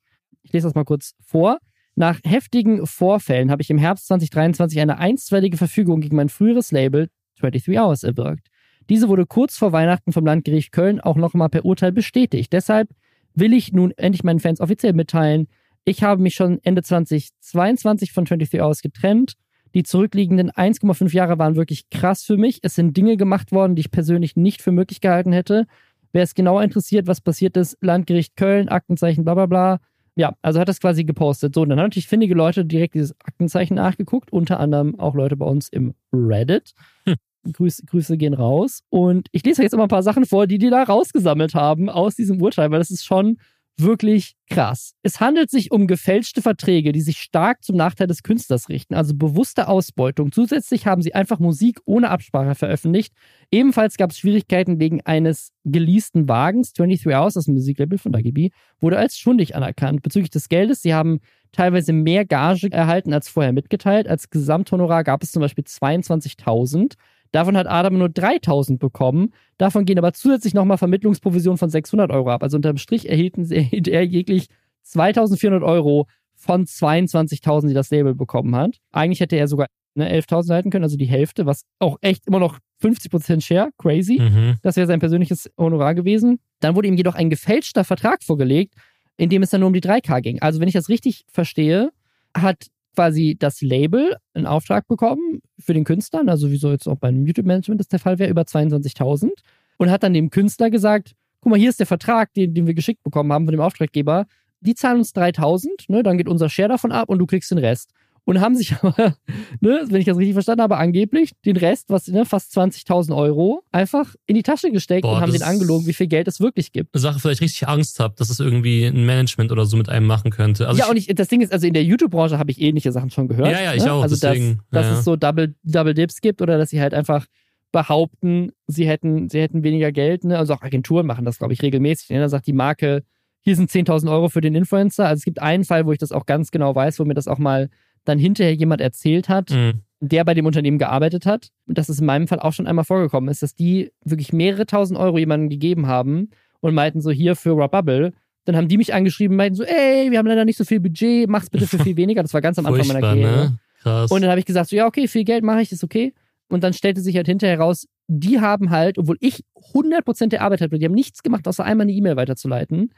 Ich 0.43 0.51
lese 0.51 0.67
das 0.67 0.75
mal 0.75 0.87
kurz 0.87 1.12
vor. 1.21 1.59
Nach 1.95 2.19
heftigen 2.25 2.87
Vorfällen 2.87 3.51
habe 3.51 3.61
ich 3.61 3.69
im 3.69 3.77
Herbst 3.77 4.07
2023 4.07 4.81
eine 4.81 4.97
einstweilige 4.97 5.59
Verfügung 5.59 6.01
gegen 6.01 6.17
mein 6.17 6.31
früheres 6.31 6.73
Label 6.73 7.11
23 7.39 7.79
Hours 7.79 8.03
erwirkt. 8.03 8.49
Diese 8.89 9.11
wurde 9.11 9.27
kurz 9.27 9.59
vor 9.59 9.73
Weihnachten 9.73 10.12
vom 10.12 10.25
Landgericht 10.25 10.73
Köln 10.73 11.01
auch 11.01 11.17
nochmal 11.17 11.51
per 11.51 11.67
Urteil 11.67 11.93
bestätigt. 11.93 12.51
Deshalb 12.51 12.89
will 13.35 13.53
ich 13.53 13.75
nun 13.75 13.91
endlich 13.91 14.25
meinen 14.25 14.41
Fans 14.41 14.62
offiziell 14.62 14.95
mitteilen, 14.95 15.49
ich 15.85 16.03
habe 16.03 16.21
mich 16.21 16.35
schon 16.35 16.61
Ende 16.64 16.83
2022 16.83 18.12
von 18.12 18.25
23 18.25 18.61
Hours 18.61 18.81
getrennt. 18.81 19.35
Die 19.75 19.83
zurückliegenden 19.83 20.51
1,5 20.51 21.12
Jahre 21.12 21.39
waren 21.39 21.57
wirklich 21.57 21.91
krass 21.91 22.23
für 22.23 22.37
mich. 22.37 22.61
Es 22.62 22.75
sind 22.75 22.97
Dinge 22.97 23.17
gemacht 23.17 23.53
worden, 23.53 23.77
die 23.77 23.81
ich 23.81 23.91
persönlich 23.91 24.37
nicht 24.37 24.62
für 24.62 24.73
möglich 24.73 25.01
gehalten 25.01 25.33
hätte. 25.33 25.67
Wer 26.12 26.23
es 26.23 26.35
genauer 26.35 26.62
interessiert, 26.62 27.07
was 27.07 27.21
passiert 27.21 27.57
ist, 27.57 27.77
Landgericht 27.81 28.37
Köln, 28.37 28.69
Aktenzeichen, 28.69 29.25
bla 29.25 29.35
bla 29.35 29.47
bla. 29.47 29.81
Ja, 30.14 30.35
also 30.41 30.59
hat 30.59 30.69
das 30.69 30.81
quasi 30.81 31.05
gepostet. 31.05 31.55
So, 31.55 31.62
und 31.62 31.69
dann 31.69 31.79
haben 31.79 31.87
natürlich 31.87 32.09
findige 32.09 32.35
Leute 32.35 32.64
direkt 32.64 32.95
dieses 32.95 33.14
Aktenzeichen 33.21 33.75
nachgeguckt, 33.75 34.33
unter 34.33 34.59
anderem 34.61 34.99
auch 34.99 35.14
Leute 35.14 35.37
bei 35.37 35.45
uns 35.45 35.69
im 35.69 35.95
Reddit. 36.12 36.73
Hm. 37.05 37.17
Grüße, 37.53 37.85
Grüße 37.85 38.17
gehen 38.17 38.35
raus. 38.35 38.83
Und 38.89 39.29
ich 39.33 39.45
lese 39.45 39.62
jetzt 39.62 39.75
immer 39.75 39.85
ein 39.85 39.89
paar 39.89 40.03
Sachen 40.03 40.25
vor, 40.25 40.47
die 40.47 40.59
die 40.59 40.71
da 40.71 40.83
rausgesammelt 40.83 41.55
haben 41.55 41.89
aus 41.89 42.17
diesem 42.17 42.41
Urteil, 42.41 42.71
weil 42.71 42.79
das 42.79 42.91
ist 42.91 43.05
schon 43.05 43.39
wirklich 43.79 44.35
krass. 44.49 44.95
Es 45.03 45.20
handelt 45.20 45.51
sich 45.51 45.70
um 45.70 45.87
gefälschte 45.87 46.41
Verträge, 46.41 46.93
die 46.93 47.01
sich 47.01 47.18
stark 47.18 47.62
zum 47.62 47.77
Nachteil 47.77 48.07
des 48.07 48.22
Künstlers 48.22 48.68
richten, 48.68 48.95
also 48.95 49.14
bewusste 49.14 49.68
Ausbeutung. 49.68 50.33
Zusätzlich 50.33 50.87
haben 50.87 51.03
sie 51.03 51.14
einfach 51.14 51.39
Musik 51.39 51.81
ohne 51.85 52.11
Absprache 52.11 52.55
veröffentlicht. 52.55 53.12
Ebenfalls 53.51 53.97
gab 53.97 54.11
es 54.11 54.18
Schwierigkeiten 54.18 54.81
wegen 54.81 55.01
eines 55.03 55.53
geleasten 55.64 56.29
Wagens. 56.29 56.72
23 56.72 57.14
Hours, 57.14 57.35
das 57.35 57.49
Musiklabel 57.49 57.99
von 57.99 58.12
DagiB, 58.12 58.51
wurde 58.81 58.99
als 58.99 59.18
schuldig 59.18 59.55
anerkannt. 59.55 60.03
Bezüglich 60.03 60.31
des 60.31 60.49
Geldes, 60.49 60.83
sie 60.83 60.95
haben 60.95 61.20
teilweise 61.53 61.93
mehr 61.93 62.24
Gage 62.24 62.70
erhalten 62.70 63.12
als 63.12 63.29
vorher 63.29 63.53
mitgeteilt. 63.53 64.09
Als 64.09 64.31
Gesamthonorar 64.31 65.05
gab 65.05 65.22
es 65.22 65.33
zum 65.33 65.41
Beispiel 65.41 65.64
22.000. 65.64 66.95
Davon 67.37 67.55
hat 67.55 67.66
Adam 67.66 67.99
nur 67.99 68.09
3000 68.09 68.80
bekommen. 68.80 69.34
Davon 69.59 69.84
gehen 69.84 69.99
aber 69.99 70.14
zusätzlich 70.14 70.55
nochmal 70.55 70.78
Vermittlungsprovisionen 70.78 71.59
von 71.59 71.68
600 71.68 72.11
Euro 72.11 72.30
ab. 72.30 72.43
Also 72.43 72.57
unterm 72.57 72.78
Strich 72.78 73.11
erhielten 73.11 73.45
sie, 73.45 73.57
erhielt 73.57 73.89
er 73.89 74.07
jeglich 74.07 74.47
2400 74.84 75.62
Euro 75.62 76.07
von 76.34 76.64
22.000, 76.64 77.68
die 77.68 77.74
das 77.74 77.91
Label 77.91 78.14
bekommen 78.14 78.57
hat. 78.57 78.78
Eigentlich 78.91 79.20
hätte 79.20 79.37
er 79.37 79.49
sogar 79.49 79.66
ne, 79.95 80.11
11.000 80.11 80.51
halten 80.51 80.70
können, 80.70 80.84
also 80.84 80.97
die 80.97 81.05
Hälfte, 81.05 81.45
was 81.45 81.66
auch 81.78 81.99
echt 82.01 82.26
immer 82.26 82.39
noch 82.39 82.59
50% 82.82 83.43
Share, 83.43 83.68
crazy. 83.76 84.18
Mhm. 84.18 84.55
Das 84.62 84.76
wäre 84.76 84.87
sein 84.87 85.01
persönliches 85.01 85.51
Honorar 85.59 85.95
gewesen. 85.95 86.39
Dann 86.61 86.74
wurde 86.74 86.89
ihm 86.89 86.97
jedoch 86.97 87.16
ein 87.16 87.28
gefälschter 87.28 87.84
Vertrag 87.84 88.24
vorgelegt, 88.24 88.72
in 89.18 89.28
dem 89.28 89.43
es 89.43 89.51
dann 89.51 89.61
nur 89.61 89.66
um 89.66 89.74
die 89.74 89.82
3K 89.82 90.22
ging. 90.22 90.41
Also 90.41 90.59
wenn 90.59 90.68
ich 90.68 90.74
das 90.74 90.89
richtig 90.89 91.26
verstehe, 91.28 91.91
hat 92.34 92.68
quasi 92.97 93.37
das 93.39 93.61
Label 93.61 94.17
einen 94.35 94.47
Auftrag 94.47 94.89
bekommen 94.89 95.41
für 95.59 95.75
den 95.75 95.85
Künstler, 95.85 96.23
also 96.27 96.51
wie 96.51 96.57
so 96.57 96.71
jetzt 96.71 96.89
auch 96.89 96.97
beim 96.97 97.27
YouTube-Management 97.27 97.81
das 97.81 97.89
der 97.89 97.99
Fall 98.01 98.19
wäre, 98.19 98.31
über 98.31 98.43
22.000 98.43 99.31
und 99.77 99.91
hat 99.91 100.03
dann 100.03 100.15
dem 100.15 100.31
Künstler 100.31 100.71
gesagt, 100.71 101.13
guck 101.41 101.51
mal, 101.51 101.59
hier 101.59 101.69
ist 101.71 101.79
der 101.79 101.87
Vertrag, 101.87 102.33
den, 102.33 102.55
den 102.55 102.67
wir 102.67 102.75
geschickt 102.75 103.03
bekommen 103.05 103.33
haben 103.33 103.45
von 103.45 103.53
dem 103.53 103.61
Auftraggeber, 103.61 104.27
die 104.61 104.75
zahlen 104.75 104.99
uns 104.99 105.15
3.000, 105.15 105.69
ne, 105.89 106.03
dann 106.03 106.17
geht 106.17 106.29
unser 106.29 106.49
Share 106.49 106.71
davon 106.71 106.91
ab 106.91 107.09
und 107.09 107.19
du 107.19 107.27
kriegst 107.27 107.51
den 107.51 107.59
Rest 107.59 107.93
und 108.27 108.41
haben 108.41 108.57
sich 108.57 108.74
aber, 108.83 109.16
ne, 109.61 109.85
wenn 109.89 110.01
ich 110.01 110.05
das 110.05 110.18
richtig 110.18 110.35
verstanden 110.35 110.62
habe, 110.62 110.77
angeblich 110.77 111.33
den 111.45 111.57
Rest, 111.57 111.89
was 111.89 112.09
ne, 112.09 112.27
fast 112.27 112.57
20.000 112.57 113.16
Euro, 113.16 113.62
einfach 113.72 114.14
in 114.27 114.35
die 114.35 114.43
Tasche 114.43 114.70
gesteckt 114.70 115.03
Boah, 115.03 115.14
und 115.14 115.20
haben 115.20 115.33
den 115.33 115.43
angelogen, 115.43 115.87
wie 115.87 115.93
viel 115.93 116.09
Geld 116.09 116.29
es 116.29 116.41
wirklich 116.41 116.72
gibt. 116.72 116.95
Eine 116.95 117.01
Sache, 117.01 117.20
vielleicht 117.20 117.41
richtig 117.41 117.66
Angst 117.68 118.01
habe, 118.01 118.14
dass 118.18 118.29
es 118.29 118.41
irgendwie 118.41 118.85
ein 118.85 119.07
Management 119.07 119.53
oder 119.53 119.64
so 119.64 119.77
mit 119.77 119.89
einem 119.89 120.07
machen 120.07 120.31
könnte. 120.31 120.68
Also 120.68 120.79
ja, 120.81 120.91
und 120.91 120.97
ich, 120.97 121.07
das 121.07 121.29
Ding 121.29 121.41
ist, 121.41 121.53
also 121.53 121.66
in 121.66 121.72
der 121.72 121.85
YouTube-Branche 121.85 122.39
habe 122.39 122.51
ich 122.51 122.61
ähnliche 122.61 122.93
Sachen 122.93 123.11
schon 123.11 123.29
gehört. 123.29 123.53
Ja, 123.53 123.62
ja, 123.62 123.74
ich 123.74 123.85
ne? 123.85 123.93
auch. 123.93 124.03
Also, 124.03 124.16
deswegen, 124.16 124.61
dass, 124.70 124.85
ja, 124.85 124.91
dass 124.91 124.99
es 124.99 125.05
so 125.05 125.16
Double, 125.16 125.55
Double 125.62 125.95
Dips 125.95 126.20
gibt 126.20 126.43
oder 126.43 126.59
dass 126.59 126.70
sie 126.70 126.81
halt 126.81 126.95
einfach 126.95 127.27
behaupten, 127.70 128.53
sie 128.66 128.89
hätten, 128.89 129.29
sie 129.29 129.41
hätten 129.41 129.62
weniger 129.62 129.93
Geld. 129.93 130.24
Ne? 130.24 130.37
Also 130.39 130.55
auch 130.55 130.62
Agenturen 130.62 131.07
machen 131.07 131.24
das, 131.24 131.39
glaube 131.39 131.53
ich, 131.53 131.62
regelmäßig. 131.62 132.11
Ne? 132.11 132.20
Da 132.20 132.29
sagt 132.29 132.47
die 132.47 132.53
Marke, 132.53 133.05
hier 133.43 133.55
sind 133.55 133.70
10.000 133.70 134.11
Euro 134.11 134.29
für 134.29 134.41
den 134.41 134.57
Influencer. 134.57 135.07
Also 135.07 135.20
es 135.20 135.24
gibt 135.24 135.41
einen 135.41 135.64
Fall, 135.64 135.87
wo 135.87 135.93
ich 135.93 135.99
das 135.99 136.11
auch 136.11 136.27
ganz 136.27 136.51
genau 136.51 136.74
weiß, 136.74 136.99
wo 136.99 137.05
mir 137.05 137.14
das 137.14 137.29
auch 137.29 137.39
mal 137.39 137.68
dann 138.07 138.19
hinterher 138.19 138.55
jemand 138.55 138.81
erzählt 138.81 139.29
hat, 139.29 139.51
mhm. 139.51 139.83
der 140.01 140.25
bei 140.25 140.35
dem 140.35 140.47
Unternehmen 140.47 140.79
gearbeitet 140.79 141.27
hat. 141.27 141.51
Und 141.67 141.77
das 141.77 141.89
ist 141.89 142.01
in 142.01 142.07
meinem 142.07 142.29
Fall 142.29 142.41
auch 142.41 142.53
schon 142.53 142.67
einmal 142.67 142.85
vorgekommen 142.85 143.29
ist, 143.29 143.43
dass 143.43 143.55
die 143.55 143.91
wirklich 144.05 144.33
mehrere 144.33 144.67
tausend 144.67 144.99
Euro 144.99 145.19
jemandem 145.19 145.51
gegeben 145.51 145.87
haben 145.87 146.31
und 146.61 146.75
meinten 146.75 147.01
so 147.01 147.11
hier 147.11 147.37
für 147.37 147.51
Rob 147.51 147.73
Bubble. 147.73 148.13
Dann 148.45 148.57
haben 148.57 148.69
die 148.69 148.79
mich 148.79 148.95
angeschrieben, 148.95 149.37
meinten 149.37 149.57
so, 149.57 149.65
ey, 149.65 150.11
wir 150.11 150.19
haben 150.19 150.27
leider 150.27 150.45
nicht 150.45 150.57
so 150.57 150.65
viel 150.65 150.81
Budget, 150.81 151.29
mach's 151.29 151.51
bitte 151.51 151.67
für 151.67 151.79
viel 151.79 151.97
weniger. 151.97 152.23
Das 152.23 152.33
war 152.33 152.41
ganz 152.41 152.59
am 152.59 152.67
Anfang 152.67 152.87
meiner 152.87 153.01
Karriere. 153.01 153.59
Ne? 153.85 154.07
Und 154.11 154.23
dann 154.23 154.31
habe 154.31 154.41
ich 154.41 154.47
gesagt, 154.47 154.71
so 154.71 154.77
ja, 154.77 154.87
okay, 154.87 155.09
viel 155.09 155.25
Geld 155.25 155.45
mache 155.45 155.63
ich, 155.63 155.73
ist 155.73 155.85
okay. 155.85 156.15
Und 156.49 156.63
dann 156.63 156.73
stellte 156.73 157.01
sich 157.01 157.17
halt 157.17 157.27
hinterher 157.27 157.59
raus, 157.59 157.89
die 158.09 158.41
haben 158.41 158.71
halt, 158.71 158.99
obwohl 158.99 159.17
ich 159.21 159.43
100% 159.75 160.29
der 160.29 160.43
Arbeit 160.43 160.61
hatte, 160.61 160.79
die 160.79 160.85
haben 160.85 160.95
nichts 160.95 161.23
gemacht, 161.23 161.49
außer 161.49 161.65
einmal 161.65 161.85
eine 161.85 161.93
E-Mail 161.93 162.17
weiterzuleiten 162.17 162.93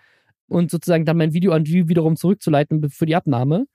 und 0.48 0.70
sozusagen 0.70 1.04
dann 1.04 1.16
mein 1.16 1.32
Video 1.32 1.52
an 1.52 1.64
die 1.64 1.88
wiederum 1.88 2.16
zurückzuleiten 2.16 2.90
für 2.90 3.06
die 3.06 3.16
Abnahme 3.16 3.66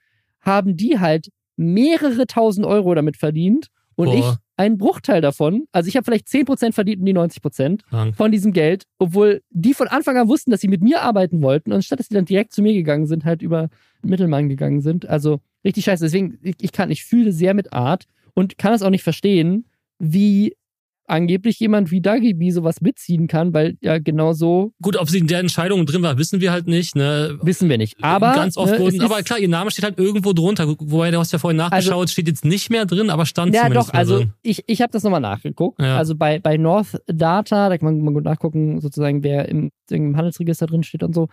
haben 0.43 0.77
die 0.77 0.99
halt 0.99 1.29
mehrere 1.55 2.27
tausend 2.27 2.65
Euro 2.65 2.93
damit 2.93 3.17
verdient 3.17 3.67
und 3.95 4.07
Boah. 4.07 4.15
ich 4.15 4.25
einen 4.55 4.77
Bruchteil 4.77 5.21
davon. 5.21 5.65
Also 5.71 5.87
ich 5.87 5.95
habe 5.95 6.05
vielleicht 6.05 6.27
10% 6.27 6.73
verdient 6.73 6.99
und 6.99 7.05
die 7.05 7.15
90% 7.15 7.81
Krank. 7.89 8.15
von 8.15 8.31
diesem 8.31 8.53
Geld, 8.53 8.83
obwohl 8.99 9.41
die 9.49 9.73
von 9.73 9.87
Anfang 9.87 10.17
an 10.17 10.27
wussten, 10.27 10.51
dass 10.51 10.61
sie 10.61 10.67
mit 10.67 10.81
mir 10.81 11.01
arbeiten 11.01 11.41
wollten 11.41 11.71
und 11.71 11.83
statt 11.83 11.99
dass 11.99 12.07
sie 12.07 12.15
dann 12.15 12.25
direkt 12.25 12.53
zu 12.53 12.61
mir 12.61 12.73
gegangen 12.73 13.07
sind, 13.07 13.25
halt 13.25 13.41
über 13.41 13.69
Mittelmann 14.03 14.49
gegangen 14.49 14.81
sind. 14.81 15.07
Also 15.07 15.39
richtig 15.65 15.85
scheiße. 15.85 16.05
Deswegen, 16.05 16.37
ich, 16.43 16.55
ich 16.59 16.71
kann, 16.71 16.91
ich 16.91 17.03
fühle 17.03 17.31
sehr 17.31 17.53
mit 17.53 17.73
Art 17.73 18.05
und 18.35 18.57
kann 18.57 18.73
es 18.73 18.83
auch 18.83 18.89
nicht 18.89 19.03
verstehen, 19.03 19.65
wie 19.99 20.55
angeblich 21.07 21.59
jemand 21.59 21.91
wie 21.91 22.01
Dagi 22.01 22.33
B 22.33 22.51
sowas 22.51 22.81
mitziehen 22.81 23.27
kann, 23.27 23.53
weil 23.53 23.77
ja 23.81 23.99
genau 23.99 24.33
so. 24.33 24.73
Gut, 24.81 24.97
ob 24.97 25.09
sie 25.09 25.19
in 25.19 25.27
der 25.27 25.39
Entscheidung 25.39 25.85
drin 25.85 26.01
war, 26.01 26.17
wissen 26.17 26.41
wir 26.41 26.51
halt 26.51 26.67
nicht. 26.67 26.95
Ne? 26.95 27.37
Wissen 27.41 27.69
wir 27.69 27.77
nicht. 27.77 28.01
Aber 28.01 28.33
ganz 28.33 28.57
oft 28.57 28.73
ne, 28.73 28.79
wurden, 28.79 29.01
aber 29.01 29.21
klar, 29.23 29.39
ihr 29.39 29.49
Name 29.49 29.71
steht 29.71 29.85
halt 29.85 29.99
irgendwo 29.99 30.33
drunter. 30.33 30.67
Wobei 30.67 31.11
du 31.11 31.19
hast 31.19 31.33
ja 31.33 31.39
vorhin 31.39 31.57
nachgeschaut, 31.57 31.93
also, 31.93 32.11
steht 32.11 32.27
jetzt 32.27 32.45
nicht 32.45 32.69
mehr 32.69 32.85
drin, 32.85 33.09
aber 33.09 33.25
stand 33.25 33.53
ja, 33.53 33.63
zumindest 33.63 33.89
doch, 33.89 33.93
also 33.93 34.17
drin. 34.19 34.33
ich 34.41 34.63
ich 34.67 34.81
habe 34.81 34.91
das 34.91 35.03
nochmal 35.03 35.21
nachgeguckt. 35.21 35.81
Ja. 35.81 35.97
Also 35.97 36.15
bei 36.15 36.39
bei 36.39 36.57
North 36.57 37.01
Data, 37.07 37.69
da 37.69 37.77
kann 37.77 38.01
man 38.01 38.13
gut 38.13 38.23
nachgucken, 38.23 38.79
sozusagen 38.81 39.23
wer 39.23 39.49
im, 39.49 39.71
im 39.89 40.15
Handelsregister 40.15 40.67
drin 40.67 40.83
steht 40.83 41.03
und 41.03 41.13
so. 41.13 41.27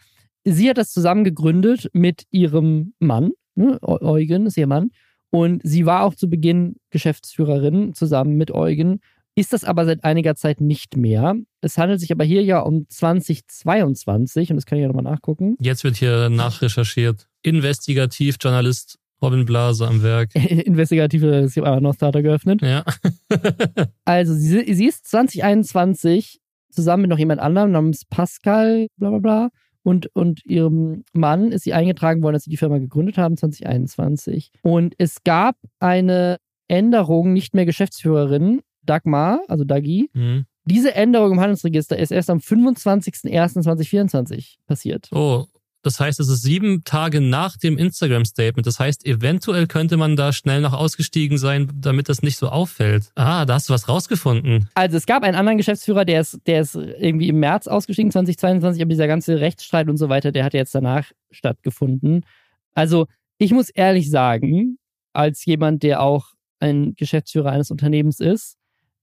Sie 0.44 0.70
hat 0.70 0.78
das 0.78 0.90
zusammen 0.90 1.22
gegründet 1.24 1.90
mit 1.92 2.24
ihrem 2.30 2.94
Mann, 2.98 3.32
ne? 3.54 3.78
Eugen 3.82 4.46
ist 4.46 4.56
ihr 4.56 4.66
Mann. 4.66 4.90
Und 5.30 5.60
sie 5.62 5.86
war 5.86 6.02
auch 6.02 6.14
zu 6.14 6.28
Beginn 6.28 6.76
Geschäftsführerin 6.90 7.94
zusammen 7.94 8.36
mit 8.36 8.50
Eugen 8.50 9.00
ist 9.34 9.52
das 9.52 9.64
aber 9.64 9.84
seit 9.84 10.04
einiger 10.04 10.34
Zeit 10.34 10.60
nicht 10.60 10.96
mehr. 10.96 11.34
Es 11.60 11.78
handelt 11.78 12.00
sich 12.00 12.12
aber 12.12 12.24
hier 12.24 12.42
ja 12.42 12.60
um 12.60 12.86
2022 12.88 14.50
und 14.50 14.56
das 14.56 14.66
kann 14.66 14.78
ich 14.78 14.82
ja 14.82 14.88
nochmal 14.88 15.04
nachgucken. 15.04 15.56
Jetzt 15.60 15.84
wird 15.84 15.96
hier 15.96 16.28
nachrecherchiert. 16.28 17.28
Investigativjournalist 17.42 18.98
Robin 19.22 19.44
Blase 19.44 19.86
am 19.86 20.02
Werk. 20.02 20.34
Investigative, 20.34 21.46
ich 21.48 21.56
habe 21.56 21.68
einfach 21.68 21.80
noch 21.80 21.94
Starter 21.94 22.22
geöffnet. 22.22 22.62
Ja. 22.62 22.84
also 24.04 24.34
sie, 24.34 24.72
sie 24.74 24.86
ist 24.86 25.06
2021 25.08 26.40
zusammen 26.70 27.02
mit 27.02 27.10
noch 27.10 27.18
jemand 27.18 27.40
anderem 27.40 27.72
namens 27.72 28.04
Pascal, 28.04 28.88
bla 28.96 29.10
bla 29.10 29.18
bla, 29.18 29.48
und, 29.82 30.14
und 30.14 30.44
ihrem 30.44 31.04
Mann 31.12 31.52
ist 31.52 31.64
sie 31.64 31.72
eingetragen 31.72 32.22
worden, 32.22 32.34
als 32.34 32.44
sie 32.44 32.50
die 32.50 32.56
Firma 32.56 32.78
gegründet 32.78 33.16
haben, 33.16 33.36
2021. 33.36 34.52
Und 34.62 34.94
es 34.98 35.24
gab 35.24 35.56
eine 35.78 36.36
Änderung, 36.68 37.32
nicht 37.32 37.54
mehr 37.54 37.64
Geschäftsführerin, 37.64 38.60
Dagmar, 38.82 39.40
also 39.48 39.64
Dagi. 39.64 40.10
Mhm. 40.12 40.44
Diese 40.64 40.94
Änderung 40.94 41.32
im 41.32 41.40
Handelsregister 41.40 41.98
ist 41.98 42.12
erst 42.12 42.30
am 42.30 42.38
25.01.2024 42.38 44.58
passiert. 44.66 45.08
Oh, 45.12 45.46
das 45.82 45.98
heißt, 45.98 46.20
es 46.20 46.28
ist 46.28 46.42
sieben 46.42 46.84
Tage 46.84 47.22
nach 47.22 47.56
dem 47.56 47.78
Instagram-Statement. 47.78 48.66
Das 48.66 48.78
heißt, 48.78 49.06
eventuell 49.06 49.66
könnte 49.66 49.96
man 49.96 50.14
da 50.14 50.30
schnell 50.32 50.60
noch 50.60 50.74
ausgestiegen 50.74 51.38
sein, 51.38 51.70
damit 51.74 52.10
das 52.10 52.22
nicht 52.22 52.36
so 52.36 52.50
auffällt. 52.50 53.10
Ah, 53.14 53.46
da 53.46 53.54
hast 53.54 53.70
du 53.70 53.72
was 53.72 53.88
rausgefunden. 53.88 54.68
Also 54.74 54.98
es 54.98 55.06
gab 55.06 55.22
einen 55.22 55.36
anderen 55.36 55.56
Geschäftsführer, 55.56 56.04
der 56.04 56.20
ist, 56.20 56.38
der 56.46 56.60
ist 56.60 56.74
irgendwie 56.74 57.28
im 57.28 57.40
März 57.40 57.66
ausgestiegen, 57.66 58.12
2022, 58.12 58.82
aber 58.82 58.90
dieser 58.90 59.06
ganze 59.06 59.40
Rechtsstreit 59.40 59.88
und 59.88 59.96
so 59.96 60.10
weiter, 60.10 60.32
der 60.32 60.44
hat 60.44 60.52
jetzt 60.52 60.74
danach 60.74 61.10
stattgefunden. 61.30 62.26
Also 62.74 63.06
ich 63.38 63.52
muss 63.52 63.70
ehrlich 63.70 64.10
sagen, 64.10 64.76
als 65.14 65.46
jemand, 65.46 65.82
der 65.82 66.02
auch 66.02 66.26
ein 66.58 66.94
Geschäftsführer 66.94 67.50
eines 67.50 67.70
Unternehmens 67.70 68.20
ist, 68.20 68.58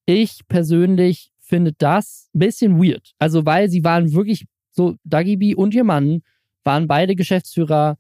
ich 0.08 0.48
persönlich 0.48 1.32
finde 1.40 1.74
das 1.78 2.30
ein 2.34 2.40
bisschen 2.40 2.82
weird. 2.82 3.12
Also, 3.20 3.46
weil 3.46 3.70
sie 3.70 3.84
waren 3.84 4.14
wirklich 4.14 4.46
so, 4.72 4.96
Dagibi 5.04 5.54
und 5.54 5.76
ihr 5.76 5.84
Mann 5.84 6.22
waren 6.64 6.88
beide 6.88 7.16
Geschäftsführer 7.16 7.98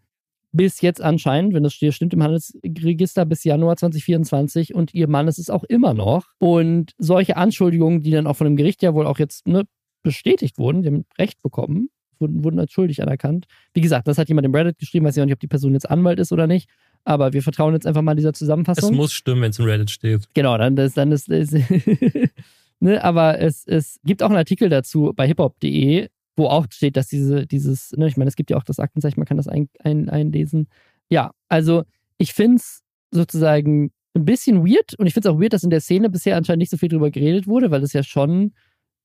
bis 0.51 0.81
jetzt 0.81 1.01
anscheinend, 1.01 1.53
wenn 1.53 1.63
das 1.63 1.73
stimmt, 1.73 2.13
im 2.13 2.23
Handelsregister 2.23 3.25
bis 3.25 3.43
Januar 3.43 3.75
2024 3.75 4.73
und 4.73 4.93
ihr 4.93 5.07
Mann 5.07 5.27
ist 5.27 5.37
es 5.37 5.49
auch 5.49 5.63
immer 5.65 5.93
noch. 5.93 6.25
Und 6.39 6.93
solche 6.97 7.37
Anschuldigungen, 7.37 8.01
die 8.01 8.11
dann 8.11 8.25
auch 8.25 8.37
von 8.37 8.45
dem 8.45 8.55
Gericht 8.55 8.81
ja 8.81 8.93
wohl 8.93 9.05
auch 9.05 9.19
jetzt 9.19 9.47
ne, 9.47 9.65
bestätigt 10.03 10.57
wurden, 10.57 10.81
die 10.81 10.87
haben 10.87 11.05
Recht 11.17 11.41
bekommen, 11.41 11.89
wurden, 12.19 12.43
wurden 12.43 12.59
als 12.59 12.71
schuldig 12.71 13.01
anerkannt. 13.03 13.45
Wie 13.73 13.81
gesagt, 13.81 14.07
das 14.07 14.17
hat 14.17 14.29
jemand 14.29 14.45
im 14.45 14.55
Reddit 14.55 14.77
geschrieben, 14.79 15.05
weiß 15.05 15.17
auch 15.19 15.25
nicht, 15.25 15.33
ob 15.33 15.39
die 15.39 15.47
Person 15.47 15.73
jetzt 15.73 15.89
Anwalt 15.89 16.19
ist 16.19 16.31
oder 16.31 16.47
nicht. 16.47 16.69
Aber 17.07 17.31
wir 17.31 17.41
vertrauen 17.41 17.73
jetzt 17.73 17.87
einfach 17.87 18.01
mal 18.01 18.15
dieser 18.15 18.33
Zusammenfassung. 18.33 18.91
Es 18.91 18.97
muss 18.97 19.13
stimmen, 19.13 19.41
wenn 19.41 19.51
es 19.51 19.59
im 19.59 19.65
Reddit 19.65 19.89
steht. 19.89 20.27
Genau, 20.33 20.57
dann 20.57 20.75
ist, 20.75 20.97
dann 20.97 21.13
ist, 21.13 21.29
ist 21.29 21.53
ne, 22.81 23.01
aber 23.01 23.39
es, 23.39 23.65
es 23.65 24.01
gibt 24.03 24.21
auch 24.21 24.27
einen 24.27 24.35
Artikel 24.35 24.67
dazu 24.67 25.13
bei 25.15 25.25
hiphop.de, 25.25 26.09
wo 26.35 26.47
auch 26.47 26.65
steht, 26.69 26.97
dass 26.97 27.07
diese, 27.07 27.47
dieses, 27.47 27.93
ne, 27.93 28.09
ich 28.09 28.17
meine, 28.17 28.27
es 28.27 28.35
gibt 28.35 28.49
ja 28.49 28.57
auch 28.57 28.65
das 28.65 28.79
Aktenzeichen, 28.79 29.21
man 29.21 29.25
kann 29.25 29.37
das 29.37 29.47
ein, 29.47 29.69
ein, 29.79 30.09
einlesen. 30.09 30.67
Ja, 31.07 31.31
also 31.47 31.85
ich 32.17 32.33
finde 32.33 32.57
es 32.57 32.83
sozusagen 33.11 33.93
ein 34.13 34.25
bisschen 34.25 34.67
weird 34.67 34.93
und 34.99 35.07
ich 35.07 35.13
finde 35.13 35.29
es 35.29 35.33
auch 35.33 35.39
weird, 35.39 35.53
dass 35.53 35.63
in 35.63 35.69
der 35.69 35.79
Szene 35.79 36.09
bisher 36.09 36.35
anscheinend 36.35 36.59
nicht 36.59 36.71
so 36.71 36.77
viel 36.77 36.89
drüber 36.89 37.09
geredet 37.09 37.47
wurde, 37.47 37.71
weil 37.71 37.83
es 37.83 37.93
ja 37.93 38.03
schon 38.03 38.51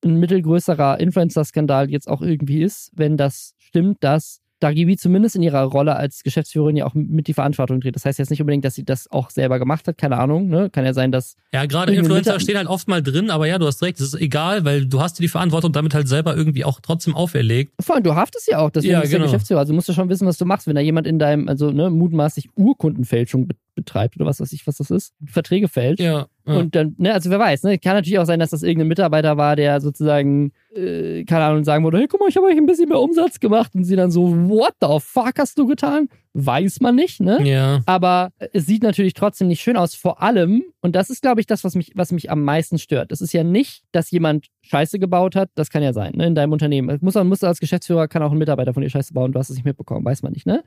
ein 0.05 0.17
mittelgrößerer 0.17 0.99
Influencer-Skandal 0.99 1.89
jetzt 1.89 2.09
auch 2.09 2.21
irgendwie 2.21 2.65
ist, 2.65 2.91
wenn 2.97 3.17
das 3.17 3.55
stimmt, 3.59 4.03
dass 4.03 4.42
Dagi 4.63 4.85
B 4.85 4.97
zumindest 4.97 5.37
in 5.37 5.43
ihrer 5.43 5.63
Rolle 5.63 5.97
als 5.97 6.23
Geschäftsführerin 6.23 6.77
ja 6.77 6.87
auch 6.87 6.95
mit 6.95 7.27
die 7.27 7.35
Verantwortung 7.35 7.81
trägt. 7.81 7.97
Das 7.97 8.05
heißt 8.05 8.19
jetzt 8.19 8.31
nicht 8.31 8.41
unbedingt, 8.41 8.65
dass 8.65 8.75
sie 8.75 8.85
das 8.85 9.11
auch 9.11 9.31
selber 9.31 9.59
gemacht 9.59 9.89
hat, 9.89 9.99
keine 9.99 10.19
Ahnung, 10.19 10.49
ne? 10.49 10.71
Kann 10.71 10.85
ja 10.85 10.95
sein, 10.95 11.13
dass. 11.13 11.37
Ja, 11.53 11.67
gerade 11.67 11.95
Influencer 11.95 12.39
stehen 12.41 12.57
halt 12.57 12.69
oft 12.69 12.89
mal 12.89 13.03
drin, 13.03 13.31
aber 13.31 13.47
ja, 13.47 13.59
du 13.59 13.67
hast 13.67 13.83
recht, 13.83 14.01
es 14.01 14.15
ist 14.15 14.21
egal, 14.21 14.65
weil 14.65 14.87
du 14.87 15.01
hast 15.01 15.19
dir 15.19 15.23
die 15.23 15.29
Verantwortung 15.29 15.73
damit 15.73 15.95
halt 15.95 16.09
selber 16.09 16.37
irgendwie 16.37 16.65
auch 16.65 16.81
trotzdem 16.81 17.15
auferlegt. 17.15 17.73
Vor 17.81 17.95
allem, 17.95 18.05
du 18.05 18.15
haftest 18.15 18.49
ja 18.49 18.59
auch, 18.59 18.71
deswegen 18.71 18.93
Ja, 18.93 19.01
bist 19.01 19.13
du 19.13 19.17
genau. 19.17 19.27
Geschäftsführer. 19.27 19.61
Also 19.61 19.75
musst 19.75 19.89
du 19.89 19.93
schon 19.93 20.09
wissen, 20.09 20.27
was 20.27 20.39
du 20.39 20.45
machst, 20.45 20.67
wenn 20.67 20.75
da 20.75 20.81
jemand 20.81 21.07
in 21.07 21.19
deinem, 21.19 21.49
also 21.49 21.71
ne, 21.71 21.91
mutmaßlich 21.91 22.51
Urkundenfälschung 22.57 23.49
betreibt 23.75 24.17
oder 24.17 24.27
was 24.27 24.41
weiß 24.41 24.53
ich, 24.53 24.67
was 24.67 24.77
das 24.77 24.91
ist, 24.91 25.15
Verträge 25.27 25.69
fälscht. 25.69 26.01
Ja. 26.01 26.27
ja. 26.47 26.55
Und 26.55 26.75
dann, 26.75 26.95
ne, 26.99 27.13
also 27.13 27.31
wer 27.31 27.39
weiß, 27.39 27.63
ne, 27.65 27.79
kann 27.79 27.95
natürlich 27.95 28.19
auch 28.19 28.27
sein, 28.27 28.41
dass 28.41 28.51
das 28.51 28.63
irgendein 28.63 28.89
Mitarbeiter 28.89 29.37
war, 29.37 29.57
der 29.57 29.81
sozusagen, 29.81 30.53
äh, 30.75 31.25
keine 31.25 31.45
Ahnung, 31.45 31.65
sagen 31.65 31.85
würde, 31.85 31.99
hey, 31.99 32.07
guck 32.09 32.21
mal, 32.21 32.29
ich 32.29 32.37
habe 32.37 32.47
euch 32.47 32.57
ein 32.57 32.67
bisschen 32.67 32.89
mehr 32.89 33.01
Umsatz 33.01 33.41
gemacht 33.41 33.75
und 33.75 33.85
sie 33.85 33.97
dann 33.97 34.11
so, 34.11 34.31
what 34.49 34.75
the 34.81 34.99
fuck 35.01 35.39
hast 35.39 35.59
du 35.59 35.67
getan? 35.67 36.09
Weiß 36.35 36.81
man 36.81 36.95
nicht, 36.95 37.21
ne? 37.21 37.47
ja. 37.47 37.81
Aber 37.85 38.31
es 38.53 38.65
sieht 38.65 38.83
natürlich 38.83 39.13
trotzdem 39.13 39.49
nicht 39.49 39.61
schön 39.61 39.77
aus. 39.77 39.95
Vor 39.95 40.23
allem, 40.23 40.65
und 40.81 40.97
das 40.97 41.11
ist, 41.11 41.21
glaube 41.21 41.41
ich, 41.41 41.47
das, 41.47 41.63
was 41.63 41.75
mich, 41.75 41.93
was 41.95 42.11
mich 42.11 42.31
am 42.31 42.43
meisten 42.43 42.79
stört. 42.79 43.13
Es 43.13 43.21
ist 43.21 43.35
ja 43.35 43.45
nicht, 43.45 43.83
dass 43.93 44.11
jemand 44.11 44.47
Scheiße 44.63 44.99
gebaut 44.99 45.37
hat. 45.37 45.51
Das 45.55 45.69
kann 45.69 45.83
ja 45.83 45.93
sein, 45.93 46.13
ne, 46.15 46.27
in 46.27 46.35
deinem 46.35 46.53
Unternehmen. 46.53 46.99
Muss, 47.03 47.15
muss 47.15 47.45
als 47.45 47.61
Geschäftsführer, 47.61 48.09
kann 48.09 48.23
auch 48.23 48.33
ein 48.33 48.39
Mitarbeiter 48.39 48.73
von 48.73 48.83
dir 48.83 48.89
Scheiße 48.89 49.13
bauen. 49.13 49.33
Du 49.33 49.39
hast 49.39 49.51
es 49.51 49.57
nicht 49.57 49.67
mitbekommen, 49.67 50.05
weiß 50.05 50.23
man 50.23 50.33
nicht, 50.33 50.47
ne? 50.47 50.65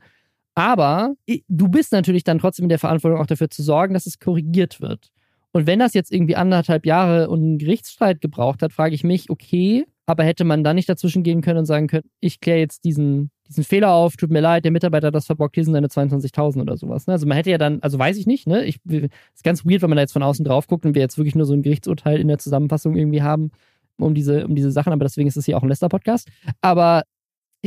Aber 0.56 1.14
du 1.48 1.68
bist 1.68 1.92
natürlich 1.92 2.24
dann 2.24 2.38
trotzdem 2.38 2.64
in 2.64 2.70
der 2.70 2.78
Verantwortung, 2.78 3.20
auch 3.20 3.26
dafür 3.26 3.50
zu 3.50 3.62
sorgen, 3.62 3.92
dass 3.92 4.06
es 4.06 4.18
korrigiert 4.18 4.80
wird. 4.80 5.10
Und 5.52 5.66
wenn 5.66 5.78
das 5.78 5.94
jetzt 5.94 6.10
irgendwie 6.10 6.34
anderthalb 6.34 6.86
Jahre 6.86 7.28
und 7.28 7.40
einen 7.40 7.58
Gerichtsstreit 7.58 8.20
gebraucht 8.22 8.62
hat, 8.62 8.72
frage 8.72 8.94
ich 8.94 9.04
mich, 9.04 9.28
okay, 9.30 9.84
aber 10.06 10.24
hätte 10.24 10.44
man 10.44 10.64
dann 10.64 10.76
nicht 10.76 10.88
dazwischen 10.88 11.22
gehen 11.22 11.42
können 11.42 11.58
und 11.58 11.66
sagen 11.66 11.88
können, 11.88 12.08
ich 12.20 12.40
kläre 12.40 12.58
jetzt 12.58 12.84
diesen, 12.84 13.30
diesen 13.48 13.64
Fehler 13.64 13.92
auf, 13.92 14.16
tut 14.16 14.30
mir 14.30 14.40
leid, 14.40 14.64
der 14.64 14.72
Mitarbeiter 14.72 15.08
hat 15.08 15.14
das 15.14 15.26
verbockt, 15.26 15.56
hier 15.56 15.64
sind 15.64 15.74
seine 15.74 15.88
22.000 15.88 16.62
oder 16.62 16.76
sowas. 16.78 17.06
Ne? 17.06 17.12
Also 17.12 17.26
man 17.26 17.36
hätte 17.36 17.50
ja 17.50 17.58
dann, 17.58 17.82
also 17.82 17.98
weiß 17.98 18.16
ich 18.16 18.26
nicht, 18.26 18.46
ne? 18.46 18.64
Ich, 18.64 18.78
ist 18.86 19.44
ganz 19.44 19.66
weird, 19.66 19.82
wenn 19.82 19.90
man 19.90 19.96
da 19.96 20.02
jetzt 20.02 20.12
von 20.12 20.22
außen 20.22 20.44
drauf 20.44 20.68
guckt 20.68 20.86
und 20.86 20.94
wir 20.94 21.02
jetzt 21.02 21.18
wirklich 21.18 21.34
nur 21.34 21.44
so 21.44 21.52
ein 21.52 21.62
Gerichtsurteil 21.62 22.18
in 22.18 22.28
der 22.28 22.38
Zusammenfassung 22.38 22.96
irgendwie 22.96 23.22
haben 23.22 23.50
um 23.98 24.14
diese, 24.14 24.46
um 24.46 24.54
diese 24.54 24.70
Sachen, 24.70 24.92
aber 24.92 25.04
deswegen 25.04 25.28
ist 25.28 25.36
es 25.36 25.46
hier 25.46 25.56
auch 25.56 25.62
ein 25.62 25.68
Lester-Podcast. 25.68 26.28
Aber 26.60 27.02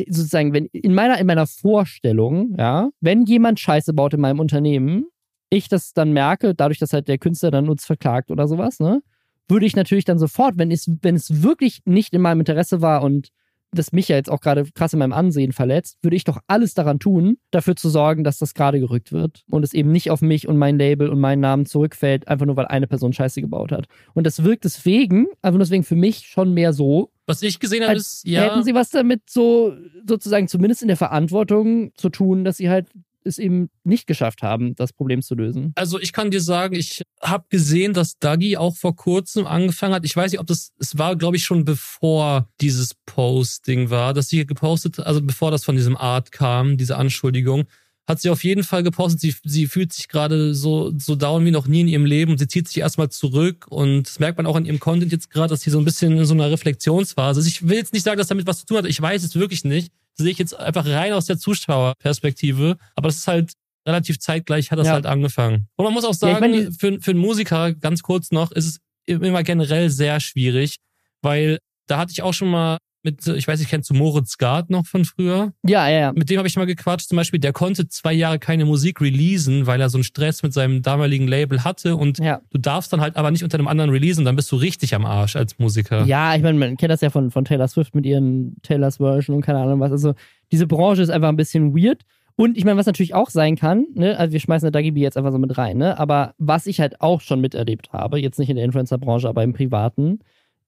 sozusagen, 0.10 0.54
wenn 0.54 0.66
in 0.68 0.93
meiner, 0.93 1.20
in 1.20 1.28
meiner 1.28 1.47
Vorstellung, 1.47 2.56
ja, 2.58 2.89
wenn 3.02 3.26
jemand 3.26 3.60
Scheiße 3.60 3.93
baut 3.93 4.14
in 4.14 4.22
meinem 4.22 4.39
Unternehmen, 4.39 5.06
ich 5.50 5.68
das 5.68 5.93
dann 5.93 6.14
merke, 6.14 6.54
dadurch, 6.56 6.80
dass 6.80 6.93
halt 6.93 7.08
der 7.08 7.18
Künstler 7.18 7.52
dann 7.52 7.70
uns 7.70 7.86
verklagt 7.86 8.32
oder 8.32 8.47
sowas, 8.47 8.80
ne, 8.80 9.02
würde 9.47 9.66
ich 9.66 9.76
natürlich 9.76 10.06
dann 10.06 10.20
sofort, 10.20 10.58
wenn 10.58 10.72
es, 10.72 10.89
wenn 11.02 11.16
es 11.16 11.41
wirklich 11.41 11.82
nicht 11.86 12.14
in 12.14 12.22
meinem 12.22 12.39
Interesse 12.39 12.82
war 12.82 13.04
und 13.04 13.30
das 13.72 13.91
mich 13.91 14.07
ja 14.07 14.15
jetzt 14.15 14.30
auch 14.30 14.41
gerade 14.41 14.65
krass 14.74 14.93
in 14.93 14.99
meinem 14.99 15.13
Ansehen 15.13 15.51
verletzt, 15.51 15.97
würde 16.01 16.15
ich 16.15 16.24
doch 16.24 16.39
alles 16.47 16.74
daran 16.74 16.99
tun, 16.99 17.38
dafür 17.51 17.76
zu 17.76 17.89
sorgen, 17.89 18.24
dass 18.24 18.38
das 18.38 18.53
gerade 18.53 18.80
gerückt 18.80 19.11
wird 19.11 19.43
und 19.49 19.63
es 19.63 19.74
eben 19.74 19.91
nicht 19.91 20.11
auf 20.11 20.22
mich 20.22 20.47
und 20.47 20.57
mein 20.57 20.78
Label 20.78 21.09
und 21.09 21.20
meinen 21.20 21.39
Namen 21.39 21.65
zurückfällt, 21.65 22.28
einfach 22.28 22.45
nur 22.45 22.55
weil 22.55 22.67
eine 22.67 22.88
Person 22.88 23.13
Scheiße 23.13 23.41
gebaut 23.41 23.72
hat. 23.72 23.88
Und 24.13 24.26
das 24.26 24.43
wirkt 24.43 24.65
deswegen, 24.65 25.28
einfach 25.41 25.59
deswegen 25.59 25.84
für 25.84 25.95
mich 25.95 26.28
schon 26.28 26.53
mehr 26.53 26.74
so, 26.74 27.11
Was 27.28 27.41
ich 27.43 27.59
gesehen 27.59 27.84
habe, 27.84 27.95
ist, 27.95 28.26
ja. 28.26 28.41
hätten 28.41 28.63
sie 28.63 28.74
was 28.74 28.89
damit 28.89 29.30
so 29.30 29.74
sozusagen 30.07 30.47
zumindest 30.47 30.82
in 30.82 30.88
der 30.88 30.97
Verantwortung 30.97 31.91
zu 31.95 32.09
tun, 32.09 32.43
dass 32.43 32.57
sie 32.57 32.70
halt 32.70 32.88
es 33.24 33.38
eben 33.38 33.70
nicht 33.84 34.07
geschafft 34.07 34.43
haben, 34.43 34.76
das 34.76 34.93
Problem 34.93 35.22
zu 35.22 35.36
lösen. 35.36 35.74
Also 35.76 35.99
ich 35.99 36.13
kann 36.13 36.32
dir 36.32 36.41
sagen, 36.41 36.76
ich 36.76 37.03
habe 37.22 37.45
gesehen, 37.49 37.93
dass 37.93 38.17
Dagi 38.17 38.57
auch 38.57 38.76
vor 38.76 38.95
kurzem 38.95 39.45
angefangen 39.45 39.93
hat. 39.93 40.05
Ich 40.05 40.15
weiß 40.15 40.32
nicht, 40.32 40.39
ob 40.39 40.47
das, 40.47 40.72
es 40.80 40.97
war, 40.97 41.15
glaube 41.15 41.38
ich, 41.38 41.43
schon 41.43 41.65
bevor 41.65 42.49
dieses 42.61 42.93
Posting 43.05 43.89
war, 43.89 44.13
dass 44.13 44.30
sie 44.30 44.45
gepostet, 44.45 44.99
also 44.99 45.22
bevor 45.22 45.51
das 45.51 45.63
von 45.63 45.76
diesem 45.76 45.97
Art 45.97 46.32
kam, 46.32 46.78
diese 46.78 46.97
Anschuldigung, 46.97 47.65
hat 48.09 48.20
sie 48.20 48.32
auf 48.32 48.43
jeden 48.43 48.63
Fall 48.63 48.82
gepostet. 48.82 49.22
Sie, 49.22 49.36
sie 49.43 49.67
fühlt 49.67 49.93
sich 49.93 50.07
gerade 50.07 50.55
so, 50.55 50.91
so 50.97 51.15
down 51.15 51.45
wie 51.45 51.51
noch 51.51 51.67
nie 51.67 51.82
in 51.82 51.88
ihrem 51.88 52.05
Leben. 52.05 52.39
Sie 52.39 52.47
zieht 52.47 52.67
sich 52.67 52.80
erstmal 52.80 53.09
zurück 53.09 53.67
und 53.70 54.03
das 54.03 54.20
merkt 54.20 54.38
man 54.38 54.47
auch 54.47 54.55
an 54.55 54.65
ihrem 54.65 54.80
Content 54.80 55.11
jetzt 55.11 55.30
gerade, 55.30 55.49
dass 55.49 55.61
sie 55.61 55.70
so 55.70 55.78
ein 55.78 55.86
bisschen 55.86 56.17
in 56.17 56.26
so 56.26 56.34
einer 56.34 56.49
Reflexionsphase 56.49 57.39
ist. 57.39 57.47
Ich 57.47 57.67
will 57.70 57.78
jetzt 57.78 57.93
nicht 57.93 58.03
sagen, 58.03 58.17
dass 58.17 58.28
damit 58.28 58.47
was 58.47 58.61
zu 58.61 58.65
tun 58.65 58.78
hat. 58.78 58.86
Ich 58.88 58.99
weiß 58.99 59.24
es 59.24 59.36
wirklich 59.36 59.63
nicht. 59.63 59.93
Sehe 60.20 60.32
ich 60.32 60.38
jetzt 60.38 60.53
einfach 60.57 60.86
rein 60.86 61.13
aus 61.13 61.26
der 61.26 61.38
Zuschauerperspektive. 61.39 62.78
Aber 62.95 63.07
das 63.09 63.17
ist 63.17 63.28
halt 63.28 63.53
relativ 63.88 64.20
zeitgleich 64.20 64.72
hat 64.72 64.80
das 64.80 64.88
Ja. 64.88 64.93
halt 64.93 65.05
angefangen. 65.05 65.67
Und 65.76 65.86
man 65.86 65.93
muss 65.93 66.03
auch 66.03 66.09
Ja, 66.09 66.13
ich 66.13 66.20
sagen, 66.20 66.39
meine, 66.41 66.70
die- 66.70 66.78
für, 66.78 66.99
für 67.01 67.11
einen 67.11 67.20
Musiker, 67.20 67.74
ganz 67.74 68.03
kurz 68.03 68.32
noch, 68.32 68.51
ist 68.51 68.65
es 68.65 68.80
immer 69.07 69.41
generell 69.43 69.89
sehr 69.89 70.20
schwierig, 70.20 70.76
weil 71.22 71.57
da 71.88 71.97
hatte 71.97 72.11
ich 72.11 72.22
auch 72.22 72.34
schon 72.34 72.49
mal 72.51 72.78
mit, 73.04 73.26
ich 73.28 73.47
weiß 73.47 73.60
nicht, 73.60 73.70
kennst 73.70 73.89
du 73.89 73.93
Moritz 73.93 74.38
Gard 74.38 74.70
noch 74.70 74.86
von 74.86 75.06
früher? 75.06 75.54
Ja, 75.66 75.88
ja, 75.89 76.00
ja. 76.00 76.14
Mit 76.14 76.30
dem 76.30 76.38
habe 76.38 76.47
ich 76.47 76.56
mal 76.56 76.66
gequatscht. 76.66 77.08
Zum 77.10 77.16
Beispiel, 77.16 77.39
der 77.39 77.54
konnte 77.54 77.88
zwei 77.88 78.14
Jahre 78.14 78.39
keine 78.39 78.66
Musik 78.66 79.00
releasen, 79.02 79.68
weil 79.68 79.80
er 79.80 79.89
so 79.89 79.97
einen 79.97 80.04
Stress 80.04 80.43
mit 80.43 80.54
seinem 80.54 80.82
damaligen 80.82 81.28
Label 81.28 81.64
hatte. 81.64 81.95
Und 81.95 82.20
Ja. 82.20 82.41
du 82.52 82.58
darfst 82.58 82.91
dann 82.91 83.02
halt 83.02 83.16
aber 83.18 83.32
nicht 83.32 83.43
unter 83.43 83.58
einem 83.58 83.68
anderen 83.68 83.89
releasen. 83.89 84.26
Dann 84.26 84.36
bist 84.36 84.52
du 84.52 84.58
richtig 84.58 84.93
am 84.95 85.06
Arsch 85.06 85.36
als 85.36 85.58
Musiker. 85.60 86.04
Ja, 86.06 86.36
ich 86.36 86.41
meine, 86.43 86.58
man 86.58 86.78
kennt 86.78 86.91
das 86.91 87.02
ja 87.02 87.10
von, 87.10 87.32
von 87.32 87.45
Taylor 87.45 87.68
Swift 87.68 87.95
mit 87.95 88.06
ihren 88.06 88.58
Taylor's 88.64 88.97
Version 88.97 89.36
und 89.38 89.41
keine 89.45 89.60
Ahnung 89.60 89.80
was. 89.80 89.91
Also, 89.91 90.14
diese 90.52 90.68
Branche 90.68 91.02
ist 91.02 91.10
einfach 91.10 91.30
ein 91.30 91.38
bisschen 91.38 91.76
weird. 91.76 92.04
Und 92.36 92.58
ich 92.58 92.64
meine, 92.64 92.78
was 92.78 92.86
natürlich 92.86 93.14
auch 93.14 93.30
sein 93.30 93.58
kann, 93.58 93.86
ne, 93.95 94.18
also 94.18 94.32
wir 94.32 94.39
schmeißen 94.39 94.66
der 94.68 94.72
Dagi 94.72 94.91
B 94.91 95.02
jetzt 95.02 95.18
einfach 95.18 95.34
so 95.34 95.38
mit 95.38 95.58
rein, 95.58 95.78
ne, 95.78 96.00
aber 96.00 96.36
was 96.38 96.68
ich 96.68 96.80
halt 96.80 97.02
auch 97.02 97.20
schon 97.20 97.41
miterlebt 97.41 97.91
habe, 97.91 98.18
jetzt 98.18 98.39
nicht 98.39 98.50
in 98.50 98.56
der 98.56 98.64
Influencer-Branche, 98.64 99.28
aber 99.28 99.43
im 99.43 99.52
Privaten, 99.52 100.20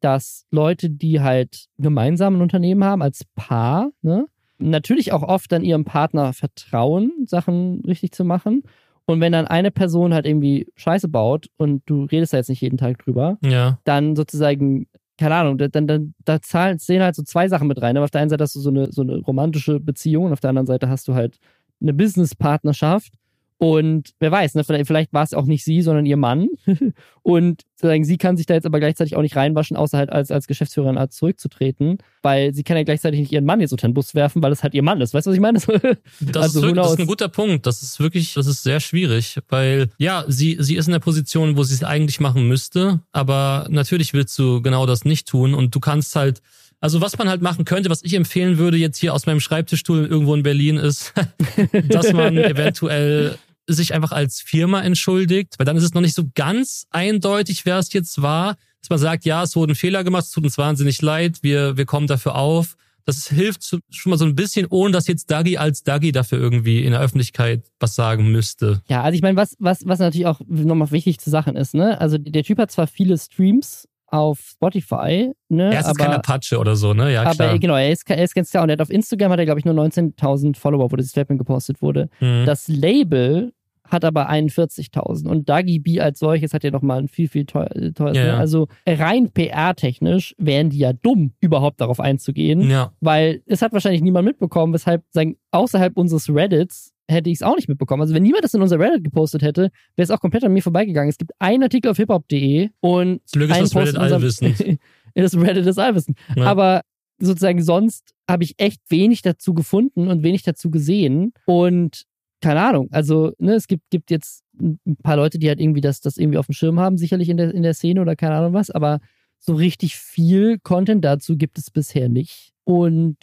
dass 0.01 0.45
Leute, 0.51 0.89
die 0.89 1.21
halt 1.21 1.65
gemeinsam 1.77 2.35
ein 2.37 2.41
Unternehmen 2.41 2.83
haben, 2.83 3.01
als 3.01 3.23
Paar, 3.35 3.91
ne, 4.01 4.25
natürlich 4.59 5.11
auch 5.13 5.23
oft 5.23 5.51
dann 5.51 5.63
ihrem 5.63 5.85
Partner 5.85 6.33
vertrauen, 6.33 7.11
Sachen 7.25 7.81
richtig 7.85 8.11
zu 8.11 8.23
machen. 8.25 8.63
Und 9.05 9.19
wenn 9.19 9.31
dann 9.31 9.47
eine 9.47 9.71
Person 9.71 10.13
halt 10.13 10.25
irgendwie 10.27 10.67
Scheiße 10.75 11.07
baut 11.07 11.47
und 11.57 11.81
du 11.87 12.03
redest 12.05 12.33
da 12.33 12.37
jetzt 12.37 12.49
nicht 12.49 12.61
jeden 12.61 12.77
Tag 12.77 12.99
drüber, 13.03 13.37
Ja. 13.43 13.79
dann 13.83 14.15
sozusagen, 14.15 14.87
keine 15.17 15.35
Ahnung, 15.35 15.57
da- 15.57 15.67
dann, 15.67 15.87
dann 15.87 16.13
da 16.23 16.41
zahlen, 16.41 16.77
zählen 16.79 17.01
halt 17.01 17.15
so 17.15 17.23
zwei 17.23 17.47
Sachen 17.47 17.67
mit 17.67 17.81
rein. 17.81 17.97
Aber 17.97 18.03
auf 18.03 18.11
der 18.11 18.21
einen 18.21 18.29
Seite 18.29 18.43
hast 18.43 18.55
du 18.55 18.59
so 18.59 18.69
eine, 18.69 18.91
so 18.91 19.01
eine 19.01 19.17
romantische 19.17 19.79
Beziehung 19.79 20.25
und 20.25 20.33
auf 20.33 20.39
der 20.39 20.49
anderen 20.51 20.67
Seite 20.67 20.87
hast 20.89 21.07
du 21.07 21.15
halt 21.15 21.37
eine 21.81 21.93
Business-Partnerschaft. 21.93 23.13
Und 23.61 24.13
wer 24.19 24.31
weiß, 24.31 24.55
ne, 24.55 24.63
vielleicht, 24.63 25.13
war 25.13 25.21
es 25.21 25.35
auch 25.35 25.45
nicht 25.45 25.63
sie, 25.63 25.83
sondern 25.83 26.07
ihr 26.07 26.17
Mann. 26.17 26.47
und 27.21 27.61
sozusagen, 27.75 28.03
sie 28.03 28.17
kann 28.17 28.35
sich 28.35 28.47
da 28.47 28.55
jetzt 28.55 28.65
aber 28.65 28.79
gleichzeitig 28.79 29.15
auch 29.15 29.21
nicht 29.21 29.35
reinwaschen, 29.35 29.77
außer 29.77 29.99
halt 29.99 30.11
als, 30.11 30.31
als 30.31 30.47
Geschäftsführerin 30.47 30.97
als 30.97 31.15
zurückzutreten, 31.15 31.99
weil 32.23 32.55
sie 32.55 32.63
kann 32.63 32.75
ja 32.75 32.81
gleichzeitig 32.81 33.19
nicht 33.19 33.31
ihren 33.31 33.45
Mann 33.45 33.61
jetzt 33.61 33.71
unter 33.71 33.87
den 33.87 33.93
Bus 33.93 34.15
werfen, 34.15 34.41
weil 34.41 34.51
es 34.51 34.63
halt 34.63 34.73
ihr 34.73 34.81
Mann 34.81 34.99
ist. 34.99 35.13
Weißt 35.13 35.27
du, 35.27 35.29
was 35.29 35.35
ich 35.35 35.41
meine? 35.41 35.59
Das, 36.21 36.43
Also, 36.43 36.59
ist 36.59 36.65
wirklich, 36.65 36.83
das 36.83 36.93
ist 36.93 36.99
ein 37.01 37.05
guter 37.05 37.29
Punkt. 37.29 37.67
Das 37.67 37.83
ist 37.83 37.99
wirklich, 37.99 38.33
das 38.33 38.47
ist 38.47 38.63
sehr 38.63 38.79
schwierig, 38.79 39.37
weil 39.49 39.89
ja, 39.99 40.25
sie, 40.27 40.57
sie 40.59 40.75
ist 40.75 40.87
in 40.87 40.93
der 40.93 40.99
Position, 40.99 41.55
wo 41.55 41.61
sie 41.61 41.75
es 41.75 41.83
eigentlich 41.83 42.19
machen 42.19 42.47
müsste, 42.47 43.01
aber 43.11 43.67
natürlich 43.69 44.13
willst 44.13 44.39
du 44.39 44.63
genau 44.63 44.87
das 44.87 45.05
nicht 45.05 45.27
tun 45.27 45.53
und 45.53 45.75
du 45.75 45.79
kannst 45.79 46.15
halt, 46.15 46.41
also 46.79 46.99
was 46.99 47.15
man 47.19 47.29
halt 47.29 47.43
machen 47.43 47.63
könnte, 47.65 47.91
was 47.91 48.03
ich 48.03 48.15
empfehlen 48.15 48.57
würde 48.57 48.77
jetzt 48.77 48.97
hier 48.97 49.13
aus 49.13 49.27
meinem 49.27 49.39
Schreibtischstuhl 49.39 50.07
irgendwo 50.07 50.33
in 50.33 50.41
Berlin 50.41 50.77
ist, 50.77 51.13
dass 51.89 52.11
man 52.11 52.37
eventuell 52.37 53.37
sich 53.73 53.93
einfach 53.93 54.11
als 54.11 54.41
Firma 54.41 54.81
entschuldigt, 54.81 55.55
weil 55.57 55.65
dann 55.65 55.77
ist 55.77 55.83
es 55.83 55.93
noch 55.93 56.01
nicht 56.01 56.15
so 56.15 56.23
ganz 56.35 56.85
eindeutig, 56.89 57.65
wer 57.65 57.77
es 57.77 57.91
jetzt 57.93 58.21
war, 58.21 58.55
dass 58.81 58.89
man 58.89 58.99
sagt, 58.99 59.25
ja, 59.25 59.43
es 59.43 59.55
wurde 59.55 59.73
ein 59.73 59.75
Fehler 59.75 60.03
gemacht, 60.03 60.23
es 60.25 60.31
tut 60.31 60.43
uns 60.43 60.57
wahnsinnig 60.57 61.01
leid, 61.01 61.39
wir, 61.41 61.77
wir 61.77 61.85
kommen 61.85 62.07
dafür 62.07 62.35
auf. 62.35 62.75
Das 63.05 63.27
hilft 63.27 63.63
schon 63.63 64.09
mal 64.09 64.17
so 64.17 64.25
ein 64.25 64.35
bisschen, 64.35 64.67
ohne 64.69 64.93
dass 64.93 65.07
jetzt 65.07 65.31
Dagi 65.31 65.57
als 65.57 65.83
Dagi 65.83 66.11
dafür 66.11 66.39
irgendwie 66.39 66.83
in 66.83 66.91
der 66.91 67.01
Öffentlichkeit 67.01 67.63
was 67.79 67.95
sagen 67.95 68.31
müsste. 68.31 68.81
Ja, 68.87 69.01
also 69.01 69.15
ich 69.15 69.21
meine, 69.21 69.35
was, 69.37 69.55
was, 69.59 69.85
was 69.87 69.99
natürlich 69.99 70.27
auch 70.27 70.39
nochmal 70.47 70.91
wichtig 70.91 71.19
zu 71.19 71.29
Sachen 71.29 71.55
ist, 71.55 71.73
ne? 71.73 71.99
Also 71.99 72.17
der 72.19 72.43
Typ 72.43 72.59
hat 72.59 72.71
zwar 72.71 72.85
viele 72.87 73.17
Streams 73.17 73.87
auf 74.11 74.39
Spotify, 74.51 75.31
ne? 75.49 75.73
Er 75.73 75.79
ist 75.79 75.85
aber, 75.85 75.95
kein 75.95 76.13
Apache 76.13 76.59
oder 76.59 76.75
so, 76.75 76.93
ne? 76.93 77.11
Ja, 77.11 77.23
aber 77.23 77.33
klar. 77.33 77.59
genau, 77.59 77.75
er 77.75 77.91
ist, 77.91 78.09
er 78.09 78.23
ist 78.23 78.35
ganz 78.35 78.51
klar 78.51 78.63
und 78.63 78.69
er 78.69 78.73
hat 78.73 78.81
auf 78.81 78.89
Instagram 78.89 79.31
hat 79.31 79.39
er, 79.39 79.45
glaube 79.45 79.59
ich, 79.59 79.65
nur 79.65 79.73
19.000 79.73 80.57
Follower, 80.57 80.91
wo 80.91 80.95
das 80.95 81.07
Statement 81.07 81.39
gepostet 81.39 81.81
wurde. 81.81 82.09
Hm. 82.19 82.45
Das 82.45 82.67
Label 82.67 83.53
hat 83.91 84.05
aber 84.05 84.29
41.000 84.29 85.27
und 85.27 85.49
Dagi 85.49 85.79
B 85.79 85.99
als 85.99 86.19
solches 86.19 86.53
hat 86.53 86.63
ja 86.63 86.71
nochmal 86.71 86.99
ein 86.99 87.07
viel, 87.07 87.27
viel 87.27 87.45
teuer, 87.45 87.69
teuer 87.93 88.15
Ja, 88.15 88.25
ja. 88.25 88.37
Also 88.37 88.67
rein 88.87 89.29
PR-technisch 89.31 90.33
wären 90.37 90.69
die 90.69 90.79
ja 90.79 90.93
dumm, 90.93 91.33
überhaupt 91.41 91.81
darauf 91.81 91.99
einzugehen, 91.99 92.69
ja. 92.69 92.93
weil 93.01 93.43
es 93.45 93.61
hat 93.61 93.73
wahrscheinlich 93.73 94.01
niemand 94.01 94.25
mitbekommen, 94.25 94.73
weshalb 94.73 95.03
sagen, 95.09 95.35
außerhalb 95.51 95.97
unseres 95.97 96.29
Reddits 96.33 96.93
hätte 97.09 97.29
ich 97.29 97.35
es 97.39 97.43
auch 97.43 97.55
nicht 97.55 97.67
mitbekommen. 97.67 98.01
Also 98.01 98.13
wenn 98.13 98.23
niemand 98.23 98.45
das 98.45 98.53
in 98.53 98.61
unser 98.61 98.79
Reddit 98.79 99.03
gepostet 99.03 99.41
hätte, 99.41 99.63
wäre 99.95 100.03
es 100.03 100.11
auch 100.11 100.21
komplett 100.21 100.45
an 100.45 100.53
mir 100.53 100.63
vorbeigegangen. 100.63 101.09
Es 101.09 101.17
gibt 101.17 101.33
einen 101.39 101.63
Artikel 101.63 101.91
auf 101.91 101.97
hiphop.de 101.97 102.69
und 102.79 103.21
Das 103.23 103.31
Glück 103.33 103.49
ist 103.49 103.59
das 103.59 103.75
Reddit 103.75 104.79
das 105.15 105.37
Reddit 105.37 105.65
ist 105.65 105.77
allwissend. 105.77 106.17
Ja. 106.35 106.45
Aber 106.45 106.81
sozusagen 107.19 107.61
sonst 107.61 108.13
habe 108.29 108.43
ich 108.43 108.55
echt 108.57 108.81
wenig 108.89 109.21
dazu 109.21 109.53
gefunden 109.53 110.07
und 110.07 110.23
wenig 110.23 110.43
dazu 110.43 110.71
gesehen. 110.71 111.33
Und 111.45 112.05
keine 112.41 112.61
Ahnung, 112.61 112.89
also 112.91 113.31
ne, 113.37 113.53
es 113.53 113.67
gibt, 113.67 113.89
gibt 113.89 114.11
jetzt 114.11 114.43
ein 114.59 114.97
paar 115.03 115.15
Leute, 115.15 115.39
die 115.39 115.47
halt 115.47 115.59
irgendwie 115.59 115.81
das, 115.81 116.01
das 116.01 116.17
irgendwie 116.17 116.37
auf 116.37 116.47
dem 116.47 116.53
Schirm 116.53 116.79
haben, 116.79 116.97
sicherlich 116.97 117.29
in 117.29 117.37
der, 117.37 117.53
in 117.53 117.63
der 117.63 117.73
Szene 117.73 118.01
oder 118.01 118.15
keine 118.15 118.35
Ahnung 118.35 118.53
was, 118.53 118.69
aber 118.69 118.99
so 119.39 119.55
richtig 119.55 119.95
viel 119.95 120.59
Content 120.59 121.03
dazu 121.03 121.35
gibt 121.37 121.57
es 121.57 121.71
bisher 121.71 122.09
nicht. 122.09 122.51
Und 122.63 123.17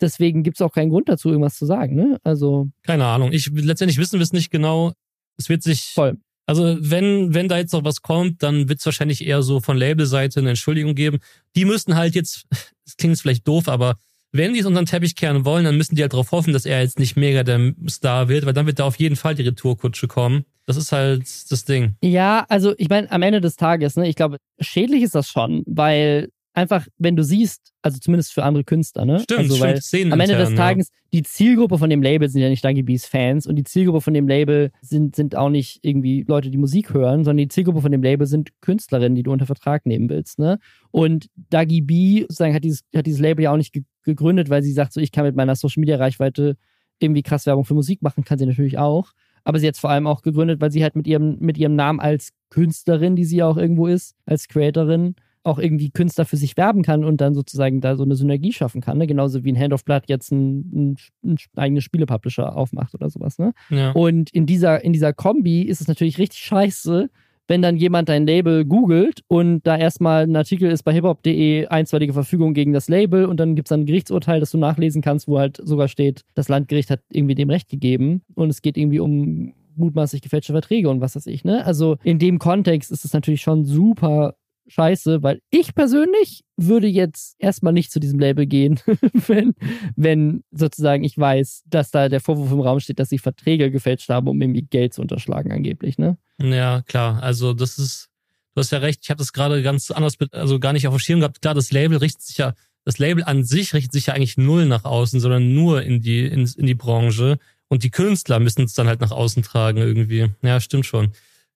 deswegen 0.00 0.42
gibt 0.42 0.58
es 0.58 0.62
auch 0.62 0.72
keinen 0.72 0.90
Grund 0.90 1.08
dazu, 1.08 1.30
irgendwas 1.30 1.56
zu 1.56 1.64
sagen, 1.64 1.94
ne? 1.94 2.18
Also. 2.22 2.68
Keine 2.82 3.06
Ahnung. 3.06 3.32
Ich, 3.32 3.50
letztendlich 3.52 3.98
wissen 3.98 4.18
wir 4.18 4.22
es 4.22 4.32
nicht 4.32 4.50
genau. 4.50 4.92
Es 5.38 5.48
wird 5.48 5.62
sich. 5.62 5.92
Voll. 5.94 6.18
Also 6.44 6.76
wenn, 6.80 7.32
wenn 7.32 7.48
da 7.48 7.56
jetzt 7.56 7.72
noch 7.72 7.84
was 7.84 8.02
kommt, 8.02 8.42
dann 8.42 8.68
wird 8.68 8.80
es 8.80 8.84
wahrscheinlich 8.84 9.24
eher 9.24 9.42
so 9.42 9.60
von 9.60 9.76
Labelseite 9.76 10.40
eine 10.40 10.50
Entschuldigung 10.50 10.94
geben. 10.94 11.20
Die 11.56 11.64
müssten 11.64 11.96
halt 11.96 12.14
jetzt, 12.14 12.46
das 12.84 12.96
klingt 12.96 13.18
vielleicht 13.18 13.46
doof, 13.48 13.68
aber 13.68 13.96
wenn 14.32 14.54
die 14.54 14.60
es 14.60 14.66
unter 14.66 14.80
den 14.80 14.86
Teppich 14.86 15.14
kehren 15.14 15.44
wollen, 15.44 15.64
dann 15.64 15.76
müssen 15.76 15.94
die 15.94 16.02
halt 16.02 16.14
darauf 16.14 16.32
hoffen, 16.32 16.52
dass 16.52 16.66
er 16.66 16.80
jetzt 16.80 16.98
nicht 16.98 17.16
mega 17.16 17.42
der 17.42 17.74
Star 17.88 18.28
wird, 18.28 18.46
weil 18.46 18.54
dann 18.54 18.66
wird 18.66 18.78
da 18.78 18.84
auf 18.84 18.96
jeden 18.96 19.16
Fall 19.16 19.34
die 19.34 19.42
Retourkutsche 19.42 20.08
kommen. 20.08 20.44
Das 20.66 20.76
ist 20.76 20.92
halt 20.92 21.22
das 21.50 21.64
Ding. 21.64 21.96
Ja, 22.02 22.46
also 22.48 22.74
ich 22.78 22.88
meine, 22.88 23.10
am 23.10 23.22
Ende 23.22 23.40
des 23.40 23.56
Tages, 23.56 23.96
ne, 23.96 24.08
ich 24.08 24.16
glaube, 24.16 24.38
schädlich 24.60 25.02
ist 25.02 25.14
das 25.14 25.28
schon, 25.28 25.62
weil 25.66 26.30
einfach, 26.54 26.86
wenn 26.98 27.16
du 27.16 27.24
siehst, 27.24 27.72
also 27.82 27.98
zumindest 27.98 28.32
für 28.32 28.42
andere 28.42 28.64
Künstler, 28.64 29.04
ne? 29.04 29.20
Stimmt, 29.20 29.40
also, 29.40 29.60
weil 29.60 29.80
stimmt 29.80 30.12
am 30.12 30.20
Ende 30.20 30.36
des 30.36 30.54
Tages, 30.54 30.88
die 31.12 31.22
Zielgruppe 31.22 31.78
von 31.78 31.90
dem 31.90 32.02
Label 32.02 32.28
sind 32.28 32.42
ja 32.42 32.48
nicht 32.48 32.64
Dagi 32.64 32.82
Bees 32.82 33.06
Fans 33.06 33.46
und 33.46 33.56
die 33.56 33.64
Zielgruppe 33.64 34.00
von 34.00 34.14
dem 34.14 34.28
Label 34.28 34.70
sind, 34.80 35.16
sind 35.16 35.36
auch 35.36 35.50
nicht 35.50 35.80
irgendwie 35.82 36.24
Leute, 36.26 36.50
die 36.50 36.58
Musik 36.58 36.94
hören, 36.94 37.24
sondern 37.24 37.38
die 37.38 37.48
Zielgruppe 37.48 37.80
von 37.80 37.92
dem 37.92 38.02
Label 38.02 38.26
sind 38.26 38.50
Künstlerinnen, 38.60 39.14
die 39.14 39.22
du 39.22 39.32
unter 39.32 39.46
Vertrag 39.46 39.86
nehmen 39.86 40.08
willst, 40.08 40.38
ne? 40.38 40.58
Und 40.90 41.28
Dagi 41.50 41.80
B 41.80 42.22
sozusagen 42.22 42.54
hat 42.54 42.64
dieses, 42.64 42.82
hat 42.94 43.06
dieses 43.06 43.20
Label 43.20 43.42
ja 43.42 43.52
auch 43.52 43.56
nicht 43.56 43.72
ge 43.72 43.82
gegründet, 44.04 44.50
weil 44.50 44.64
sie 44.64 44.72
sagt, 44.72 44.92
so 44.92 45.00
ich 45.00 45.12
kann 45.12 45.24
mit 45.24 45.36
meiner 45.36 45.54
Social 45.54 45.80
Media 45.80 45.96
Reichweite 45.96 46.56
irgendwie 46.98 47.22
krass 47.22 47.46
Werbung 47.46 47.64
für 47.64 47.74
Musik 47.74 48.02
machen, 48.02 48.24
kann 48.24 48.36
sie 48.36 48.46
natürlich 48.46 48.76
auch. 48.76 49.12
Aber 49.44 49.60
sie 49.60 49.66
hat 49.68 49.74
es 49.74 49.80
vor 49.80 49.90
allem 49.90 50.08
auch 50.08 50.22
gegründet, 50.22 50.60
weil 50.60 50.72
sie 50.72 50.82
halt 50.82 50.96
mit 50.96 51.06
ihrem, 51.06 51.36
mit 51.38 51.56
ihrem 51.56 51.76
Namen 51.76 52.00
als 52.00 52.30
Künstlerin, 52.50 53.14
die 53.14 53.24
sie 53.24 53.38
ja 53.38 53.46
auch 53.46 53.56
irgendwo 53.56 53.86
ist, 53.86 54.16
als 54.26 54.48
Creatorin, 54.48 55.14
auch 55.44 55.58
irgendwie 55.58 55.90
Künstler 55.90 56.24
für 56.24 56.36
sich 56.36 56.56
werben 56.56 56.82
kann 56.82 57.04
und 57.04 57.20
dann 57.20 57.34
sozusagen 57.34 57.80
da 57.80 57.96
so 57.96 58.04
eine 58.04 58.14
Synergie 58.14 58.52
schaffen 58.52 58.80
kann. 58.80 58.98
Ne? 58.98 59.06
Genauso 59.06 59.44
wie 59.44 59.52
ein 59.52 59.58
Hand 59.58 59.72
of 59.72 59.84
Blood 59.84 60.04
jetzt 60.06 60.30
ein, 60.30 60.92
ein, 60.92 60.96
ein 61.24 61.36
eigenes 61.56 61.84
Spielepublisher 61.84 62.56
aufmacht 62.56 62.94
oder 62.94 63.10
sowas. 63.10 63.38
Ne? 63.38 63.52
Ja. 63.70 63.92
Und 63.92 64.30
in 64.30 64.46
dieser, 64.46 64.84
in 64.84 64.92
dieser 64.92 65.12
Kombi 65.12 65.62
ist 65.62 65.80
es 65.80 65.88
natürlich 65.88 66.18
richtig 66.18 66.40
scheiße, 66.40 67.10
wenn 67.48 67.60
dann 67.60 67.76
jemand 67.76 68.08
dein 68.08 68.26
Label 68.26 68.64
googelt 68.64 69.22
und 69.26 69.66
da 69.66 69.76
erstmal 69.76 70.24
ein 70.24 70.36
Artikel 70.36 70.70
ist 70.70 70.84
bei 70.84 70.92
hiphop.de 70.92 71.66
einstweilige 71.66 72.12
Verfügung 72.12 72.54
gegen 72.54 72.72
das 72.72 72.88
Label 72.88 73.26
und 73.26 73.38
dann 73.40 73.56
gibt 73.56 73.66
es 73.66 73.70
dann 73.70 73.80
ein 73.80 73.86
Gerichtsurteil, 73.86 74.40
das 74.40 74.52
du 74.52 74.58
nachlesen 74.58 75.02
kannst, 75.02 75.26
wo 75.26 75.38
halt 75.38 75.60
sogar 75.62 75.88
steht, 75.88 76.22
das 76.34 76.48
Landgericht 76.48 76.90
hat 76.90 77.00
irgendwie 77.10 77.34
dem 77.34 77.50
Recht 77.50 77.68
gegeben 77.68 78.22
und 78.34 78.48
es 78.48 78.62
geht 78.62 78.76
irgendwie 78.76 79.00
um 79.00 79.54
mutmaßlich 79.74 80.22
gefälschte 80.22 80.52
Verträge 80.52 80.88
und 80.88 81.00
was 81.00 81.16
weiß 81.16 81.26
ich, 81.26 81.44
ne? 81.44 81.64
Also 81.64 81.96
in 82.04 82.18
dem 82.18 82.38
Kontext 82.38 82.92
ist 82.92 83.04
es 83.04 83.12
natürlich 83.12 83.40
schon 83.40 83.64
super 83.64 84.34
scheiße, 84.66 85.22
weil 85.22 85.40
ich 85.50 85.74
persönlich 85.74 86.44
würde 86.56 86.86
jetzt 86.86 87.36
erstmal 87.38 87.72
nicht 87.72 87.90
zu 87.90 88.00
diesem 88.00 88.18
Label 88.18 88.46
gehen, 88.46 88.80
wenn, 89.12 89.54
wenn 89.96 90.44
sozusagen 90.50 91.04
ich 91.04 91.18
weiß, 91.18 91.64
dass 91.66 91.90
da 91.90 92.08
der 92.08 92.20
Vorwurf 92.20 92.52
im 92.52 92.60
Raum 92.60 92.80
steht, 92.80 92.98
dass 92.98 93.08
sie 93.08 93.18
Verträge 93.18 93.70
gefälscht 93.70 94.08
haben, 94.08 94.28
um 94.28 94.40
irgendwie 94.40 94.62
Geld 94.62 94.94
zu 94.94 95.02
unterschlagen, 95.02 95.52
angeblich, 95.52 95.98
ne? 95.98 96.16
Ja, 96.40 96.82
klar. 96.82 97.22
Also 97.22 97.52
das 97.52 97.78
ist, 97.78 98.08
du 98.54 98.60
hast 98.60 98.72
ja 98.72 98.78
recht, 98.78 99.00
ich 99.02 99.10
habe 99.10 99.18
das 99.18 99.32
gerade 99.32 99.62
ganz 99.62 99.90
anders, 99.90 100.14
also 100.32 100.58
gar 100.58 100.72
nicht 100.72 100.86
auf 100.86 100.94
dem 100.94 101.00
Schirm 101.00 101.20
gehabt. 101.20 101.42
Klar, 101.42 101.54
das 101.54 101.72
Label 101.72 101.98
richtet 101.98 102.22
sich 102.22 102.38
ja, 102.38 102.54
das 102.84 102.98
Label 102.98 103.24
an 103.24 103.44
sich 103.44 103.74
richtet 103.74 103.92
sich 103.92 104.06
ja 104.06 104.14
eigentlich 104.14 104.36
null 104.36 104.66
nach 104.66 104.84
außen, 104.84 105.20
sondern 105.20 105.54
nur 105.54 105.82
in 105.82 106.00
die, 106.00 106.26
in, 106.26 106.46
in 106.56 106.66
die 106.66 106.74
Branche. 106.74 107.38
Und 107.68 107.84
die 107.84 107.90
Künstler 107.90 108.40
müssen 108.40 108.64
es 108.64 108.74
dann 108.74 108.88
halt 108.88 109.00
nach 109.00 109.12
außen 109.12 109.42
tragen 109.42 109.78
irgendwie. 109.78 110.28
Ja, 110.42 110.60
stimmt 110.60 110.84
schon. 110.84 111.12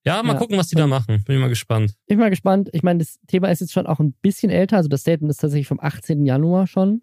Ja, 0.07 0.23
mal 0.23 0.35
Ja. 0.35 0.39
gucken, 0.39 0.57
was 0.57 0.69
die 0.69 0.77
da 0.77 0.87
machen. 0.87 1.23
Bin 1.25 1.35
ich 1.37 1.41
mal 1.43 1.49
gespannt. 1.49 1.91
Ich 2.07 2.15
bin 2.15 2.19
mal 2.21 2.31
gespannt. 2.31 2.71
Ich 2.73 2.83
meine, 2.83 3.01
das 3.01 3.19
Thema 3.27 3.49
ist 3.51 3.61
jetzt 3.61 3.73
schon 3.73 3.87
auch 3.87 3.99
ein 4.01 4.13
bisschen 4.23 4.51
älter. 4.51 4.77
Also 4.77 4.89
das 4.89 5.01
Statement 5.01 5.31
ist 5.31 5.39
tatsächlich 5.39 5.67
vom 5.67 5.81
18. 5.81 6.25
Januar 6.25 6.67
schon. 6.67 7.03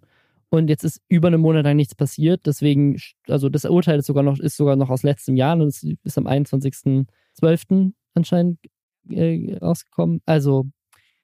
Und 0.50 0.70
jetzt 0.70 0.84
ist 0.84 1.02
über 1.10 1.28
einen 1.28 1.42
Monat 1.42 1.66
lang 1.66 1.76
nichts 1.76 1.96
passiert. 1.96 2.46
Deswegen, 2.46 2.98
also 3.28 3.50
das 3.50 3.66
Urteil 3.66 4.00
ist 4.00 4.06
sogar 4.06 4.24
noch, 4.24 4.40
ist 4.40 4.56
sogar 4.56 4.76
noch 4.76 4.90
aus 4.90 5.04
letztem 5.04 5.36
Jahr 5.36 5.56
und 5.56 5.68
es 5.68 5.84
ist 6.04 6.18
am 6.18 6.28
21.12. 6.28 7.92
anscheinend 8.14 8.60
äh, 9.10 9.58
rausgekommen. 9.62 10.22
Also, 10.26 10.66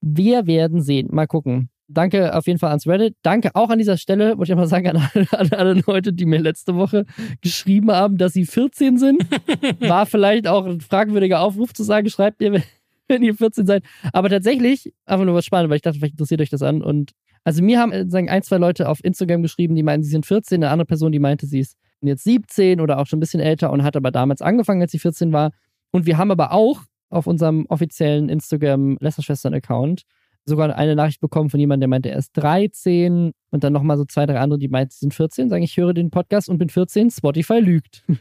wir 0.02 0.48
werden 0.48 0.82
sehen. 0.82 1.08
Mal 1.12 1.28
gucken. 1.28 1.70
Danke 1.92 2.36
auf 2.36 2.46
jeden 2.46 2.60
Fall 2.60 2.70
ans 2.70 2.86
Reddit. 2.88 3.16
Danke 3.24 3.50
auch 3.56 3.70
an 3.70 3.80
dieser 3.80 3.98
Stelle, 3.98 4.38
wollte 4.38 4.52
ich 4.52 4.56
mal 4.56 4.68
sagen, 4.68 4.88
an 4.90 4.98
alle, 5.14 5.28
an 5.40 5.50
alle 5.54 5.82
Leute, 5.88 6.14
die 6.14 6.26
mir 6.26 6.40
letzte 6.40 6.76
Woche 6.76 7.06
geschrieben 7.42 7.92
haben, 7.92 8.18
dass 8.18 8.34
sie 8.34 8.46
14 8.46 8.98
sind. 9.00 9.24
War 9.80 10.06
vielleicht 10.06 10.48
auch 10.48 10.66
ein 10.66 10.82
fragwürdiger 10.82 11.42
Aufruf 11.42 11.74
zu 11.74 11.84
sagen, 11.84 12.10
schreibt 12.10 12.42
ihr, 12.42 12.54
wenn- 13.08 13.24
ihr 13.24 13.34
14 13.34 13.66
seid. 13.66 13.84
Aber 14.14 14.30
tatsächlich, 14.30 14.94
einfach 15.06 15.26
nur 15.26 15.34
was 15.34 15.46
Spannendes, 15.46 15.72
weil 15.72 15.76
ich 15.78 15.82
dachte, 15.82 15.98
vielleicht 15.98 16.14
interessiert 16.14 16.42
euch 16.42 16.50
das 16.52 16.62
an. 16.62 16.84
Und 16.84 17.12
also 17.44 17.64
mir 17.64 17.80
haben 17.80 17.92
äh, 17.92 18.08
sagen 18.08 18.30
ein, 18.30 18.44
zwei 18.44 18.58
Leute 18.58 18.88
auf 18.88 19.04
Instagram 19.04 19.42
geschrieben, 19.42 19.74
die 19.74 19.82
meinen, 19.82 20.04
sie 20.04 20.12
sind 20.12 20.28
14. 20.28 20.64
Eine 20.64 20.72
andere 20.72 20.86
Person, 20.86 21.12
die 21.12 21.20
meinte, 21.20 21.48
sie 21.48 21.60
ist 21.60 21.76
jetzt 22.02 22.24
17 22.24 22.80
oder 22.82 23.00
auch 23.00 23.08
schon 23.08 23.18
ein 23.18 23.20
bisschen 23.22 23.40
älter 23.40 23.72
und 23.72 23.84
hat 23.84 23.98
aber 23.98 24.12
damals 24.12 24.42
angefangen, 24.44 24.82
als 24.82 24.92
sie 24.92 25.00
14 25.00 25.34
war. 25.34 25.52
Und 25.92 26.06
wir 26.06 26.18
haben 26.20 26.30
aber 26.30 26.52
auch 26.54 26.82
auf 27.10 27.26
unserem 27.26 27.66
offiziellen 27.68 28.30
Instagram 28.30 28.98
Lästerschwestern-Account 29.00 30.04
sogar 30.50 30.76
eine 30.76 30.96
Nachricht 30.96 31.22
bekommen 31.22 31.50
von 31.50 31.60
jemandem, 31.60 31.82
der 31.82 31.88
meinte, 31.88 32.10
er 32.10 32.18
ist 32.18 32.32
13 32.34 33.32
und 33.52 33.64
dann 33.64 33.74
nochmal 33.74 33.98
so 33.98 34.06
zwei, 34.06 34.26
drei 34.26 34.40
andere, 34.40 34.60
die 34.60 34.68
meinten, 34.68 34.92
sie 34.92 35.00
sind 35.00 35.14
14, 35.14 35.50
sagen, 35.50 35.64
ich 35.64 35.78
höre 35.78 35.94
den 35.94 36.12
Podcast 36.12 36.50
und 36.50 36.58
bin 36.58 36.70
14, 36.70 37.12
Spotify 37.12 37.60
lügt. 37.60 38.04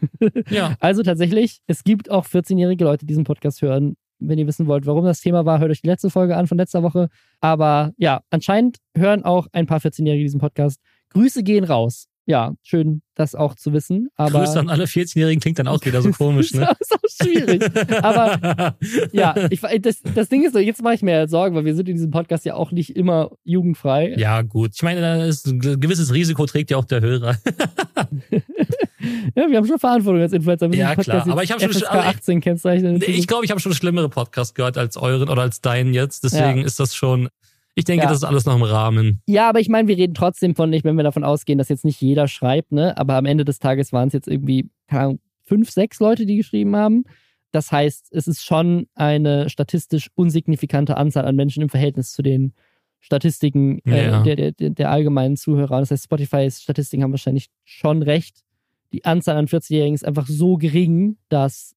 Ja. 0.51 0.75
Also 0.81 1.03
tatsächlich, 1.03 1.61
es 1.67 1.85
gibt 1.85 2.11
auch 2.11 2.27
14-jährige 2.27 2.85
Leute, 2.85 3.05
die 3.05 3.07
diesen 3.07 3.25
Podcast 3.25 3.63
hören. 3.63 3.97
Wenn 4.19 4.39
ihr 4.39 4.47
wissen 4.47 4.67
wollt, 4.67 4.87
warum 4.87 5.05
das 5.05 5.21
Thema 5.21 5.45
war, 5.45 5.59
hört 5.61 5.71
euch 5.71 5.83
die 5.83 5.89
letzte 5.89 6.11
Folge 6.11 6.37
an 6.37 6.47
von 6.47 6.59
letzter 6.59 6.83
Woche. 6.83 7.09
Aber 7.41 7.93
ja, 7.97 8.21
anscheinend 8.31 8.79
hören 8.97 9.25
auch 9.25 9.47
ein 9.53 9.67
paar 9.67 9.79
14-Jährige 9.79 10.25
diesen 10.25 10.41
Podcast. 10.41 10.81
Grüße 11.11 11.43
gehen 11.43 11.65
raus. 11.65 12.09
Ja, 12.29 12.53
schön, 12.63 13.01
das 13.15 13.35
auch 13.35 13.55
zu 13.55 13.73
wissen. 13.73 14.11
Aber 14.15 14.41
Grüße 14.41 14.61
an 14.61 14.69
alle 14.69 14.85
14-Jährigen 14.85 15.41
klingt 15.41 15.59
dann 15.59 15.67
auch 15.67 15.83
wieder 15.83 16.03
so 16.03 16.11
komisch, 16.11 16.53
ne? 16.53 16.61
das 16.79 16.79
ist 16.79 16.93
auch 17.23 17.25
schwierig. 17.27 17.63
Aber 18.05 18.77
ja, 19.13 19.35
ich, 19.49 19.63
das, 19.81 20.03
das 20.15 20.29
Ding 20.29 20.45
ist 20.45 20.53
so, 20.53 20.59
jetzt 20.59 20.83
mache 20.83 20.93
ich 20.95 21.01
mir 21.03 21.17
halt 21.17 21.31
Sorgen, 21.31 21.57
weil 21.57 21.65
wir 21.65 21.75
sind 21.75 21.89
in 21.89 21.95
diesem 21.97 22.11
Podcast 22.11 22.45
ja 22.45 22.53
auch 22.55 22.71
nicht 22.71 22.95
immer 22.95 23.31
jugendfrei. 23.45 24.15
Ja, 24.19 24.43
gut. 24.43 24.73
Ich 24.75 24.83
meine, 24.83 25.01
da 25.01 25.25
ist 25.25 25.47
ein 25.47 25.59
gewisses 25.59 26.13
Risiko 26.13 26.45
trägt 26.45 26.71
ja 26.71 26.77
auch 26.77 26.85
der 26.85 27.01
Hörer. 27.01 27.39
Ja, 29.35 29.49
wir 29.49 29.57
haben 29.59 29.67
schon 29.67 29.79
Verantwortung 29.79 30.21
als 30.23 30.33
Influencer. 30.33 30.71
Wir 30.73 30.79
Ja, 30.79 30.97
klar. 30.97 31.27
Aber 31.29 31.43
ich 31.45 31.53
hab 31.53 31.61
schon- 31.61 31.71
FSK 31.71 31.87
also 31.89 32.01
ich- 32.11 32.17
18 32.17 32.41
kennzeichnen. 32.41 33.01
Ich 33.07 33.27
glaube, 33.29 33.45
ich 33.45 33.51
habe 33.51 33.61
schon 33.61 33.73
schlimmere 33.73 34.09
Podcasts 34.09 34.55
gehört 34.55 34.77
als 34.77 34.97
euren 34.97 35.29
oder 35.29 35.43
als 35.43 35.61
deinen 35.61 35.95
jetzt. 35.95 36.25
Deswegen 36.25 36.59
Ja. 36.61 36.67
ist 36.67 36.81
das 36.81 36.95
schon. 36.95 37.29
Ich 37.79 37.85
denke, 37.85 38.05
Ja. 38.05 38.09
das 38.11 38.19
ist 38.19 38.25
alles 38.25 38.45
noch 38.45 38.57
im 38.57 38.63
Rahmen. 38.63 39.23
Ja, 39.27 39.49
aber 39.49 39.61
ich 39.61 39.69
meine, 39.69 39.87
wir 39.89 39.97
reden 39.97 40.15
trotzdem 40.15 40.55
von 40.57 40.69
nicht, 40.69 40.85
wenn 40.85 40.97
wir 40.97 41.05
davon 41.05 41.23
ausgehen, 41.25 41.59
dass 41.59 41.69
jetzt 41.69 41.85
nicht 41.85 42.01
jeder 42.01 42.27
schreibt, 42.27 42.73
ne? 42.73 42.97
Aber 42.99 43.15
am 43.15 43.25
Ende 43.25 43.45
des 43.45 43.59
Tages 43.61 43.93
waren 43.93 44.09
es 44.09 44.15
jetzt 44.15 44.27
irgendwie, 44.29 44.69
keine 44.89 45.03
Ahnung, 45.03 45.21
fünf, 45.45 45.71
sechs 45.71 46.01
Leute, 46.01 46.27
die 46.27 46.37
geschrieben 46.37 46.75
haben. 46.77 47.05
Das 47.53 47.71
heißt, 47.73 48.09
es 48.13 48.27
ist 48.29 48.45
schon 48.45 48.89
eine 48.95 49.49
statistisch 49.49 50.11
unsignifikante 50.15 50.97
Anzahl 50.97 51.25
an 51.25 51.37
Menschen 51.37 51.63
im 51.63 51.69
Verhältnis 51.69 52.13
zu 52.13 52.23
den 52.23 52.53
Statistiken 53.01 53.79
äh, 53.87 54.07
Ja. 54.07 54.23
der, 54.23 54.53
der, 54.53 54.71
der, 54.71 54.91
allgemeinen 54.91 55.37
Zuhörer. 55.37 55.81
Das 55.81 55.91
heißt, 55.91 56.05
Spotifys 56.05 56.61
Statistiken 56.63 57.05
haben 57.05 57.13
wahrscheinlich 57.13 57.49
schon 57.65 58.03
recht. 58.03 58.43
Die 58.93 59.05
Anzahl 59.05 59.37
an 59.37 59.47
40-Jährigen 59.47 59.95
ist 59.95 60.05
einfach 60.05 60.27
so 60.27 60.57
gering, 60.57 61.17
dass, 61.29 61.75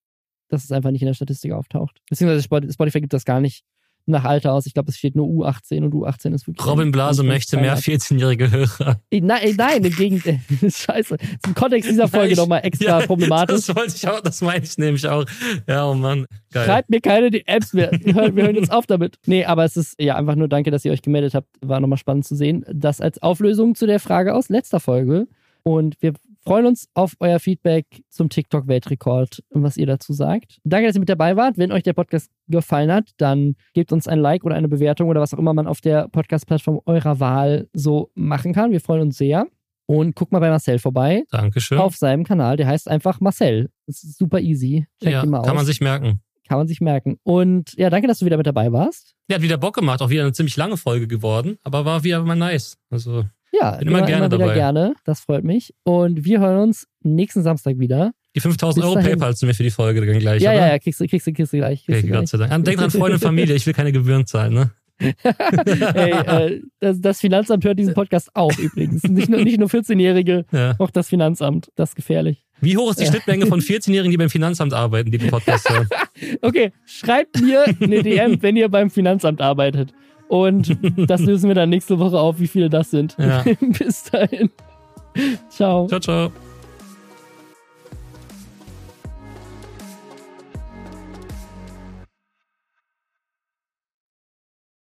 dass 0.49 0.64
es 0.64 0.72
einfach 0.72 0.91
nicht 0.91 1.02
in 1.04 1.08
der 1.08 1.14
Statistik 1.14 1.52
auftaucht. 1.52 2.02
Beziehungsweise 2.10 2.41
Spot- 2.43 2.72
Spotify 2.72 3.02
gibt 3.02 3.14
das 3.14 3.24
gar 3.26 3.39
nicht 3.39 3.64
nach 4.06 4.24
Alter 4.24 4.54
aus. 4.54 4.66
Ich 4.66 4.74
glaube, 4.74 4.89
es 4.89 4.97
steht 4.97 5.16
nur 5.16 5.28
U18 5.28 5.84
und 5.84 5.93
U18 5.93 6.34
ist 6.34 6.47
wirklich. 6.47 6.66
Robin 6.66 6.91
Blase 6.91 7.24
möchte 7.24 7.58
mehr 7.58 7.78
14-jährige 7.78 8.52
Hörer. 8.52 9.02
Nein, 9.12 9.56
nein, 9.58 9.84
im 9.84 9.95
Gegenteil. 9.95 10.39
Scheiße. 10.62 11.16
Ist 11.16 11.47
Im 11.47 11.56
Kontext 11.56 11.89
dieser 11.89 12.08
Folge 12.08 12.36
nochmal 12.36 12.62
extra 12.64 12.99
Ja, 12.99 13.06
problematisch. 13.06 13.66
Das 13.68 13.76
wollte 13.76 13.95
ich 13.95 14.08
auch, 14.08 14.22
das 14.22 14.41
meine 14.41 14.64
ich 14.64 14.78
nämlich 14.78 15.08
auch. 15.08 15.26
Ja, 15.68 15.88
oh 15.88 15.93
Mann. 15.93 16.26
Geil. 16.52 16.65
Schreibt 16.65 16.90
mir 16.90 17.02
keine 17.02 17.32
DMs 17.32 17.73
mehr. 17.73 17.91
Wir 17.91 18.14
hören, 18.14 18.36
wir 18.36 18.44
hören 18.44 18.56
jetzt 18.56 18.72
auf 18.72 18.86
damit. 18.86 19.18
Nee, 19.26 19.45
aber 19.45 19.64
es 19.65 19.78
ist 19.78 20.02
ja 20.02 20.15
einfach 20.15 20.36
nur 20.36 20.48
danke, 20.48 20.72
dass 20.72 20.86
ihr 20.86 20.91
euch 20.91 21.02
gemeldet 21.02 21.34
habt. 21.34 21.48
War 21.61 21.80
nochmal 21.80 21.98
spannend 21.98 22.26
zu 22.26 22.36
sehen. 22.36 22.65
Das 22.72 23.02
als 23.02 23.22
Auflösung 23.22 23.76
zu 23.76 23.86
der 23.86 23.99
Frage 23.99 24.34
aus 24.34 24.49
letzter 24.49 24.80
Folge. 24.80 25.28
Und 25.64 25.95
wir 26.02 26.14
freuen 26.43 26.65
uns 26.65 26.88
auf 26.93 27.13
euer 27.19 27.39
Feedback 27.39 27.85
zum 28.09 28.30
TikTok-Weltrekord 28.30 29.43
und 29.49 29.63
was 29.63 29.77
ihr 29.77 29.85
dazu 29.85 30.13
sagt. 30.13 30.59
Danke, 30.63 30.88
dass 30.88 30.95
ihr 30.95 30.99
mit 30.99 31.09
dabei 31.09 31.35
wart. 31.35 31.57
Wenn 31.57 31.72
euch 31.72 31.84
der 31.84 31.93
Podcast 31.93 32.30
gefallen 32.47 32.91
hat, 32.91 33.09
dann 33.18 33.55
gebt 33.73 33.91
uns 33.91 34.07
ein 34.07 34.19
Like 34.19 34.43
oder 34.43 34.55
eine 34.55 34.68
Bewertung 34.68 35.09
oder 35.09 35.22
was 35.22 35.34
auch 35.34 35.39
immer 35.39 35.53
man 35.53 35.68
auf 35.68 35.81
der 35.81 36.07
Podcast-Plattform 36.09 36.81
eurer 36.85 37.19
Wahl 37.19 37.69
so 37.73 38.11
machen 38.15 38.53
kann. 38.53 38.72
Wir 38.72 38.81
freuen 38.81 39.01
uns 39.01 39.18
sehr. 39.18 39.47
Und 39.88 40.15
guckt 40.15 40.31
mal 40.31 40.39
bei 40.39 40.49
Marcel 40.49 40.80
vorbei 40.80 41.26
Dankeschön. 41.31 41.77
auf 41.77 41.97
seinem 41.97 42.23
Kanal. 42.23 42.55
Der 42.55 42.65
heißt 42.68 42.88
einfach 42.88 43.19
Marcel. 43.19 43.69
Das 43.88 44.03
ist 44.03 44.18
super 44.18 44.39
easy. 44.39 44.85
Checkt 45.01 45.11
ja, 45.11 45.23
ihn 45.23 45.30
mal 45.30 45.41
kann 45.41 45.49
aus. 45.49 45.55
man 45.57 45.65
sich 45.65 45.81
merken. 45.81 46.22
kann 46.47 46.59
man 46.59 46.68
sich 46.68 46.80
merken. 46.80 47.18
Und 47.23 47.73
ja, 47.76 47.89
danke, 47.89 48.07
dass 48.07 48.19
du 48.19 48.26
wieder 48.26 48.38
mit 48.38 48.47
dabei 48.47 48.72
warst. 48.72 49.15
Ja, 49.30 49.35
hat 49.35 49.41
wieder 49.41 49.57
Bock 49.57 49.76
gemacht. 49.76 50.01
Auch 50.01 50.09
wieder 50.09 50.22
eine 50.22 50.31
ziemlich 50.31 50.55
lange 50.55 50.77
Folge 50.77 51.07
geworden. 51.07 51.57
Aber 51.63 51.84
war 51.84 52.05
wieder 52.05 52.23
mal 52.23 52.35
nice. 52.35 52.77
Also, 52.89 53.26
Ja, 53.52 53.78
Bin 53.78 53.90
immer 53.90 54.03
gerne 54.03 54.26
wieder 54.28 54.38
dabei. 54.38 54.53
gerne. 54.53 54.94
Das 55.03 55.19
freut 55.22 55.44
mich. 55.44 55.73
Und 55.84 56.23
wir 56.23 56.40
hören 56.40 56.60
uns 56.61 56.88
nächsten 57.03 57.44
Samstag 57.44 57.80
wieder. 57.80 58.14
die 58.36 58.40
5000 58.40 58.84
Bis 58.84 58.91
Euro. 58.95 59.02
PayPal 59.03 59.36
zu 59.36 59.45
mir 59.45 59.53
für 59.53 59.64
die 59.64 59.72
Folge 59.72 60.06
dann 60.06 60.19
gleich, 60.19 60.41
ja, 60.41 60.52
oder? 60.52 60.60
ja, 60.60 60.68
ja, 60.69 60.80
kriegst 60.80 61.02
du, 61.02 61.07
kriegst 61.07 61.28
du, 61.28 61.34
kriegst 61.34 61.52
du 61.53 61.57
gleich. 61.57 61.86
Kriegst 61.86 62.03
Okay, 62.03 62.11
du 62.11 62.19
Gott 62.19 62.28
sei 62.28 62.38
Dank. 62.38 62.65
Denk 62.65 62.78
dran, 62.78 62.91
Freunde 62.91 63.15
und 63.15 63.19
Familie. 63.23 63.56
Ich 63.56 63.65
will 63.65 63.73
keine 63.73 63.91
Gebühren 63.91 64.26
zahlen, 64.26 64.53
ne? 64.53 64.72
Ey, 65.02 66.11
äh, 66.11 66.61
das, 66.80 67.02
das, 67.02 67.19
Finanzamt 67.19 67.64
hört 67.65 67.80
diesen 67.80 67.94
Podcast 67.95 68.30
auch 68.36 68.56
übrigens. 68.60 69.03
Nicht 69.03 69.30
nur, 69.30 69.44
nicht 69.44 69.60
nur 69.60 69.68
14-Jährige, 69.68 70.45
ja. 70.52 70.76
auch 70.78 70.91
das 70.91 71.10
Finanzamt. 71.10 71.72
Das 71.76 71.90
ist 71.90 71.95
gefährlich. 71.95 72.45
Wie 72.61 72.78
hoch 72.78 72.91
ist 72.91 72.99
die 72.99 73.07
Schnittmenge 73.07 73.48
von 73.48 73.60
14-Jährigen, 73.61 74.11
die 74.11 74.18
beim 74.18 74.30
Finanzamt 74.30 74.73
arbeiten, 74.73 75.10
die 75.11 75.18
den 75.18 75.32
Podcast 75.32 75.68
hören? 75.69 75.88
okay, 76.41 76.72
schreibt 76.86 77.41
mir 77.41 77.65
eine 77.82 78.03
DM, 78.03 78.41
wenn 78.44 78.56
ihr 78.56 78.69
beim 78.69 78.91
Finanzamt 78.91 79.41
arbeitet. 79.41 79.91
Und 80.32 80.78
das 81.10 81.20
lösen 81.22 81.49
wir 81.49 81.56
dann 81.56 81.70
nächste 81.70 81.99
Woche 81.99 82.18
auf, 82.18 82.40
wie 82.40 82.48
viele 82.48 82.70
das 82.70 82.90
sind. 82.90 83.18
Ja. 83.20 83.44
Bis 83.60 84.06
dahin. 84.06 84.49
Ciao. 85.49 85.88
Ciao, 85.88 85.99
ciao. 85.99 86.32